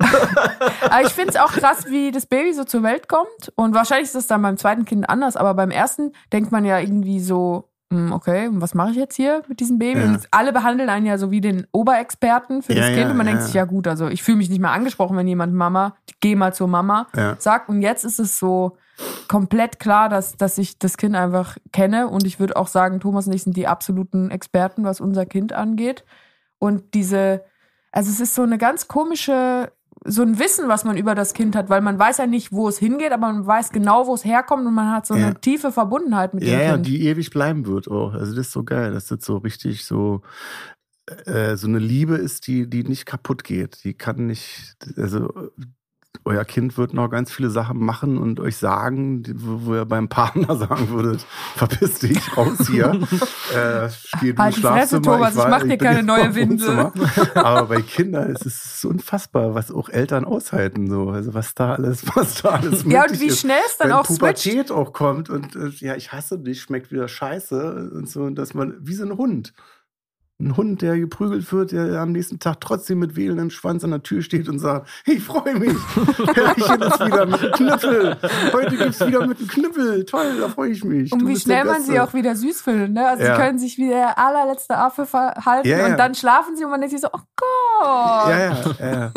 Aber 0.89 1.01
ich 1.01 1.09
finde 1.09 1.31
es 1.31 1.35
auch 1.35 1.51
krass, 1.51 1.85
wie 1.89 2.11
das 2.11 2.25
Baby 2.25 2.53
so 2.53 2.63
zur 2.63 2.83
Welt 2.83 3.07
kommt. 3.07 3.51
Und 3.55 3.73
wahrscheinlich 3.73 4.05
ist 4.05 4.15
das 4.15 4.27
dann 4.27 4.41
beim 4.41 4.57
zweiten 4.57 4.85
Kind 4.85 5.09
anders, 5.09 5.35
aber 5.35 5.53
beim 5.53 5.71
ersten 5.71 6.11
denkt 6.31 6.51
man 6.51 6.65
ja 6.65 6.79
irgendwie 6.79 7.19
so, 7.19 7.69
okay, 8.11 8.47
und 8.47 8.61
was 8.61 8.73
mache 8.73 8.91
ich 8.91 8.95
jetzt 8.97 9.15
hier 9.15 9.43
mit 9.47 9.59
diesem 9.59 9.77
Baby? 9.77 9.99
Ja. 9.99 10.05
Und 10.05 10.27
alle 10.31 10.53
behandeln 10.53 10.89
einen 10.89 11.05
ja 11.05 11.17
so 11.17 11.29
wie 11.31 11.41
den 11.41 11.67
Oberexperten 11.71 12.61
für 12.61 12.73
das 12.73 12.85
Ja, 12.85 12.93
Kind. 12.93 13.01
ja, 13.01 13.11
und 13.11 13.17
man 13.17 13.25
denkt 13.25 13.43
sich, 13.43 13.53
ja 13.53 13.65
gut, 13.65 13.87
also 13.87 14.07
ich 14.07 14.23
fühle 14.23 14.37
mich 14.37 14.49
nicht 14.49 14.61
mehr 14.61 14.71
angesprochen, 14.71 15.17
wenn 15.17 15.27
jemand 15.27 15.53
Mama, 15.53 15.95
geh 16.21 16.35
mal 16.35 16.53
zur 16.53 16.67
Mama, 16.67 17.07
sagt. 17.39 17.69
Und 17.69 17.81
jetzt 17.81 18.05
ist 18.05 18.19
es 18.19 18.39
so 18.39 18.77
komplett 19.27 19.79
klar, 19.79 20.09
dass, 20.09 20.37
dass 20.37 20.57
ich 20.57 20.79
das 20.79 20.97
Kind 20.97 21.15
einfach 21.15 21.57
kenne. 21.71 22.07
Und 22.07 22.25
ich 22.25 22.39
würde 22.39 22.55
auch 22.55 22.67
sagen, 22.67 22.99
Thomas 22.99 23.27
und 23.27 23.33
ich 23.33 23.43
sind 23.43 23.57
die 23.57 23.67
absoluten 23.67 24.29
Experten, 24.31 24.83
was 24.83 25.01
unser 25.01 25.25
Kind 25.25 25.53
angeht. 25.53 26.05
Und 26.59 26.93
diese, 26.93 27.43
also 27.91 28.09
es 28.09 28.19
ist 28.19 28.35
so 28.35 28.43
eine 28.43 28.57
ganz 28.57 28.87
komische, 28.87 29.71
so 30.05 30.23
ein 30.23 30.39
Wissen, 30.39 30.67
was 30.67 30.83
man 30.83 30.97
über 30.97 31.13
das 31.15 31.33
Kind 31.33 31.55
hat, 31.55 31.69
weil 31.69 31.81
man 31.81 31.99
weiß 31.99 32.17
ja 32.17 32.27
nicht, 32.27 32.51
wo 32.51 32.67
es 32.67 32.79
hingeht, 32.79 33.11
aber 33.11 33.31
man 33.31 33.45
weiß 33.45 33.71
genau, 33.71 34.07
wo 34.07 34.13
es 34.15 34.25
herkommt 34.25 34.65
und 34.65 34.73
man 34.73 34.91
hat 34.91 35.05
so 35.05 35.15
Ja. 35.15 35.27
eine 35.27 35.39
tiefe 35.41 35.71
Verbundenheit 35.71 36.33
mit 36.33 36.43
Ja, 36.43 36.57
dem 36.57 36.59
ja, 36.61 36.73
Kind. 36.73 36.87
die 36.87 37.05
ewig 37.07 37.29
bleiben 37.29 37.65
wird 37.67 37.87
auch. 37.89 38.13
Also 38.13 38.35
das 38.35 38.47
ist 38.47 38.53
so 38.53 38.63
geil, 38.63 38.93
dass 38.93 39.05
das 39.07 39.23
so 39.23 39.37
richtig 39.37 39.85
so 39.85 40.21
äh, 41.25 41.55
so 41.55 41.67
eine 41.67 41.79
Liebe 41.79 42.15
ist, 42.15 42.47
die 42.47 42.69
die 42.69 42.83
nicht 42.83 43.05
kaputt 43.05 43.43
geht. 43.43 43.83
Die 43.83 43.93
kann 43.93 44.25
nicht, 44.27 44.75
also 44.97 45.51
euer 46.23 46.45
Kind 46.45 46.77
wird 46.77 46.93
noch 46.93 47.09
ganz 47.09 47.31
viele 47.31 47.49
Sachen 47.49 47.79
machen 47.79 48.17
und 48.17 48.39
euch 48.39 48.57
sagen, 48.57 49.23
wo, 49.35 49.73
ihr 49.73 49.85
beim 49.85 50.07
Partner 50.07 50.55
sagen 50.57 50.89
würdet, 50.89 51.25
verpiss 51.55 51.99
dich, 51.99 52.37
raus 52.37 52.67
hier. 52.69 52.91
äh, 53.55 53.89
geh 54.19 54.33
du 54.33 54.37
Halt 54.43 54.57
die 54.57 54.61
Fresse, 54.61 54.87
Schlafzimmer, 54.99 55.01
Thomas, 55.01 55.31
ich 55.31 55.37
war- 55.37 55.49
mach 55.49 55.63
dir 55.63 55.77
keine 55.77 56.03
neue. 56.03 56.35
Wohnzimmer. 56.35 56.93
Aber 57.33 57.67
bei 57.67 57.81
Kindern 57.81 58.29
ist 58.29 58.45
es 58.45 58.85
unfassbar, 58.85 59.55
was 59.55 59.71
auch 59.71 59.89
Eltern 59.89 60.25
aushalten, 60.25 60.89
so. 60.89 61.09
Also 61.09 61.33
was 61.33 61.55
da 61.55 61.73
alles, 61.73 62.03
was 62.15 62.41
da 62.41 62.49
alles 62.49 62.83
ja, 62.85 63.03
und 63.03 63.19
wie 63.19 63.31
schnell 63.31 63.57
es 63.65 63.77
dann 63.77 63.89
wenn 63.89 63.95
auch 63.95 64.05
switcht. 64.05 64.19
Pubertät 64.19 64.71
auch 64.71 64.93
kommt 64.93 65.29
und 65.29 65.55
äh, 65.55 65.69
ja, 65.79 65.95
ich 65.95 66.11
hasse 66.11 66.37
dich, 66.37 66.61
schmeckt 66.61 66.91
wieder 66.91 67.07
scheiße 67.07 67.91
und 67.95 68.07
so, 68.09 68.23
und 68.23 68.35
dass 68.35 68.53
man 68.53 68.75
wie 68.79 68.93
so 68.93 69.03
ein 69.05 69.17
Hund. 69.17 69.53
Ein 70.41 70.57
Hund, 70.57 70.81
der 70.81 70.97
geprügelt 70.99 71.51
wird, 71.53 71.71
der 71.71 71.99
am 72.01 72.11
nächsten 72.11 72.39
Tag 72.39 72.59
trotzdem 72.61 72.99
mit 72.99 73.15
wedelndem 73.15 73.49
Schwanz 73.51 73.83
an 73.83 73.91
der 73.91 74.01
Tür 74.01 74.21
steht 74.23 74.49
und 74.49 74.57
sagt, 74.59 74.89
ich 75.05 75.23
freue 75.23 75.53
mich, 75.59 75.69
Herrchen 76.35 76.81
ist 76.81 77.05
wieder 77.05 77.25
mit 77.27 77.41
dem 77.41 77.51
Knüppel. 77.51 78.17
Heute 78.51 78.77
gibt's 78.77 79.05
wieder 79.05 79.27
mit 79.27 79.39
dem 79.39 79.47
Knüppel. 79.47 80.05
Toll, 80.05 80.39
da 80.39 80.49
freue 80.49 80.71
ich 80.71 80.83
mich. 80.83 81.11
Und 81.11 81.19
Du 81.19 81.27
wie 81.27 81.37
schnell 81.37 81.63
man 81.65 81.81
sie 81.83 81.99
auch 81.99 82.13
wieder 82.13 82.35
süß 82.35 82.61
findet, 82.61 82.91
ne? 82.91 83.07
Also 83.07 83.23
Ja. 83.23 83.35
sie 83.35 83.41
können 83.41 83.59
sich 83.59 83.77
wie 83.77 83.87
der 83.89 84.17
allerletzte 84.17 84.77
Affe 84.77 85.05
verhalten 85.05 85.67
Ja, 85.67 85.77
ja. 85.79 85.85
und 85.87 85.97
dann 85.97 86.15
schlafen 86.15 86.55
sie 86.57 86.63
und 86.65 86.71
man 86.71 86.81
denkt 86.81 86.91
sich 86.91 87.01
so, 87.01 87.09
oh 87.13 87.19
Gott. 87.35 88.29
Ja, 88.29 88.39
ja, 88.39 88.55
ja. 88.79 89.13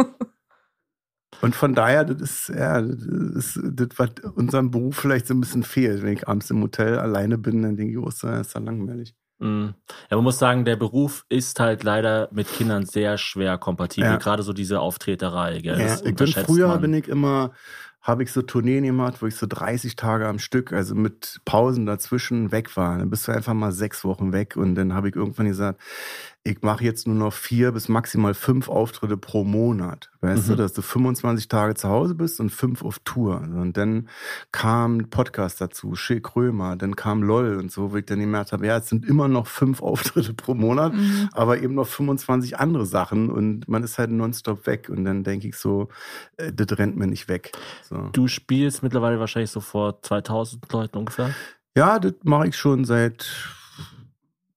Und 1.40 1.54
von 1.54 1.74
daher, 1.74 2.04
das 2.04 2.20
ist, 2.20 2.48
ja, 2.48 2.80
das 2.80 2.96
ist 3.56 3.60
das, 3.62 3.88
was 3.96 4.10
unserem 4.34 4.70
Beruf 4.70 4.96
vielleicht 4.96 5.26
so 5.26 5.34
ein 5.34 5.40
bisschen 5.40 5.62
fehlt. 5.62 6.02
Wenn 6.02 6.14
ich 6.14 6.26
abends 6.28 6.50
im 6.50 6.62
Hotel 6.62 6.98
alleine 6.98 7.36
bin, 7.38 7.62
dann 7.62 7.76
denke 7.76 7.92
ich, 7.92 7.98
oh, 7.98 8.08
ist 8.08 8.22
das 8.22 8.46
ist 8.48 8.54
ja 8.54 8.60
langweilig. 8.60 9.14
Mhm. 9.38 9.74
Ja, 10.10 10.16
man 10.16 10.24
muss 10.24 10.38
sagen, 10.38 10.64
der 10.64 10.76
Beruf 10.76 11.24
ist 11.28 11.60
halt 11.60 11.84
leider 11.84 12.28
mit 12.32 12.48
Kindern 12.48 12.86
sehr 12.86 13.18
schwer 13.18 13.58
kompatibel. 13.58 14.10
Ja. 14.10 14.16
Gerade 14.16 14.42
so 14.42 14.52
diese 14.52 14.80
Auftreterei. 14.80 15.60
Gell? 15.60 15.80
Ja, 15.80 15.98
ich 16.04 16.14
bin 16.14 16.28
früher 16.28 16.68
man. 16.68 16.80
bin 16.80 16.94
ich 16.94 17.08
immer, 17.08 17.52
habe 18.00 18.22
ich 18.22 18.32
so 18.32 18.42
Tourneen 18.42 18.84
gemacht, 18.84 19.22
wo 19.22 19.26
ich 19.26 19.36
so 19.36 19.46
30 19.48 19.96
Tage 19.96 20.28
am 20.28 20.38
Stück, 20.38 20.72
also 20.72 20.94
mit 20.94 21.40
Pausen 21.44 21.86
dazwischen 21.86 22.52
weg 22.52 22.76
war. 22.76 22.98
Dann 22.98 23.10
bist 23.10 23.26
du 23.26 23.32
einfach 23.32 23.54
mal 23.54 23.72
sechs 23.72 24.04
Wochen 24.04 24.32
weg 24.32 24.56
und 24.56 24.74
dann 24.74 24.94
habe 24.94 25.08
ich 25.08 25.16
irgendwann 25.16 25.46
gesagt, 25.46 25.80
ich 26.46 26.60
mache 26.60 26.84
jetzt 26.84 27.06
nur 27.06 27.16
noch 27.16 27.32
vier 27.32 27.72
bis 27.72 27.88
maximal 27.88 28.34
fünf 28.34 28.68
Auftritte 28.68 29.16
pro 29.16 29.44
Monat. 29.44 30.10
Weißt 30.20 30.44
Mhm. 30.44 30.50
du, 30.52 30.56
dass 30.56 30.74
du 30.74 30.82
25 30.82 31.48
Tage 31.48 31.74
zu 31.74 31.88
Hause 31.88 32.14
bist 32.14 32.38
und 32.38 32.50
fünf 32.50 32.82
auf 32.84 32.98
Tour. 32.98 33.40
Und 33.40 33.78
dann 33.78 34.10
kam 34.52 35.08
Podcast 35.08 35.62
dazu, 35.62 35.94
Schill 35.94 36.20
Krömer, 36.20 36.76
dann 36.76 36.96
kam 36.96 37.22
LOL 37.22 37.56
und 37.56 37.72
so, 37.72 37.92
wo 37.92 37.96
ich 37.96 38.04
dann 38.04 38.20
gemerkt 38.20 38.52
habe, 38.52 38.66
ja, 38.66 38.76
es 38.76 38.90
sind 38.90 39.06
immer 39.06 39.26
noch 39.26 39.46
fünf 39.46 39.80
Auftritte 39.82 40.34
pro 40.34 40.52
Monat, 40.52 40.92
Mhm. 40.92 41.30
aber 41.32 41.62
eben 41.62 41.74
noch 41.74 41.86
25 41.86 42.58
andere 42.58 42.84
Sachen 42.84 43.30
und 43.30 43.66
man 43.66 43.82
ist 43.82 43.96
halt 43.98 44.10
nonstop 44.10 44.66
weg. 44.66 44.90
Und 44.90 45.06
dann 45.06 45.24
denke 45.24 45.48
ich 45.48 45.56
so, 45.56 45.88
äh, 46.36 46.52
das 46.52 46.76
rennt 46.78 46.94
mir 46.98 47.06
nicht 47.06 47.26
weg. 47.28 47.52
So. 47.88 48.10
Du 48.12 48.28
spielst 48.28 48.82
mittlerweile 48.82 49.18
wahrscheinlich 49.18 49.50
so 49.50 49.60
vor 49.60 50.02
2000 50.02 50.70
Leuten 50.70 50.98
ungefähr. 50.98 51.34
Ja, 51.74 51.98
das 51.98 52.12
mache 52.22 52.48
ich 52.48 52.56
schon 52.58 52.84
seit 52.84 53.26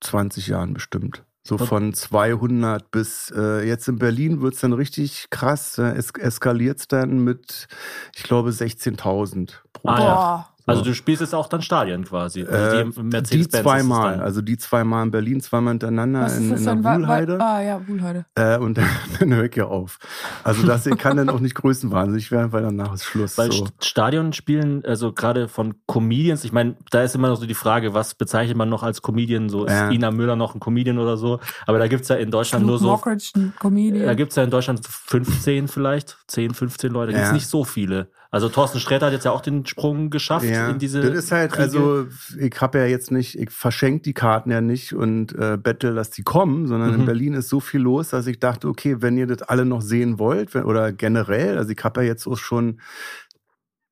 20 0.02 0.48
Jahren 0.48 0.74
bestimmt. 0.74 1.24
So 1.48 1.58
von 1.58 1.93
200 1.93 2.91
bis 2.91 3.32
äh, 3.36 3.66
jetzt 3.66 3.88
in 3.88 3.98
Berlin 3.98 4.41
wird's 4.41 4.60
dann 4.60 4.74
richtig 4.74 5.28
krass. 5.30 5.78
Äh, 5.78 5.93
es 5.95 6.12
eskaliert's 6.12 6.88
dann 6.89 7.20
mit, 7.24 7.68
ich 8.16 8.24
glaube, 8.24 8.50
16.000 8.50 9.54
pro 9.72 9.88
Ah, 9.89 9.95
Tag. 9.95 10.04
ja. 10.04 10.50
Also 10.68 10.84
du 10.84 10.93
spielst 10.93 11.22
jetzt 11.22 11.34
auch 11.34 11.47
dann 11.47 11.61
Stadien 11.61 12.03
quasi. 12.05 12.41
Äh, 12.41 12.47
Also 12.47 12.78
die 12.78 12.84
Mercedes-Benz 13.03 13.32
ist 13.32 13.53
es 13.55 13.61
zweimal, 13.61 14.20
also 14.20 14.41
die 14.41 14.57
zweimal 14.57 15.03
in 15.05 15.11
Berlin, 15.11 15.41
zweimal 15.41 15.72
hintereinander 15.72 16.22
Was 16.22 16.34
ist 16.34 16.39
in, 16.39 16.49
das 16.51 16.59
in 16.59 16.65
der 16.84 16.93
Wuhlheide. 16.97 17.38
Ah, 17.41 17.61
ja, 17.61 17.88
Wuhlheide. 17.88 18.26
Äh, 18.36 18.57
und 18.57 18.78
dann, 18.78 18.86
dann 19.20 19.34
höre 19.34 19.45
ich 19.45 19.55
ja 19.55 19.65
auf. 19.65 19.97
Also 20.43 20.68
das 20.68 20.84
kann 20.97 21.18
dann 21.18 21.30
auch 21.30 21.39
nicht 21.39 21.55
größenwahnsinnig 21.55 22.32
werden, 22.32 22.51
weil 22.51 22.63
danach 22.63 22.93
ist 22.93 23.05
Schluss. 23.05 23.38
Weil 23.38 23.51
so. 23.51 23.63
St- 23.65 23.72
Stadion 23.86 24.34
spielen, 24.34 24.84
also 24.86 25.13
gerade 25.13 25.47
von 25.47 25.76
Comedians, 25.88 26.43
ich 26.43 26.51
meine, 26.51 26.76
da 26.91 27.01
ist 27.01 27.15
immer 27.15 27.30
noch 27.30 27.39
so 27.39 27.45
die 27.45 27.53
Frage, 27.53 27.93
was 27.93 28.13
bezeichnet 28.15 28.57
man 28.57 28.70
noch 28.70 28.84
als 28.84 29.01
Comedian? 29.01 29.49
So 29.49 29.65
ist 29.65 29.72
Ja. 29.72 29.89
Ina 29.89 30.11
Müller 30.11 30.36
noch 30.36 30.53
ein 30.53 30.59
Comedian 30.59 30.97
oder 30.99 31.15
so? 31.18 31.39
Aber 31.65 31.80
da 31.80 31.88
gibt's 31.88 32.09
ja 32.09 32.18
in 32.18 32.30
Deutschland 32.30 32.63
Luke 32.63 32.72
nur 32.72 32.80
so, 32.80 32.88
Mockridge, 32.88 33.32
ein 33.38 33.53
Comedian. 33.59 34.05
da 34.05 34.13
gibt's 34.15 34.36
ja 34.36 34.43
in 34.43 34.49
Deutschland 34.49 34.82
15 34.86 35.68
vielleicht, 35.70 36.18
10, 36.28 36.53
15 36.53 36.91
Leute, 36.91 37.11
da 37.13 37.18
gibt's 37.20 37.30
Ja. 37.30 37.34
nicht 37.34 37.47
so 37.47 37.63
viele. 37.63 38.09
Also 38.30 38.49
Thorsten 38.49 38.80
Sträter 38.80 39.05
hat 39.07 39.13
jetzt 39.13 39.23
ja 39.25 39.32
auch 39.32 39.41
den 39.41 39.65
Sprung 39.65 40.09
geschafft 40.09 40.45
Ja, 40.45 40.69
in 40.69 40.80
diese 40.80 41.01
das 41.01 41.11
ist 41.25 41.32
halt, 41.32 41.51
Kriege. 41.51 41.63
also 41.63 42.05
ich 42.39 42.59
habe 42.59 42.80
ja 42.80 42.86
jetzt 42.86 43.09
nicht, 43.11 43.39
ich 43.39 43.51
verschenke 43.51 44.01
die 44.03 44.13
Karten 44.13 44.51
ja 44.51 44.59
nicht 44.61 44.93
und 44.93 45.34
äh, 45.36 45.57
bettel, 45.57 45.95
dass 45.95 46.09
die 46.09 46.23
kommen, 46.23 46.67
sondern 46.67 46.89
Mhm. 46.93 46.99
in 47.01 47.05
Berlin 47.05 47.34
ist 47.36 47.47
so 47.49 47.59
viel 47.59 47.80
los, 47.82 48.09
dass 48.09 48.28
ich 48.28 48.39
dachte, 48.39 48.67
okay, 48.67 48.97
wenn 49.01 49.17
ihr 49.17 49.28
das 49.28 49.43
alle 49.43 49.65
noch 49.65 49.82
sehen 49.82 50.19
wollt 50.19 50.53
wenn, 50.53 50.63
oder 50.65 50.91
generell, 50.91 51.57
also 51.57 51.71
ich 51.71 51.84
habe 51.84 52.01
ja 52.01 52.07
jetzt 52.07 52.28
auch 52.28 52.38
schon, 52.38 52.80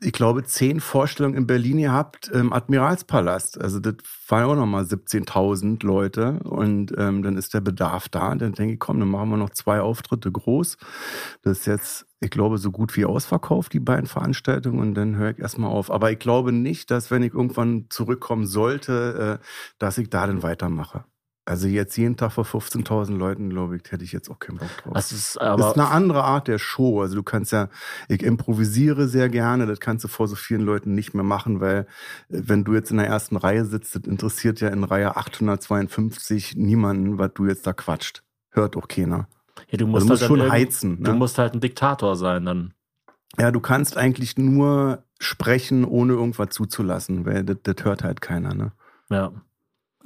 ich 0.01 0.11
glaube, 0.11 0.43
zehn 0.43 0.81
Vorstellungen 0.81 1.37
in 1.37 1.47
Berlin 1.47 1.77
gehabt 1.77 2.27
im 2.27 2.51
Admiralspalast. 2.51 3.59
Also 3.59 3.79
das 3.79 3.95
waren 4.27 4.43
auch 4.43 4.55
nochmal 4.55 4.83
17.000 4.83 5.85
Leute 5.85 6.39
und 6.43 6.93
ähm, 6.97 7.23
dann 7.23 7.37
ist 7.37 7.53
der 7.53 7.61
Bedarf 7.61 8.09
da. 8.09 8.31
Und 8.31 8.41
dann 8.41 8.53
denke 8.53 8.73
ich, 8.73 8.79
komm, 8.79 8.99
dann 8.99 9.09
machen 9.09 9.29
wir 9.29 9.37
noch 9.37 9.51
zwei 9.51 9.79
Auftritte 9.79 10.31
groß. 10.31 10.77
Das 11.43 11.59
ist 11.59 11.65
jetzt, 11.65 12.07
ich 12.19 12.29
glaube, 12.29 12.57
so 12.57 12.71
gut 12.71 12.95
wie 12.97 13.05
ausverkauft, 13.05 13.71
die 13.73 13.79
beiden 13.79 14.07
Veranstaltungen. 14.07 14.79
Und 14.79 14.95
dann 14.95 15.15
höre 15.15 15.31
ich 15.31 15.39
erstmal 15.39 15.71
auf. 15.71 15.89
Aber 15.89 16.11
ich 16.11 16.19
glaube 16.19 16.51
nicht, 16.51 16.91
dass 16.91 17.09
wenn 17.09 17.23
ich 17.23 17.33
irgendwann 17.33 17.85
zurückkommen 17.89 18.45
sollte, 18.45 19.39
äh, 19.41 19.45
dass 19.79 19.97
ich 19.97 20.09
da 20.09 20.27
dann 20.27 20.43
weitermache. 20.43 21.05
Also 21.47 21.67
jetzt 21.67 21.95
jeden 21.95 22.17
Tag 22.17 22.31
vor 22.31 22.43
15.000 22.43 23.15
Leuten, 23.17 23.51
glaube 23.51 23.77
ich, 23.77 23.91
hätte 23.91 24.03
ich 24.03 24.11
jetzt 24.11 24.31
auch 24.31 24.39
keinen 24.39 24.57
Bock 24.57 24.69
drauf. 24.83 24.93
das 24.95 25.11
ist 25.11 25.35
Das 25.35 25.43
aber 25.43 25.67
ist 25.69 25.73
eine 25.75 25.89
andere 25.89 26.23
Art 26.23 26.47
der 26.47 26.57
Show. 26.57 27.01
Also 27.01 27.15
du 27.15 27.21
kannst 27.23 27.51
ja, 27.51 27.69
ich 28.09 28.23
improvisiere 28.23 29.07
sehr 29.07 29.29
gerne, 29.29 29.67
das 29.67 29.79
kannst 29.79 30.03
du 30.03 30.07
vor 30.07 30.27
so 30.27 30.35
vielen 30.35 30.61
Leuten 30.61 30.95
nicht 30.95 31.13
mehr 31.13 31.23
machen, 31.23 31.59
weil 31.61 31.81
äh, 31.81 31.85
wenn 32.29 32.63
du 32.63 32.73
jetzt 32.73 32.89
in 32.89 32.97
der 32.97 33.05
ersten 33.07 33.35
Reihe 33.37 33.63
sitzt, 33.65 33.95
das 33.95 34.03
interessiert 34.05 34.59
ja 34.59 34.69
in 34.69 34.83
Reihe 34.83 35.15
852 35.17 36.55
niemanden, 36.55 37.17
was 37.19 37.31
du 37.35 37.45
jetzt 37.45 37.67
da 37.67 37.73
quatscht. 37.73 38.23
Hört 38.49 38.75
auch 38.75 38.87
keiner. 38.87 39.27
ja, 39.69 39.77
du 39.77 39.85
Also 39.85 39.87
musst 39.87 40.03
du 40.05 40.09
musst 40.09 40.21
halt 40.23 40.27
schon 40.41 40.51
heizen. 40.51 41.03
Du 41.03 41.11
Ne? 41.11 41.17
musst 41.17 41.37
halt 41.37 41.53
ein 41.53 41.59
Diktator 41.61 42.15
sein 42.15 42.45
dann. 42.45 42.73
Ja, 43.37 43.51
du 43.51 43.59
kannst 43.59 43.97
eigentlich 43.97 44.37
nur 44.37 45.03
sprechen, 45.19 45.85
ohne 45.85 46.13
irgendwas 46.13 46.49
zuzulassen, 46.49 47.25
weil 47.25 47.43
das, 47.43 47.57
das 47.63 47.75
hört 47.83 48.03
halt 48.03 48.21
keiner. 48.21 48.53
Ne? 48.53 48.71
Ja. 49.09 49.31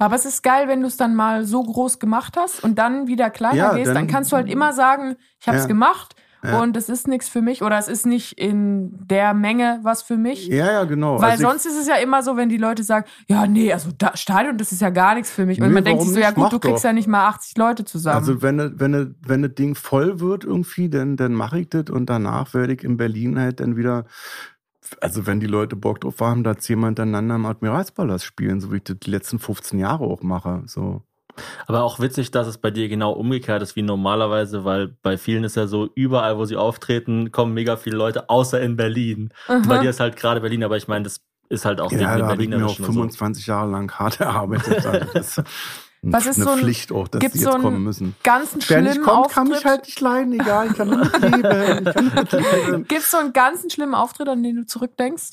Aber 0.00 0.16
es 0.16 0.24
ist 0.24 0.42
geil, 0.42 0.66
wenn 0.66 0.80
du 0.80 0.86
es 0.88 0.96
dann 0.96 1.14
mal 1.14 1.44
so 1.44 1.62
groß 1.62 1.98
gemacht 2.00 2.36
hast 2.36 2.64
und 2.64 2.78
dann 2.78 3.06
wieder 3.06 3.30
kleiner 3.30 3.54
Ja, 3.56 3.74
gehst, 3.74 3.86
dann, 3.88 3.94
dann- 3.94 4.06
kannst 4.08 4.32
du 4.32 4.36
halt 4.36 4.48
immer 4.50 4.72
sagen, 4.72 5.16
ich 5.40 5.46
habe 5.46 5.58
es 5.58 5.64
Ja. 5.64 5.68
gemacht 5.68 6.16
Ja. 6.42 6.58
und 6.62 6.74
es 6.76 6.88
ist 6.88 7.06
nichts 7.06 7.28
für 7.28 7.42
mich 7.42 7.62
oder 7.62 7.76
es 7.76 7.86
ist 7.86 8.06
nicht 8.06 8.38
in 8.38 9.06
der 9.06 9.34
Menge 9.34 9.78
was 9.82 10.00
für 10.02 10.16
mich. 10.16 10.46
Ja, 10.48 10.72
ja, 10.72 10.84
genau. 10.84 11.20
Weil 11.20 11.32
Also 11.32 11.46
sonst 11.46 11.66
ist 11.66 11.78
es 11.78 11.86
ja 11.86 11.96
immer 11.96 12.22
so, 12.22 12.34
wenn 12.38 12.48
die 12.48 12.56
Leute 12.56 12.82
sagen, 12.82 13.04
ja, 13.28 13.46
nee, 13.46 13.70
also 13.74 13.90
da, 13.98 14.16
Stadion, 14.16 14.56
das 14.56 14.72
ist 14.72 14.80
ja 14.80 14.88
gar 14.88 15.14
nichts 15.16 15.30
für 15.30 15.44
mich. 15.44 15.60
Und 15.60 15.68
Nee, 15.68 15.74
man 15.74 15.84
denkt 15.84 16.02
sich 16.02 16.12
so, 16.14 16.18
ja 16.18 16.30
gut, 16.30 16.44
Mach 16.44 16.48
du 16.50 16.58
kriegst 16.58 16.78
doch. 16.82 16.88
ja 16.88 16.92
nicht 16.94 17.08
mal 17.08 17.26
80 17.28 17.58
Leute 17.58 17.84
zusammen. 17.84 18.16
Also 18.16 18.40
wenn 18.40 18.80
wenn 18.80 19.16
wenn 19.20 19.42
das 19.42 19.54
Ding 19.54 19.74
voll 19.74 20.18
wird 20.20 20.44
irgendwie, 20.44 20.88
dann 20.88 21.18
dann 21.18 21.34
mache 21.34 21.60
ich 21.60 21.68
das 21.68 21.90
und 21.90 22.06
danach 22.06 22.54
werde 22.54 22.72
ich 22.72 22.84
in 22.84 22.96
Berlin 22.96 23.38
halt 23.38 23.60
dann 23.60 23.76
wieder 23.76 24.06
also 25.00 25.26
wenn 25.26 25.40
die 25.40 25.46
Leute 25.46 25.76
Bock 25.76 26.00
drauf 26.00 26.20
haben, 26.20 26.44
da 26.44 26.56
zehnmal 26.56 26.88
hintereinander 26.88 27.36
im 27.36 27.46
Admiralspalast 27.46 28.24
spielen, 28.24 28.60
so 28.60 28.72
wie 28.72 28.76
ich 28.76 28.84
das 28.84 28.98
die 28.98 29.10
letzten 29.10 29.38
15 29.38 29.78
Jahre 29.78 30.04
auch 30.04 30.22
mache. 30.22 30.62
So. 30.66 31.02
Aber 31.66 31.82
auch 31.82 32.00
witzig, 32.00 32.30
dass 32.30 32.46
es 32.46 32.58
bei 32.58 32.70
dir 32.70 32.88
genau 32.88 33.12
umgekehrt 33.12 33.62
ist 33.62 33.76
wie 33.76 33.82
normalerweise, 33.82 34.64
weil 34.64 34.88
bei 35.02 35.16
vielen 35.16 35.44
ist 35.44 35.56
ja 35.56 35.66
so, 35.66 35.88
überall, 35.94 36.38
wo 36.38 36.44
sie 36.44 36.56
auftreten, 36.56 37.32
kommen 37.32 37.54
mega 37.54 37.76
viele 37.76 37.96
Leute, 37.96 38.28
außer 38.28 38.60
in 38.60 38.76
Berlin. 38.76 39.30
Bei 39.46 39.78
dir 39.78 39.90
ist 39.90 40.00
halt 40.00 40.16
gerade 40.16 40.40
Berlin, 40.40 40.64
aber 40.64 40.76
ich 40.76 40.88
meine, 40.88 41.04
das 41.04 41.20
ist 41.48 41.64
halt 41.64 41.80
auch 41.80 41.90
Ja, 41.92 41.98
wegen 41.98 42.06
da 42.06 42.28
habe 42.28 42.42
ich 42.42 42.48
mir 42.48 42.56
auch 42.56 42.76
Berlinerischen 42.76 42.84
und 42.84 42.92
so. 42.92 43.00
25 43.00 43.46
Jahre 43.46 43.70
lang 43.70 43.90
hart 43.92 44.20
erarbeitet. 44.20 44.84
Also 44.86 45.06
das 45.12 45.42
Was 46.02 46.24
ist 46.26 46.36
eine 46.36 46.44
so 46.44 46.50
ein- 46.52 46.58
Pflicht 46.60 46.92
auch, 46.92 47.08
dass 47.08 47.20
die 47.20 47.26
jetzt 47.26 47.40
so 47.40 47.50
kommen 47.50 47.82
müssen. 47.84 48.16
Ganz 48.22 48.56
Wer 48.68 48.82
nicht 48.82 49.02
kommt, 49.02 49.28
kann 49.30 49.48
mich 49.48 49.64
halt 49.64 49.84
nicht 49.84 50.00
leiden, 50.00 50.32
egal, 50.32 50.68
ich 50.68 50.74
kann 50.74 50.88
nur 50.88 50.98
mitleben. 50.98 52.84
Gibt 52.88 53.02
es 53.02 53.10
so 53.10 53.18
einen 53.18 53.32
ganz 53.34 53.70
schlimmen 53.72 53.94
Auftritt, 53.94 54.28
an 54.28 54.42
den 54.42 54.56
du 54.56 54.66
zurückdenkst? 54.66 55.32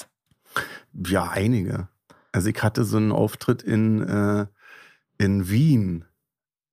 Ja, 1.05 1.30
einige. 1.30 1.88
Also 2.34 2.49
ich 2.49 2.61
hatte 2.61 2.84
so 2.84 2.97
einen 2.97 3.11
Auftritt 3.13 3.63
in, 3.63 4.01
äh, 4.01 4.45
in 5.18 5.49
Wien, 5.49 6.03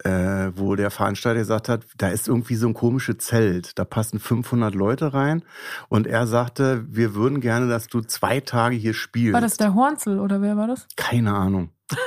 äh, 0.02 0.50
wo 0.56 0.74
der 0.74 0.90
Veranstalter 0.90 1.38
gesagt 1.38 1.68
hat, 1.68 1.84
da 1.96 2.08
ist 2.08 2.26
irgendwie 2.26 2.56
so 2.56 2.66
ein 2.66 2.74
komisches 2.74 3.18
Zelt, 3.18 3.78
da 3.78 3.84
passen 3.84 4.18
500 4.18 4.74
Leute 4.74 5.14
rein 5.14 5.44
und 5.88 6.06
er 6.08 6.26
sagte, 6.26 6.84
wir 6.88 7.14
würden 7.14 7.40
gerne, 7.40 7.68
dass 7.68 7.86
du 7.86 8.00
zwei 8.00 8.40
Tage 8.40 8.74
hier 8.76 8.92
spielst. 8.92 9.34
War 9.34 9.40
das 9.40 9.56
der 9.56 9.74
Hornzel 9.74 10.18
oder 10.18 10.42
wer 10.42 10.56
war 10.56 10.66
das? 10.66 10.86
Keine 10.96 11.32
Ahnung. 11.32 11.70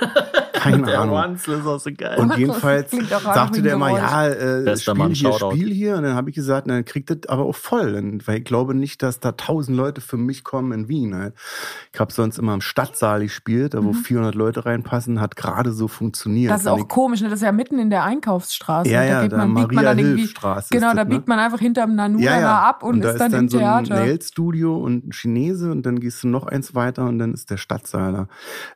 Keine 0.59 0.83
Der 0.87 1.01
Ahnung. 1.01 1.15
Wanzel 1.15 1.59
ist 1.59 1.65
auch 1.65 1.79
so 1.79 1.89
geil. 1.95 2.17
Und 2.19 2.29
Das 2.29 2.37
jedenfalls 2.37 2.91
sagte 2.91 3.59
ein 3.59 3.63
der 3.63 3.73
immer, 3.73 3.87
Geräusch. 3.87 4.01
ja, 4.01 4.27
äh, 4.27 4.77
spiel 4.77 4.93
Mann, 4.95 5.11
hier, 5.11 5.31
Shoutout. 5.33 5.55
spiel 5.55 5.71
hier. 5.73 5.95
Und 5.97 6.03
dann 6.03 6.15
habe 6.15 6.29
ich 6.29 6.35
gesagt, 6.35 6.69
dann 6.69 6.83
kriegt 6.85 7.09
das 7.09 7.29
aber 7.29 7.43
auch 7.45 7.55
voll. 7.55 7.93
Denn, 7.93 8.21
weil 8.25 8.39
ich 8.39 8.45
glaube 8.45 8.73
nicht, 8.73 9.01
dass 9.03 9.19
da 9.19 9.31
tausend 9.33 9.77
Leute 9.77 10.01
für 10.01 10.17
mich 10.17 10.43
kommen 10.43 10.71
in 10.71 10.87
Wien. 10.89 11.15
Halt. 11.15 11.33
Ich 11.93 11.99
habe 11.99 12.11
sonst 12.11 12.37
immer 12.37 12.53
im 12.53 12.61
Stadtsaal 12.61 13.21
gespielt, 13.21 13.73
da 13.73 13.83
wo 13.83 13.93
400 13.93 14.35
Leute 14.35 14.65
reinpassen, 14.65 15.19
hat 15.21 15.35
gerade 15.35 15.71
so 15.71 15.87
funktioniert. 15.87 16.49
Mhm. 16.49 16.53
Das 16.53 16.61
ist 16.61 16.67
Und 16.67 16.73
auch 16.73 16.79
ich, 16.79 16.87
komisch, 16.87 17.21
ne? 17.21 17.29
Das 17.29 17.39
ist 17.39 17.45
ja 17.45 17.51
mitten 17.51 17.79
in 17.79 17.89
der 17.89 18.03
Einkaufsstraße. 18.03 18.89
Ja, 18.89 18.99
da 19.01 19.05
ja, 19.05 19.21
geht 19.23 19.31
da 19.33 19.37
man, 19.37 19.53
biegt 19.53 19.71
man 19.73 19.85
dann 19.85 19.97
irgendwie, 19.97 20.11
Maria-Hilf-Straße 20.13 20.67
Genau, 20.71 20.87
ist 20.87 20.93
da 20.97 21.03
das, 21.03 21.07
ne? 21.09 21.15
biegt 21.15 21.27
man 21.27 21.39
einfach 21.39 21.59
hinterm 21.59 21.95
Nanu 21.95 22.19
ja, 22.19 22.31
da 22.35 22.39
ja. 22.39 22.59
ab 22.61 22.83
und, 22.83 23.01
da 23.01 23.11
ist 23.11 23.19
dann, 23.19 23.31
dann 23.31 23.41
im 23.45 23.49
so 23.49 23.57
ein 23.57 23.85
Theater. 23.85 23.95
Nail-Studio 23.95 24.77
und 24.77 25.07
ein 25.07 25.11
Chinese 25.11 25.71
und 25.71 25.85
dann 25.85 25.99
gehst 25.99 26.23
du 26.23 26.27
noch 26.27 26.45
eins 26.47 26.75
weiter 26.75 27.05
und 27.05 27.19
dann 27.19 27.33
ist 27.33 27.49
der 27.49 27.57
Stadtsaal 27.57 28.13
da. 28.13 28.27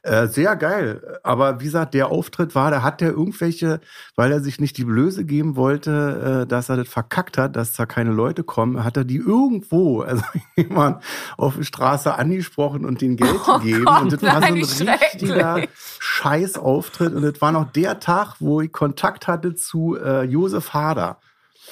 Äh, 0.04 0.28
sehr 0.28 0.56
geil. 0.56 1.20
Aber 1.24 1.60
wie 1.62 1.68
gesagt, 1.72 1.94
der 1.94 2.10
Auftritt 2.10 2.54
war, 2.56 2.70
da 2.72 2.82
hat 2.84 3.02
der 3.02 3.10
irgendwelche, 3.12 3.80
weil 4.16 4.32
er 4.32 4.42
sich 4.42 4.60
nicht 4.60 4.78
die 4.78 4.84
Blöße 4.86 5.26
geben 5.26 5.56
wollte, 5.56 6.44
äh, 6.44 6.48
dass 6.48 6.70
er 6.70 6.78
das 6.78 6.88
verkackt 6.88 7.38
hat, 7.38 7.56
dass 7.56 7.74
da 7.74 7.86
keine 7.86 8.12
Leute 8.12 8.44
kommen, 8.44 8.84
hat 8.84 8.98
er 8.98 9.04
die 9.06 9.18
irgendwo, 9.18 10.02
also 10.02 10.24
jemand 10.56 11.04
auf 11.38 11.56
der 11.56 11.64
Straße 11.64 12.14
angesprochen 12.14 12.86
und 12.86 13.02
den 13.02 13.16
Geld 13.18 13.32
Oh 13.48 13.60
gegeben. 13.60 13.86
Gott, 13.86 14.02
und 14.04 14.14
das 14.14 14.22
war 14.24 14.42
so 14.42 14.48
ein 14.86 14.98
richtiger. 15.00 15.62
Scheißauftritt. 16.00 17.14
Und 17.14 17.22
das 17.24 17.42
war 17.42 17.52
noch 17.52 17.72
der 17.72 18.00
Tag, 18.00 18.36
wo 18.40 18.62
ich 18.62 18.72
Kontakt 18.72 19.28
hatte 19.28 19.56
zu 19.56 19.98
äh, 19.98 20.24
Josef 20.24 20.74
Hader 20.74 21.20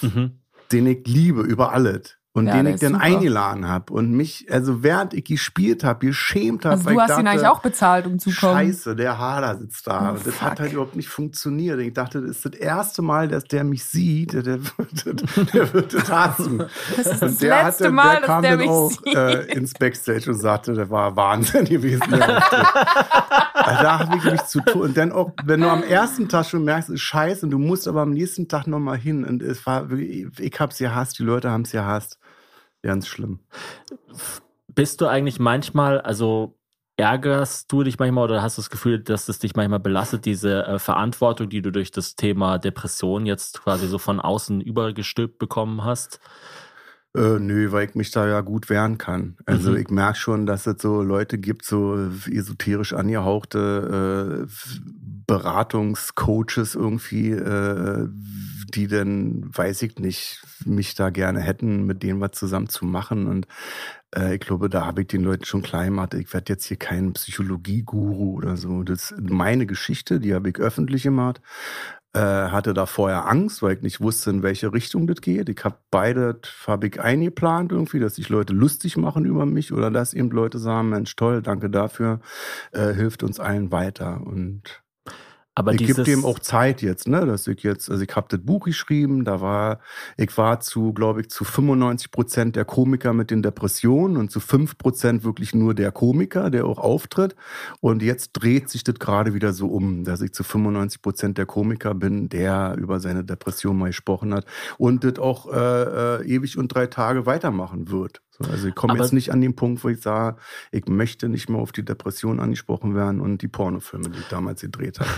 Mhm. 0.02 0.39
den 0.72 0.86
ich 0.88 1.06
liebe 1.08 1.41
über 1.41 1.74
alles. 1.74 2.16
Und 2.32 2.46
Ja, 2.46 2.54
den 2.62 2.68
ich 2.68 2.80
dann 2.80 2.94
super. 2.94 3.04
eingeladen 3.06 3.68
habe 3.68 3.92
und 3.92 4.12
mich, 4.12 4.46
also 4.52 4.84
während 4.84 5.16
ich 5.16 5.24
gespielt 5.26 5.84
habe, 5.84 6.06
geschämt 6.06 6.64
habe. 6.64 6.76
Also 6.76 6.90
du 6.92 7.02
hast 7.02 7.10
ihn 7.10 7.26
dachte, 7.26 7.30
eigentlich 7.32 7.48
auch 7.48 7.62
bezahlt, 7.62 8.06
um 8.06 8.20
zu 8.20 8.30
kommen. 8.30 8.54
Scheiße, 8.54 8.96
der 8.96 9.18
Hader 9.18 9.58
sitzt 9.58 9.88
da. 9.88 10.12
Oh, 10.14 10.18
das 10.24 10.36
fuck. 10.36 10.42
hat 10.52 10.60
halt 10.60 10.72
überhaupt 10.74 10.96
nicht 10.96 11.10
funktioniert. 11.10 11.80
Ich 11.80 11.92
dachte, 11.94 12.22
das 12.22 12.30
ist 12.30 12.46
das 12.46 12.54
erste 12.54 13.02
Mal, 13.02 13.28
dass 13.30 13.46
der 13.46 13.64
mich 13.64 13.84
sieht. 13.84 14.34
Der, 14.34 14.46
wird, 14.46 15.54
der 15.54 15.74
wird 15.74 15.94
das 15.94 16.10
hassen. 16.12 16.60
Das 16.96 17.08
ist 17.08 17.22
das 17.22 17.32
Und 17.32 17.42
der, 17.42 17.64
letzte 17.66 17.84
hatte, 17.86 17.94
Mal, 17.94 18.12
der 18.12 18.20
dass 18.20 18.28
kam 18.28 18.42
der 18.44 18.52
dann 18.52 18.60
mich 18.60 18.70
auch 18.70 18.92
sieht. 18.92 19.16
äh, 19.16 19.42
ins 19.54 19.74
Backstage 19.74 20.30
und 20.30 20.38
sagte, 20.38 20.74
der 20.76 20.90
war 20.92 21.16
Wahnsinn 21.16 21.66
gewesen. 21.66 22.04
Also 23.54 23.84
da 23.84 24.00
habe 24.00 24.18
ich 24.18 24.24
mich 24.24 24.42
zu 24.46 24.62
tun. 24.62 24.82
Und 24.82 24.98
dann 24.98 25.12
auch, 25.12 25.32
wenn 25.44 25.62
du 25.62 25.70
am 25.70 25.84
ersten 25.84 26.28
Tag 26.30 26.46
schon 26.46 26.64
merkst, 26.64 26.90
es 26.90 26.96
ist 26.96 27.02
scheiße 27.02 27.46
und 27.46 27.52
du 27.52 27.60
musst 27.60 27.88
aber 27.88 28.02
am 28.02 28.12
nächsten 28.12 28.48
Tag 28.48 28.68
nochmal 28.68 28.98
hin. 28.98 29.24
Und 29.26 29.44
es 29.44 29.66
war 29.66 29.90
wirklich, 29.90 30.28
ich 30.40 30.60
hab's 30.60 30.78
gehasst, 30.78 31.20
die 31.20 31.24
Leute 31.24 31.52
haben 31.52 31.64
es 31.64 31.72
gehasst. 31.72 32.18
Ganz 32.82 33.08
schlimm. 33.08 33.40
Bist 34.74 35.02
du 35.02 35.08
eigentlich 35.08 35.40
manchmal, 35.40 36.00
also 36.02 36.58
ärgerst 36.98 37.72
du 37.72 37.84
dich 37.84 37.98
manchmal 37.98 38.26
oder 38.26 38.42
hast 38.42 38.58
du 38.58 38.62
das 38.62 38.70
Gefühl, 38.70 39.00
dass 39.00 39.30
es 39.30 39.40
dich 39.40 39.56
manchmal 39.56 39.80
belastet, 39.80 40.26
diese 40.26 40.66
äh, 40.66 40.80
Verantwortung, 40.80 41.50
die 41.50 41.62
du 41.62 41.72
durch 41.72 41.92
das 41.92 42.16
Thema 42.16 42.58
Depression 42.58 43.26
jetzt 43.26 43.62
quasi 43.62 43.88
so 43.88 43.98
von 43.98 44.20
außen 44.20 44.62
übergestülpt 44.62 45.40
bekommen 45.40 45.84
hast? 45.84 46.20
Äh, 47.16 47.40
nö, 47.40 47.72
weil 47.72 47.88
ich 47.90 47.96
mich 47.96 48.12
da 48.12 48.28
ja 48.28 48.42
gut 48.42 48.70
wehren 48.70 48.98
kann. 49.00 49.38
Also 49.46 49.72
Mhm. 49.72 49.78
ich 49.78 49.90
merke 49.90 50.20
schon, 50.20 50.46
dass 50.46 50.68
es 50.68 50.82
so 50.82 51.02
Leute 51.02 51.40
gibt, 51.40 51.66
so 51.66 51.98
esoterisch 52.30 52.94
angehauchte 52.94 54.46
äh, 54.48 54.52
Beratungscoaches 55.26 56.76
irgendwie, 56.76 57.32
äh, 57.32 58.08
die 58.72 58.88
dann, 58.88 59.55
weiß 59.55 59.82
ich 59.84 59.97
nicht, 59.99 60.41
mich 60.65 60.95
da 60.95 61.09
gerne 61.09 61.39
hätten, 61.41 61.86
mit 61.86 62.03
denen 62.03 62.22
was 62.22 62.32
zusammen 62.32 62.70
zu 62.70 62.86
machen. 62.86 63.28
Und 63.28 63.47
äh, 64.15 64.36
ich 64.36 64.41
glaube, 64.41 64.70
da 64.70 64.86
habe 64.86 65.01
ich 65.01 65.07
den 65.07 65.24
Leuten 65.24 65.45
schon 65.45 65.61
klar 65.61 65.86
gemacht, 65.86 66.13
ich 66.13 66.34
werde 66.34 66.53
jetzt 66.53 66.65
hier 66.65 66.78
kein 66.78 67.13
Psychologie-Guru 67.13 68.36
oder 68.36 68.57
so. 68.57 68.84
Das 68.84 69.11
ist 69.11 69.22
meine 69.22 69.65
Geschichte, 69.65 70.20
die 70.20 70.34
habe 70.34 70.49
ich 70.49 70.57
öffentlich 70.57 71.03
gemacht 71.03 71.41
äh, 72.13 72.20
hatte 72.20 72.74
da 72.74 72.86
vorher 72.86 73.28
Angst, 73.28 73.61
weil 73.61 73.76
ich 73.76 73.82
nicht 73.82 74.01
wusste, 74.01 74.32
in 74.32 74.41
welche 74.43 74.74
Richtung 74.74 75.05
das 75.07 75.22
geht. 75.22 75.49
Ich 75.49 75.63
habe 75.63 75.78
beide, 75.91 76.39
habe 76.65 76.88
ich 76.88 76.99
eingeplant 76.99 77.72
irgendwie, 77.72 77.99
dass 77.99 78.15
sich 78.15 78.30
Leute 78.30 78.53
lustig 78.53 78.97
machen 78.97 79.26
über 79.26 79.45
mich 79.45 79.72
oder 79.72 79.91
dass 79.91 80.13
eben 80.13 80.32
Leute 80.32 80.57
sagen, 80.57 80.89
Mensch, 80.89 81.15
toll, 81.15 81.41
danke 81.41 81.70
dafür, 81.70 82.20
äh, 82.72 82.93
hilft 82.93 83.24
uns 83.24 83.39
allen 83.39 83.72
weiter. 83.72 84.22
Und 84.26 84.82
Aber 85.60 85.74
ich 85.74 85.86
gebe 85.86 86.03
dem 86.03 86.24
auch 86.24 86.39
Zeit 86.39 86.82
jetzt, 86.82 87.10
ne, 87.10 87.26
dass 87.26 87.45
ich 87.45 87.64
jetzt, 87.64 87.91
also 87.91 88.01
ich 88.01 88.16
habe 88.16 88.28
das 88.30 88.39
Buch 88.39 88.64
geschrieben, 88.64 89.26
da 89.26 89.41
war, 89.41 89.80
ich 90.16 90.38
war 90.38 90.62
zu, 90.62 90.93
glaube 90.93 91.20
ich, 91.20 91.30
zu 91.30 91.43
95 91.43 92.12
Prozent 92.12 92.55
der 92.55 92.64
Komiker 92.64 93.12
mit 93.12 93.30
den 93.30 93.43
Depressionen 93.43 94.16
und 94.16 94.32
zu 94.32 94.39
5 94.39 94.78
Prozent 94.78 95.26
wirklich 95.26 95.53
nur 95.53 95.74
der 95.74 95.91
Komiker, 95.91 96.49
der 96.49 96.66
auch 96.66 96.78
auftritt. 96.78 97.36
Und 97.82 98.01
jetzt 98.01 98.32
dreht 98.34 98.70
sich 98.70 98.86
das 98.86 98.95
gerade 98.95 99.34
wieder 99.34 99.51
so 99.51 99.68
um, 99.68 100.05
dass 100.05 100.22
ich 100.22 100.32
zu 100.32 100.43
95 100.43 101.01
Prozent 101.01 101.38
der 101.38 101.45
Komiker 101.45 101.93
bin, 101.93 102.30
der 102.30 102.76
über 102.78 103.01
seine 103.01 103.26
Depression 103.26 103.78
mal 103.78 103.88
gesprochen 103.88 104.34
hat 104.34 104.45
und 104.78 105.03
das 105.03 105.20
auch 105.20 105.51
äh, 105.51 106.22
äh, 106.22 106.26
ewig 106.26 106.57
und 106.57 106.70
drei 106.70 106.88
Tage 106.88 107.26
weitermachen 107.26 107.91
wird. 107.91 108.22
So, 108.40 108.50
also 108.52 108.68
ich 108.70 108.76
komme 108.76 108.98
jetzt 108.98 109.14
nicht 109.14 109.32
an 109.32 109.42
den 109.42 109.56
Punkt, 109.56 109.84
wo 109.84 109.90
ich 109.90 110.02
sage, 110.02 110.38
ich 110.72 110.86
möchte 110.88 111.28
nicht 111.30 111.50
mehr 111.50 111.60
auf 111.60 111.72
die 111.72 111.84
Depression 111.84 112.40
angesprochen 112.40 112.96
werden 112.96 113.20
und 113.22 113.42
die 113.42 113.48
Pornofilme, 113.48 114.10
die 114.10 114.20
ich 114.20 114.28
damals 114.28 114.62
gedreht 114.62 115.00
habe. 115.00 115.10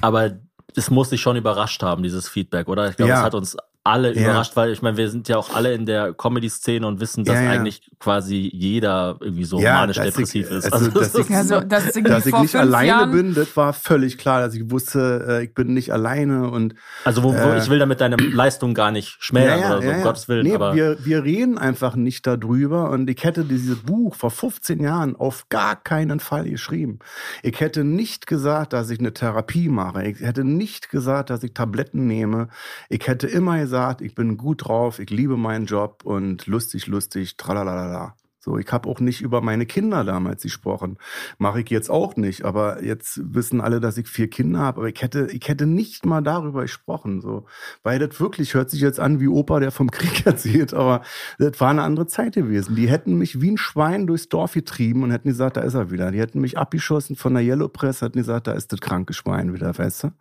aber 0.00 0.38
es 0.74 0.90
muss 0.90 1.10
dich 1.10 1.20
schon 1.20 1.36
überrascht 1.36 1.82
haben, 1.82 2.02
dieses 2.02 2.28
Feedback, 2.28 2.68
oder? 2.68 2.88
Ich 2.88 2.96
glaube, 2.96 3.10
Ja. 3.10 3.18
es 3.18 3.24
hat 3.24 3.34
uns 3.34 3.56
alle 3.86 4.14
Ja. 4.14 4.22
überrascht, 4.22 4.56
weil 4.56 4.72
ich 4.72 4.82
meine, 4.82 4.96
wir 4.96 5.08
sind 5.10 5.28
ja 5.28 5.36
auch 5.38 5.54
alle 5.54 5.72
in 5.74 5.86
der 5.86 6.12
Comedy-Szene 6.12 6.86
und 6.86 7.00
wissen, 7.00 7.24
dass 7.24 7.36
Ja, 7.36 7.42
ja. 7.42 7.50
eigentlich 7.50 7.90
quasi 7.98 8.50
jeder 8.52 9.16
irgendwie 9.20 9.44
so 9.44 9.58
Ja, 9.60 9.74
manisch-depressiv 9.74 10.48
dass 10.48 10.58
ich- 10.58 10.64
ist. 10.66 10.72
also, 10.72 10.90
dass 10.90 11.12
das 11.12 11.28
ich- 11.30 11.36
so, 11.48 11.60
dass 11.60 11.86
irgendwie 11.96 12.10
Dass 12.10 12.26
ich 12.26 12.34
nicht 12.38 12.56
alleine 12.56 12.88
Jahren, 12.88 13.10
bin, 13.12 13.34
das 13.34 13.56
war 13.56 13.72
völlig 13.72 14.18
klar, 14.18 14.40
dass 14.40 14.54
ich 14.54 14.70
wusste, 14.70 15.24
äh, 15.28 15.44
ich 15.44 15.54
bin 15.54 15.72
nicht 15.74 15.92
alleine 15.92 16.50
und 16.50 16.74
Also 17.04 17.22
wo, 17.22 17.32
wo 17.32 17.36
Äh, 17.38 17.58
ich 17.58 17.70
will 17.70 17.78
damit 17.78 18.00
deine 18.00 18.16
Leistung 18.16 18.74
gar 18.74 18.90
nicht 18.90 19.16
schmälern 19.20 19.60
oder 19.60 19.82
so, 19.82 19.88
um 19.88 20.02
Gottes 20.02 20.28
Willen. 20.28 20.46
Nee, 20.46 20.54
aber 20.54 20.74
wir, 20.74 20.96
wir 21.04 21.22
reden 21.24 21.56
einfach 21.58 21.94
nicht 21.96 22.26
darüber 22.26 22.90
und 22.90 23.08
ich 23.08 23.22
hätte 23.24 23.44
dieses 23.44 23.78
Buch 23.78 24.14
vor 24.16 24.30
15 24.30 24.80
Jahren 24.80 25.14
auf 25.16 25.48
gar 25.48 25.76
keinen 25.76 26.20
Fall 26.20 26.44
geschrieben. 26.50 26.98
Ich 27.42 27.60
hätte 27.60 27.84
nicht 27.84 28.26
gesagt, 28.26 28.72
dass 28.72 28.90
ich 28.90 28.98
eine 28.98 29.12
Therapie 29.14 29.68
mache. 29.68 30.04
Ich 30.08 30.20
hätte 30.20 30.44
nicht 30.44 30.90
gesagt, 30.90 31.30
dass 31.30 31.42
ich 31.42 31.54
Tabletten 31.54 32.06
nehme. 32.06 32.48
Ich 32.88 33.06
hätte 33.06 33.26
immer 33.26 33.58
gesagt, 33.58 33.75
ich 34.00 34.14
bin 34.14 34.36
gut 34.36 34.66
drauf, 34.66 34.98
ich 34.98 35.10
liebe 35.10 35.36
meinen 35.36 35.66
Job 35.66 36.02
und 36.04 36.46
lustig, 36.46 36.86
lustig, 36.86 37.36
tralalala. 37.36 38.14
So, 38.46 38.58
ich 38.58 38.70
habe 38.70 38.88
auch 38.88 39.00
nicht 39.00 39.22
über 39.22 39.40
meine 39.40 39.66
Kinder 39.66 40.04
damals 40.04 40.42
gesprochen. 40.44 40.98
Mache 41.36 41.62
ich 41.62 41.68
jetzt 41.68 41.90
auch 41.90 42.14
nicht. 42.14 42.44
Aber 42.44 42.80
jetzt 42.80 43.20
wissen 43.34 43.60
alle, 43.60 43.80
dass 43.80 43.98
ich 43.98 44.06
vier 44.06 44.30
Kinder 44.30 44.60
habe. 44.60 44.82
Aber 44.82 44.88
ich 44.88 45.02
hätte, 45.02 45.26
ich 45.32 45.48
hätte 45.48 45.66
nicht 45.66 46.06
mal 46.06 46.20
darüber 46.20 46.62
gesprochen. 46.62 47.20
So, 47.20 47.46
weil 47.82 47.98
das 47.98 48.20
wirklich 48.20 48.54
hört 48.54 48.70
sich 48.70 48.80
jetzt 48.80 49.00
an 49.00 49.18
wie 49.18 49.26
Opa, 49.26 49.58
der 49.58 49.72
vom 49.72 49.90
Krieg 49.90 50.24
erzählt. 50.24 50.74
Aber 50.74 51.02
das 51.40 51.60
war 51.60 51.70
eine 51.70 51.82
andere 51.82 52.06
Zeit 52.06 52.36
gewesen. 52.36 52.76
Die 52.76 52.88
hätten 52.88 53.18
mich 53.18 53.40
wie 53.40 53.50
ein 53.50 53.58
Schwein 53.58 54.06
durchs 54.06 54.28
Dorf 54.28 54.52
getrieben 54.52 55.02
und 55.02 55.10
hätten 55.10 55.28
gesagt, 55.28 55.56
da 55.56 55.62
ist 55.62 55.74
er 55.74 55.90
wieder. 55.90 56.12
Die 56.12 56.20
hätten 56.20 56.40
mich 56.40 56.56
abgeschossen 56.56 57.16
von 57.16 57.34
der 57.34 57.42
Yellow 57.42 57.66
Press, 57.66 58.00
hätten 58.00 58.18
gesagt, 58.18 58.46
da 58.46 58.52
ist 58.52 58.72
das 58.72 58.80
kranke 58.80 59.12
Schwein 59.12 59.54
wieder, 59.54 59.76
weißt 59.76 60.04
du? 60.04 60.12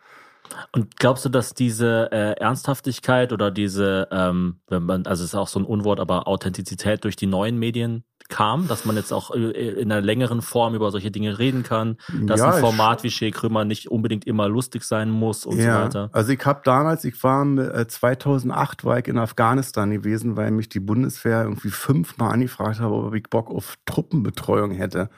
Und 0.71 0.97
glaubst 0.97 1.25
du, 1.25 1.29
dass 1.29 1.53
diese 1.53 2.09
äh, 2.11 2.33
Ernsthaftigkeit 2.39 3.33
oder 3.33 3.51
diese, 3.51 4.07
ähm, 4.11 4.59
wenn 4.67 4.83
man, 4.83 5.05
also 5.05 5.23
es 5.23 5.31
ist 5.31 5.35
auch 5.35 5.47
so 5.47 5.59
ein 5.59 5.65
Unwort, 5.65 5.99
aber 5.99 6.27
Authentizität 6.27 7.03
durch 7.03 7.15
die 7.15 7.27
neuen 7.27 7.57
Medien 7.57 8.03
kam, 8.29 8.67
dass 8.67 8.85
man 8.85 8.95
jetzt 8.95 9.13
auch 9.13 9.31
äh, 9.31 9.51
in 9.51 9.91
einer 9.91 10.01
längeren 10.01 10.41
Form 10.41 10.75
über 10.75 10.91
solche 10.91 11.11
Dinge 11.11 11.37
reden 11.37 11.63
kann, 11.63 11.97
dass 12.23 12.39
Ja, 12.39 12.53
ein 12.53 12.61
Format 12.61 13.03
wie 13.03 13.11
Shea 13.11 13.31
Krümmer 13.31 13.65
nicht 13.65 13.91
unbedingt 13.91 14.25
immer 14.25 14.49
lustig 14.49 14.83
sein 14.83 15.09
muss 15.09 15.45
und 15.45 15.59
so 15.59 15.67
weiter? 15.67 16.09
Also 16.11 16.31
ich 16.31 16.45
habe 16.45 16.61
damals, 16.63 17.05
ich 17.05 17.21
war 17.23 17.45
äh, 17.45 17.87
2008 17.87 18.83
war 18.83 18.99
ich 18.99 19.07
in 19.07 19.17
Afghanistan 19.17 19.91
gewesen, 19.91 20.35
weil 20.35 20.51
mich 20.51 20.69
die 20.69 20.79
Bundeswehr 20.79 21.43
irgendwie 21.43 21.69
fünfmal 21.69 22.33
angefragt 22.33 22.79
habe, 22.79 22.95
ob 22.95 23.13
ich 23.13 23.29
Bock 23.29 23.49
auf 23.51 23.75
Truppenbetreuung 23.85 24.71
hätte. 24.71 25.09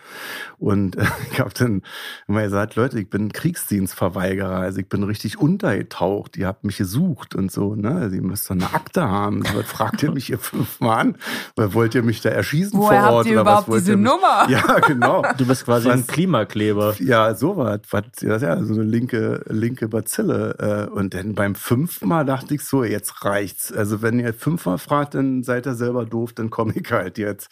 Und 0.58 0.98
äh, 0.98 1.06
ich 1.32 1.40
habe 1.40 1.52
dann 1.54 1.84
immer 2.28 2.44
gesagt, 2.44 2.76
Leute, 2.76 3.00
ich 3.00 3.10
bin 3.10 3.32
Kriegsdienstverweigerer, 3.32 4.58
also 4.58 4.80
ich 4.80 4.90
bin 4.90 5.04
richtig 5.04 5.40
untergetaucht. 5.40 6.38
Ihr 6.38 6.48
habt 6.48 6.64
mich 6.64 6.78
gesucht 6.78 7.36
und 7.36 7.52
so, 7.52 7.76
ne? 7.76 7.96
Also 7.96 8.16
ihr 8.16 8.22
müsst 8.22 8.50
doch 8.50 8.56
eine 8.56 8.74
Akte 8.74 9.08
haben. 9.08 9.44
So, 9.44 9.58
was 9.58 9.66
fragt 9.66 10.04
ihr 10.04 10.12
mich 10.12 10.28
hier 10.28 10.40
fünfmal 10.40 11.00
an? 11.00 11.18
Weil 11.56 11.74
wollt 11.74 11.96
ihr 11.96 12.04
mich 12.04 12.22
da 12.22 12.30
erschießen 12.30 12.78
Woher 12.78 12.97
Ort? 13.04 13.16
habt 13.16 13.26
ihr 13.28 13.42
überhaupt 13.42 13.68
diese 13.74 13.92
ihr? 13.92 13.98
Nummer? 13.98 14.48
Ja, 14.50 14.80
genau. 14.80 15.24
Du 15.38 15.46
bist 15.46 15.66
quasi 15.66 15.88
Was- 15.88 15.96
ein 15.96 16.08
Klimakleber. 16.08 16.96
Ja, 17.00 17.34
sowas. 17.36 17.82
Was, 17.92 18.04
ja 18.22 18.38
so 18.64 18.74
eine 18.74 18.84
linke, 18.84 19.44
linke 19.48 19.88
Bazille. 19.88 20.88
Äh, 20.90 20.92
Und 20.92 21.14
dann 21.14 21.34
beim 21.36 21.56
fünften 21.56 22.08
Mal 22.08 22.24
dachte 22.26 22.56
ich 22.56 22.64
so, 22.64 22.84
jetzt 22.84 23.26
reicht's. 23.26 23.72
Also 23.72 24.02
wenn 24.02 24.20
ihr 24.20 24.34
fünfmal 24.34 24.78
fragt, 24.78 25.16
dann 25.16 25.44
seid 25.44 25.66
ihr 25.66 25.76
selber 25.76 26.06
doof, 26.06 26.34
dann 26.34 26.50
komme 26.50 26.74
ich 26.76 26.92
halt 26.92 27.18
jetzt. 27.18 27.50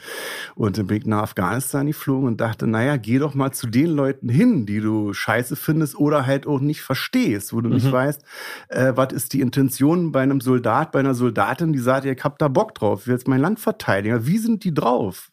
Und 0.55 0.77
dann 0.77 0.87
bin 0.87 0.97
ich 0.97 1.05
nach 1.05 1.23
Afghanistan 1.23 1.87
geflogen 1.87 2.27
und 2.27 2.41
dachte, 2.41 2.67
naja, 2.67 2.97
geh 2.97 3.19
doch 3.19 3.33
mal 3.33 3.51
zu 3.51 3.67
den 3.67 3.87
Leuten 3.87 4.29
hin, 4.29 4.65
die 4.65 4.79
du 4.79 5.13
scheiße 5.13 5.55
findest 5.55 5.95
oder 5.97 6.25
halt 6.25 6.47
auch 6.47 6.59
nicht 6.59 6.81
verstehst, 6.81 7.53
wo 7.53 7.61
du 7.61 7.69
nicht 7.69 7.91
weißt, 7.91 8.21
äh, 8.69 8.93
was 8.95 9.13
ist 9.13 9.33
die 9.33 9.41
Intention 9.41 10.11
bei 10.11 10.21
einem 10.21 10.41
Soldat, 10.41 10.91
bei 10.91 10.99
einer 10.99 11.13
Soldatin, 11.15 11.73
die 11.73 11.79
sagt, 11.79 12.05
ich 12.05 12.23
hab 12.23 12.37
da 12.39 12.47
Bock 12.47 12.75
drauf, 12.75 13.01
ich 13.01 13.07
will 13.07 13.15
jetzt 13.15 13.27
mein 13.27 13.41
Land 13.41 13.59
verteidigen. 13.59 14.25
Wie 14.25 14.37
sind 14.37 14.63
die 14.63 14.73
drauf? 14.73 15.29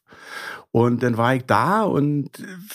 Und 0.70 1.02
dann 1.02 1.18
war 1.18 1.34
ich 1.34 1.44
da 1.44 1.82
und 1.82 2.30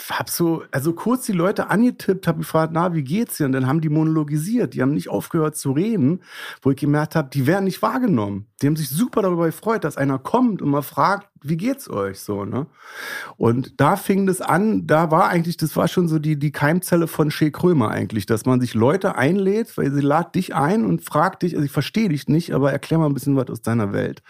hab 0.10 0.30
so, 0.30 0.64
also 0.72 0.94
kurz 0.94 1.26
die 1.26 1.32
Leute 1.32 1.72
angetippt, 1.72 2.28
hab 2.28 2.38
gefragt, 2.38 2.72
na, 2.74 2.94
wie 2.94 3.04
geht's 3.04 3.38
dir? 3.38 3.48
Und 3.48 3.54
dann 3.54 3.66
haben 3.66 3.82
die 3.82 3.90
monologisiert, 3.90 4.76
die 4.76 4.84
haben 4.84 4.94
nicht 4.94 5.10
aufgehört 5.10 5.58
zu 5.58 5.72
reden, 5.72 6.22
wo 6.62 6.70
ich 6.70 6.78
gemerkt 6.78 7.16
habe, 7.16 7.30
die 7.34 7.48
werden 7.48 7.66
nicht 7.66 7.82
wahrgenommen. 7.82 8.46
Die 8.62 8.68
haben 8.68 8.76
sich 8.76 8.90
super 8.90 9.24
darüber 9.24 9.48
gefreut, 9.48 9.84
dass 9.84 9.98
einer 9.98 10.20
kommt 10.20 10.62
und 10.62 10.70
mal 10.70 10.84
fragt, 10.84 11.28
wie 11.44 11.58
geht's 11.58 11.90
euch 11.90 12.20
so, 12.20 12.46
ne? 12.46 12.68
Und 13.38 13.80
da 13.80 13.96
fing 13.96 14.26
das 14.26 14.42
an, 14.42 14.88
da 14.88 15.12
war 15.12 15.30
eigentlich, 15.30 15.58
das 15.58 15.76
war 15.76 15.88
schon 15.88 16.08
so 16.08 16.20
die, 16.20 16.38
die 16.38 16.52
Keimzelle 16.52 17.08
von 17.08 17.32
Shea 17.32 17.50
Krömer 17.50 17.90
eigentlich, 17.90 18.26
dass 18.26 18.46
man 18.46 18.60
sich 18.60 18.74
Leute 18.74 19.16
einlädt, 19.16 19.78
weil 19.78 19.92
sie 19.92 20.02
lad 20.02 20.36
dich 20.36 20.56
ein 20.56 20.86
und 20.86 21.04
fragt 21.04 21.44
dich, 21.44 21.54
also 21.54 21.66
ich 21.66 21.72
verstehe 21.72 22.10
dich 22.10 22.28
nicht, 22.28 22.54
aber 22.54 22.72
erklär 22.72 23.00
mal 23.00 23.08
ein 23.08 23.14
bisschen 23.14 23.36
was 23.36 23.50
aus 23.50 23.62
deiner 23.62 23.94
Welt. 23.94 24.24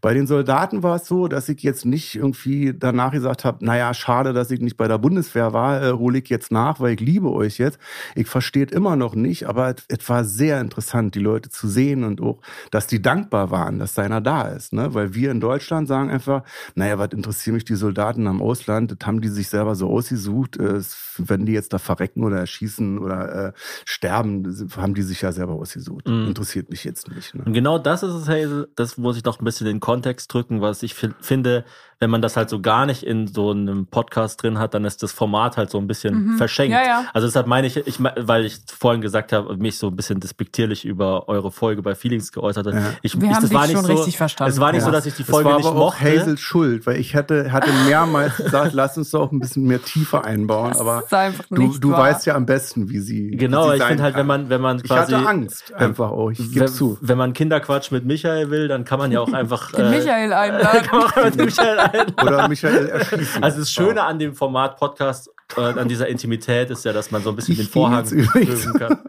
Bei 0.00 0.14
den 0.14 0.26
Soldaten 0.26 0.82
war 0.82 0.96
es 0.96 1.06
so, 1.06 1.28
dass 1.28 1.48
ich 1.48 1.62
jetzt 1.62 1.84
nicht 1.84 2.16
irgendwie 2.16 2.74
danach 2.76 3.12
gesagt 3.12 3.44
habe, 3.44 3.64
naja, 3.64 3.92
schade, 3.94 4.32
dass 4.32 4.50
ich 4.50 4.60
nicht 4.60 4.76
bei 4.76 4.88
der 4.88 4.98
Bundeswehr 4.98 5.52
war, 5.52 5.82
äh, 5.82 5.92
hole 5.92 6.18
ich 6.18 6.28
jetzt 6.28 6.50
nach, 6.52 6.80
weil 6.80 6.94
ich 6.94 7.00
liebe 7.00 7.30
euch 7.30 7.58
jetzt. 7.58 7.78
Ich 8.14 8.26
verstehe 8.26 8.66
es 8.66 8.72
immer 8.72 8.96
noch 8.96 9.14
nicht, 9.14 9.46
aber 9.48 9.68
es, 9.68 9.84
es 9.88 10.08
war 10.08 10.24
sehr 10.24 10.60
interessant, 10.60 11.14
die 11.14 11.20
Leute 11.20 11.50
zu 11.50 11.68
sehen 11.68 12.04
und 12.04 12.20
auch, 12.20 12.40
dass 12.70 12.86
die 12.86 13.02
dankbar 13.02 13.50
waren, 13.50 13.78
dass 13.78 13.94
da 13.94 14.02
einer 14.02 14.20
da 14.20 14.42
ist. 14.42 14.72
Ne? 14.72 14.94
Weil 14.94 15.14
wir 15.14 15.30
in 15.30 15.40
Deutschland 15.40 15.88
sagen 15.88 16.10
einfach, 16.10 16.39
naja, 16.74 16.98
was 16.98 17.10
interessieren 17.12 17.54
mich 17.54 17.64
die 17.64 17.74
Soldaten 17.74 18.26
am 18.26 18.40
Ausland? 18.42 18.90
Das 18.98 19.06
haben 19.06 19.20
die 19.20 19.28
sich 19.28 19.48
selber 19.48 19.74
so 19.74 19.88
ausgesucht. 19.90 20.56
Äh, 20.58 20.80
wenn 21.18 21.46
die 21.46 21.52
jetzt 21.52 21.72
da 21.72 21.78
verrecken 21.78 22.24
oder 22.24 22.38
erschießen 22.38 22.98
oder 22.98 23.48
äh, 23.48 23.52
sterben, 23.84 24.68
haben 24.76 24.94
die 24.94 25.02
sich 25.02 25.20
ja 25.22 25.32
selber 25.32 25.54
ausgesucht. 25.54 26.08
Mhm. 26.08 26.28
Interessiert 26.28 26.70
mich 26.70 26.84
jetzt 26.84 27.08
nicht. 27.08 27.34
Ne? 27.34 27.44
Und 27.44 27.52
genau 27.52 27.78
das 27.78 28.02
ist 28.02 28.14
es, 28.14 28.28
Hazel, 28.28 28.68
das 28.76 28.96
muss 28.96 29.16
ich 29.16 29.22
doch 29.22 29.40
ein 29.40 29.44
bisschen 29.44 29.66
in 29.66 29.74
den 29.76 29.80
Kontext 29.80 30.32
drücken, 30.32 30.60
was 30.60 30.82
ich 30.82 30.94
fi- 30.94 31.14
finde, 31.20 31.64
wenn 32.00 32.08
man 32.10 32.22
das 32.22 32.36
halt 32.36 32.48
so 32.48 32.60
gar 32.60 32.86
nicht 32.86 33.02
in 33.02 33.26
so 33.28 33.50
einem 33.50 33.86
Podcast 33.86 34.42
drin 34.42 34.58
hat, 34.58 34.72
dann 34.72 34.84
ist 34.86 35.02
das 35.02 35.12
Format 35.12 35.56
halt 35.58 35.70
so 35.70 35.76
ein 35.78 35.86
bisschen 35.86 36.32
Mhm. 36.32 36.36
verschenkt. 36.38 36.72
Ja, 36.72 36.82
ja. 36.82 37.04
Also 37.12 37.26
deshalb 37.28 37.46
meine 37.46 37.66
ich, 37.66 37.76
ich, 37.76 37.98
weil 38.02 38.46
ich 38.46 38.56
vorhin 38.66 39.02
gesagt 39.02 39.32
habe, 39.32 39.54
mich 39.58 39.76
so 39.78 39.88
ein 39.88 39.96
bisschen 39.96 40.18
despektierlich 40.18 40.84
über 40.86 41.28
eure 41.28 41.50
Folge 41.52 41.82
bei 41.82 41.94
Feelings 41.94 42.32
geäußert 42.32 42.66
habe. 42.66 42.76
Ja. 42.76 42.82
Ich, 43.02 43.20
Wir 43.20 43.28
ich, 43.28 43.34
haben 43.34 43.42
das 43.42 43.52
war 43.52 43.66
nicht 43.66 43.76
schon 43.76 43.84
so, 43.84 43.92
richtig 43.92 44.16
verstanden. 44.16 44.52
Es 44.52 44.58
war 44.60 44.72
nicht 44.72 44.82
so, 44.82 44.90
dass 44.90 45.04
ich 45.04 45.14
die 45.14 45.24
Das 45.24 45.30
Folge 45.30 45.54
nicht 45.54 45.64
mochte. 45.74 46.00
Hazels 46.02 46.40
Schuld, 46.40 46.86
weil 46.86 46.96
ich 46.96 47.14
hatte, 47.14 47.52
hatte 47.52 47.70
mehrmals 47.86 48.34
gesagt, 48.38 48.72
lass 48.72 48.96
uns 48.96 49.10
doch 49.10 49.30
ein 49.30 49.38
bisschen 49.38 49.64
mehr 49.64 49.82
Tiefe 49.82 50.24
einbauen. 50.24 50.70
Das 50.70 50.80
Aber 50.80 51.02
ist 51.04 51.12
einfach 51.12 51.44
du, 51.50 51.62
nicht 51.62 51.84
du 51.84 51.90
wahr. 51.90 52.00
weißt 52.00 52.24
ja 52.24 52.34
am 52.34 52.46
besten, 52.46 52.88
wie 52.88 53.00
sie. 53.00 53.32
Genau, 53.32 53.66
wie 53.66 53.70
sie 53.72 53.76
ich 53.76 53.82
finde 53.84 54.02
halt, 54.04 54.14
kann. 54.14 54.20
wenn 54.20 54.26
man, 54.26 54.48
wenn 54.48 54.60
man 54.62 54.78
Ich 54.78 54.84
quasi. 54.84 55.12
hatte 55.12 55.28
Angst 55.28 55.74
einfach 55.74 56.10
auch. 56.10 56.30
Ich 56.30 56.38
gebe 56.38 56.60
wenn, 56.60 56.68
zu. 56.68 56.96
wenn 57.02 57.18
man 57.18 57.34
Kinderquatsch 57.34 57.90
mit 57.90 58.06
Michael 58.06 58.50
will, 58.50 58.68
dann 58.68 58.84
kann 58.86 58.98
man 58.98 59.12
ja 59.12 59.20
auch 59.20 59.32
einfach. 59.34 59.70
Den 59.72 59.84
äh, 59.86 59.90
Michael 59.98 60.32
einladen. 60.32 60.82
kann 60.86 60.98
man 61.00 61.08
auch 61.10 61.24
mit 61.24 61.36
Michael 61.36 61.78
Oder 62.22 62.48
Michael 62.48 62.88
erschießen. 62.88 63.42
Also 63.42 63.60
das 63.60 63.70
Schöne 63.70 64.02
an 64.02 64.18
dem 64.18 64.34
Format 64.34 64.76
Podcast, 64.76 65.30
äh, 65.56 65.60
an 65.60 65.88
dieser 65.88 66.08
Intimität 66.08 66.70
ist 66.70 66.84
ja, 66.84 66.92
dass 66.92 67.10
man 67.10 67.22
so 67.22 67.30
ein 67.30 67.36
bisschen 67.36 67.52
Ich 67.52 67.58
den 67.60 67.68
Vorhang 67.68 68.08
lösen 68.08 68.72
kann. 68.74 68.98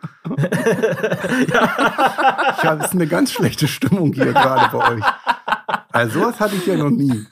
Ich 1.43 1.53
habe 2.63 2.83
es 2.83 2.91
eine 2.91 3.07
ganz 3.07 3.31
schlechte 3.31 3.67
Stimmung 3.67 4.13
hier 4.13 4.33
gerade 4.33 4.75
bei 4.75 4.93
euch. 4.95 5.03
Also 5.91 6.19
sowas 6.19 6.39
hatte 6.39 6.55
ich 6.55 6.65
ja 6.65 6.77
noch 6.77 6.89
nie. 6.89 7.25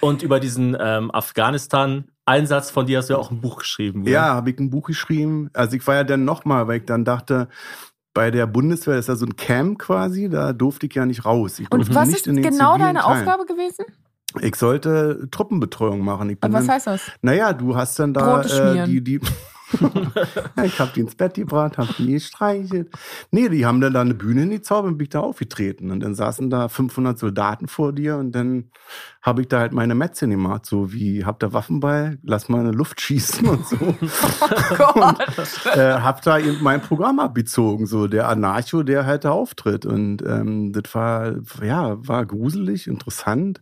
Und 0.00 0.22
über 0.22 0.40
diesen 0.40 0.76
ähm, 0.80 1.10
Afghanistan-Einsatz 1.14 2.70
von 2.70 2.86
dir 2.86 2.98
hast 2.98 3.08
du 3.08 3.14
ja 3.14 3.18
auch 3.20 3.30
ein 3.30 3.40
Buch 3.40 3.58
geschrieben. 3.58 4.02
oder? 4.02 4.10
Ja, 4.10 4.34
habe 4.34 4.50
ich 4.50 4.58
ein 4.58 4.70
Buch 4.70 4.86
geschrieben. 4.88 5.50
Also 5.52 5.76
ich 5.76 5.86
war 5.86 5.94
ja 5.96 6.04
dann 6.04 6.24
nochmal, 6.24 6.66
weil 6.66 6.78
ich 6.80 6.86
dann 6.86 7.04
dachte, 7.04 7.48
bei 8.14 8.30
der 8.32 8.46
Bundeswehr 8.48 8.96
ist 8.98 9.08
ja 9.08 9.14
so 9.14 9.26
ein 9.26 9.36
Camp 9.36 9.78
quasi, 9.78 10.28
da 10.28 10.52
durfte 10.52 10.86
ich 10.86 10.94
ja 10.94 11.06
nicht 11.06 11.24
raus. 11.24 11.60
Ich 11.60 11.70
Und 11.70 11.94
was 11.94 12.08
nicht 12.08 12.20
ist 12.20 12.26
in 12.26 12.34
den 12.36 12.42
genau 12.42 12.76
deine 12.76 12.98
Teil. 13.00 13.20
Aufgabe 13.20 13.46
gewesen? 13.46 13.84
Ich 14.40 14.56
sollte 14.56 15.28
Truppenbetreuung 15.30 16.00
machen. 16.00 16.30
Ich 16.30 16.38
bin 16.38 16.50
Aber 16.50 16.58
was 16.58 16.66
dann, 16.66 16.74
heißt 16.74 16.86
das? 16.86 17.00
Naja, 17.22 17.52
du 17.52 17.76
hast 17.76 17.98
dann 17.98 18.12
da 18.12 18.42
äh, 18.42 18.86
die, 18.86 19.02
die. 19.02 19.20
ich 20.64 20.80
hab 20.80 20.94
die 20.94 21.00
ins 21.00 21.14
Bett 21.14 21.34
gebracht, 21.34 21.76
hab 21.76 21.94
die 21.96 22.12
gestreichelt. 22.12 22.90
Nee, 23.30 23.48
die 23.48 23.66
haben 23.66 23.80
dann 23.80 23.92
da 23.92 24.00
eine 24.00 24.14
Bühne 24.14 24.42
in 24.42 24.50
die 24.50 24.62
Zauber 24.62 24.88
und 24.88 24.98
bin 24.98 25.04
ich 25.04 25.10
da 25.10 25.20
aufgetreten. 25.20 25.90
Und 25.90 26.00
dann 26.00 26.14
saßen 26.14 26.48
da 26.48 26.68
500 26.68 27.18
Soldaten 27.18 27.68
vor 27.68 27.92
dir 27.92 28.16
und 28.16 28.32
dann 28.32 28.70
habe 29.22 29.42
ich 29.42 29.48
da 29.48 29.60
halt 29.60 29.72
meine 29.72 29.94
Mätzchen 29.94 30.30
gemacht. 30.30 30.64
So 30.64 30.92
wie, 30.92 31.24
habt 31.24 31.42
ihr 31.42 31.52
Waffen 31.52 31.80
bei? 31.80 32.18
Lass 32.22 32.48
mal 32.48 32.60
eine 32.60 32.70
Luft 32.70 33.00
schießen 33.00 33.46
und 33.46 33.66
so. 33.66 33.76
Gott. 34.76 35.18
äh, 35.76 36.00
hab 36.00 36.22
da 36.22 36.38
eben 36.38 36.62
mein 36.62 36.80
Programm 36.80 37.18
abgezogen, 37.18 37.86
so 37.86 38.06
der 38.06 38.28
Anarcho, 38.28 38.82
der 38.82 39.04
halt 39.04 39.24
da 39.24 39.32
auftritt. 39.32 39.84
Und 39.84 40.22
ähm, 40.22 40.72
das 40.72 40.94
war, 40.94 41.34
ja, 41.62 41.96
war 42.06 42.24
gruselig, 42.24 42.86
interessant. 42.86 43.60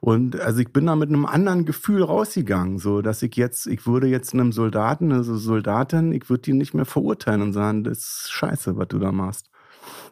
Und 0.00 0.40
also 0.40 0.60
ich 0.60 0.72
bin 0.72 0.86
da 0.86 0.96
mit 0.96 1.08
einem 1.08 1.26
anderen 1.26 1.64
Gefühl 1.64 2.02
rausgegangen, 2.02 2.78
so 2.78 3.02
dass 3.02 3.22
ich 3.22 3.36
jetzt, 3.36 3.66
ich 3.66 3.86
würde 3.86 4.06
jetzt 4.06 4.34
einem 4.34 4.52
Soldaten, 4.52 5.12
also 5.12 5.36
Soldatin, 5.36 6.12
ich 6.12 6.28
würde 6.30 6.42
die 6.42 6.52
nicht 6.52 6.74
mehr 6.74 6.86
verurteilen 6.86 7.42
und 7.42 7.52
sagen, 7.52 7.84
das 7.84 7.98
ist 7.98 8.30
scheiße, 8.30 8.76
was 8.76 8.88
du 8.88 8.98
da 8.98 9.12
machst. 9.12 9.48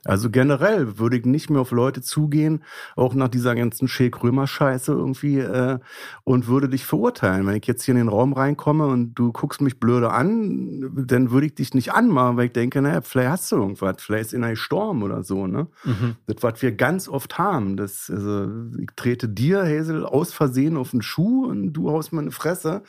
Also 0.05 0.31
generell 0.31 0.99
würde 0.99 1.17
ich 1.17 1.25
nicht 1.25 1.51
mehr 1.51 1.61
auf 1.61 1.73
Leute 1.73 2.01
zugehen, 2.01 2.63
auch 2.95 3.15
nach 3.15 3.29
dieser 3.29 3.55
ganzen 3.55 3.89
Schäk-Römer-Scheiße 3.89 4.93
irgendwie, 4.93 5.39
äh, 5.41 5.79
und 6.25 6.47
würde 6.47 6.69
dich 6.69 6.85
verurteilen. 6.87 7.47
Wenn 7.47 7.57
ich 7.57 7.67
jetzt 7.67 7.83
hier 7.85 7.93
in 7.93 7.99
den 7.99 8.09
Raum 8.09 8.33
reinkomme 8.33 8.87
und 8.87 9.15
du 9.15 9.33
guckst 9.33 9.61
mich 9.61 9.81
blöde 9.81 10.11
an, 10.13 10.93
dann 11.07 11.31
würde 11.31 11.47
ich 11.47 11.55
dich 11.57 11.75
nicht 11.75 11.93
anmachen, 11.93 12.37
weil 12.37 12.47
ich 12.47 12.53
denke, 12.53 12.81
naja, 12.83 13.01
vielleicht 13.03 13.31
hast 13.31 13.53
du 13.53 13.57
irgendwas, 13.57 13.97
vielleicht 14.01 14.27
ist 14.27 14.33
in 14.35 14.45
einer 14.45 14.57
Sturm 14.57 15.03
oder 15.03 15.23
so, 15.25 15.47
ne? 15.47 15.67
Mhm. 15.85 16.17
Das, 16.27 16.43
was 16.43 16.63
wir 16.63 16.73
ganz 16.73 17.09
oft 17.09 17.39
haben, 17.39 17.77
das, 17.77 18.11
also, 18.11 18.47
ich 18.79 18.89
trete 18.97 19.29
dir, 19.29 19.65
Hazel, 19.65 20.05
aus 20.05 20.33
Versehen 20.33 20.77
auf 20.77 20.91
den 20.93 21.03
Schuh 21.03 21.47
und 21.47 21.73
du 21.73 21.91
haust 21.91 22.13
mir 22.13 22.21
eine 22.21 22.31
Fresse, 22.31 22.83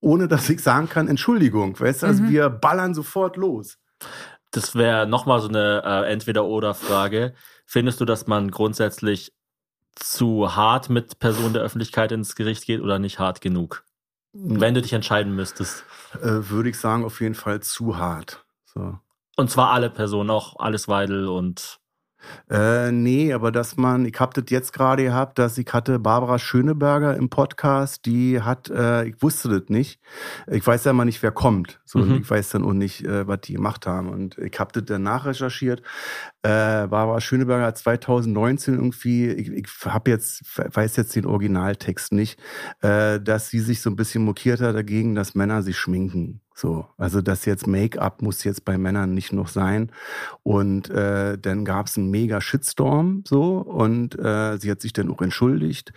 ohne 0.00 0.28
dass 0.28 0.48
ich 0.50 0.62
sagen 0.62 0.88
kann, 0.88 1.08
Entschuldigung, 1.08 1.78
weißt 1.78 2.02
du, 2.02 2.06
also 2.06 2.22
Mhm. 2.22 2.28
wir 2.28 2.50
ballern 2.50 2.94
sofort 2.94 3.36
los. 3.36 3.78
Das 4.54 4.76
wäre 4.76 5.06
nochmal 5.06 5.40
so 5.40 5.48
eine 5.48 5.82
äh, 5.84 6.12
Entweder-Oder-Frage. 6.12 7.34
Findest 7.66 8.00
du, 8.00 8.04
dass 8.04 8.28
man 8.28 8.52
grundsätzlich 8.52 9.32
zu 9.96 10.54
hart 10.54 10.90
mit 10.90 11.18
Personen 11.18 11.54
der 11.54 11.62
Öffentlichkeit 11.62 12.12
ins 12.12 12.36
Gericht 12.36 12.64
geht 12.64 12.80
oder 12.80 13.00
nicht 13.00 13.18
hart 13.18 13.40
genug? 13.40 13.84
Wenn 14.32 14.74
du 14.74 14.82
dich 14.82 14.92
entscheiden 14.92 15.34
müsstest. 15.34 15.84
äh, 16.14 16.50
würde 16.50 16.68
ich 16.68 16.78
sagen, 16.78 17.04
auf 17.04 17.20
jeden 17.20 17.34
Fall 17.34 17.60
zu 17.60 17.98
hart. 17.98 18.44
So. 18.64 18.98
Und 19.36 19.50
zwar 19.50 19.70
alle 19.70 19.90
Personen, 19.90 20.30
auch 20.30 20.58
alles 20.60 20.86
Weidel 20.86 21.26
und 21.26 21.80
Äh, 22.50 22.92
nee, 22.92 23.32
aber 23.32 23.50
dass 23.52 23.76
man, 23.76 24.04
ich 24.06 24.18
hab 24.20 24.34
das 24.34 24.44
jetzt 24.48 24.72
gerade 24.72 25.04
gehabt, 25.04 25.38
dass 25.38 25.56
ich 25.58 25.66
hatte 25.72 25.98
Barbara 25.98 26.38
Schöneberger 26.38 27.16
im 27.16 27.28
Podcast, 27.30 28.06
die 28.06 28.40
hat, 28.40 28.70
äh, 28.70 29.04
ich 29.06 29.22
wusste 29.22 29.48
das 29.48 29.68
nicht. 29.68 30.00
Ich 30.46 30.66
weiß 30.66 30.84
ja 30.84 30.92
mal 30.92 31.04
nicht, 31.04 31.22
wer 31.22 31.32
kommt. 31.32 31.80
So, 31.84 31.98
Mhm. 32.00 32.18
ich 32.22 32.30
weiß 32.30 32.50
dann 32.50 32.64
auch 32.64 32.72
nicht, 32.72 33.04
äh, 33.04 33.26
was 33.26 33.40
die 33.42 33.54
gemacht 33.54 33.86
haben. 33.86 34.08
Und 34.10 34.38
ich 34.38 34.58
hab 34.58 34.72
das 34.72 34.84
dann 34.84 35.02
nachrecherchiert. 35.02 35.80
Äh, 36.42 36.86
Barbara 36.88 37.20
Schöneberger 37.20 37.66
hat 37.66 37.78
2019 37.78 38.74
irgendwie, 38.74 39.28
ich, 39.28 39.48
ich 39.50 39.68
hab 39.86 40.06
jetzt, 40.08 40.42
weiß 40.56 40.96
jetzt 40.96 41.16
den 41.16 41.26
Originaltext 41.26 42.12
nicht, 42.12 42.38
äh, 42.82 43.20
dass 43.20 43.48
sie 43.48 43.60
sich 43.60 43.80
so 43.80 43.90
ein 43.90 43.96
bisschen 43.96 44.24
mokiert 44.24 44.60
hat 44.60 44.74
dagegen, 44.74 45.14
dass 45.14 45.34
Männer 45.34 45.62
sich 45.62 45.78
schminken. 45.78 46.40
So, 46.56 46.86
also 46.96 47.20
das 47.20 47.46
jetzt 47.46 47.66
Make-up 47.66 48.22
muss 48.22 48.44
jetzt 48.44 48.64
bei 48.64 48.78
Männern 48.78 49.12
nicht 49.12 49.32
noch 49.32 49.48
sein. 49.48 49.90
Und 50.44 50.88
äh, 50.88 51.36
dann 51.36 51.64
gab 51.64 51.86
es 51.86 51.98
einen 51.98 52.10
mega 52.10 52.40
Shitstorm 52.40 53.24
so 53.26 53.58
und 53.58 54.16
äh, 54.16 54.56
sie 54.58 54.70
hat 54.70 54.80
sich 54.80 54.92
dann 54.92 55.10
auch 55.10 55.20
entschuldigt. 55.20 55.92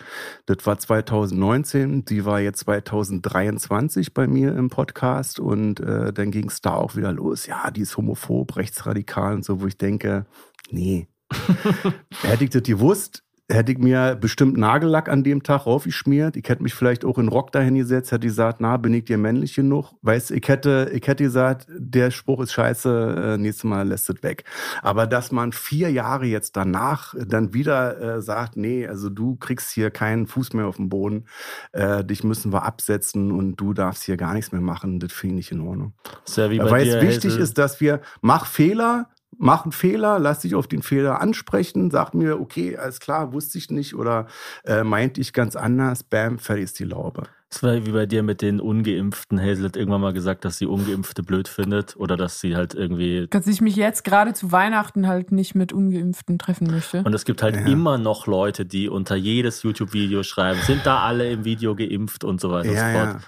Das 0.47 0.65
war 0.65 0.79
2019, 0.79 2.05
sie 2.09 2.25
war 2.25 2.39
jetzt 2.39 2.61
2023 2.61 4.15
bei 4.15 4.25
mir 4.25 4.55
im 4.55 4.69
Podcast 4.69 5.39
und 5.39 5.79
äh, 5.79 6.11
dann 6.11 6.31
ging 6.31 6.47
es 6.49 6.59
da 6.61 6.73
auch 6.73 6.95
wieder 6.95 7.13
los. 7.13 7.45
Ja, 7.45 7.69
die 7.69 7.81
ist 7.81 7.95
homophob, 7.95 8.55
rechtsradikal 8.55 9.35
und 9.35 9.45
so, 9.45 9.61
wo 9.61 9.67
ich 9.67 9.77
denke, 9.77 10.25
nee. 10.71 11.07
Hätte 12.21 12.45
ich 12.45 12.49
das 12.49 12.63
gewusst, 12.63 13.23
hätte 13.49 13.71
ich 13.71 13.77
mir 13.77 14.15
bestimmt 14.15 14.57
Nagellack 14.57 15.07
an 15.07 15.23
dem 15.23 15.41
Tag 15.41 15.65
raufgeschmiert. 15.65 16.35
Ich 16.35 16.49
hätte 16.49 16.63
mich 16.63 16.73
vielleicht 16.73 17.05
auch 17.05 17.17
in 17.17 17.29
Rock 17.29 17.53
dahin 17.53 17.75
gesetzt, 17.75 18.11
hätte 18.11 18.27
gesagt, 18.27 18.59
na, 18.59 18.75
bin 18.75 18.93
ich 18.93 19.05
dir 19.05 19.17
männlich 19.17 19.55
genug? 19.55 19.93
Weißt, 20.01 20.31
ich 20.31 20.47
hätte, 20.47 20.91
ich 20.93 21.07
hätte 21.07 21.23
gesagt, 21.23 21.67
der 21.69 22.11
Spruch 22.11 22.41
ist 22.41 22.51
scheiße, 22.51 23.35
äh, 23.35 23.37
nächstes 23.37 23.63
Mal 23.63 23.87
lässt 23.87 24.09
es 24.09 24.21
weg. 24.21 24.43
Aber 24.81 25.07
dass 25.07 25.31
man 25.31 25.53
vier 25.53 25.89
Jahre 25.91 26.25
jetzt 26.25 26.57
danach 26.57 27.15
dann 27.25 27.53
wieder 27.53 28.17
äh, 28.17 28.21
sagt, 28.21 28.57
nee, 28.57 28.85
also 28.85 29.09
du 29.09 29.37
kriegst 29.37 29.71
hier 29.71 29.91
keinen 29.91 30.27
Fuß 30.27 30.53
mehr 30.53 30.67
auf 30.67 30.75
dem 30.75 30.89
Boden, 30.89 31.25
äh, 31.71 32.03
dich 32.03 32.25
müssen 32.25 32.51
wir 32.51 32.63
absetzen 32.63 33.31
und 33.31 33.55
du 33.55 33.73
darfst 33.73 34.03
hier 34.03 34.17
gar 34.17 34.33
nichts 34.33 34.51
mehr 34.51 34.61
machen, 34.61 34.99
das 34.99 35.13
finde 35.13 35.39
ich 35.39 35.51
in 35.53 35.61
Ordnung. 35.61 35.93
Ist 36.25 36.37
ja 36.37 36.49
wie 36.49 36.57
bei 36.57 36.69
Weil 36.69 36.83
dir, 36.83 36.97
es 36.97 37.01
wichtig 37.03 37.31
Hazel. 37.31 37.43
ist, 37.43 37.57
dass 37.57 37.79
wir, 37.79 38.01
mach 38.21 38.45
Fehler, 38.45 39.07
mach 39.37 39.63
einen 39.63 39.71
Fehler, 39.71 40.19
lass 40.19 40.39
dich 40.39 40.55
auf 40.55 40.67
den 40.67 40.81
Fehler 40.81 41.21
ansprechen, 41.21 41.91
sag 41.91 42.13
mir, 42.13 42.39
okay, 42.39 42.77
alles 42.77 42.99
klar, 42.99 43.33
wusste 43.33 43.57
ich 43.57 43.69
nicht 43.69 43.95
oder 43.95 44.27
äh, 44.65 44.83
meinte 44.83 45.21
ich 45.21 45.33
ganz 45.33 45.55
anders, 45.55 46.03
bam, 46.03 46.39
fertig 46.39 46.65
ist 46.65 46.79
die 46.79 46.85
Laube. 46.85 47.23
Das 47.49 47.63
war 47.63 47.85
wie 47.85 47.91
bei 47.91 48.05
dir 48.05 48.23
mit 48.23 48.41
den 48.41 48.59
Ungeimpften. 48.59 49.39
Hazel 49.39 49.63
hat 49.65 49.77
irgendwann 49.77 50.01
mal 50.01 50.11
gesagt, 50.11 50.43
dass 50.43 50.57
sie 50.57 50.65
Ungeimpfte 50.65 51.23
blöd 51.23 51.47
findet 51.47 51.95
oder 51.95 52.17
dass 52.17 52.41
sie 52.41 52.57
halt 52.57 52.73
irgendwie. 52.73 53.27
Dass 53.29 53.47
ich 53.47 53.61
mich 53.61 53.77
jetzt 53.77 54.03
gerade 54.03 54.33
zu 54.33 54.51
Weihnachten 54.51 55.07
halt 55.07 55.31
nicht 55.31 55.55
mit 55.55 55.71
Ungeimpften 55.71 56.37
treffen 56.39 56.67
möchte. 56.69 57.03
Und 57.03 57.13
es 57.13 57.23
gibt 57.23 57.41
halt 57.41 57.55
Ja. 57.55 57.65
immer 57.67 57.97
noch 57.97 58.27
Leute, 58.27 58.65
die 58.65 58.89
unter 58.89 59.15
jedes 59.15 59.63
YouTube-Video 59.63 60.23
schreiben, 60.23 60.59
sind 60.63 60.85
da 60.85 60.99
alle 61.03 61.31
im 61.31 61.45
Video 61.45 61.73
geimpft 61.73 62.25
und 62.25 62.41
so 62.41 62.51
weiter 62.51 62.67
und 62.69 62.75
Ja, 62.75 62.91
so 62.91 62.97
fort. 62.99 63.21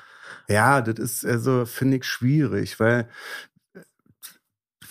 ja. 0.49 0.53
ja, 0.53 0.81
das 0.81 0.99
ist 0.99 1.25
also, 1.25 1.65
finde 1.65 1.97
ich, 1.97 2.03
schwierig, 2.03 2.77
weil 2.81 3.07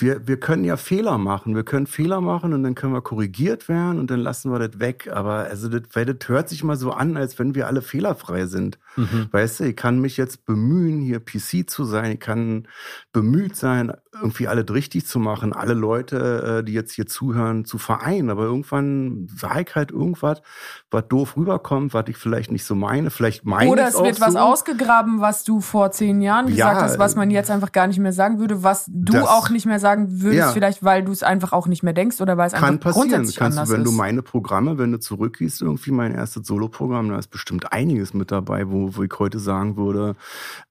wir, 0.01 0.27
wir 0.29 0.39
können 0.39 0.65
ja 0.65 0.77
Fehler 0.77 1.19
machen. 1.19 1.57
Wir 1.57 1.65
können 1.65 1.87
Fehler 1.87 2.21
machen 2.21 2.53
und 2.53 2.63
dann 2.63 2.75
können 2.75 2.93
wir 2.93 3.03
korrigiert 3.03 3.69
werden 3.69 3.99
und 3.99 4.11
dann 4.11 4.21
lassen 4.21 4.53
wir 4.53 4.59
das 4.59 4.79
weg. 4.79 5.11
Aber 5.13 5.47
also 5.51 5.69
das, 5.69 5.83
weil 5.93 6.07
das 6.07 6.29
hört 6.29 6.49
sich 6.49 6.63
mal 6.63 6.77
so 6.77 6.93
an, 6.93 7.17
als 7.17 7.39
wenn 7.39 7.55
wir 7.55 7.67
alle 7.67 7.83
fehlerfrei 7.83 8.47
sind. 8.47 8.79
Mhm. 8.97 9.29
Weißt 9.33 9.61
du, 9.61 9.65
ich 9.65 9.77
kann 9.77 10.01
mich 10.01 10.17
jetzt 10.17 10.45
bemühen, 10.47 11.01
hier 11.01 11.21
PC 11.21 11.69
zu 11.69 11.85
sein. 11.85 12.13
Ich 12.13 12.21
kann 12.21 12.69
bemüht 13.13 13.57
sein, 13.57 13.93
irgendwie 14.13 14.49
alles 14.49 14.67
richtig 14.73 15.07
zu 15.07 15.19
machen, 15.19 15.53
alle 15.53 15.75
Leute, 15.75 16.61
äh, 16.61 16.65
die 16.65 16.73
jetzt 16.73 16.93
hier 16.93 17.07
zuhören, 17.07 17.65
zu 17.65 17.79
vereinen. 17.79 18.31
Aber 18.31 18.45
irgendwann 18.45 19.29
sage 19.35 19.65
ich 19.69 19.75
halt 19.75 19.91
irgendwas, 19.91 20.43
was 20.91 21.09
doof 21.09 21.37
rüberkommt, 21.37 21.93
was 21.93 22.05
ich 22.09 22.17
vielleicht 22.17 22.53
nicht 22.53 22.65
so 22.65 22.75
meine. 22.75 23.11
Vielleicht 23.11 23.45
meine 23.45 23.71
Oder 23.71 23.89
es 23.89 23.97
auch 23.97 24.05
wird 24.05 24.21
was 24.21 24.35
so. 24.35 24.39
ausgegraben, 24.39 25.21
was 25.21 25.45
du 25.45 25.61
vor 25.61 25.91
zehn 25.91 26.21
Jahren 26.21 26.47
gesagt 26.47 26.77
Ja, 26.77 26.83
hast, 26.83 26.99
was 26.99 27.17
man 27.17 27.31
jetzt 27.31 27.51
einfach 27.51 27.73
gar 27.73 27.87
nicht 27.89 27.99
mehr 27.99 28.13
sagen 28.13 28.39
würde, 28.39 28.63
was 28.63 28.87
du 28.89 29.19
auch 29.19 29.51
nicht 29.51 29.67
mehr 29.67 29.81
sagen 29.81 29.88
würdest, 29.97 30.39
Ja. 30.39 30.51
vielleicht 30.53 30.85
weil 30.85 31.03
du 31.05 31.13
es 31.13 31.23
einfach 31.23 31.53
auch 31.53 31.67
nicht 31.67 31.83
mehr 31.83 31.93
denkst 31.93 32.21
oder 32.21 32.37
weil 32.37 32.49
es 32.49 32.53
Kann 32.53 32.65
einfach 32.75 32.81
passieren. 32.93 33.09
grundsätzlich 33.11 33.37
Kannst 33.37 33.59
anders 33.59 33.69
du, 33.69 33.75
wenn 33.75 33.83
ist. 33.83 33.91
du 33.91 33.97
meine 33.97 34.23
Programme, 34.23 34.79
wenn 34.79 34.93
du 34.93 35.01
zurückgehst, 35.01 35.63
irgendwie 35.63 35.91
mein 35.91 36.15
erstes 36.15 36.47
Soloprogramm, 36.47 37.09
da 37.09 37.19
ist 37.19 37.29
bestimmt 37.29 37.73
einiges 37.73 38.15
mit 38.15 38.31
dabei, 38.31 38.71
wo, 38.71 38.97
wo 38.97 39.03
ich 39.03 39.13
heute 39.19 39.39
sagen 39.39 39.77
würde, 39.77 40.15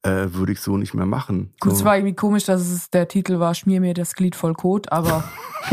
äh, 0.04 0.28
würde 0.32 0.52
ich 0.54 0.62
so 0.62 0.78
nicht 0.78 0.94
mehr 0.94 1.06
machen. 1.06 1.54
Gut, 1.60 1.72
so. 1.74 1.78
es 1.80 1.86
war 1.86 1.98
irgendwie 1.98 2.16
komisch, 2.16 2.46
dass 2.46 2.62
es 2.62 2.90
der 2.90 3.08
Titel 3.08 3.40
war, 3.40 3.54
schmier 3.56 3.82
mir 3.82 3.94
das 3.94 4.14
Glied 4.16 4.36
voll 4.36 4.54
Kot, 4.54 4.92
aber 4.92 5.24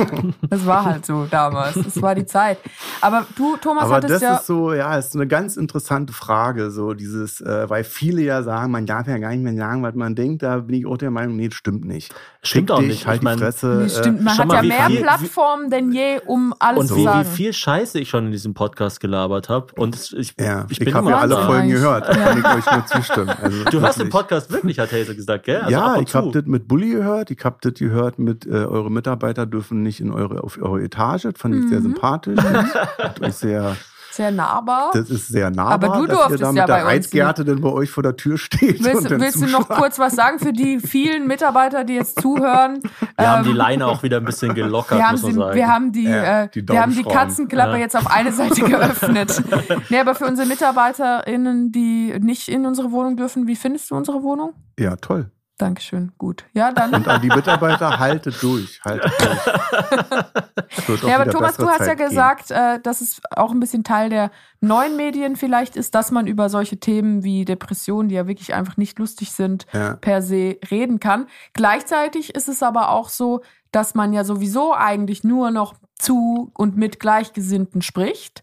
das 0.50 0.66
war 0.66 0.84
halt 0.84 1.06
so 1.06 1.26
damals. 1.30 1.74
Das 1.74 2.00
war 2.02 2.14
die 2.14 2.26
Zeit. 2.26 2.58
Aber 3.00 3.26
du, 3.36 3.56
Thomas, 3.56 3.84
Aber 3.84 3.96
hattest 3.96 4.14
das 4.14 4.22
ja. 4.22 4.36
ist 4.36 4.46
so, 4.46 4.72
ja, 4.72 4.96
ist 4.96 5.14
eine 5.14 5.26
ganz 5.26 5.56
interessante 5.56 6.12
Frage, 6.12 6.70
so 6.70 6.94
dieses, 6.94 7.40
äh, 7.40 7.68
weil 7.68 7.84
viele 7.84 8.22
ja 8.22 8.42
sagen, 8.42 8.72
man 8.72 8.86
darf 8.86 9.06
ja 9.06 9.18
gar 9.18 9.30
nicht 9.30 9.42
mehr 9.42 9.54
sagen, 9.54 9.82
was 9.82 9.94
man 9.94 10.14
denkt. 10.14 10.42
Da 10.42 10.58
bin 10.58 10.76
ich 10.76 10.86
auch 10.86 10.96
der 10.98 11.10
Meinung, 11.10 11.36
nee, 11.36 11.48
das 11.48 11.56
stimmt 11.56 11.84
nicht. 11.84 12.14
Stimmt 12.42 12.68
Fick 12.70 12.76
auch 12.76 12.80
dich, 12.80 12.88
nicht. 12.88 13.06
Halt 13.06 13.18
Ich 13.18 13.22
mein, 13.22 13.33
die 13.36 13.42
Fresse. 13.42 13.66
Nee, 13.82 13.88
stimmt, 13.88 14.22
man 14.22 14.38
hat 14.38 14.46
mal, 14.46 14.54
ja 14.56 14.62
wie 14.62 14.68
mehr 14.68 14.86
viel- 14.86 15.02
Plattformen 15.02 15.70
denn 15.70 15.92
je, 15.92 16.20
um 16.26 16.54
alles 16.58 16.80
Und 16.80 16.86
zu 16.88 16.94
wie, 16.96 17.00
wie 17.00 17.04
sagen. 17.04 17.28
viel 17.28 17.52
Scheiße 17.52 17.98
ich 18.00 18.08
schon 18.08 18.26
in 18.26 18.32
diesem 18.32 18.54
Podcast 18.54 19.00
gelabert 19.00 19.48
habe. 19.48 19.72
Und 19.76 20.12
ich, 20.16 20.34
Äh, 20.38 20.44
ja, 20.44 20.64
ich 20.68 20.78
ich, 20.80 20.84
bin 20.84 20.94
habe 20.94 21.10
ja 21.10 21.18
alle. 21.18 21.36
Folgen 21.44 21.68
gehört. 21.68 22.08
Da 22.08 22.14
kann 22.14 22.38
ich 22.38 22.44
euch 22.44 22.72
nur 22.72 22.86
zustimmen. 22.86 23.30
Also 23.42 23.64
Du 23.64 23.80
hörst 23.80 24.00
den. 24.00 24.08
Podcast 24.10 24.50
wirklich, 24.50 24.78
hat 24.78 24.92
Hazel 24.92 25.14
gesagt, 25.14 25.44
gell? 25.46 25.58
Also 25.60 25.70
ja, 25.70 25.86
ab 25.92 25.98
und 25.98 26.08
ich 26.08 26.14
habe 26.14 26.30
das 26.30 26.44
mit 26.46 26.68
Bulli 26.68 26.90
gehört. 26.90 27.30
Ich 27.30 27.44
habe 27.44 27.56
das 27.60 27.74
gehört 27.74 28.18
mit, 28.18 28.46
äh, 28.46 28.50
eure 28.50 28.90
Mitarbeiter 28.90 29.46
dürfen 29.46 29.82
nicht 29.82 30.00
in 30.00 30.10
eure, 30.12 30.42
auf 30.44 30.58
eure 30.60 30.82
Etage. 30.82 31.22
Das 31.24 31.34
fand 31.36 31.54
ich 31.56 31.68
sehr 31.68 31.80
Mhm. 31.80 31.82
sympathisch. 31.84 32.38
Das 33.20 33.28
ist 33.30 33.40
sehr, 33.40 33.76
Sehr 34.16 34.30
nahbar. 34.30 34.90
das 34.92 35.10
ist 35.10 35.26
sehr 35.28 35.50
nahbar, 35.50 35.72
Aber 35.72 35.86
du 35.98 36.06
dass 36.06 36.16
ihr 36.16 36.16
durftest 36.16 36.42
da 36.42 36.48
mit 36.52 36.56
ja 36.58 36.66
der 36.66 36.74
bei 36.84 37.44
dann 37.44 37.60
bei 37.60 37.68
euch 37.68 37.90
vor 37.90 38.02
der 38.04 38.16
Tür 38.16 38.38
steht. 38.38 38.78
und 38.78 38.84
Willst, 38.84 39.10
dann 39.10 39.20
willst 39.20 39.42
du 39.42 39.46
noch 39.46 39.68
kurz 39.68 39.98
was 39.98 40.14
sagen 40.14 40.38
für 40.38 40.52
die 40.52 40.78
vielen 40.78 41.26
Mitarbeiter, 41.26 41.82
die 41.84 41.94
jetzt 41.94 42.20
zuhören? 42.22 42.78
Wir 43.16 43.28
haben 43.30 43.44
Ähm, 43.44 43.50
die 43.52 43.56
Leine 43.56 43.86
auch 43.86 44.02
wieder 44.04 44.18
ein 44.18 44.24
bisschen 44.24 44.54
gelockert, 44.54 44.98
wir 44.98 45.04
haben, 45.08 45.12
muss 45.14 45.22
man 45.22 45.32
sie, 45.32 45.38
sagen. 45.38 45.54
wir 45.56 45.68
haben 45.68 45.92
die, 45.92 46.04
Ja, 46.04 46.42
äh, 46.44 46.48
die 46.48 46.68
wir 46.68 46.80
haben 46.80 46.92
die. 46.94 47.02
Katzenklappe 47.02 47.72
Ja. 47.72 47.76
jetzt 47.78 47.96
auf 47.96 48.06
eine 48.08 48.32
Seite 48.32 48.60
geöffnet. 48.62 49.42
nee, 49.88 49.98
aber 49.98 50.14
für 50.14 50.26
unsere 50.26 50.46
MitarbeiterInnen, 50.46 51.72
die 51.72 52.14
nicht 52.20 52.48
in 52.48 52.66
unsere 52.66 52.92
Wohnung 52.92 53.16
dürfen, 53.16 53.46
wie 53.46 53.56
findest 53.56 53.90
du 53.90 53.96
unsere 53.96 54.22
Wohnung? 54.22 54.52
Ja, 54.78 54.96
toll. 54.96 55.30
Dankeschön, 55.56 56.10
gut. 56.18 56.44
Ja, 56.52 56.72
dann. 56.72 56.92
Und 56.92 57.06
an 57.06 57.22
die 57.22 57.28
Mitarbeiter, 57.28 58.00
haltet 58.00 58.42
durch, 58.42 58.80
haltet 58.84 59.12
durch. 60.86 61.02
Ja, 61.04 61.14
aber 61.20 61.30
Thomas, 61.30 61.56
du 61.56 61.68
hast 61.68 61.80
ja 61.80 61.86
Zeit 61.86 61.98
geben. 61.98 62.08
gesagt, 62.10 62.50
äh, 62.50 62.80
dass 62.80 63.00
es 63.00 63.20
auch 63.30 63.52
ein 63.52 63.60
bisschen 63.60 63.84
Teil 63.84 64.10
der 64.10 64.30
neuen 64.60 64.96
Medien 64.96 65.36
vielleicht 65.36 65.76
ist, 65.76 65.94
dass 65.94 66.10
man 66.10 66.26
über 66.26 66.48
solche 66.48 66.78
Themen 66.78 67.22
wie 67.22 67.44
Depressionen, 67.44 68.08
die 68.08 68.16
ja 68.16 68.26
wirklich 68.26 68.52
einfach 68.54 68.76
nicht 68.76 68.98
lustig 68.98 69.30
sind, 69.32 69.66
Ja. 69.72 69.94
per 69.94 70.22
se 70.22 70.58
reden 70.70 70.98
kann. 70.98 71.26
Gleichzeitig 71.52 72.34
ist 72.34 72.48
es 72.48 72.62
aber 72.62 72.90
auch 72.90 73.08
so, 73.08 73.42
dass 73.70 73.94
man 73.94 74.12
ja 74.12 74.24
sowieso 74.24 74.74
eigentlich 74.74 75.22
nur 75.24 75.50
noch 75.52 75.74
zu 75.96 76.50
und 76.54 76.76
mit 76.76 76.98
Gleichgesinnten 76.98 77.80
spricht. 77.82 78.42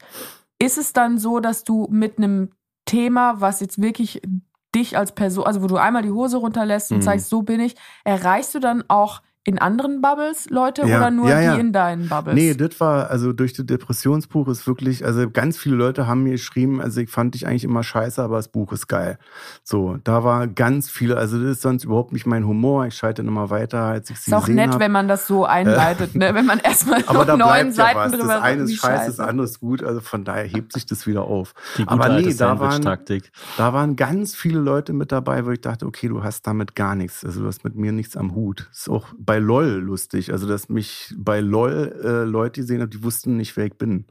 Ist 0.60 0.78
es 0.78 0.94
dann 0.94 1.18
so, 1.18 1.40
dass 1.42 1.64
du 1.66 1.88
mit 1.92 2.18
einem 2.18 2.52
Thema, 2.86 3.42
was 3.42 3.60
jetzt 3.60 3.82
wirklich 3.82 4.22
dich 4.76 4.98
als 4.98 5.14
Person, 5.14 5.46
also 5.46 5.62
wo 5.62 5.68
du 5.68 5.78
einmal 5.78 6.02
die 6.04 6.12
Hose 6.12 6.38
runterlässt 6.38 6.92
und 6.92 7.00
Mhm. 7.00 7.02
zeigst, 7.04 7.30
so 7.30 7.42
bin 7.42 7.60
ich, 7.60 7.76
erreichst 8.04 8.54
du 8.56 8.60
dann 8.60 8.84
auch 8.88 9.22
in 9.44 9.58
anderen 9.58 10.02
Bubbles 10.02 10.50
Leute 10.52 10.86
Ja, 10.86 10.98
oder 10.98 11.10
nur 11.10 11.28
ja, 11.30 11.42
ja. 11.42 11.54
die 11.56 11.62
in 11.62 11.74
deinen 11.74 12.08
Bubbles? 12.08 12.36
Nee, 12.36 12.54
das 12.54 12.80
war, 12.80 13.10
also 13.10 13.34
durch 13.34 13.54
das 13.54 13.66
Depressionsbuch 13.66 14.48
ist 14.48 14.68
wirklich, 14.68 15.04
also 15.04 15.30
ganz 15.30 15.58
viele 15.58 15.76
Leute 15.76 16.06
haben 16.06 16.24
mir 16.24 16.34
geschrieben, 16.34 16.80
also 16.80 17.02
ich 17.02 17.10
fand 17.10 17.34
dich 17.34 17.48
eigentlich 17.48 17.64
immer 17.64 17.82
scheiße, 17.82 18.22
aber 18.22 18.38
das 18.38 18.50
Buch 18.50 18.72
ist 18.72 18.88
geil. 18.88 19.18
So, 19.64 19.98
da 20.04 20.24
war 20.24 20.48
ganz 20.48 20.92
viele, 20.92 21.18
also 21.18 21.40
das 21.40 21.54
ist 21.54 21.62
sonst 21.64 21.86
überhaupt 21.86 22.14
nicht 22.14 22.28
mein 22.28 22.46
Humor, 22.46 22.86
ich 22.86 22.96
schalte 22.96 23.24
immer 23.24 23.50
weiter, 23.50 23.82
als 23.82 24.12
ich 24.12 24.20
sie 24.20 24.30
ist 24.30 24.36
auch 24.36 24.48
nett, 24.48 24.74
hab. 24.74 24.80
wenn 24.80 24.92
man 24.92 25.08
das 25.08 25.26
so 25.26 25.46
einleitet, 25.46 26.14
ne? 26.14 26.36
wenn 26.36 26.46
man 26.46 26.60
erstmal 26.60 27.04
aber 27.08 27.26
da 27.26 27.36
neun 27.36 27.50
bleibt 27.50 27.66
ja 27.66 27.72
Seiten 27.72 27.98
was. 27.98 28.12
drüber 28.12 28.34
Das 28.36 28.44
eine 28.44 28.62
ist 28.64 28.76
scheiße, 28.76 29.08
das 29.08 29.20
andere 29.20 29.46
ist 29.46 29.60
gut, 29.60 29.84
also 29.84 30.02
von 30.02 30.24
daher 30.24 30.44
hebt 30.44 30.74
sich 30.74 30.86
das 30.86 31.08
wieder 31.08 31.24
auf. 31.24 31.56
die 31.78 31.86
gute 31.86 31.92
aber 31.92 32.04
alte 32.06 32.28
nee, 32.28 32.36
da 32.36 32.60
waren, 32.60 32.84
da 33.58 33.74
waren 33.74 33.96
ganz 33.96 34.36
viele 34.36 34.60
Leute 34.60 34.94
mit 34.94 35.12
dabei, 35.12 35.48
wo 35.48 35.50
ich 35.52 35.62
dachte, 35.62 35.88
okay, 35.88 36.08
du 36.10 36.24
hast 36.24 36.46
damit 36.46 36.76
gar 36.76 36.94
nichts. 36.94 37.26
Also 37.26 37.42
du 37.42 37.48
hast 37.48 37.64
mit 37.64 37.76
mir 37.76 37.92
nichts 37.92 38.16
am 38.16 38.36
Hut. 38.36 38.70
Ist 38.72 38.90
auch 38.90 39.08
bei 39.32 39.40
LOL 39.40 39.66
lustig. 39.80 40.34
Also, 40.34 40.46
dass 40.46 40.68
mich 40.68 41.14
bei 41.18 41.40
LOL 41.40 42.02
äh, 42.04 42.24
Leute 42.30 42.60
gesehen 42.60 42.82
haben, 42.82 42.90
die 42.90 43.02
wussten 43.02 43.38
nicht, 43.38 43.56
wer 43.56 43.66
ich 43.66 43.78
bin. 43.78 44.08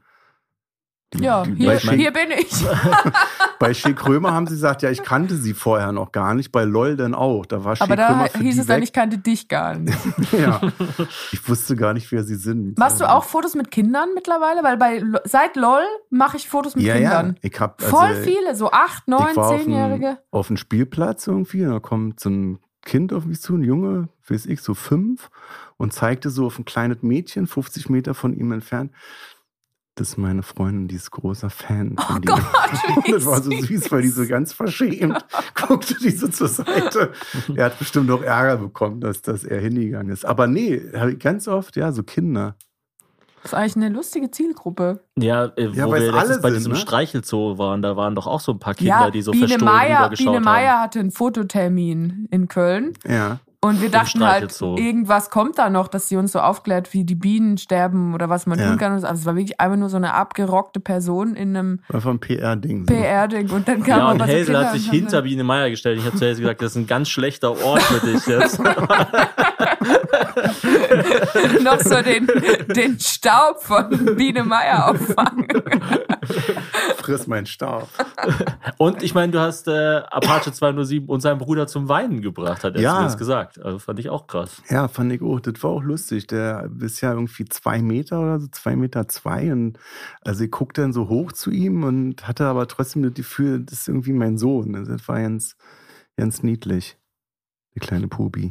Die, 1.13 1.23
Ja, 1.23 1.43
die, 1.43 1.53
hier, 1.53 1.79
mein- 1.85 1.99
hier 1.99 2.11
bin 2.11 2.31
ich. 2.39 2.49
bei 3.59 3.71
Schick 3.75 4.07
Römer 4.07 4.33
haben 4.33 4.47
sie 4.47 4.55
gesagt, 4.55 4.81
ja, 4.81 4.89
ich 4.89 5.03
kannte 5.03 5.35
sie 5.35 5.53
vorher 5.53 5.91
noch 5.91 6.11
gar 6.11 6.33
nicht. 6.33 6.51
Bei 6.51 6.63
LOL 6.63 6.95
dann 6.95 7.13
auch. 7.13 7.45
Da 7.45 7.63
war 7.63 7.75
Aber 7.81 7.95
da 7.95 8.25
hieß 8.33 8.57
es 8.61 8.65
dann, 8.65 8.77
weg. 8.77 8.85
ich 8.85 8.93
kannte 8.93 9.19
dich 9.19 9.47
gar 9.47 9.75
nicht. 9.77 9.95
ja. 10.31 10.59
Ich 11.31 11.47
wusste 11.47 11.75
gar 11.75 11.93
nicht, 11.93 12.11
wer 12.11 12.23
sie 12.23 12.33
sind. 12.33 12.79
Machst 12.79 12.99
du 12.99 13.07
auch 13.07 13.25
Fotos 13.25 13.53
mit 13.53 13.69
Kindern 13.69 14.09
mittlerweile? 14.15 14.63
Weil 14.63 14.77
bei 14.77 15.03
seit 15.25 15.55
LOL 15.55 15.83
mache 16.09 16.37
ich 16.37 16.49
Fotos 16.49 16.75
mit 16.75 16.83
ja, 16.83 16.95
Kindern. 16.95 17.27
ja. 17.43 17.49
Ich 17.51 17.59
hab, 17.59 17.79
also, 17.79 17.95
Voll 17.95 18.15
viele, 18.23 18.55
so 18.55 18.71
acht, 18.71 19.07
neun, 19.07 19.35
zehnjährige. 19.35 20.17
auf 20.31 20.49
einem 20.49 20.57
Spielplatz 20.57 21.27
irgendwie, 21.27 21.61
da 21.63 21.79
kommt 21.79 22.19
so 22.19 22.29
ein 22.31 22.59
Kind 22.83 23.13
auf 23.13 23.25
mich 23.25 23.41
zu, 23.41 23.55
ein 23.55 23.63
Junge, 23.63 24.09
weiß 24.27 24.47
ich, 24.47 24.61
so 24.61 24.73
fünf, 24.73 25.29
und 25.77 25.93
zeigte 25.93 26.29
so 26.29 26.45
auf 26.47 26.57
ein 26.59 26.65
kleines 26.65 27.03
Mädchen, 27.03 27.47
50 27.47 27.89
Meter 27.89 28.13
von 28.13 28.33
ihm 28.33 28.51
entfernt. 28.51 28.91
Das 29.95 30.09
ist 30.09 30.17
meine 30.17 30.41
Freundin, 30.41 30.87
die 30.87 30.95
ist 30.95 31.11
großer 31.11 31.49
Fan 31.49 31.97
von 31.97 32.17
Oh 32.17 32.19
dir. 32.19 32.31
Gott, 32.33 32.43
das 33.11 33.25
war 33.25 33.41
so 33.43 33.51
süß. 33.51 33.91
weil 33.91 34.01
die 34.01 34.07
so 34.07 34.25
ganz 34.25 34.53
verschämt 34.53 35.23
guckte 35.67 35.95
die 35.95 36.11
so 36.11 36.27
zur 36.27 36.47
Seite. 36.47 37.11
Er 37.55 37.65
hat 37.65 37.77
bestimmt 37.77 38.09
auch 38.09 38.21
Ärger 38.21 38.57
bekommen, 38.57 39.01
dass, 39.01 39.21
dass 39.21 39.43
er 39.43 39.59
hingegangen 39.59 40.11
ist. 40.11 40.25
Aber 40.25 40.47
nee, 40.47 40.81
ganz 41.19 41.47
oft, 41.47 41.75
ja, 41.75 41.91
so 41.91 42.03
Kinder. 42.03 42.55
Das 43.43 43.53
ist 43.53 43.57
eigentlich 43.57 43.75
eine 43.77 43.89
lustige 43.89 44.29
Zielgruppe. 44.29 45.03
Ja, 45.17 45.45
äh, 45.55 45.69
Ja, 45.73 45.85
wo 45.87 45.91
weil 45.91 46.01
wir 46.03 46.11
letztens 46.11 46.41
bei 46.41 46.49
sind, 46.49 46.57
diesem 46.59 46.71
ne? 46.73 46.77
Streichelzoo 46.77 47.57
waren, 47.57 47.81
da 47.81 47.95
waren 47.97 48.13
doch 48.15 48.27
auch 48.27 48.39
so 48.39 48.51
ein 48.51 48.59
paar 48.59 48.75
Kinder, 48.75 48.99
ja, 49.05 49.09
die 49.11 49.21
so 49.21 49.31
Biene 49.31 49.47
verstohlen 49.47 49.73
Meier, 49.73 50.09
Biene 50.09 50.31
haben. 50.35 50.43
Meier 50.43 50.79
hatte 50.81 50.99
einen 50.99 51.11
Fototermin 51.11 52.27
in 52.29 52.47
Köln 52.47 52.93
Ja. 53.07 53.39
und 53.61 53.81
wir 53.81 53.89
dachten 53.89 54.23
halt, 54.23 54.59
irgendwas 54.61 55.31
kommt 55.31 55.57
da 55.57 55.69
noch, 55.71 55.87
dass 55.87 56.07
sie 56.07 56.17
uns 56.17 56.33
so 56.33 56.39
aufklärt, 56.39 56.93
wie 56.93 57.03
die 57.03 57.15
Bienen 57.15 57.57
sterben 57.57 58.13
oder 58.13 58.29
was 58.29 58.45
man 58.45 58.59
Ja. 58.59 58.67
tun 58.69 58.77
kann. 58.77 58.91
Also 58.93 59.07
es 59.07 59.25
war 59.25 59.35
wirklich 59.35 59.59
einfach 59.59 59.77
nur 59.77 59.89
so 59.89 59.97
eine 59.97 60.13
abgerockte 60.13 60.79
Person 60.79 61.35
in 61.35 61.57
einem 61.57 61.79
Einfach 61.91 62.11
ein 62.11 62.19
PR-Ding. 62.19 62.85
PR-Ding 62.85 63.49
und 63.49 63.67
dann 63.67 63.81
kam 63.81 63.97
Ja, 63.99 64.11
und 64.11 64.21
Hazel 64.21 64.45
Kinder 64.45 64.65
hat 64.67 64.73
sich 64.73 64.87
hinter 64.89 65.23
Biene 65.23 65.43
Meier 65.43 65.69
gestellt. 65.71 65.97
Ich 65.99 66.05
habe 66.05 66.15
zu 66.15 66.25
Hazel 66.25 66.41
gesagt, 66.41 66.61
das 66.61 66.71
ist 66.73 66.77
ein 66.77 66.87
ganz 66.87 67.09
schlechter 67.09 67.51
Ort 67.65 67.81
für 67.81 68.05
dich 68.05 68.25
jetzt. 68.27 68.61
noch 71.63 71.79
so 71.79 72.01
den, 72.01 72.27
den 72.75 72.99
Staub 72.99 73.61
von 73.61 74.15
Biene 74.15 74.43
Meier 74.43 74.89
auffangen. 74.89 75.47
Friss 76.97 77.27
meinen 77.27 77.45
Staub. 77.45 77.87
Und 78.77 79.03
ich 79.03 79.13
meine, 79.13 79.31
du 79.31 79.39
hast 79.39 79.67
äh, 79.67 80.01
Apache 80.09 80.51
207 80.51 81.07
und 81.07 81.21
seinen 81.21 81.37
Bruder 81.39 81.67
zum 81.67 81.89
Weinen 81.89 82.21
gebracht, 82.21 82.63
hat 82.63 82.75
er 82.75 82.81
Ja. 82.81 82.91
zumindest 82.93 83.17
gesagt. 83.17 83.61
Also 83.63 83.79
fand 83.79 83.99
ich 83.99 84.09
auch 84.09 84.27
krass. 84.27 84.61
Ja, 84.69 84.87
fand 84.87 85.11
ich 85.13 85.21
auch. 85.21 85.39
Das 85.39 85.61
war 85.63 85.71
auch 85.71 85.83
lustig. 85.83 86.27
Der 86.27 86.69
ist 86.79 87.01
ja 87.01 87.11
irgendwie 87.13 87.45
zwei 87.45 87.81
Meter 87.81 88.19
oder 88.19 88.39
so, 88.39 88.47
zwei 88.51 88.75
Meter 88.75 89.07
zwei. 89.07 89.51
Und 89.51 89.77
also 90.21 90.43
ich 90.43 90.51
guckte 90.51 90.81
dann 90.81 90.93
so 90.93 91.09
hoch 91.09 91.31
zu 91.31 91.51
ihm 91.51 91.83
und 91.83 92.27
hatte 92.27 92.45
aber 92.45 92.67
trotzdem 92.67 93.03
das 93.03 93.13
Gefühl, 93.13 93.61
das 93.61 93.79
ist 93.81 93.87
irgendwie 93.87 94.13
mein 94.13 94.37
Sohn. 94.37 94.75
Also 94.75 94.91
das 94.93 95.07
war 95.07 95.19
ganz, 95.21 95.55
ganz 96.17 96.43
niedlich. 96.43 96.97
Der 97.75 97.81
kleine 97.87 98.07
Pubi. 98.07 98.49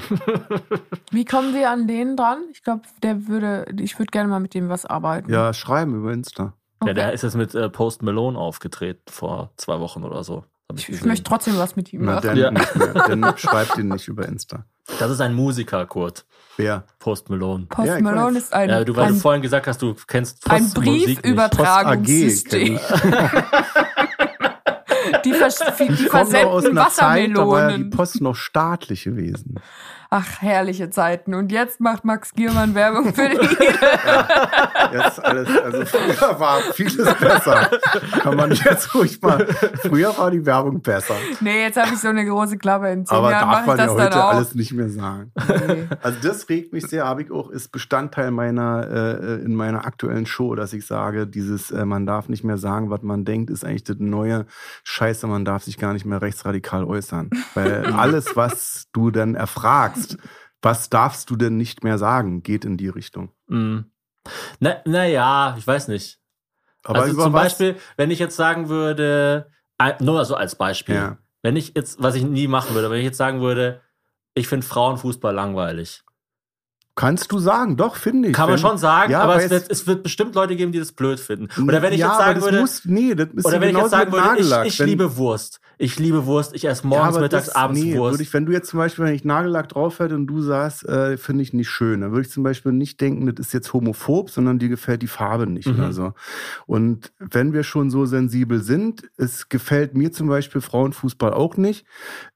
Wie 1.10 1.24
kommen 1.26 1.54
wir 1.54 1.70
an 1.70 1.86
den 1.86 2.16
dran? 2.16 2.38
Ich 2.52 2.62
glaube, 2.62 2.82
der 3.02 3.26
würde, 3.28 3.66
ich 3.78 3.98
würde 3.98 4.10
gerne 4.10 4.28
mal 4.30 4.40
mit 4.40 4.54
dem 4.54 4.68
was 4.70 4.86
arbeiten. 4.86 5.30
Ja, 5.30 5.52
schreiben 5.52 5.94
über 5.94 6.12
Insta. 6.12 6.54
Ja, 6.86 6.94
der 6.94 7.12
ist 7.12 7.22
jetzt 7.22 7.36
mit 7.36 7.54
äh, 7.54 7.68
Post 7.68 8.02
Malone 8.02 8.38
aufgetreten 8.38 9.02
vor 9.10 9.50
zwei 9.56 9.78
Wochen 9.80 10.02
oder 10.04 10.24
so. 10.24 10.44
Hab 10.70 10.78
Ich, 10.78 10.88
ich 10.88 11.04
möchte 11.04 11.24
trotzdem 11.24 11.58
was 11.58 11.76
mit 11.76 11.92
ihm 11.92 12.04
Na, 12.06 12.14
machen. 12.14 12.26
dann 12.28 12.36
Ja. 12.38 12.50
nicht 12.50 12.76
mehr. 12.76 12.92
Dann 12.94 13.36
schreibt 13.36 13.76
ihn 13.76 13.88
nicht 13.88 14.08
über 14.08 14.26
Insta. 14.26 14.64
Das 14.98 15.10
ist 15.10 15.20
ein 15.20 15.34
Musiker, 15.34 15.84
Kurt. 15.86 16.24
Wer? 16.56 16.84
Post 16.98 17.28
Malone. 17.28 17.66
Post 17.68 17.88
Ja, 17.88 18.00
Malone 18.00 18.36
weiß. 18.36 18.42
ist 18.44 18.52
ein, 18.54 18.70
Ja, 18.70 18.82
du, 18.84 18.96
weil 18.96 19.08
ein, 19.08 19.14
du 19.14 19.20
vorhin 19.20 19.42
gesagt 19.42 19.66
hast, 19.66 19.82
du 19.82 19.94
kennst 20.06 20.50
ein 20.50 20.62
Post 20.62 20.76
Musik 20.78 21.06
nicht. 21.08 21.22
Briefübertragungssystem. 21.22 22.78
Die, 25.24 25.32
vers 25.32 25.58
die 25.78 25.92
versenden 25.94 26.78
einer 26.78 26.90
Zeit, 26.90 27.36
da 27.36 27.46
war 27.46 27.70
ja 27.70 27.76
die 27.76 27.84
Wassermelonen. 27.84 27.90
Post 27.90 28.20
noch 28.20 28.36
staatlich 28.36 29.04
gewesen. 29.04 29.60
Ach, 30.12 30.42
herrliche 30.42 30.90
Zeiten. 30.90 31.34
Und 31.34 31.52
jetzt 31.52 31.80
macht 31.80 32.04
Max 32.04 32.32
Giermann 32.34 32.74
Werbung 32.74 33.14
für 33.14 33.28
die. 33.28 33.36
Jetzt 34.92 35.24
alles, 35.24 35.48
also 35.56 35.84
früher 35.84 36.40
war 36.40 36.60
vieles 36.74 37.14
besser. 37.14 37.70
Kann 38.20 38.36
man 38.36 38.50
jetzt 38.50 38.92
ruhig 38.94 39.20
mal. 39.22 39.46
Früher 39.82 40.16
war 40.18 40.32
die 40.32 40.44
Werbung 40.44 40.80
besser. 40.80 41.14
nee, 41.40 41.62
jetzt 41.62 41.80
habe 41.80 41.94
ich 41.94 42.00
so 42.00 42.08
eine 42.08 42.24
große 42.26 42.58
Klappe 42.58 42.88
in 42.88 43.06
zehn 43.06 43.16
Aber 43.16 43.30
Jahren 43.30 43.50
darf 43.50 43.66
man 43.66 43.78
ich 43.78 43.84
ja 43.84 43.90
heute 43.92 44.24
alles 44.24 44.54
nicht 44.54 44.72
mehr 44.72 44.88
sagen. 44.88 45.30
Nee. 45.68 45.86
Also 46.02 46.18
das 46.22 46.48
regt 46.48 46.72
mich 46.72 46.86
sehr, 46.86 47.04
habe 47.04 47.22
ich 47.22 47.30
auch, 47.30 47.50
ist 47.50 47.70
Bestandteil 47.70 48.30
meiner, 48.32 48.88
äh, 48.90 49.44
in 49.44 49.54
meiner 49.54 49.84
aktuellen 49.84 50.26
Show, 50.26 50.54
dass 50.56 50.72
ich 50.72 50.86
sage, 50.86 51.26
dieses, 51.26 51.70
äh, 51.70 51.84
man 51.84 52.06
darf 52.06 52.28
nicht 52.28 52.42
mehr 52.42 52.58
sagen, 52.58 52.90
was 52.90 53.02
man 53.02 53.24
denkt, 53.24 53.50
ist 53.50 53.64
eigentlich 53.64 53.84
das 53.84 53.98
neue 53.98 54.46
Scheiße, 54.82 55.26
man 55.26 55.44
darf 55.44 55.62
sich 55.62 55.78
gar 55.78 55.92
nicht 55.92 56.06
mehr 56.06 56.20
rechtsradikal 56.20 56.84
äußern. 56.84 57.30
Weil 57.54 57.86
alles, 57.94 58.34
was 58.34 58.88
du 58.92 59.10
dann 59.10 59.34
erfragst, 59.34 59.99
was 60.62 60.90
darfst 60.90 61.30
du 61.30 61.36
denn 61.36 61.56
nicht 61.56 61.84
mehr 61.84 61.98
sagen, 61.98 62.42
geht 62.42 62.64
in 62.64 62.76
die 62.76 62.88
Richtung. 62.88 63.32
Mm. 63.46 63.80
Na, 64.58 64.76
naja, 64.84 65.54
ich 65.58 65.66
weiß 65.66 65.88
nicht. 65.88 66.18
Aber 66.84 67.02
also 67.02 67.22
zum 67.22 67.32
was? 67.32 67.42
Beispiel, 67.42 67.76
wenn 67.96 68.10
ich 68.10 68.18
jetzt 68.18 68.36
sagen 68.36 68.68
würde, 68.68 69.50
nur 70.00 70.24
so 70.24 70.34
als 70.34 70.56
Beispiel, 70.56 70.94
Ja. 70.94 71.18
wenn 71.42 71.56
ich 71.56 71.72
jetzt, 71.74 72.02
was 72.02 72.14
ich 72.14 72.24
nie 72.24 72.48
machen 72.48 72.74
würde, 72.74 72.90
wenn 72.90 72.98
ich 72.98 73.04
jetzt 73.04 73.16
sagen 73.18 73.40
würde, 73.40 73.80
ich 74.34 74.48
finde 74.48 74.66
Frauenfußball 74.66 75.34
langweilig. 75.34 76.02
Kannst 77.00 77.32
du 77.32 77.38
sagen, 77.38 77.76
doch, 77.76 77.96
finde 77.96 78.28
ich. 78.28 78.34
Kann 78.34 78.50
man 78.50 78.58
schon 78.58 78.76
sagen, 78.78 79.10
Ja, 79.10 79.22
aber 79.22 79.36
es 79.42 79.50
wird, 79.50 79.70
es 79.70 79.86
wird 79.86 80.02
bestimmt 80.02 80.34
Leute 80.34 80.54
geben, 80.54 80.70
die 80.72 80.78
das 80.78 80.92
blöd 80.92 81.18
finden. 81.18 81.48
Oder 81.66 81.80
wenn 81.80 81.92
ich 81.94 82.00
ja, 82.00 82.08
jetzt 82.08 82.18
sagen 82.18 82.42
würde, 82.42 82.60
Muss, 82.60 82.82
nee, 82.84 83.14
das 83.14 83.28
ist 83.34 83.44
oder 83.46 83.54
ja 83.56 83.60
wenn 83.62 83.70
ich 83.70 83.76
jetzt 83.76 83.90
sagen 83.90 84.12
würde, 84.12 84.22
ich, 84.24 84.30
Nagellack. 84.50 84.66
ich 84.66 84.78
liebe 84.80 85.16
Wurst. 85.16 85.60
Ich 85.82 85.98
liebe 85.98 86.26
Wurst. 86.26 86.54
Ich 86.54 86.66
esse 86.68 86.82
Ja, 86.82 86.88
morgens, 86.90 87.08
aber 87.16 87.20
mittags, 87.22 87.46
das- 87.46 87.54
abends 87.56 87.80
nee, 87.80 87.96
Wurst. 87.96 88.12
Würde 88.12 88.22
ich, 88.22 88.34
wenn 88.34 88.44
du 88.44 88.52
jetzt 88.52 88.68
zum 88.68 88.78
Beispiel, 88.78 89.06
wenn 89.06 89.14
ich 89.14 89.24
Nagellack 89.24 89.70
drauf 89.70 89.98
hätte 89.98 90.14
und 90.14 90.26
du 90.26 90.42
sagst, 90.42 90.86
äh, 90.86 91.16
finde 91.16 91.42
ich 91.42 91.54
nicht 91.54 91.70
schön, 91.70 92.02
dann 92.02 92.10
würde 92.10 92.26
ich 92.26 92.30
zum 92.30 92.42
Beispiel 92.42 92.72
nicht 92.72 93.00
denken, 93.00 93.34
das 93.34 93.46
ist 93.46 93.54
jetzt 93.54 93.72
homophob, 93.72 94.28
sondern 94.28 94.58
dir 94.58 94.68
gefällt 94.68 95.00
die 95.00 95.06
Farbe 95.06 95.46
nicht 95.46 95.68
Mhm. 95.68 95.74
oder 95.76 95.92
so. 95.94 96.12
Und 96.66 97.12
wenn 97.18 97.54
wir 97.54 97.62
schon 97.62 97.90
so 97.90 98.04
sensibel 98.04 98.62
sind, 98.62 99.04
es 99.16 99.48
gefällt 99.48 99.94
mir 99.96 100.12
zum 100.12 100.28
Beispiel 100.28 100.60
Frauenfußball 100.60 101.32
auch 101.32 101.56
nicht, 101.56 101.86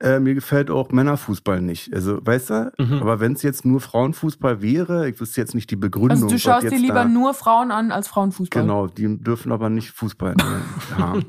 äh, 0.01 0.21
mir 0.21 0.35
gefällt 0.35 0.71
auch 0.71 0.91
Männerfußball 0.91 1.61
nicht. 1.61 1.93
Also, 1.93 2.19
weißt 2.25 2.49
du? 2.49 2.73
Mhm. 2.79 2.95
Aber 3.03 3.21
wenn 3.21 3.33
es 3.35 3.43
jetzt 3.43 3.67
nur 3.67 3.81
Frauenfußball 3.83 4.54
wäre, 4.63 5.09
ich 5.09 5.21
wüsste 5.21 5.41
jetzt 5.41 5.55
nicht 5.55 5.71
die 5.71 5.77
Begründung. 5.77 6.11
Also 6.11 6.29
du 6.29 6.39
schaust 6.39 6.71
dir 6.71 6.79
lieber 6.79 7.05
nur 7.05 7.35
Frauen 7.35 7.71
an 7.71 7.93
als 7.93 8.09
Frauenfußball. 8.09 8.63
Genau, 8.63 8.87
die 8.87 9.19
dürfen 9.19 9.53
aber 9.53 9.71
nicht 9.71 9.91
Fußball 9.91 10.35
haben. 10.99 11.25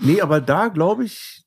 nee, 0.00 0.20
aber 0.20 0.40
da 0.40 0.68
glaube 0.68 1.04
ich, 1.04 1.44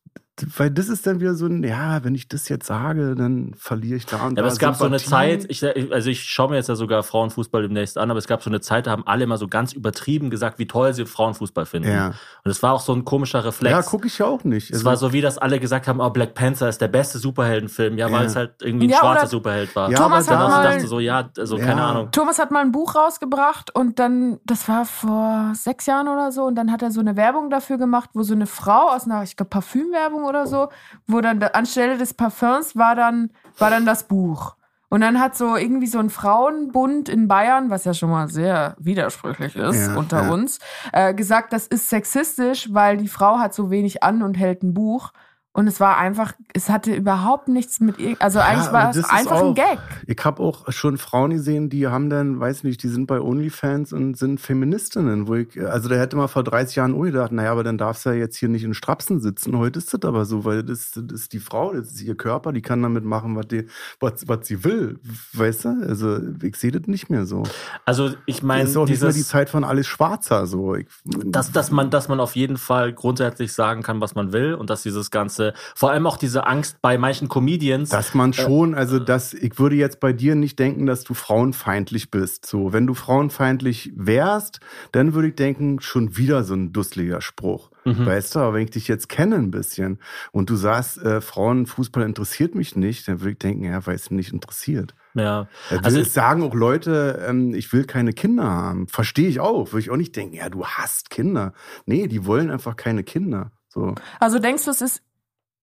weil 0.57 0.71
das 0.71 0.89
ist 0.89 1.05
dann 1.05 1.19
wieder 1.19 1.35
so 1.35 1.45
ein, 1.45 1.63
ja, 1.63 2.03
wenn 2.03 2.15
ich 2.15 2.27
das 2.27 2.49
jetzt 2.49 2.65
sage, 2.65 3.13
dann 3.15 3.53
verliere 3.55 3.97
ich 3.97 4.07
da 4.07 4.15
und 4.25 4.35
Ja, 4.35 4.41
aber 4.41 4.47
da 4.47 4.47
es 4.47 4.57
gab 4.57 4.75
so 4.75 4.85
eine. 4.85 4.97
Zeit, 4.97 5.45
ich, 5.47 5.63
also 5.93 6.09
ich 6.09 6.23
schaue 6.23 6.49
mir 6.49 6.55
jetzt 6.55 6.69
ja 6.69 6.75
sogar 6.75 7.03
Frauenfußball 7.03 7.61
demnächst 7.61 7.99
an, 7.99 8.09
aber 8.09 8.17
es 8.17 8.25
gab 8.25 8.41
so 8.41 8.49
eine 8.49 8.59
Zeit, 8.59 8.87
da 8.87 8.91
haben 8.91 9.05
alle 9.05 9.23
immer 9.25 9.37
so 9.37 9.47
ganz 9.47 9.73
übertrieben 9.73 10.31
gesagt, 10.31 10.57
wie 10.57 10.65
toll 10.65 10.91
sie 10.95 11.05
Frauenfußball 11.05 11.67
finden. 11.67 11.89
Ja. 11.91 12.07
Und 12.43 12.49
es 12.51 12.63
war 12.63 12.73
auch 12.73 12.81
so 12.81 12.93
ein 12.93 13.05
komischer 13.05 13.45
Reflex. 13.45 13.71
Ja, 13.71 13.81
gucke 13.83 14.07
ich 14.07 14.17
ja 14.17 14.25
auch 14.25 14.43
nicht. 14.43 14.69
es 14.71 14.77
Also, 14.77 14.85
war 14.85 14.97
so 14.97 15.13
wie, 15.13 15.21
dass 15.21 15.37
alle 15.37 15.59
gesagt 15.59 15.87
haben, 15.87 15.99
oh, 15.99 16.09
Black 16.09 16.33
Panther 16.33 16.67
ist 16.67 16.81
der 16.81 16.87
beste 16.87 17.19
Superheldenfilm, 17.19 17.97
ja, 17.99 18.05
weil 18.11 18.21
Ja. 18.21 18.25
es 18.27 18.35
halt 18.35 18.53
irgendwie 18.63 18.87
ein 18.87 18.89
Ja, 18.91 18.97
schwarzer 18.97 19.27
Superheld 19.27 19.75
war. 19.75 19.91
Ja, 19.91 19.97
Thomas 19.99 20.27
hat 20.29 20.39
mal- 20.39 20.63
dachte 20.63 20.87
so, 20.87 20.99
ja, 20.99 21.29
also 21.37 21.57
Ja. 21.57 21.65
keine 21.65 21.83
Ahnung. 21.83 22.09
Thomas 22.11 22.39
hat 22.39 22.49
mal 22.49 22.61
ein 22.61 22.71
Buch 22.71 22.95
rausgebracht 22.95 23.75
und 23.75 23.99
dann, 23.99 24.39
das 24.45 24.67
war 24.67 24.85
vor 24.85 25.51
sechs 25.53 25.85
Jahren 25.85 26.07
oder 26.07 26.31
so, 26.31 26.43
und 26.45 26.55
dann 26.55 26.71
hat 26.71 26.81
er 26.81 26.89
so 26.89 27.01
eine 27.01 27.15
Werbung 27.15 27.51
dafür 27.51 27.77
gemacht, 27.77 28.09
wo 28.13 28.23
so 28.23 28.33
eine 28.33 28.47
Frau 28.47 28.89
aus 28.89 29.05
einer, 29.05 29.21
ich 29.21 29.35
glaube, 29.37 29.49
Parfümwerbung 29.49 30.22
oder 30.23 30.47
so, 30.47 30.69
wo 31.07 31.21
dann 31.21 31.39
da- 31.39 31.47
anstelle 31.47 31.97
des 31.97 32.13
Parfums 32.13 32.75
war 32.75 32.95
dann, 32.95 33.31
war 33.59 33.69
dann 33.69 33.85
das 33.85 34.07
Buch. 34.07 34.55
Und 34.89 35.01
dann 35.01 35.19
hat 35.19 35.35
so 35.35 35.55
irgendwie 35.55 35.87
so 35.87 35.97
ein 35.97 36.11
Frauenbund 36.11 37.09
in 37.09 37.27
Bayern, 37.27 37.71
was 37.71 37.83
ja 37.83 37.95
schon 37.95 38.11
mal 38.11 38.27
sehr 38.27 38.75
widersprüchlich 38.79 39.55
ist 39.55 39.87
Ja, 39.87 39.95
unter 39.95 40.23
ja. 40.23 40.29
uns, 40.31 40.59
äh, 40.91 41.15
gesagt, 41.15 41.51
das 41.51 41.65
ist 41.65 41.89
sexistisch, 41.89 42.69
weil 42.71 42.97
die 42.97 43.07
Frau 43.07 43.39
hat 43.39 43.55
so 43.55 43.71
wenig 43.71 44.03
an 44.03 44.21
und 44.21 44.35
hält 44.35 44.61
ein 44.61 44.73
Buch. 44.75 45.11
Und 45.55 45.67
es 45.67 45.79
war 45.79 45.97
einfach, 45.97 46.33
es 46.53 46.69
hatte 46.69 46.95
überhaupt 46.95 47.47
nichts 47.47 47.79
mit, 47.79 47.97
irg- 47.97 48.15
also 48.19 48.39
eigentlich 48.39 48.69
aber 48.69 48.73
war 48.73 48.89
es 48.89 49.03
einfach 49.07 49.37
ein 49.37 49.43
auch- 49.49 49.53
Gag. 49.53 49.77
Ich 50.07 50.17
habe 50.25 50.41
auch 50.41 50.71
schon 50.71 50.97
Frauen 50.97 51.29
gesehen, 51.29 51.69
die 51.69 51.87
haben 51.87 52.09
dann, 52.09 52.39
weiß 52.39 52.63
nicht, 52.63 52.81
die 52.81 52.87
sind 52.87 53.05
bei 53.05 53.21
OnlyFans 53.21 53.93
und 53.93 54.17
sind 54.17 54.41
Feministinnen, 54.41 55.27
wo 55.27 55.35
ich, 55.35 55.61
also 55.63 55.89
da 55.89 55.95
hätte 55.95 56.15
man 56.17 56.27
vor 56.27 56.43
30 56.43 56.77
Jahren 56.77 56.95
auch 56.95 57.03
gedacht, 57.03 57.31
naja, 57.31 57.51
aber 57.51 57.63
dann 57.63 57.77
darfst 57.77 58.03
du 58.05 58.09
ja 58.09 58.15
jetzt 58.15 58.35
hier 58.37 58.49
nicht 58.49 58.63
in 58.63 58.73
Strapsen 58.73 59.19
sitzen. 59.19 59.55
Heute 59.55 59.77
ist 59.77 59.93
das 59.93 60.01
aber 60.01 60.25
so, 60.25 60.43
weil 60.43 60.63
das, 60.63 60.91
das 60.95 61.21
ist 61.21 61.33
die 61.33 61.39
Frau, 61.39 61.71
das 61.73 61.89
ist 61.89 62.01
ihr 62.01 62.15
Körper, 62.15 62.51
die 62.51 62.63
kann 62.63 62.81
damit 62.81 63.05
machen, 63.05 63.35
was, 63.35 63.47
die, 63.47 63.67
was, 63.99 64.27
was 64.27 64.47
sie 64.47 64.63
will. 64.63 64.99
Weißt 65.33 65.65
du? 65.65 65.85
Also 65.87 66.19
ich 66.41 66.55
sehe 66.55 66.71
das 66.71 66.87
nicht 66.87 67.11
mehr 67.11 67.27
so. 67.27 67.43
Also 67.85 68.09
ich 68.25 68.37
Es 68.37 68.41
meine, 68.41 68.63
ist 68.63 68.75
auch 68.75 68.87
nicht 68.87 68.99
mehr 68.99 69.11
die 69.11 69.17
dieses, 69.17 69.29
Zeit 69.29 69.51
von 69.51 69.63
alles 69.63 69.85
Schwarzer. 69.85 70.47
So. 70.47 70.73
Ich, 70.73 70.87
dass, 71.05 71.51
dass, 71.51 71.69
man, 71.69 71.91
dass 71.91 72.07
man 72.07 72.19
auf 72.19 72.35
jeden 72.35 72.57
Fall 72.57 72.91
grundsätzlich 72.91 73.53
sagen 73.53 73.83
kann, 73.83 74.01
was 74.01 74.15
man 74.15 74.33
will 74.33 74.55
und 74.55 74.71
dass 74.71 74.81
dieses 74.81 75.11
Ganze, 75.11 75.42
vor 75.75 75.91
allem 75.91 76.07
auch 76.07 76.17
diese 76.17 76.47
Angst 76.47 76.77
bei 76.81 76.97
manchen 76.97 77.27
Comedians, 77.27 77.89
Dass 77.89 78.13
man 78.13 78.31
schon, 78.33 78.73
also 78.75 78.99
dass 78.99 79.33
ich 79.33 79.59
würde 79.59 79.75
jetzt 79.75 79.99
bei 79.99 80.13
dir 80.13 80.35
nicht 80.35 80.57
denken, 80.59 80.85
dass 80.85 81.03
du 81.03 81.13
frauenfeindlich 81.13 82.09
bist. 82.09 82.45
So, 82.45 82.71
wenn 82.71 82.87
du 82.87 82.93
frauenfeindlich 82.93 83.91
wärst, 83.95 84.59
dann 84.93 85.13
würde 85.13 85.29
ich 85.29 85.35
denken, 85.35 85.81
schon 85.81 86.15
wieder 86.15 86.43
so 86.43 86.53
ein 86.53 86.71
dusseliger 86.71 87.21
Spruch. 87.21 87.71
Mhm. 87.85 88.05
Weißt 88.05 88.35
du, 88.35 88.39
aber 88.39 88.53
wenn 88.53 88.63
ich 88.63 88.71
dich 88.71 88.87
jetzt 88.87 89.09
kenne 89.09 89.35
ein 89.35 89.51
bisschen 89.51 89.99
und 90.31 90.49
du 90.49 90.55
sagst, 90.55 90.97
äh, 90.99 91.19
Frauenfußball 91.19 92.03
interessiert 92.03 92.55
mich 92.55 92.75
nicht, 92.77 93.07
dann 93.07 93.19
würde 93.19 93.31
ich 93.31 93.39
denken, 93.39 93.65
ja, 93.65 93.85
weil 93.85 93.95
es 93.95 94.09
mich 94.09 94.27
nicht 94.27 94.33
interessiert. 94.33 94.95
ja. 95.15 95.47
Also 95.69 95.83
Also 95.83 95.99
es 95.99 96.13
sagen 96.13 96.43
auch 96.43 96.53
Leute, 96.53 97.25
ähm, 97.27 97.53
ich 97.53 97.73
will 97.73 97.83
keine 97.83 98.13
Kinder 98.13 98.45
haben. 98.45 98.87
Verstehe 98.87 99.27
ich 99.27 99.39
auch. 99.41 99.73
Würde 99.73 99.81
ich 99.81 99.89
auch 99.91 99.97
nicht 99.97 100.15
denken, 100.15 100.35
ja, 100.35 100.49
du 100.49 100.65
hast 100.65 101.09
Kinder. 101.09 101.53
Nee, 101.85 102.07
die 102.07 102.25
wollen 102.25 102.49
einfach 102.51 102.75
keine 102.77 103.03
Kinder. 103.03 103.51
So. 103.67 103.95
Also 104.19 104.39
denkst 104.39 104.65
du, 104.65 104.71
es 104.71 104.81
ist 104.81 105.01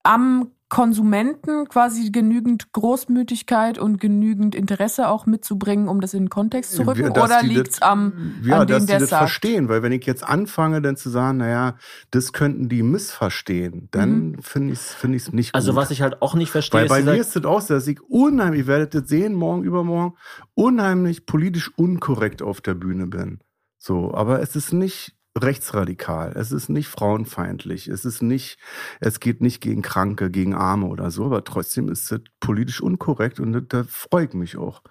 am 0.02 0.50
Konsumenten 0.68 1.66
quasi 1.68 2.10
genügend 2.12 2.72
Großmütigkeit 2.72 3.76
und 3.76 4.00
genügend 4.00 4.54
Interesse 4.54 5.08
auch 5.08 5.26
mitzubringen, 5.26 5.88
um 5.88 6.00
das 6.00 6.14
in 6.14 6.24
den 6.24 6.30
Kontext 6.30 6.72
zu 6.76 6.82
rücken? 6.84 7.12
Dass 7.12 7.24
Oder 7.24 7.40
die 7.42 7.48
liegt's 7.48 7.80
das- 7.80 7.88
am, 7.88 8.36
ja, 8.44 8.60
an 8.60 8.68
dass 8.68 8.86
dem, 8.86 8.86
die 8.86 9.00
das 9.00 9.10
sagt? 9.10 9.22
verstehen, 9.22 9.68
weil 9.68 9.82
wenn 9.82 9.90
ich 9.90 10.06
jetzt 10.06 10.22
anfange, 10.22 10.80
dann 10.80 10.96
zu 10.96 11.10
sagen, 11.10 11.38
naja, 11.38 11.74
das 12.12 12.32
könnten 12.32 12.68
die 12.68 12.84
missverstehen, 12.84 13.88
dann 13.90 14.36
finde 14.40 14.74
ich 14.74 14.78
es 14.78 15.04
ich's 15.04 15.32
nicht 15.32 15.54
Also 15.56 15.72
gut. 15.72 15.80
was 15.80 15.90
ich 15.90 16.02
halt 16.02 16.22
auch 16.22 16.34
nicht 16.34 16.52
verstehe, 16.52 16.88
Weil 16.88 17.00
ist 17.00 17.06
bei 17.06 17.12
mir 17.14 17.20
ist 17.20 17.34
es 17.34 17.44
auch 17.44 17.60
so, 17.60 17.74
dass 17.74 17.88
ich 17.88 18.00
unheimlich, 18.08 18.60
ihr 18.60 18.66
werdet 18.68 18.94
das 18.94 19.08
sehen, 19.08 19.34
morgen, 19.34 19.64
übermorgen, 19.64 20.16
unheimlich 20.54 21.26
politisch 21.26 21.72
unkorrekt 21.76 22.42
auf 22.42 22.60
der 22.60 22.74
Bühne 22.74 23.08
bin. 23.08 23.40
So, 23.76 24.14
aber 24.14 24.40
es 24.40 24.54
ist 24.54 24.72
nicht 24.72 25.16
rechtsradikal, 25.42 26.32
es 26.36 26.52
ist 26.52 26.68
nicht 26.68 26.88
frauenfeindlich, 26.88 27.88
es 27.88 28.04
ist 28.04 28.22
nicht, 28.22 28.58
es 29.00 29.20
geht 29.20 29.40
nicht 29.40 29.60
gegen 29.60 29.82
Kranke, 29.82 30.30
gegen 30.30 30.54
Arme 30.54 30.86
oder 30.86 31.10
so, 31.10 31.24
aber 31.26 31.44
trotzdem 31.44 31.88
ist 31.88 32.10
es 32.12 32.20
politisch 32.40 32.80
unkorrekt 32.80 33.40
und 33.40 33.52
da, 33.52 33.60
da 33.60 33.84
freue 33.84 34.26
ich 34.26 34.34
mich 34.34 34.56
auch, 34.56 34.82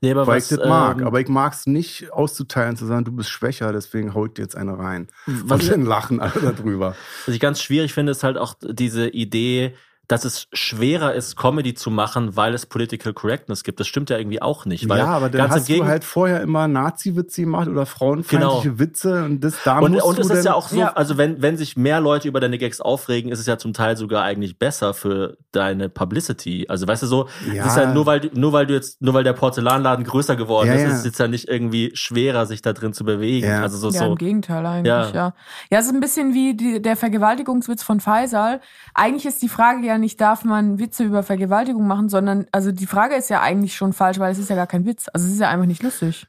nee, 0.00 0.10
aber 0.10 0.26
weil 0.26 0.38
was, 0.38 0.50
ich 0.50 0.58
das 0.58 0.68
mag. 0.68 1.00
ähm, 1.00 1.06
aber 1.06 1.20
ich 1.20 1.28
mag 1.28 1.52
es 1.52 1.66
nicht 1.66 2.12
auszuteilen, 2.12 2.76
zu 2.76 2.86
sagen, 2.86 3.04
du 3.04 3.12
bist 3.12 3.30
schwächer, 3.30 3.72
deswegen 3.72 4.14
haut 4.14 4.38
dir 4.38 4.42
jetzt 4.42 4.56
eine 4.56 4.78
rein. 4.78 5.08
Was- 5.26 5.62
und 5.62 5.70
dann 5.70 5.84
lachen 5.84 6.20
alle 6.20 6.52
darüber. 6.54 6.96
Was 7.26 7.34
ich 7.34 7.40
ganz 7.40 7.62
schwierig 7.62 7.92
finde, 7.92 8.12
ist 8.12 8.24
halt 8.24 8.38
auch 8.38 8.54
diese 8.60 9.08
Idee, 9.08 9.74
dass 10.10 10.24
es 10.24 10.48
schwerer 10.52 11.14
ist, 11.14 11.36
Comedy 11.36 11.74
zu 11.74 11.88
machen, 11.90 12.34
weil 12.36 12.52
es 12.52 12.66
Political 12.66 13.12
Correctness 13.12 13.62
gibt. 13.62 13.78
Das 13.78 13.86
stimmt 13.86 14.10
ja 14.10 14.18
irgendwie 14.18 14.42
auch 14.42 14.64
nicht. 14.66 14.88
Weil 14.88 14.98
ja, 14.98 15.06
aber 15.06 15.28
dann 15.30 15.48
hast 15.50 15.68
du 15.68 15.84
halt 15.86 16.02
vorher 16.02 16.40
immer 16.40 16.66
Nazi-Witze 16.66 17.42
gemacht 17.42 17.68
oder 17.68 17.86
frauenfeindliche 17.86 18.62
Genau. 18.70 18.78
Witze 18.80 19.24
und 19.24 19.40
das 19.44 19.54
da 19.64 19.78
und, 19.78 19.92
musst 19.92 20.04
und 20.04 20.18
du 20.18 20.22
es 20.22 20.30
ist 20.30 20.44
ja 20.44 20.54
auch 20.54 20.68
so, 20.68 20.76
Ja. 20.76 20.94
also 20.94 21.16
wenn, 21.16 21.40
wenn 21.42 21.56
sich 21.56 21.76
mehr 21.76 22.00
Leute 22.00 22.26
über 22.26 22.40
deine 22.40 22.58
Gags 22.58 22.80
aufregen, 22.80 23.30
ist 23.30 23.38
es 23.38 23.46
ja 23.46 23.56
zum 23.56 23.72
Teil 23.72 23.96
sogar 23.96 24.24
eigentlich 24.24 24.58
besser 24.58 24.94
für 24.94 25.36
deine 25.52 25.88
Publicity. 25.88 26.66
Also 26.68 26.88
weißt 26.88 27.04
du 27.04 27.06
so, 27.06 27.28
Ja. 27.52 27.62
es 27.64 27.72
ist 27.72 27.76
ja 27.78 27.92
nur 27.94 28.06
weil 28.06 28.18
du, 28.20 28.30
nur 28.38 28.52
weil 28.52 28.66
du 28.66 28.74
jetzt, 28.74 29.00
nur 29.00 29.14
weil 29.14 29.22
der 29.22 29.34
Porzellanladen 29.34 30.04
größer 30.04 30.34
geworden 30.34 30.66
Ja, 30.68 30.74
ist, 30.74 30.82
ja. 30.82 30.88
ist 30.88 30.94
es 30.98 31.04
jetzt 31.04 31.20
ja 31.20 31.28
nicht 31.28 31.48
irgendwie 31.48 31.92
schwerer, 31.94 32.46
sich 32.46 32.62
da 32.62 32.72
drin 32.72 32.92
zu 32.92 33.04
bewegen. 33.04 33.46
Ja. 33.46 33.62
Also 33.62 33.76
so, 33.76 33.90
Ja, 33.90 34.00
so. 34.06 34.06
im 34.06 34.16
Gegenteil 34.16 34.66
eigentlich, 34.66 34.88
Ja. 34.88 35.06
ja. 35.10 35.34
ja. 35.70 35.78
es 35.78 35.86
ist 35.86 35.94
ein 35.94 36.00
bisschen 36.00 36.34
wie 36.34 36.54
die, 36.56 36.82
der 36.82 36.96
Vergewaltigungswitz 36.96 37.84
von 37.84 38.00
Faisal. 38.00 38.60
Eigentlich 38.94 39.26
ist 39.26 39.40
die 39.42 39.48
Frage 39.48 39.86
ja 39.86 39.98
nicht, 40.00 40.20
darf 40.20 40.44
man 40.44 40.78
Witze 40.78 41.04
über 41.04 41.22
Vergewaltigung 41.22 41.86
machen, 41.86 42.08
sondern, 42.08 42.46
also 42.52 42.72
die 42.72 42.86
Frage 42.86 43.14
ist 43.14 43.30
ja 43.30 43.40
eigentlich 43.40 43.76
schon 43.76 43.92
falsch, 43.92 44.18
weil 44.18 44.32
es 44.32 44.38
ist 44.38 44.50
ja 44.50 44.56
gar 44.56 44.66
kein 44.66 44.84
Witz. 44.86 45.06
Also 45.12 45.26
es 45.26 45.34
ist 45.34 45.40
ja 45.40 45.48
einfach 45.50 45.66
nicht 45.66 45.82
lustig. 45.82 46.26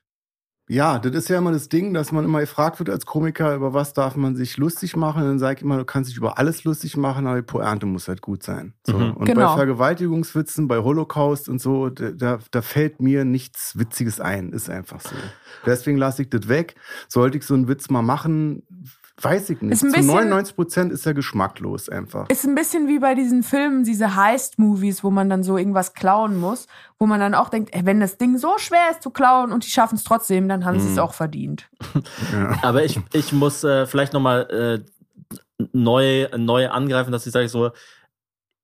Ja, 0.69 0.99
das 0.99 1.11
ist 1.13 1.27
ja 1.27 1.37
immer 1.37 1.51
das 1.51 1.67
Ding, 1.67 1.93
dass 1.93 2.13
man 2.13 2.23
immer 2.23 2.39
gefragt 2.39 2.79
wird 2.79 2.89
als 2.89 3.05
Komiker, 3.05 3.55
über 3.55 3.73
was 3.73 3.91
darf 3.91 4.15
man 4.15 4.37
sich 4.37 4.55
lustig 4.55 4.95
machen. 4.95 5.23
Und 5.23 5.27
dann 5.27 5.39
sage 5.39 5.57
ich 5.57 5.63
immer, 5.63 5.75
du 5.77 5.83
kannst 5.83 6.09
dich 6.09 6.15
über 6.17 6.37
alles 6.37 6.63
lustig 6.63 6.95
machen, 6.95 7.27
aber 7.27 7.37
die 7.37 7.41
Pointe 7.41 7.85
muss 7.85 8.07
halt 8.07 8.21
gut 8.21 8.41
sein. 8.43 8.73
So. 8.87 8.97
Mhm. 8.97 9.11
Und 9.13 9.25
Genau. 9.25 9.49
bei 9.49 9.55
Vergewaltigungswitzen, 9.57 10.69
bei 10.69 10.77
Holocaust 10.77 11.49
und 11.49 11.59
so, 11.59 11.89
da- 11.89 12.11
da, 12.11 12.39
da 12.51 12.61
fällt 12.61 13.01
mir 13.01 13.25
nichts 13.25 13.77
Witziges 13.77 14.21
ein. 14.21 14.53
Ist 14.53 14.69
einfach 14.69 15.01
so. 15.01 15.09
Deswegen 15.65 15.97
lasse 15.97 16.21
ich 16.21 16.29
das 16.29 16.47
weg. 16.47 16.75
Sollte 17.09 17.37
ich 17.37 17.43
so 17.45 17.53
einen 17.53 17.67
Witz 17.67 17.89
mal 17.89 18.01
machen, 18.01 18.63
weiß 19.23 19.49
ich 19.51 19.61
nicht. 19.61 19.73
Ist 19.73 19.83
ein 19.83 19.89
Zu 19.91 19.97
bisschen- 19.97 20.07
99 20.15 20.55
Prozent 20.55 20.91
ist 20.91 21.05
er 21.05 21.13
geschmacklos 21.13 21.89
einfach. 21.89 22.29
Ist 22.29 22.45
ein 22.45 22.55
bisschen 22.55 22.87
wie 22.87 22.99
bei 22.99 23.15
diesen 23.15 23.43
Filmen, 23.43 23.83
diese 23.83 24.15
Heist-Movies, 24.15 25.03
wo 25.03 25.09
man 25.11 25.29
dann 25.29 25.43
so 25.43 25.57
irgendwas 25.57 25.93
klauen 25.93 26.39
muss, 26.39 26.67
wo 26.99 27.05
man 27.05 27.19
dann 27.19 27.33
auch 27.35 27.49
denkt, 27.49 27.69
ey, 27.73 27.85
wenn 27.85 27.99
das 27.99 28.17
Ding 28.17 28.37
so 28.37 28.57
schwer 28.57 28.91
ist 28.91 29.01
zu 29.01 29.09
klauen 29.09 29.51
und 29.51 29.65
die 29.65 29.69
schaffen 29.69 29.95
es 29.95 30.03
trotzdem, 30.03 30.47
dann 30.49 30.65
haben 30.65 30.79
sie 30.79 30.89
es 30.91 30.97
auch 30.97 31.13
verdient. 31.13 31.69
Aber 32.61 32.83
ich, 32.83 32.99
ich 33.13 33.31
muss 33.33 33.63
äh, 33.63 33.85
vielleicht 33.87 34.13
nochmal 34.13 34.83
äh, 35.59 35.65
neu, 35.73 36.27
neu 36.37 36.69
angreifen, 36.69 37.11
dass 37.11 37.25
ich 37.25 37.33
sage 37.33 37.47
so, 37.49 37.71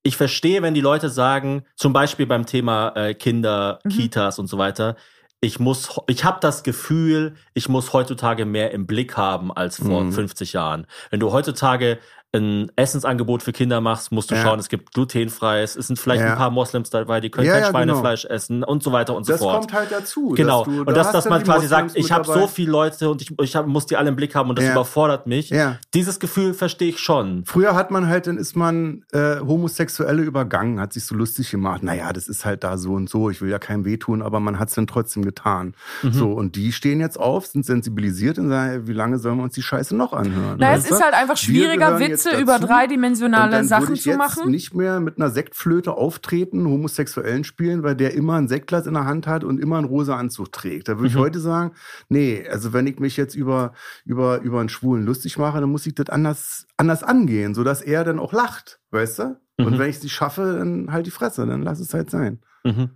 ich 0.02 0.16
verstehe, 0.16 0.62
wenn 0.62 0.74
die 0.74 0.80
Leute 0.80 1.10
sagen, 1.10 1.64
zum 1.76 1.92
Beispiel 1.92 2.26
beim 2.26 2.46
Thema 2.46 2.92
äh, 2.96 3.14
Kinder, 3.14 3.80
Mhm. 3.84 3.88
Kitas 3.90 4.38
und 4.38 4.46
so 4.46 4.56
weiter, 4.58 4.96
ich 5.40 5.60
muss, 5.60 6.00
ich 6.08 6.24
habe 6.24 6.38
das 6.40 6.62
Gefühl, 6.64 7.34
ich 7.54 7.68
muss 7.68 7.92
heutzutage 7.92 8.44
mehr 8.44 8.72
im 8.72 8.86
Blick 8.86 9.16
haben 9.16 9.52
als 9.52 9.76
vor 9.76 10.02
Mhm. 10.02 10.12
50 10.12 10.52
Jahren. 10.52 10.86
Wenn 11.10 11.20
du 11.20 11.30
heutzutage 11.32 11.98
ein 12.34 12.70
Essensangebot 12.76 13.42
für 13.42 13.52
Kinder 13.52 13.80
machst, 13.80 14.12
musst 14.12 14.30
du 14.30 14.34
Ja. 14.34 14.42
schauen, 14.42 14.58
es 14.58 14.68
gibt 14.68 14.92
glutenfreies, 14.92 15.76
es 15.76 15.86
sind 15.86 15.98
vielleicht 15.98 16.20
Ja. 16.22 16.32
ein 16.32 16.36
paar 16.38 16.50
Moslems 16.50 16.90
dabei, 16.90 17.20
die 17.20 17.30
können 17.30 17.46
Ja, 17.46 17.54
kein 17.54 17.62
ja, 17.62 17.68
genau. 17.68 17.78
Schweinefleisch 17.94 18.24
essen 18.26 18.62
und 18.64 18.82
so 18.82 18.92
weiter 18.92 19.14
und 19.16 19.24
so 19.24 19.32
Das 19.32 19.40
fort. 19.40 19.60
kommt 19.60 19.72
halt 19.72 19.90
dazu. 19.90 20.34
Genau. 20.36 20.64
dass 20.64 20.74
du- 20.74 20.80
und 20.80 20.88
da 20.88 20.92
das, 20.92 21.10
dass 21.12 21.28
man 21.28 21.42
quasi 21.42 21.66
Moslems 21.68 21.92
sagt, 21.94 21.96
ich 21.96 22.12
habe 22.12 22.24
so 22.26 22.46
viele 22.46 22.70
Leute 22.70 23.08
und 23.10 23.22
ich, 23.22 23.32
ich 23.40 23.56
hab, 23.56 23.66
muss 23.66 23.86
die 23.86 23.96
alle 23.96 24.10
im 24.10 24.16
Blick 24.16 24.34
haben 24.34 24.50
und 24.50 24.58
das 24.58 24.66
Ja. 24.66 24.72
überfordert 24.72 25.26
mich. 25.26 25.48
Ja. 25.50 25.78
Dieses 25.94 26.20
Gefühl 26.20 26.52
verstehe 26.52 26.90
ich 26.90 26.98
schon. 26.98 27.44
Früher 27.46 27.74
hat 27.74 27.90
man 27.90 28.08
halt, 28.08 28.26
dann 28.26 28.36
ist 28.36 28.56
man 28.56 29.04
äh, 29.12 29.38
Homosexuelle 29.40 30.22
übergangen, 30.22 30.80
hat 30.80 30.92
sich 30.92 31.04
so 31.06 31.14
lustig 31.14 31.50
gemacht. 31.50 31.82
Naja, 31.82 32.12
das 32.12 32.28
ist 32.28 32.44
halt 32.44 32.62
da 32.62 32.76
so 32.76 32.92
und 32.92 33.08
so. 33.08 33.30
Ich 33.30 33.40
will 33.40 33.48
ja 33.50 33.58
keinem 33.58 33.84
wehtun, 33.86 34.20
aber 34.22 34.38
man 34.40 34.58
hat 34.58 34.68
es 34.68 34.74
dann 34.74 34.86
trotzdem 34.86 35.24
getan. 35.24 35.74
Mhm. 36.02 36.12
So, 36.12 36.32
und 36.32 36.56
die 36.56 36.72
stehen 36.72 37.00
jetzt 37.00 37.18
auf, 37.18 37.46
sind 37.46 37.64
sensibilisiert 37.64 38.38
und 38.38 38.50
sagen, 38.50 38.86
wie 38.86 38.92
lange 38.92 39.18
sollen 39.18 39.38
wir 39.38 39.44
uns 39.44 39.54
die 39.54 39.62
Scheiße 39.62 39.96
noch 39.96 40.12
anhören? 40.12 40.56
Na, 40.58 40.74
es 40.74 40.90
ist 40.90 41.02
halt 41.02 41.14
einfach 41.14 41.36
schwieriger, 41.38 41.98
jetzt 42.00 42.17
Witze 42.18 42.30
dazu. 42.30 42.42
über 42.42 42.54
Und 42.56 42.60
dreidimensionale 42.68 43.64
Sachen 43.64 43.94
ich 43.94 44.02
zu 44.02 44.10
jetzt 44.10 44.18
machen. 44.18 44.50
nicht 44.50 44.74
mehr 44.74 45.00
mit 45.00 45.16
einer 45.18 45.30
Sektflöte 45.30 45.92
auftreten, 45.92 46.66
Homosexuellen 46.66 47.44
spielen, 47.44 47.82
weil 47.82 47.96
der 47.96 48.14
immer 48.14 48.34
ein 48.34 48.48
Sektglas 48.48 48.86
in 48.86 48.94
der 48.94 49.04
Hand 49.06 49.26
hat 49.26 49.44
und 49.44 49.58
immer 49.60 49.78
einen 49.78 49.86
rosa 49.86 50.16
Anzug 50.16 50.52
trägt. 50.52 50.88
Da 50.88 50.96
würde 50.98 51.08
ich 51.08 51.14
Mhm. 51.14 51.18
heute 51.20 51.40
sagen, 51.40 51.72
nee, 52.08 52.46
also 52.50 52.72
wenn 52.72 52.86
ich 52.86 52.98
mich 52.98 53.16
jetzt 53.16 53.34
über, 53.34 53.72
über, 54.04 54.40
über 54.40 54.60
einen 54.60 54.68
Schwulen 54.68 55.04
lustig 55.04 55.38
mache, 55.38 55.60
dann 55.60 55.70
muss 55.70 55.86
ich 55.86 55.94
das 55.94 56.08
anders, 56.10 56.66
anders 56.76 57.02
angehen, 57.02 57.54
sodass 57.54 57.80
er 57.82 58.04
dann 58.04 58.18
auch 58.18 58.32
lacht, 58.32 58.80
weißt 58.90 59.18
du? 59.20 59.36
Und 59.58 59.72
Mhm. 59.74 59.78
wenn 59.78 59.90
ich 59.90 59.96
es 59.96 60.02
nicht 60.02 60.12
schaffe, 60.12 60.56
dann 60.58 60.92
halt 60.92 61.06
die 61.06 61.10
Fresse, 61.10 61.44
dann 61.46 61.62
lass 61.62 61.80
es 61.80 61.92
halt 61.92 62.10
sein. 62.10 62.38
Mhm. 62.64 62.90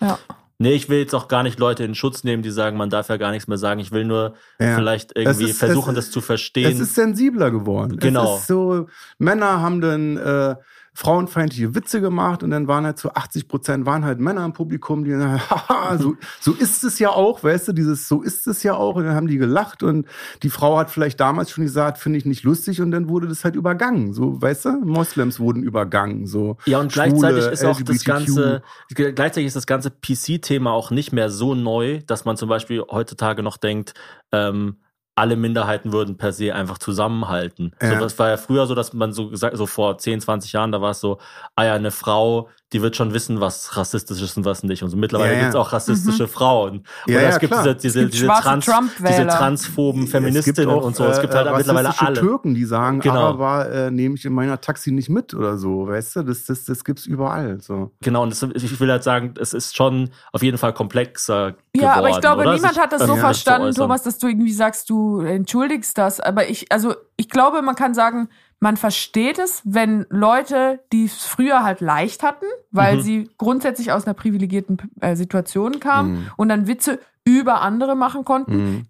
Ja. 0.00 0.18
Nee, 0.62 0.74
ich 0.74 0.88
will 0.88 0.98
jetzt 1.00 1.14
auch 1.14 1.26
gar 1.28 1.42
nicht 1.42 1.58
Leute 1.58 1.82
in 1.84 1.94
Schutz 1.94 2.22
nehmen, 2.24 2.42
die 2.42 2.50
sagen, 2.50 2.76
man 2.76 2.88
darf 2.88 3.08
ja 3.08 3.16
gar 3.16 3.32
nichts 3.32 3.48
mehr 3.48 3.58
sagen. 3.58 3.80
Ich 3.80 3.90
will 3.90 4.04
nur 4.04 4.34
Ja. 4.60 4.76
vielleicht 4.76 5.16
irgendwie 5.16 5.50
ist- 5.50 5.58
versuchen, 5.58 5.94
das 5.94 6.10
zu 6.10 6.20
verstehen. 6.20 6.72
Es 6.72 6.78
ist 6.80 6.94
sensibler 6.94 7.50
geworden. 7.50 7.96
Genau. 7.98 8.38
So, 8.46 8.86
Männer 9.18 9.60
haben 9.60 9.80
dann 9.80 10.16
äh, 10.16 10.54
frauenfeindliche 10.94 11.74
Witze 11.74 12.00
gemacht 12.00 12.42
und 12.42 12.50
dann 12.50 12.68
waren 12.68 12.84
halt 12.84 12.98
zu 12.98 13.14
80 13.14 13.48
Prozent 13.48 13.86
waren 13.86 14.04
halt 14.04 14.20
Männer 14.20 14.44
im 14.44 14.52
Publikum, 14.52 15.04
die 15.04 15.14
haha, 15.16 15.96
so, 15.98 16.16
so 16.40 16.52
ist 16.52 16.84
es 16.84 16.98
ja 16.98 17.10
auch, 17.10 17.42
weißt 17.42 17.68
du, 17.68 17.72
dieses 17.72 18.08
so 18.08 18.22
ist 18.22 18.46
es 18.46 18.62
ja 18.62 18.74
auch 18.74 18.96
und 18.96 19.04
dann 19.04 19.14
haben 19.14 19.26
die 19.26 19.38
gelacht 19.38 19.82
und 19.82 20.06
die 20.42 20.50
Frau 20.50 20.76
hat 20.78 20.90
vielleicht 20.90 21.18
damals 21.18 21.50
schon 21.50 21.64
gesagt, 21.64 21.98
finde 21.98 22.18
ich 22.18 22.26
nicht 22.26 22.42
lustig 22.44 22.80
und 22.82 22.90
dann 22.90 23.08
wurde 23.08 23.26
das 23.26 23.42
halt 23.44 23.56
übergangen, 23.56 24.12
so, 24.12 24.40
weißt 24.40 24.66
du, 24.66 24.70
Moslems 24.84 25.40
wurden 25.40 25.62
übergangen, 25.62 26.26
so. 26.26 26.56
Ja, 26.66 26.78
und 26.78 26.92
Schwule, 26.92 27.08
gleichzeitig 27.10 27.46
ist 27.46 27.64
auch 27.64 27.80
das 27.80 27.96
LGBTQ. 28.04 28.04
ganze, 28.06 28.62
ge- 28.94 29.12
gleichzeitig 29.12 29.46
ist 29.46 29.56
das 29.56 29.66
ganze 29.66 29.90
PC-Thema 29.90 30.70
auch 30.72 30.90
nicht 30.90 31.12
mehr 31.12 31.30
so 31.30 31.54
neu, 31.54 32.00
dass 32.06 32.24
man 32.26 32.36
zum 32.36 32.48
Beispiel 32.50 32.82
heutzutage 32.90 33.42
noch 33.42 33.56
denkt, 33.56 33.94
ähm, 34.30 34.76
alle 35.14 35.36
Minderheiten 35.36 35.92
würden 35.92 36.16
per 36.16 36.32
se 36.32 36.54
einfach 36.54 36.78
zusammenhalten. 36.78 37.72
Ja. 37.80 37.94
So, 37.94 38.00
das 38.00 38.18
war 38.18 38.28
ja 38.30 38.36
früher 38.36 38.66
so, 38.66 38.74
dass 38.74 38.92
man 38.92 39.12
so 39.12 39.28
gesagt, 39.28 39.56
so 39.56 39.66
vor 39.66 39.98
10, 39.98 40.20
20 40.20 40.52
Jahren, 40.52 40.72
da 40.72 40.80
war 40.80 40.92
es 40.92 41.00
so, 41.00 41.18
ah 41.54 41.64
ja, 41.64 41.74
eine 41.74 41.90
Frau, 41.90 42.48
die 42.72 42.82
wird 42.82 42.96
schon 42.96 43.12
wissen, 43.12 43.40
was 43.40 43.76
rassistisch 43.76 44.20
ist 44.22 44.36
und 44.36 44.44
was 44.44 44.62
nicht. 44.62 44.82
Und 44.82 44.90
so 44.90 44.96
mittlerweile 44.96 45.32
Ja, 45.32 45.36
ja. 45.36 45.40
gibt 45.44 45.54
es 45.54 45.60
auch 45.60 45.72
rassistische 45.72 46.26
Frauen. 46.28 46.84
Ja, 47.06 47.16
Oder 47.16 47.22
ja, 47.22 47.28
es 47.30 47.38
gibt 47.38 47.52
klar. 47.52 47.62
diese, 47.64 47.76
diese, 47.76 48.00
gibt 48.00 48.14
diese, 48.14 48.26
Trans, 48.26 48.64
Trump-Wähler. 48.64 49.08
diese 49.10 49.26
transphoben 49.28 50.06
Feministinnen 50.06 50.70
auch, 50.70 50.84
und 50.84 50.96
so. 50.96 51.04
Es 51.04 51.20
gibt 51.20 51.34
halt 51.34 51.46
äh, 51.46 51.56
mittlerweile 51.56 51.88
rassistische 51.88 52.06
alle. 52.06 52.20
Türken, 52.20 52.54
die 52.54 52.64
sagen, 52.64 53.00
Genau. 53.00 53.26
aber 53.28 53.70
äh, 53.70 53.90
nehme 53.90 54.14
ich 54.14 54.24
in 54.24 54.32
meiner 54.32 54.60
Taxi 54.60 54.90
nicht 54.90 55.08
mit 55.10 55.34
oder 55.34 55.58
so, 55.58 55.86
weißt 55.86 56.16
du, 56.16 56.22
das, 56.22 56.44
das, 56.46 56.64
das 56.64 56.84
gibt's 56.84 57.06
überall, 57.06 57.60
so. 57.60 57.90
Genau, 58.02 58.22
und 58.22 58.30
das, 58.30 58.42
ich 58.42 58.80
will 58.80 58.90
halt 58.90 59.04
sagen, 59.04 59.34
es 59.38 59.52
ist 59.52 59.76
schon 59.76 60.10
auf 60.32 60.42
jeden 60.42 60.58
Fall 60.58 60.72
komplexer 60.72 61.52
geworden. 61.52 61.58
Ja, 61.74 61.94
aber 61.94 62.10
ich 62.10 62.20
glaube, 62.20 62.42
oder? 62.42 62.54
niemand 62.54 62.78
hat 62.78 62.92
das 62.92 63.02
so 63.06 63.16
verstanden. 63.16 63.74
Thomas, 63.74 64.02
dass 64.02 64.18
du 64.18 64.28
irgendwie 64.28 64.52
sagst, 64.52 64.88
du 64.90 65.20
entschuldigst 65.20 65.96
das. 65.98 66.20
Aber 66.20 66.48
ich, 66.48 66.70
also 66.72 66.94
ich 67.16 67.28
glaube, 67.28 67.62
man 67.62 67.74
kann 67.74 67.94
sagen, 67.94 68.28
man 68.62 68.76
versteht 68.76 69.38
es, 69.40 69.60
wenn 69.64 70.06
Leute, 70.08 70.78
die 70.92 71.04
es 71.06 71.24
früher 71.24 71.64
halt 71.64 71.80
leicht 71.80 72.22
hatten, 72.22 72.46
weil 72.70 72.96
Mhm. 72.96 73.00
sie 73.00 73.30
grundsätzlich 73.36 73.90
aus 73.90 74.06
einer 74.06 74.14
privilegierten 74.14 74.78
äh, 75.00 75.16
Situation 75.16 75.80
kamen 75.80 76.12
Mhm. 76.12 76.30
und 76.36 76.48
dann 76.48 76.68
Witze 76.68 77.00
über 77.24 77.60
andere 77.60 77.96
machen 77.96 78.24
konnten, 78.24 78.56
Mhm. 78.56 78.82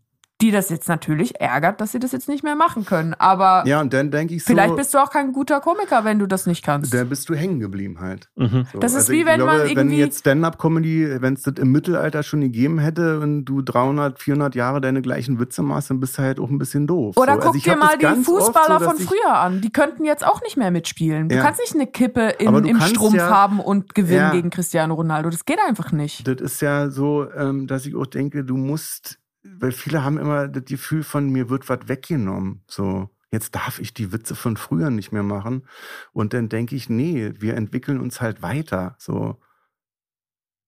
Die 0.42 0.50
das 0.50 0.68
jetzt 0.68 0.88
natürlich 0.88 1.40
ärgert, 1.40 1.80
dass 1.80 1.92
sie 1.92 1.98
das 2.00 2.12
jetzt 2.12 2.28
nicht 2.28 2.42
mehr 2.44 2.56
machen 2.56 2.84
können. 2.84 3.14
Aber 3.14 3.62
Ja, 3.66 3.80
und 3.80 3.92
dann 3.94 4.10
denke 4.10 4.34
ich 4.34 4.44
so, 4.44 4.52
vielleicht 4.52 4.76
bist 4.76 4.92
du 4.92 4.98
auch 4.98 5.08
kein 5.10 5.32
guter 5.32 5.60
Komiker, 5.60 6.04
wenn 6.04 6.18
du 6.18 6.26
das 6.26 6.46
nicht 6.46 6.64
kannst. 6.64 6.92
dann 6.92 7.08
bist 7.08 7.28
du 7.28 7.34
hängen 7.34 7.60
geblieben 7.60 8.00
halt. 8.00 8.28
Mhm. 8.36 8.66
So, 8.72 8.78
Das 8.80 8.92
ist 8.92 8.98
also 8.98 9.12
wie 9.12 9.24
wenn 9.24 9.40
man 9.40 9.60
Wenn 9.60 9.68
irgendwie- 9.68 9.98
jetzt 9.98 10.18
Stand-Up-Comedy, 10.20 11.20
wenn 11.22 11.34
es 11.34 11.42
das 11.42 11.54
im 11.58 11.70
Mittelalter 11.72 12.22
schon 12.22 12.40
gegeben 12.40 12.78
hätte 12.78 13.20
und 13.20 13.44
du 13.44 13.62
300, 13.62 14.20
400 14.20 14.54
Jahre 14.54 14.80
deine 14.80 15.00
gleichen 15.02 15.38
Witze 15.38 15.62
machst, 15.62 15.90
dann 15.90 16.00
bist 16.00 16.18
du 16.18 16.22
halt 16.22 16.40
auch 16.40 16.50
ein 16.50 16.58
bisschen 16.58 16.86
doof. 16.86 17.16
Oder 17.16 17.34
so. 17.34 17.38
guck 17.40 17.54
also 17.54 17.58
dir 17.60 17.76
mal 17.76 17.96
die 17.98 18.22
Fußballer 18.24 18.78
so, 18.80 18.84
von 18.86 18.98
früher 18.98 19.34
an. 19.34 19.60
Die 19.60 19.70
könnten 19.72 20.04
jetzt 20.04 20.26
auch 20.26 20.42
nicht 20.42 20.56
mehr 20.56 20.70
mitspielen. 20.70 21.28
Du 21.28 21.36
Ja. 21.36 21.42
kannst 21.42 21.60
nicht 21.60 21.74
eine 21.74 21.86
Kippe 21.86 22.30
in, 22.38 22.52
im 22.64 22.80
Strumpf 22.80 23.14
ja- 23.16 23.30
haben 23.30 23.60
und 23.60 23.94
gewinnen 23.94 24.18
Ja. 24.18 24.30
gegen 24.32 24.50
Cristiano 24.50 24.94
Ronaldo. 24.94 25.30
Das 25.30 25.44
geht 25.44 25.58
einfach 25.66 25.92
nicht. 25.92 26.26
Das 26.26 26.40
ist 26.40 26.60
ja 26.62 26.90
so, 26.90 27.26
ähm, 27.36 27.66
dass 27.66 27.86
ich 27.86 27.94
auch 27.94 28.06
denke, 28.06 28.44
du 28.44 28.56
musst, 28.56 29.18
weil 29.42 29.72
viele 29.72 30.04
haben 30.04 30.18
immer 30.18 30.48
das 30.48 30.64
Gefühl 30.64 31.02
von, 31.02 31.30
mir 31.30 31.50
wird 31.50 31.68
was 31.68 31.88
weggenommen. 31.88 32.64
So, 32.66 33.10
Jetzt 33.32 33.54
darf 33.54 33.78
ich 33.78 33.94
die 33.94 34.12
Witze 34.12 34.34
von 34.34 34.58
früher 34.58 34.90
nicht 34.90 35.10
mehr 35.10 35.22
machen. 35.22 35.66
Und 36.12 36.34
dann 36.34 36.50
denke 36.50 36.76
ich, 36.76 36.90
nee, 36.90 37.32
wir 37.38 37.56
entwickeln 37.56 37.98
uns 37.98 38.20
halt 38.20 38.42
weiter. 38.42 38.94
So. 38.98 39.40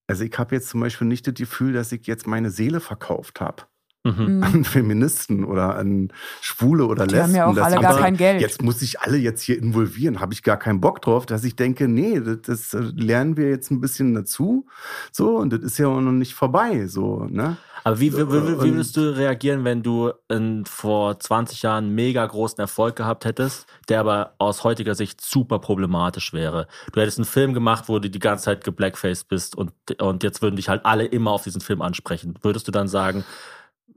Also 0.07 0.23
ich 0.23 0.35
habe 0.39 0.55
jetzt 0.55 0.69
zum 0.69 0.81
Beispiel 0.81 1.07
nicht 1.07 1.27
das 1.27 1.35
Gefühl, 1.35 1.73
dass 1.73 1.91
ich 1.91 2.07
jetzt 2.07 2.25
meine 2.25 2.49
Seele 2.49 2.79
verkauft 2.79 3.39
habe 3.39 3.65
Mhm. 4.05 4.43
An 4.43 4.63
Feministen 4.63 5.43
oder 5.43 5.75
an 5.75 6.09
Schwule 6.39 6.85
oder 6.85 7.07
Die 7.07 7.15
Lesben. 7.15 7.29
haben 7.29 7.35
ja 7.35 7.45
auch 7.47 7.55
Das- 7.55 7.65
alle 7.65 7.81
gar 7.81 7.91
aber 7.93 8.01
kein 8.01 8.15
Geld. 8.17 8.39
Jetzt 8.39 8.61
muss 8.61 8.81
ich 8.81 8.99
alle 9.01 9.17
jetzt 9.17 9.41
hier 9.41 9.57
involvieren, 9.57 10.19
habe 10.19 10.33
ich 10.33 10.43
gar 10.43 10.57
keinen 10.57 10.79
Bock 10.79 11.01
drauf, 11.01 11.25
dass 11.25 11.43
ich 11.43 11.55
denke, 11.55 11.87
nee, 11.87 12.19
das, 12.21 12.41
das 12.43 12.73
äh, 12.75 12.79
lernen 12.95 13.35
wir 13.35 13.49
jetzt 13.49 13.71
ein 13.71 13.81
bisschen 13.81 14.13
dazu, 14.13 14.67
so 15.11 15.37
und 15.37 15.51
das 15.51 15.61
ist 15.61 15.77
ja 15.79 15.87
auch 15.87 15.99
noch 16.01 16.11
nicht 16.11 16.35
vorbei, 16.35 16.85
so 16.87 17.25
ne? 17.29 17.57
Aber 17.83 17.99
wie, 17.99 18.11
wie, 18.13 18.17
wie, 18.17 18.31
wie 18.31 18.73
würdest 18.73 18.97
du 18.97 19.15
reagieren, 19.15 19.63
wenn 19.63 19.83
du 19.83 20.11
in, 20.27 20.65
vor 20.65 21.19
20 21.19 21.61
Jahren 21.61 21.93
mega 21.93 22.25
großen 22.25 22.57
Erfolg 22.59 22.95
gehabt 22.95 23.25
hättest, 23.25 23.67
der 23.89 23.99
aber 23.99 24.33
aus 24.39 24.63
heutiger 24.63 24.95
Sicht 24.95 25.21
super 25.21 25.59
problematisch 25.59 26.33
wäre? 26.33 26.65
Du 26.93 26.99
hättest 26.99 27.19
einen 27.19 27.25
Film 27.25 27.53
gemacht, 27.53 27.83
wo 27.87 27.99
du 27.99 28.09
die 28.09 28.17
ganze 28.17 28.45
Zeit 28.45 28.63
geblackfaced 28.63 29.27
bist 29.27 29.55
und, 29.55 29.71
und 29.99 30.23
jetzt 30.23 30.41
würden 30.41 30.55
dich 30.55 30.67
halt 30.67 30.83
alle 30.83 31.05
immer 31.05 31.29
auf 31.29 31.43
diesen 31.43 31.61
Film 31.61 31.83
ansprechen. 31.83 32.33
Würdest 32.41 32.67
du 32.67 32.71
dann 32.71 32.87
sagen, 32.87 33.23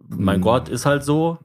mein 0.09 0.37
Hm. 0.37 0.43
Gott, 0.43 0.69
ist 0.69 0.87
halt 0.87 1.05
so? 1.05 1.39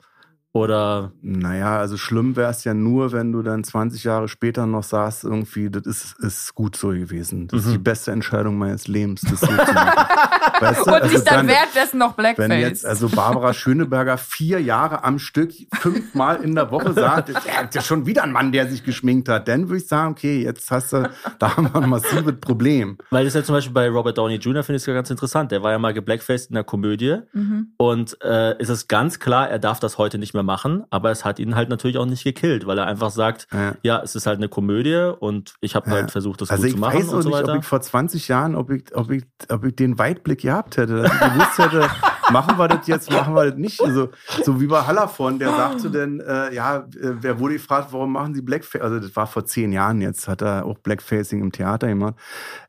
Oder 0.55 1.11
Naja, 1.23 1.79
also 1.79 1.97
schlimm 1.97 2.35
wäre 2.35 2.51
es 2.51 2.63
ja 2.63 2.75
nur, 2.75 3.11
wenn 3.11 3.31
du 3.31 3.41
dann 3.41 3.63
20 3.63 4.03
Jahre 4.03 4.27
später 4.27 4.67
noch 4.67 4.83
sagst, 4.83 5.23
irgendwie, 5.23 5.71
das 5.71 5.87
ist, 5.87 6.15
ist 6.19 6.53
gut 6.53 6.75
so 6.75 6.89
gewesen. 6.89 7.47
Das 7.47 7.61
ist 7.61 7.67
Mhm. 7.69 7.71
die 7.71 7.77
beste 7.79 8.11
Entscheidung 8.11 8.59
meines 8.59 8.87
Lebens, 8.87 9.21
das 9.21 9.39
so 9.39 9.47
zu 9.47 9.51
machen. 9.51 9.65
weißt 10.59 10.79
du? 10.85 10.91
Und 10.91 11.01
Also 11.01 11.07
nicht 11.17 11.31
dann, 11.31 11.47
währenddessen 11.47 11.97
noch 11.97 12.13
Blackface. 12.13 12.49
Wenn 12.49 12.59
jetzt 12.59 12.85
also 12.85 13.09
Barbara 13.09 13.51
Schöneberger 13.53 14.19
vier 14.19 14.59
Jahre 14.61 15.03
am 15.03 15.17
Stück 15.17 15.51
fünfmal 15.73 16.43
in 16.43 16.53
der 16.53 16.69
Woche 16.69 16.93
sagt, 16.93 17.29
er 17.29 17.57
hat 17.63 17.73
ja 17.73 17.81
schon 17.81 18.05
wieder 18.05 18.21
ein 18.23 18.31
Mann, 18.31 18.51
der 18.51 18.67
sich 18.69 18.83
geschminkt 18.83 19.29
hat, 19.29 19.47
dann 19.47 19.69
würde 19.69 19.77
ich 19.81 19.87
sagen, 19.87 20.11
okay, 20.11 20.43
jetzt 20.43 20.69
hast 20.69 20.93
du, 20.93 21.09
da 21.39 21.57
haben 21.57 21.73
wir 21.73 21.81
ein 21.81 21.89
massives 21.89 22.39
Problem. 22.39 22.99
Weil 23.09 23.25
das 23.25 23.33
ja 23.33 23.43
zum 23.43 23.55
Beispiel 23.55 23.73
bei 23.73 23.89
Robert 23.89 24.19
Downey 24.19 24.35
Jr. 24.35 24.63
finde 24.63 24.77
ich 24.77 24.83
es 24.83 24.85
ja 24.85 24.93
ganz 24.93 25.09
interessant. 25.09 25.51
Der 25.51 25.63
war 25.63 25.71
ja 25.71 25.79
mal 25.79 25.95
geblackfaced 25.95 26.49
in 26.51 26.53
der 26.53 26.63
Komödie 26.63 27.17
mhm. 27.33 27.69
und 27.77 28.21
äh, 28.21 28.55
es 28.59 28.69
ist 28.69 28.87
ganz 28.87 29.19
klar, 29.19 29.49
er 29.49 29.57
darf 29.57 29.79
das 29.79 29.97
heute 29.97 30.19
nicht 30.19 30.35
mehr 30.35 30.42
machen, 30.43 30.83
aber 30.89 31.09
es 31.11 31.25
hat 31.25 31.39
ihn 31.39 31.55
halt 31.55 31.69
natürlich 31.69 31.97
auch 31.97 32.05
nicht 32.05 32.23
gekillt, 32.23 32.67
weil 32.67 32.77
er 32.77 32.85
einfach 32.85 33.09
sagt, 33.09 33.47
Ja. 33.51 33.73
ja, 33.81 34.01
es 34.03 34.15
ist 34.15 34.25
halt 34.27 34.37
eine 34.37 34.49
Komödie 34.49 35.13
und 35.19 35.55
ich 35.61 35.75
habe 35.75 35.89
Ja. 35.89 35.95
halt 35.97 36.11
versucht, 36.11 36.41
das 36.41 36.51
Also 36.51 36.63
gut 36.63 36.67
ich 36.69 36.73
zu 36.75 36.79
machen 36.79 36.95
weiß 36.99 37.07
und 37.09 37.17
auch 37.17 37.21
so 37.21 37.29
nicht, 37.29 37.37
weiter. 37.39 37.53
ob 37.53 37.59
ich 37.59 37.65
vor 37.65 37.81
20 37.81 38.27
Jahren, 38.27 38.55
ob 38.55 38.69
ich, 38.69 38.95
ob 38.95 39.09
ich, 39.11 39.23
ob 39.49 39.63
ich 39.65 39.75
den 39.75 39.97
Weitblick 39.97 40.41
gehabt 40.41 40.77
hätte, 40.77 41.01
dass 41.03 41.11
ich 41.13 41.19
gewusst 41.19 41.57
hätte, 41.57 41.89
machen 42.31 42.57
wir 42.57 42.67
das 42.67 42.87
jetzt, 42.87 43.11
machen 43.11 43.33
wir 43.35 43.45
das 43.45 43.55
nicht. 43.57 43.81
Also, 43.81 44.09
so 44.43 44.59
wie 44.61 44.67
bei 44.67 44.81
Hallervon, 44.81 45.39
der 45.39 45.49
sagte 45.49 45.89
denn, 45.89 46.19
äh, 46.21 46.53
ja, 46.53 46.77
äh, 46.77 46.83
wer 47.21 47.39
wurde 47.39 47.55
gefragt, 47.55 47.87
warum 47.91 48.13
machen 48.13 48.33
Sie 48.33 48.41
Blackface? 48.41 48.81
Also 48.81 48.99
das 48.99 49.15
war 49.15 49.27
vor 49.27 49.45
zehn 49.45 49.71
Jahren 49.71 50.01
jetzt, 50.01 50.27
hat 50.27 50.41
er 50.41 50.65
auch 50.65 50.77
Blackfacing 50.79 51.41
im 51.41 51.51
Theater 51.51 51.87
gemacht. 51.87 52.15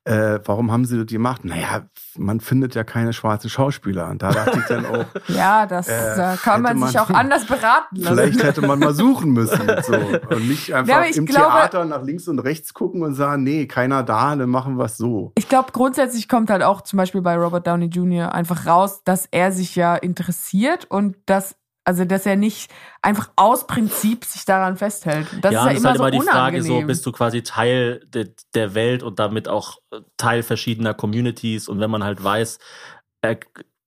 Äh, 0.05 0.39
warum 0.45 0.71
haben 0.73 0.85
Sie 0.85 0.97
das 0.99 1.07
gemacht? 1.07 1.45
Naja, 1.45 1.83
man 2.17 2.41
findet 2.41 2.75
ja 2.75 2.85
keine 2.85 3.13
schwarzen 3.13 3.51
Schauspieler. 3.51 4.09
Und 4.11 4.23
da 4.23 4.31
dachte 4.33 4.59
ich 4.59 4.65
dann 4.67 4.87
auch, 4.87 5.05
Ja, 5.29 5.67
das 5.67 5.89
Äh, 5.89 6.37
kann 6.43 6.63
man 6.63 6.79
sich 6.83 6.95
man- 6.95 7.03
auch 7.05 7.11
anders 7.15 7.45
beraten 7.47 7.97
lassen. 7.97 8.17
Vielleicht 8.17 8.43
hätte 8.43 8.61
man 8.63 8.79
mal 8.79 8.95
suchen 8.95 9.33
müssen. 9.33 9.61
So. 9.83 9.93
Und 10.35 10.49
nicht 10.49 10.73
einfach 10.75 10.93
Ja, 10.95 11.03
im 11.03 11.27
glaube- 11.27 11.51
Theater 11.53 11.85
nach 11.85 12.03
links 12.03 12.29
und 12.29 12.39
rechts 12.39 12.75
gucken 12.75 13.03
und 13.03 13.15
sagen, 13.15 13.43
nee, 13.43 13.67
keiner 13.67 14.03
da, 14.03 14.37
dann 14.37 14.49
machen 14.51 14.77
wir 14.79 14.85
es 14.87 14.97
so. 14.97 15.33
Ich 15.37 15.49
glaube, 15.49 15.73
grundsätzlich 15.73 16.29
kommt 16.29 16.51
halt 16.51 16.63
auch 16.63 16.81
zum 16.83 16.97
Beispiel 16.99 17.23
bei 17.23 17.37
Robert 17.37 17.67
Downey 17.67 17.87
Jr. 17.87 18.33
einfach 18.35 18.67
raus, 18.67 19.03
dass 19.05 19.27
er 19.31 19.53
sich 19.53 19.77
ja 19.77 19.95
interessiert 19.97 20.87
und 20.91 21.17
dass, 21.27 21.57
also 21.85 22.05
dass 22.05 22.27
er 22.27 22.37
nicht 22.37 22.71
einfach 23.03 23.31
aus 23.37 23.67
Prinzip 23.67 24.25
sich 24.25 24.45
daran 24.45 24.77
festhält. 24.77 25.29
Das 25.43 25.53
ja, 25.53 25.61
ist 25.61 25.65
ja 25.67 25.71
und 25.71 25.71
es 25.71 25.75
ist 25.75 25.81
immer 25.81 25.89
halt 25.89 25.99
so 25.99 26.05
immer 26.05 26.11
die 26.11 26.21
Frage, 26.21 26.57
unangenehm. 26.57 26.81
so 26.81 26.87
bist 26.87 27.07
du 27.07 27.13
quasi 27.13 27.43
Teil 27.43 28.01
de, 28.07 28.35
der 28.55 28.75
Welt 28.75 29.03
und 29.03 29.19
damit 29.19 29.49
auch 29.49 29.79
Teil 30.17 30.43
verschiedener 30.43 30.95
Communities 30.95 31.69
und 31.69 31.81
wenn 31.81 31.91
man 31.91 32.03
halt 32.03 32.23
weiß, 32.23 32.59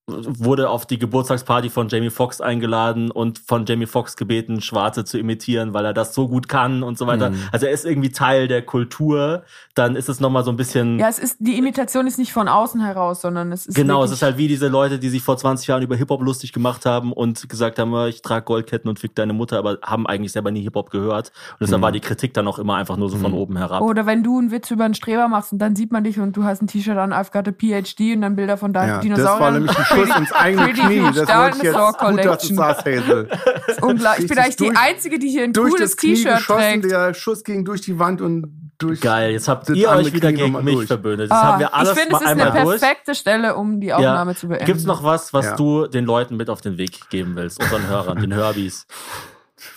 wurde 0.08 0.70
auf 0.70 0.86
die 0.86 0.98
Geburtstagsparty 0.98 1.70
von 1.70 1.88
Jamie 1.88 2.10
Foxx 2.10 2.40
eingeladen 2.40 3.10
und 3.10 3.38
von 3.38 3.66
Jamie 3.66 3.86
Foxx 3.86 4.16
gebeten, 4.16 4.60
Schwarze 4.60 5.04
zu 5.04 5.18
imitieren, 5.18 5.74
weil 5.74 5.84
er 5.84 5.92
das 5.94 6.14
so 6.14 6.28
gut 6.28 6.48
kann 6.48 6.82
und 6.82 6.98
so 6.98 7.06
weiter. 7.06 7.30
Mhm. 7.30 7.36
Also 7.52 7.66
er 7.66 7.72
ist 7.72 7.84
irgendwie 7.84 8.10
Teil 8.10 8.48
der 8.48 8.62
Kultur, 8.62 9.42
dann 9.74 9.96
ist 9.96 10.08
es 10.08 10.20
nochmal 10.20 10.44
so 10.44 10.50
ein 10.50 10.56
bisschen 10.56 10.98
ja, 10.98 11.08
es 11.08 11.18
ist, 11.18 11.36
die 11.38 11.58
Imitation 11.58 12.06
ist 12.06 12.18
nicht 12.18 12.32
von 12.32 12.48
außen 12.48 12.80
heraus, 12.80 13.20
sondern 13.20 13.52
es 13.52 13.66
ist 13.66 13.74
Genau, 13.74 14.02
es 14.02 14.10
ist 14.10 14.22
halt 14.22 14.36
wie 14.38 14.48
diese 14.48 14.68
Leute, 14.68 14.98
die 14.98 15.08
sich 15.08 15.22
vor 15.22 15.36
20 15.36 15.66
Jahren 15.68 15.82
über 15.82 15.96
Hip-Hop 15.96 16.22
lustig 16.22 16.52
gemacht 16.52 16.86
haben 16.86 17.12
und 17.12 17.48
gesagt 17.48 17.78
haben, 17.78 17.94
ich 18.08 18.22
trage 18.22 18.44
Goldketten 18.44 18.88
und 18.88 18.98
fick 18.98 19.14
deine 19.14 19.32
Mutter, 19.32 19.58
aber 19.58 19.78
haben 19.84 20.06
eigentlich 20.06 20.32
selber 20.32 20.50
nie 20.50 20.62
Hip-Hop 20.62 20.90
gehört. 20.90 21.32
Und 21.52 21.60
deshalb 21.62 21.80
Mhm. 21.80 21.82
war 21.84 21.92
die 21.92 22.00
Kritik 22.00 22.34
dann 22.34 22.48
auch 22.48 22.58
immer 22.58 22.76
einfach 22.76 22.96
nur 22.96 23.10
so 23.10 23.16
von 23.18 23.32
Mhm. 23.32 23.38
oben 23.38 23.56
herab. 23.56 23.82
Oder 23.82 24.06
wenn 24.06 24.22
du 24.22 24.38
einen 24.38 24.50
Witz 24.50 24.70
über 24.70 24.84
einen 24.84 24.94
Streber 24.94 25.28
machst 25.28 25.52
und 25.52 25.58
dann 25.58 25.76
sieht 25.76 25.92
man 25.92 26.04
dich 26.04 26.18
und 26.18 26.36
du 26.36 26.44
hast 26.44 26.62
ein 26.62 26.66
T-Shirt 26.66 26.96
an, 26.96 27.12
I've 27.12 27.30
got 27.32 27.46
a 27.48 27.52
PhD 27.52 28.14
und 28.14 28.22
dann 28.22 28.36
Bilder 28.36 28.56
von 28.56 28.72
deinen 28.72 28.88
Ja, 28.88 28.94
das 28.96 29.02
Dinosauriern. 29.04 29.68
Schuss 30.06 30.16
ins 30.16 30.32
eigene 30.32 30.72
Knie. 30.72 31.00
Das 31.14 31.16
ich 31.56 31.62
jetzt 31.62 31.74
gut, 31.98 32.24
dass 32.24 32.38
du 32.48 32.54
sagst, 32.54 32.84
Hazel. 32.86 33.28
Das 33.28 33.76
ist 33.76 33.82
unglaublich. 33.82 34.24
Ich 34.24 34.28
bin 34.28 34.38
eigentlich 34.38 34.56
die 34.56 34.76
Einzige, 34.76 35.18
die 35.18 35.28
hier 35.28 35.44
ein 35.44 35.52
Durch 35.52 35.72
cooles 35.74 35.96
T-Shirt 35.96 36.36
geschossen, 36.38 36.60
trägt. 36.82 36.90
der 36.90 37.14
Schuss 37.14 37.44
ging 37.44 37.64
durch 37.64 37.80
die 37.82 37.98
Wand 37.98 38.20
und 38.20 38.72
durch... 38.78 39.00
Geil, 39.00 39.32
jetzt 39.32 39.48
habt 39.48 39.68
ihr 39.70 39.88
euch 39.90 40.12
wieder 40.12 40.32
Knie 40.32 40.42
gegen 40.42 40.64
mich 40.64 40.74
durch. 40.74 40.86
verbündet. 40.86 41.30
Jetzt 41.30 41.32
Ah, 41.32 41.42
haben 41.42 41.60
wir 41.60 41.74
alles 41.74 41.92
ich 41.92 41.98
finde, 41.98 42.14
es 42.14 42.20
ist 42.22 42.26
eine 42.28 42.46
einmal 42.46 42.64
durch. 42.64 42.80
perfekte 42.80 43.14
Stelle, 43.14 43.56
um 43.56 43.80
die 43.80 43.92
Aufnahme 43.92 44.36
zu 44.36 44.46
beenden. 44.48 44.66
Gibt's 44.66 44.84
noch 44.84 45.02
was, 45.02 45.32
was 45.34 45.46
Ja. 45.46 45.56
du 45.56 45.86
den 45.88 46.04
Leuten 46.04 46.36
mit 46.36 46.48
auf 46.48 46.60
den 46.60 46.78
Weg 46.78 47.10
geben 47.10 47.34
willst, 47.34 47.60
unseren 47.60 47.88
Hörern, 47.88 48.20
den 48.20 48.32
Herbis? 48.32 48.86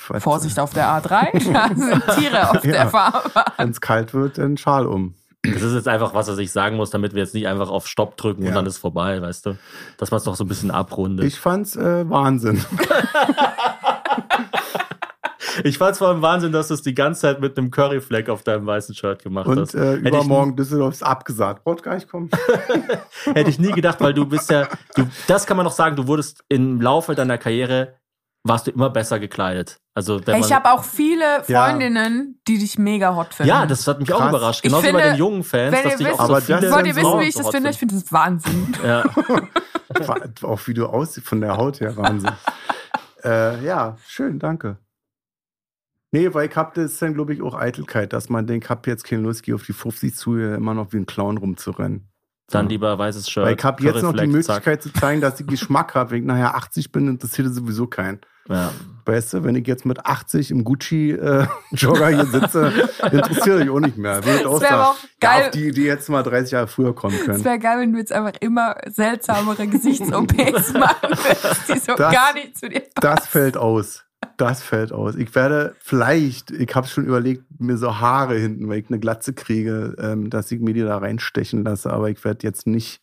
Was- 0.07 0.21
Vorsicht 0.21 0.59
auf 0.59 0.73
der 0.73 0.85
A3, 0.85 1.51
da 1.53 1.67
sind 1.75 2.03
Tiere 2.15 2.51
auf 2.51 2.63
Ja. 2.63 2.71
der 2.71 2.87
Fahrbahn. 2.89 3.43
Wenn 3.57 3.69
es 3.71 3.81
kalt 3.81 4.13
wird, 4.13 4.37
dann 4.37 4.55
Schal 4.57 4.85
um. 4.85 5.15
Das 5.43 5.63
ist 5.63 5.73
jetzt 5.73 5.87
einfach 5.87 6.13
was, 6.13 6.27
was 6.27 6.37
ich 6.37 6.51
sagen 6.51 6.75
muss, 6.77 6.91
damit 6.91 7.13
wir 7.15 7.23
jetzt 7.23 7.33
nicht 7.33 7.47
einfach 7.47 7.69
auf 7.69 7.87
Stopp 7.87 8.15
drücken 8.17 8.43
Ja. 8.43 8.49
und 8.49 8.55
dann 8.55 8.65
ist 8.67 8.77
vorbei, 8.77 9.21
weißt 9.21 9.47
du? 9.47 9.57
Dass 9.97 10.11
man 10.11 10.19
es 10.19 10.23
doch 10.25 10.35
so 10.35 10.43
ein 10.43 10.47
bisschen 10.47 10.69
abrundet. 10.69 11.25
Ich 11.25 11.39
fand's 11.39 11.75
äh, 11.75 12.07
Wahnsinn. 12.09 12.63
Ich 15.65 15.77
fand 15.77 15.97
vor 15.97 16.07
allem 16.07 16.21
Wahnsinn, 16.21 16.53
dass 16.53 16.69
du 16.69 16.75
es 16.75 16.81
die 16.81 16.93
ganze 16.93 17.21
Zeit 17.21 17.41
mit 17.41 17.57
einem 17.57 17.71
Curryfleck 17.71 18.29
auf 18.29 18.41
deinem 18.41 18.65
weißen 18.65 18.95
Shirt 18.95 19.21
gemacht 19.21 19.47
Und 19.47 19.59
hast. 19.59 19.75
äh, 19.75 19.79
Hätte 19.97 19.99
ich 19.99 20.07
übermorgen 20.07 20.55
Düsseldorf 20.55 20.93
ist 20.93 21.03
abgesagt. 21.03 21.65
Braucht 21.65 21.83
gar 21.83 21.95
nicht 21.95 22.07
kommen. 22.09 22.29
Hätte 23.33 23.49
ich 23.49 23.59
nie 23.59 23.71
gedacht, 23.73 23.99
weil 23.99 24.13
du 24.13 24.25
bist 24.25 24.49
ja, 24.49 24.67
du, 24.95 25.03
das 25.27 25.45
kann 25.45 25.57
man 25.57 25.65
noch 25.65 25.73
sagen, 25.73 25.97
du 25.97 26.07
wurdest 26.07 26.43
im 26.47 26.79
Laufe 26.79 27.15
deiner 27.15 27.37
Karriere, 27.37 27.95
warst 28.43 28.67
du 28.67 28.71
immer 28.71 28.89
besser 28.89 29.19
gekleidet. 29.19 29.77
Also 29.93 30.25
wenn 30.25 30.39
Ich 30.39 30.51
habe 30.51 30.71
auch 30.71 30.83
viele 30.83 31.43
Ja. 31.47 31.65
Freundinnen, 31.67 32.39
die 32.47 32.57
dich 32.57 32.77
mega 32.79 33.15
hot 33.15 33.33
finden. 33.33 33.49
ja, 33.49 33.65
das 33.65 33.85
hat 33.87 33.99
mich 33.99 34.11
auch 34.13 34.19
Krass. 34.19 34.29
überrascht. 34.29 34.59
Ich 34.59 34.63
Genauso 34.63 34.83
wie 34.87 34.91
bei 34.93 34.97
finde, 34.99 35.13
den 35.13 35.19
jungen 35.19 35.43
Fans, 35.43 35.73
wenn 35.75 35.83
dass 35.83 35.99
ihr 35.99 36.07
auch 36.07 36.09
wisst- 36.11 36.17
so 36.17 36.23
Aber 36.23 36.33
das 36.41 36.45
viele 36.45 36.71
Wollt 36.71 36.87
ihr 36.87 36.95
wissen, 36.95 37.19
wie 37.19 37.23
ich 37.25 37.35
so 37.35 37.43
das 37.43 37.51
finde? 37.51 37.69
Ich 37.69 37.77
finde 37.77 37.95
das 37.95 38.11
Wahnsinn. 38.11 38.73
Ja. 38.83 39.03
auch 40.43 40.67
wie 40.67 40.73
du 40.73 40.85
aussiehst 40.87 41.27
von 41.27 41.41
der 41.41 41.57
Haut 41.57 41.81
her. 41.81 41.95
Wahnsinn. 41.97 42.31
äh, 43.23 43.63
ja, 43.63 43.97
schön, 44.07 44.39
danke. 44.39 44.77
Nee, 46.13 46.33
weil 46.33 46.49
ich 46.49 46.55
hab 46.55 46.73
das 46.73 46.93
ist 46.93 47.01
dann, 47.01 47.13
glaube 47.13 47.33
ich, 47.33 47.41
auch 47.41 47.53
Eitelkeit, 47.55 48.11
dass 48.13 48.29
man 48.29 48.47
denkt, 48.47 48.65
ich 48.65 48.69
hab 48.69 48.85
jetzt 48.87 49.03
keine 49.03 49.21
Lust, 49.21 49.43
gehe 49.43 49.55
auf 49.55 49.63
die 49.63 49.73
50 49.73 50.15
zu, 50.15 50.37
immer 50.37 50.73
noch 50.73 50.91
wie 50.93 50.97
ein 50.97 51.05
Clown 51.05 51.37
rumzurennen. 51.37 52.07
Dann 52.49 52.67
lieber 52.67 52.97
weißes 52.97 53.29
Shirt. 53.29 53.45
Weil 53.45 53.55
ich 53.55 53.63
habe 53.63 53.81
jetzt 53.83 54.01
noch 54.03 54.11
die 54.13 54.27
Möglichkeit 54.27 54.83
zu 54.83 54.91
zeigen, 54.91 55.21
dass 55.21 55.39
ich 55.39 55.47
Geschmack 55.47 55.95
habe. 55.95 56.11
Wenn 56.11 56.19
ich 56.19 56.25
nachher 56.25 56.55
80 56.55 56.91
bin, 56.91 57.07
interessiert 57.07 57.47
es 57.47 57.55
sowieso 57.55 57.87
keinen. 57.87 58.19
Ja. 58.49 58.71
Weißt 59.05 59.33
du, 59.33 59.43
wenn 59.43 59.55
ich 59.55 59.65
jetzt 59.67 59.85
mit 59.85 60.05
80 60.05 60.51
im 60.51 60.63
Gucci-Jogger 60.63 62.07
hier 62.09 62.25
sitze, 62.25 62.71
interessiert 63.11 63.61
euch 63.61 63.69
auch 63.69 63.79
nicht 63.79 63.97
mehr. 63.97 64.23
Wird 64.25 64.45
auch 64.45 64.53
auch 64.55 64.61
ja, 64.61 64.95
geil. 65.19 65.43
auf 65.45 65.51
die, 65.51 65.71
die 65.71 65.83
jetzt 65.83 66.07
mal 66.09 66.23
30 66.23 66.51
Jahre 66.51 66.67
früher 66.67 66.93
kommen 66.95 67.15
Es 67.19 67.25
können. 67.25 67.43
wäre 67.43 67.59
geil, 67.59 67.79
wenn 67.79 67.93
du 67.93 67.99
jetzt 67.99 68.11
einfach 68.11 68.33
immer 68.41 68.75
seltsamere 68.89 69.67
Gesichts-OPs 69.67 70.73
machen 70.73 71.09
würdest, 71.09 71.69
die 71.69 71.79
so 71.79 71.95
Das- 71.95 72.13
gar 72.13 72.33
nicht 72.33 72.57
zu 72.57 72.69
dir 72.69 72.81
passen. 72.81 72.91
Das 73.01 73.27
fällt 73.27 73.57
aus. 73.57 74.05
Das 74.37 74.61
fällt 74.63 74.91
aus. 74.91 75.15
Ich 75.15 75.33
werde 75.35 75.75
vielleicht, 75.79 76.51
ich 76.51 76.73
habe 76.75 76.87
schon 76.87 77.05
überlegt, 77.05 77.43
mir 77.59 77.77
so 77.77 77.99
Haare 77.99 78.35
hinten, 78.37 78.69
weil 78.69 78.79
ich 78.79 78.87
eine 78.89 78.99
Glatze 78.99 79.33
kriege, 79.33 79.95
ähm, 79.99 80.29
dass 80.29 80.51
ich 80.51 80.59
mir 80.59 80.73
die 80.73 80.81
da 80.81 80.97
reinstechen 80.97 81.63
lasse, 81.63 81.91
aber 81.91 82.09
ich 82.09 82.23
werde 82.23 82.45
jetzt 82.45 82.65
nicht 82.67 83.00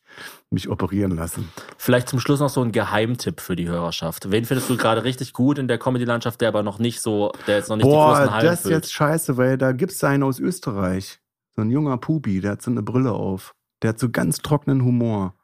mich 0.51 0.69
operieren 0.69 1.13
lassen. 1.17 1.49
Vielleicht 1.77 2.09
zum 2.09 2.21
Schluss 2.21 2.41
noch 2.41 2.49
so 2.49 2.63
ein 2.63 2.73
Geheimtipp 2.73 3.41
für 3.41 3.57
die 3.57 3.69
Hörerschaft. 3.69 4.31
Wen 4.31 4.45
findest 4.45 4.71
du 4.71 4.77
gerade 4.77 5.05
richtig 5.05 5.33
gut 5.33 5.59
in 5.59 5.69
der 5.69 5.79
Comedy-Landschaft, 5.79 6.41
der 6.41 6.49
aber 6.49 6.63
noch 6.63 6.79
nicht 6.79 7.01
so, 7.01 7.33
der 7.47 7.57
jetzt 7.57 7.69
noch 7.69 7.77
nicht 7.77 7.87
die 7.87 7.91
Boah, 7.91 8.15
großen 8.17 8.31
Hallen 8.35 8.47
das 8.47 8.65
ist 8.65 8.71
jetzt 8.71 8.93
scheiße, 8.93 9.37
weil 9.37 9.59
da 9.59 9.73
gibt's 9.73 10.03
einen 10.05 10.23
aus 10.23 10.39
Österreich. 10.41 11.21
So 11.57 11.63
ein 11.63 11.71
junger 11.71 11.99
Pubi, 11.99 12.41
der 12.41 12.53
hat 12.53 12.63
so 12.63 12.71
eine 12.71 12.83
Brille 12.83 13.13
auf. 13.13 13.55
Der 13.83 13.91
hat 13.91 13.99
so 13.99 14.09
ganz 14.11 14.39
trockenen 14.39 14.85
Humor. 14.85 15.35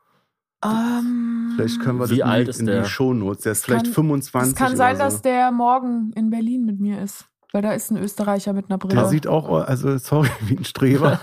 Ähm, 0.64 1.52
Vielleicht 1.56 1.80
können 1.80 1.98
wir 1.98 2.08
Wie 2.10 2.18
das 2.18 2.28
alt 2.28 2.44
in, 2.44 2.50
ist 2.50 2.60
in 2.60 2.66
der? 2.66 2.82
die 2.82 2.88
Shownotes. 2.88 3.42
Der 3.42 3.52
ist 3.52 3.58
Es 3.58 3.64
vielleicht 3.64 3.84
kann- 3.86 3.92
25 3.94 4.52
Es 4.52 4.58
kann 4.58 4.76
sein, 4.76 4.96
so. 4.96 5.02
dass 5.02 5.22
der 5.22 5.52
morgen 5.52 6.12
in 6.16 6.30
Berlin 6.30 6.64
mit 6.64 6.80
mir 6.80 7.00
ist. 7.02 7.26
Weil 7.52 7.62
da 7.62 7.72
ist 7.72 7.90
ein 7.92 7.96
Österreicher 7.98 8.52
mit 8.52 8.68
einer 8.68 8.78
Brille. 8.78 8.94
Der 8.96 9.04
sieht 9.08 9.26
auch, 9.28 9.48
also 9.50 9.96
sorry, 9.98 10.28
wie 10.40 10.56
ein 10.56 10.64
Streber, 10.64 11.20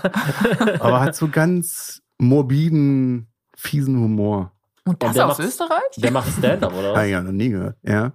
aber 0.80 1.00
hat 1.00 1.14
so 1.14 1.28
ganz 1.28 2.00
morbiden, 2.18 3.26
fiesen 3.56 3.96
Humor. 3.96 4.52
Und 4.84 5.02
das 5.02 5.10
Und 5.10 5.16
der 5.16 5.26
aus 5.28 5.38
macht- 5.38 5.48
Österreich? 5.48 5.82
Der 5.96 6.10
macht 6.10 6.28
Stand-up, 6.32 6.72
oder 6.74 6.92
Ah 6.92 6.96
was? 7.02 7.08
ja, 7.08 7.20
noch 7.22 7.32
nie 7.32 7.50
gehört. 7.50 7.76
Ja. 7.82 8.12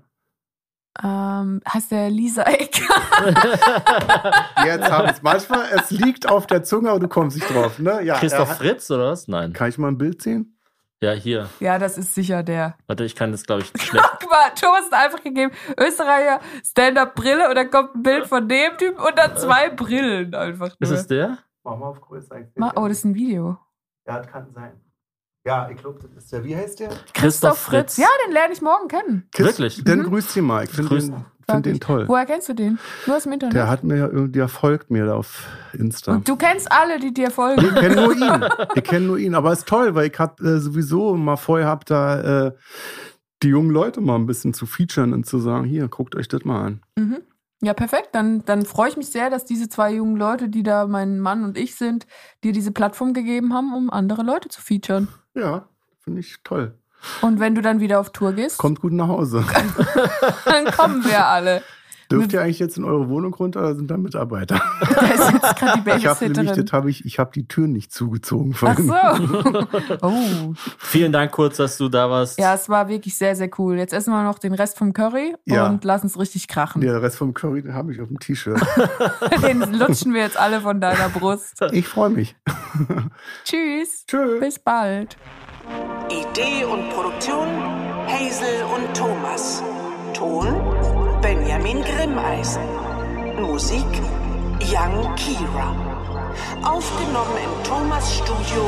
Ähm, 1.03 1.61
heißt 1.71 1.91
der 1.91 2.09
Lisa 2.09 2.41
Ecker? 2.43 2.93
Jetzt 4.65 4.91
haben 4.91 5.07
es 5.09 5.21
manchmal, 5.21 5.65
es 5.75 5.91
liegt 5.91 6.27
auf 6.27 6.47
der 6.47 6.63
Zunge, 6.63 6.89
aber 6.89 6.99
du 6.99 7.07
kommst 7.07 7.37
nicht 7.37 7.49
drauf, 7.53 7.77
ne? 7.79 8.01
Ja, 8.03 8.15
Christoph 8.15 8.49
hat- 8.49 8.57
Fritz 8.57 8.89
oder 8.89 9.11
was? 9.11 9.27
Nein. 9.27 9.53
Kann 9.53 9.69
ich 9.69 9.77
mal 9.77 9.89
ein 9.89 9.97
Bild 9.97 10.21
sehen? 10.21 10.53
Ja, 10.99 11.11
hier. 11.11 11.47
ja, 11.59 11.77
das 11.77 11.99
ist 11.99 12.15
sicher 12.15 12.41
der. 12.41 12.75
Warte, 12.87 13.03
ich 13.03 13.15
kann 13.15 13.31
das, 13.31 13.43
glaube 13.45 13.61
ich, 13.61 13.67
schlecht. 13.81 14.03
Guck 14.19 14.31
mal, 14.31 14.49
Thomas 14.59 14.85
hat 14.91 15.05
einfach 15.05 15.23
gegeben, 15.23 15.51
Österreicher 15.79 16.39
Stand-Up-Brille 16.65 17.47
und 17.49 17.55
dann 17.55 17.69
kommt 17.69 17.93
ein 17.95 18.01
Bild 18.03 18.25
von 18.25 18.49
dem 18.49 18.75
Typen 18.79 18.97
und 18.99 19.15
dann 19.15 19.37
zwei 19.37 19.69
Brillen 19.69 20.33
einfach 20.33 20.75
Ist 20.79 20.89
nur. 20.89 20.99
es 20.99 21.05
der? 21.05 21.37
Mach 21.63 21.77
mal 21.77 21.85
auf 21.89 22.01
größer. 22.01 22.37
Ma- 22.55 22.73
Oh, 22.75 22.87
das 22.87 22.97
ist 22.99 23.05
ein 23.05 23.13
Video. 23.13 23.59
Ja, 24.07 24.17
das 24.17 24.27
kann 24.31 24.51
sein. 24.55 24.71
Ja, 25.47 25.69
ich 25.71 25.77
glaube, 25.77 25.97
das 26.01 26.25
ist 26.25 26.33
der. 26.33 26.43
Wie 26.43 26.53
heißt 26.53 26.81
der? 26.81 26.89
Christoph 27.13 27.57
Fritz. 27.57 27.95
Ja, 27.95 28.07
den 28.25 28.33
lerne 28.33 28.51
ich 28.51 28.61
morgen 28.61 28.89
kennen. 28.89 29.29
Wirklich? 29.33 29.81
Dann 29.81 30.03
grüßt 30.03 30.35
ihn 30.35 30.43
mal. 30.43 30.65
Ich 30.65 30.71
finde 30.71 30.99
den, 30.99 31.25
find 31.49 31.65
den 31.65 31.79
toll. 31.79 32.05
Woher 32.09 32.25
kennst 32.25 32.49
du 32.49 32.53
den? 32.53 32.77
Nur 33.05 33.15
aus 33.15 33.23
dem 33.23 33.31
Internet. 33.31 33.55
Der 33.55 33.69
hat 33.69 33.85
mir 33.85 33.95
ja 33.95 34.07
irgendwie, 34.07 34.33
der 34.33 34.49
folgt 34.49 34.91
mir 34.91 35.05
da 35.05 35.15
auf 35.15 35.47
Insta. 35.71 36.15
und 36.15 36.27
du 36.27 36.35
kennst 36.35 36.69
alle, 36.69 36.99
die 36.99 37.13
dir 37.13 37.31
folgen. 37.31 37.63
Ich 37.63 37.75
kenne 37.75 37.95
nur 37.95 38.13
ihn. 38.13 38.45
Ich 38.75 38.83
kenne 38.83 39.05
nur 39.05 39.17
ihn. 39.17 39.35
Aber 39.35 39.53
ist 39.53 39.65
toll, 39.65 39.95
weil 39.95 40.11
ich 40.11 40.19
hab 40.19 40.41
äh, 40.41 40.59
sowieso 40.59 41.15
mal 41.15 41.37
vorher 41.37 41.67
hab 41.67 41.85
da 41.85 42.47
äh, 42.47 42.51
die 43.41 43.47
jungen 43.47 43.69
Leute 43.69 44.01
mal 44.01 44.15
ein 44.15 44.25
bisschen 44.25 44.53
zu 44.53 44.65
featuren 44.65 45.13
und 45.13 45.25
zu 45.25 45.39
sagen, 45.39 45.63
hier, 45.63 45.87
guckt 45.87 46.17
euch 46.17 46.27
das 46.27 46.43
mal 46.43 46.65
an. 46.65 46.81
Mhm. 46.97 47.19
Ja, 47.61 47.73
perfekt. 47.73 48.09
Dann, 48.11 48.43
dann 48.45 48.65
freue 48.65 48.89
ich 48.89 48.97
mich 48.97 49.07
sehr, 49.09 49.29
dass 49.29 49.45
diese 49.45 49.67
zwei 49.69 49.93
jungen 49.93 50.17
Leute, 50.17 50.49
die 50.49 50.61
da 50.61 50.85
mein 50.85 51.19
Mann 51.19 51.45
und 51.45 51.57
ich 51.57 51.75
sind, 51.75 52.05
dir 52.43 52.51
diese 52.51 52.71
Plattform 52.71 53.13
gegeben 53.13 53.53
haben, 53.53 53.73
um 53.73 53.89
andere 53.89 54.23
Leute 54.23 54.49
zu 54.49 54.61
featuren. 54.61 55.07
Ja, 55.37 55.67
finde 56.03 56.21
ich 56.21 56.37
toll. 56.43 56.73
Und 57.21 57.39
wenn 57.39 57.53
du 57.53 57.61
dann 57.61 57.79
wieder 57.79 57.99
auf 57.99 58.11
Tour 58.11 58.33
gehst, 58.33 58.57
Kommt 58.57 58.81
gut 58.81 58.91
nach 58.91 59.07
Hause. 59.07 59.45
dann 60.45 60.65
kommen 60.71 61.05
wir 61.05 61.27
alle. 61.27 61.61
Dürft 62.11 62.33
ihr 62.33 62.41
eigentlich 62.41 62.59
jetzt 62.59 62.77
in 62.77 62.83
eure 62.85 63.09
Wohnung 63.09 63.33
runter 63.33 63.59
oder 63.59 63.75
sind 63.75 63.89
da 63.91 63.97
Mitarbeiter? 63.97 64.61
Da 64.97 65.05
ist 65.07 65.31
jetzt 65.31 65.55
gerade 65.57 65.81
die 65.83 65.89
Ich 65.97 66.05
habe 66.07 66.23
nämlich, 66.25 66.37
Babysitterin. 66.37 66.65
das 66.65 66.73
habe 66.73 66.89
ich, 66.89 67.05
ich 67.05 67.19
habe 67.19 67.31
die 67.33 67.47
Türen 67.47 67.71
nicht 67.73 67.91
zugezogen 67.93 68.53
Ach 68.55 68.75
vorhin. 68.77 68.87
so. 68.87 69.67
Oh. 70.01 70.53
Vielen 70.79 71.11
Dank 71.11 71.31
kurz, 71.31 71.57
dass 71.57 71.77
du 71.77 71.89
da 71.89 72.09
warst. 72.09 72.39
Ja, 72.39 72.53
es 72.55 72.69
war 72.69 72.87
wirklich 72.87 73.17
sehr, 73.17 73.35
sehr 73.35 73.49
cool. 73.57 73.77
Jetzt 73.77 73.93
essen 73.93 74.11
wir 74.11 74.23
noch 74.23 74.39
den 74.39 74.53
Rest 74.53 74.77
vom 74.77 74.93
Curry 74.93 75.35
Ja. 75.45 75.67
und 75.67 75.83
lassen 75.83 76.07
es 76.07 76.17
richtig 76.19 76.47
krachen. 76.47 76.81
Der 76.81 77.01
Rest 77.01 77.17
vom 77.17 77.33
Curry, 77.33 77.61
den 77.63 77.73
habe 77.73 77.93
ich 77.93 78.01
auf 78.01 78.07
dem 78.07 78.19
T-Shirt. 78.19 78.59
Den 79.43 79.61
lutschen 79.73 80.13
wir 80.13 80.21
jetzt 80.21 80.37
alle 80.37 80.61
von 80.61 80.79
deiner 80.81 81.09
Brust. 81.09 81.61
Ich 81.71 81.87
freue 81.87 82.09
mich. 82.09 82.35
Tschüss. 83.43 84.05
Tschö. 84.07 84.39
Bis 84.39 84.59
bald. 84.59 85.17
Idee 86.09 86.63
und 86.65 86.89
Produktion 86.91 87.47
Hazel 88.07 88.63
und 88.75 88.95
Thomas. 88.95 89.61
Ton 90.13 90.55
Benjamin 91.21 91.81
Grimmeisen. 91.81 92.61
Musik 93.41 93.85
Young 94.61 95.15
Kira. 95.15 95.75
Aufgenommen 96.63 97.37
im 97.43 97.63
Thomas 97.63 98.17
Studio 98.17 98.63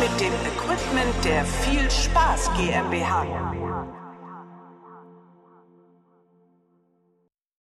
mit 0.00 0.10
dem 0.20 0.32
Equipment 0.44 1.24
der 1.24 1.44
Viel 1.44 1.88
Spaß 1.90 2.50
GmbH. 2.56 3.63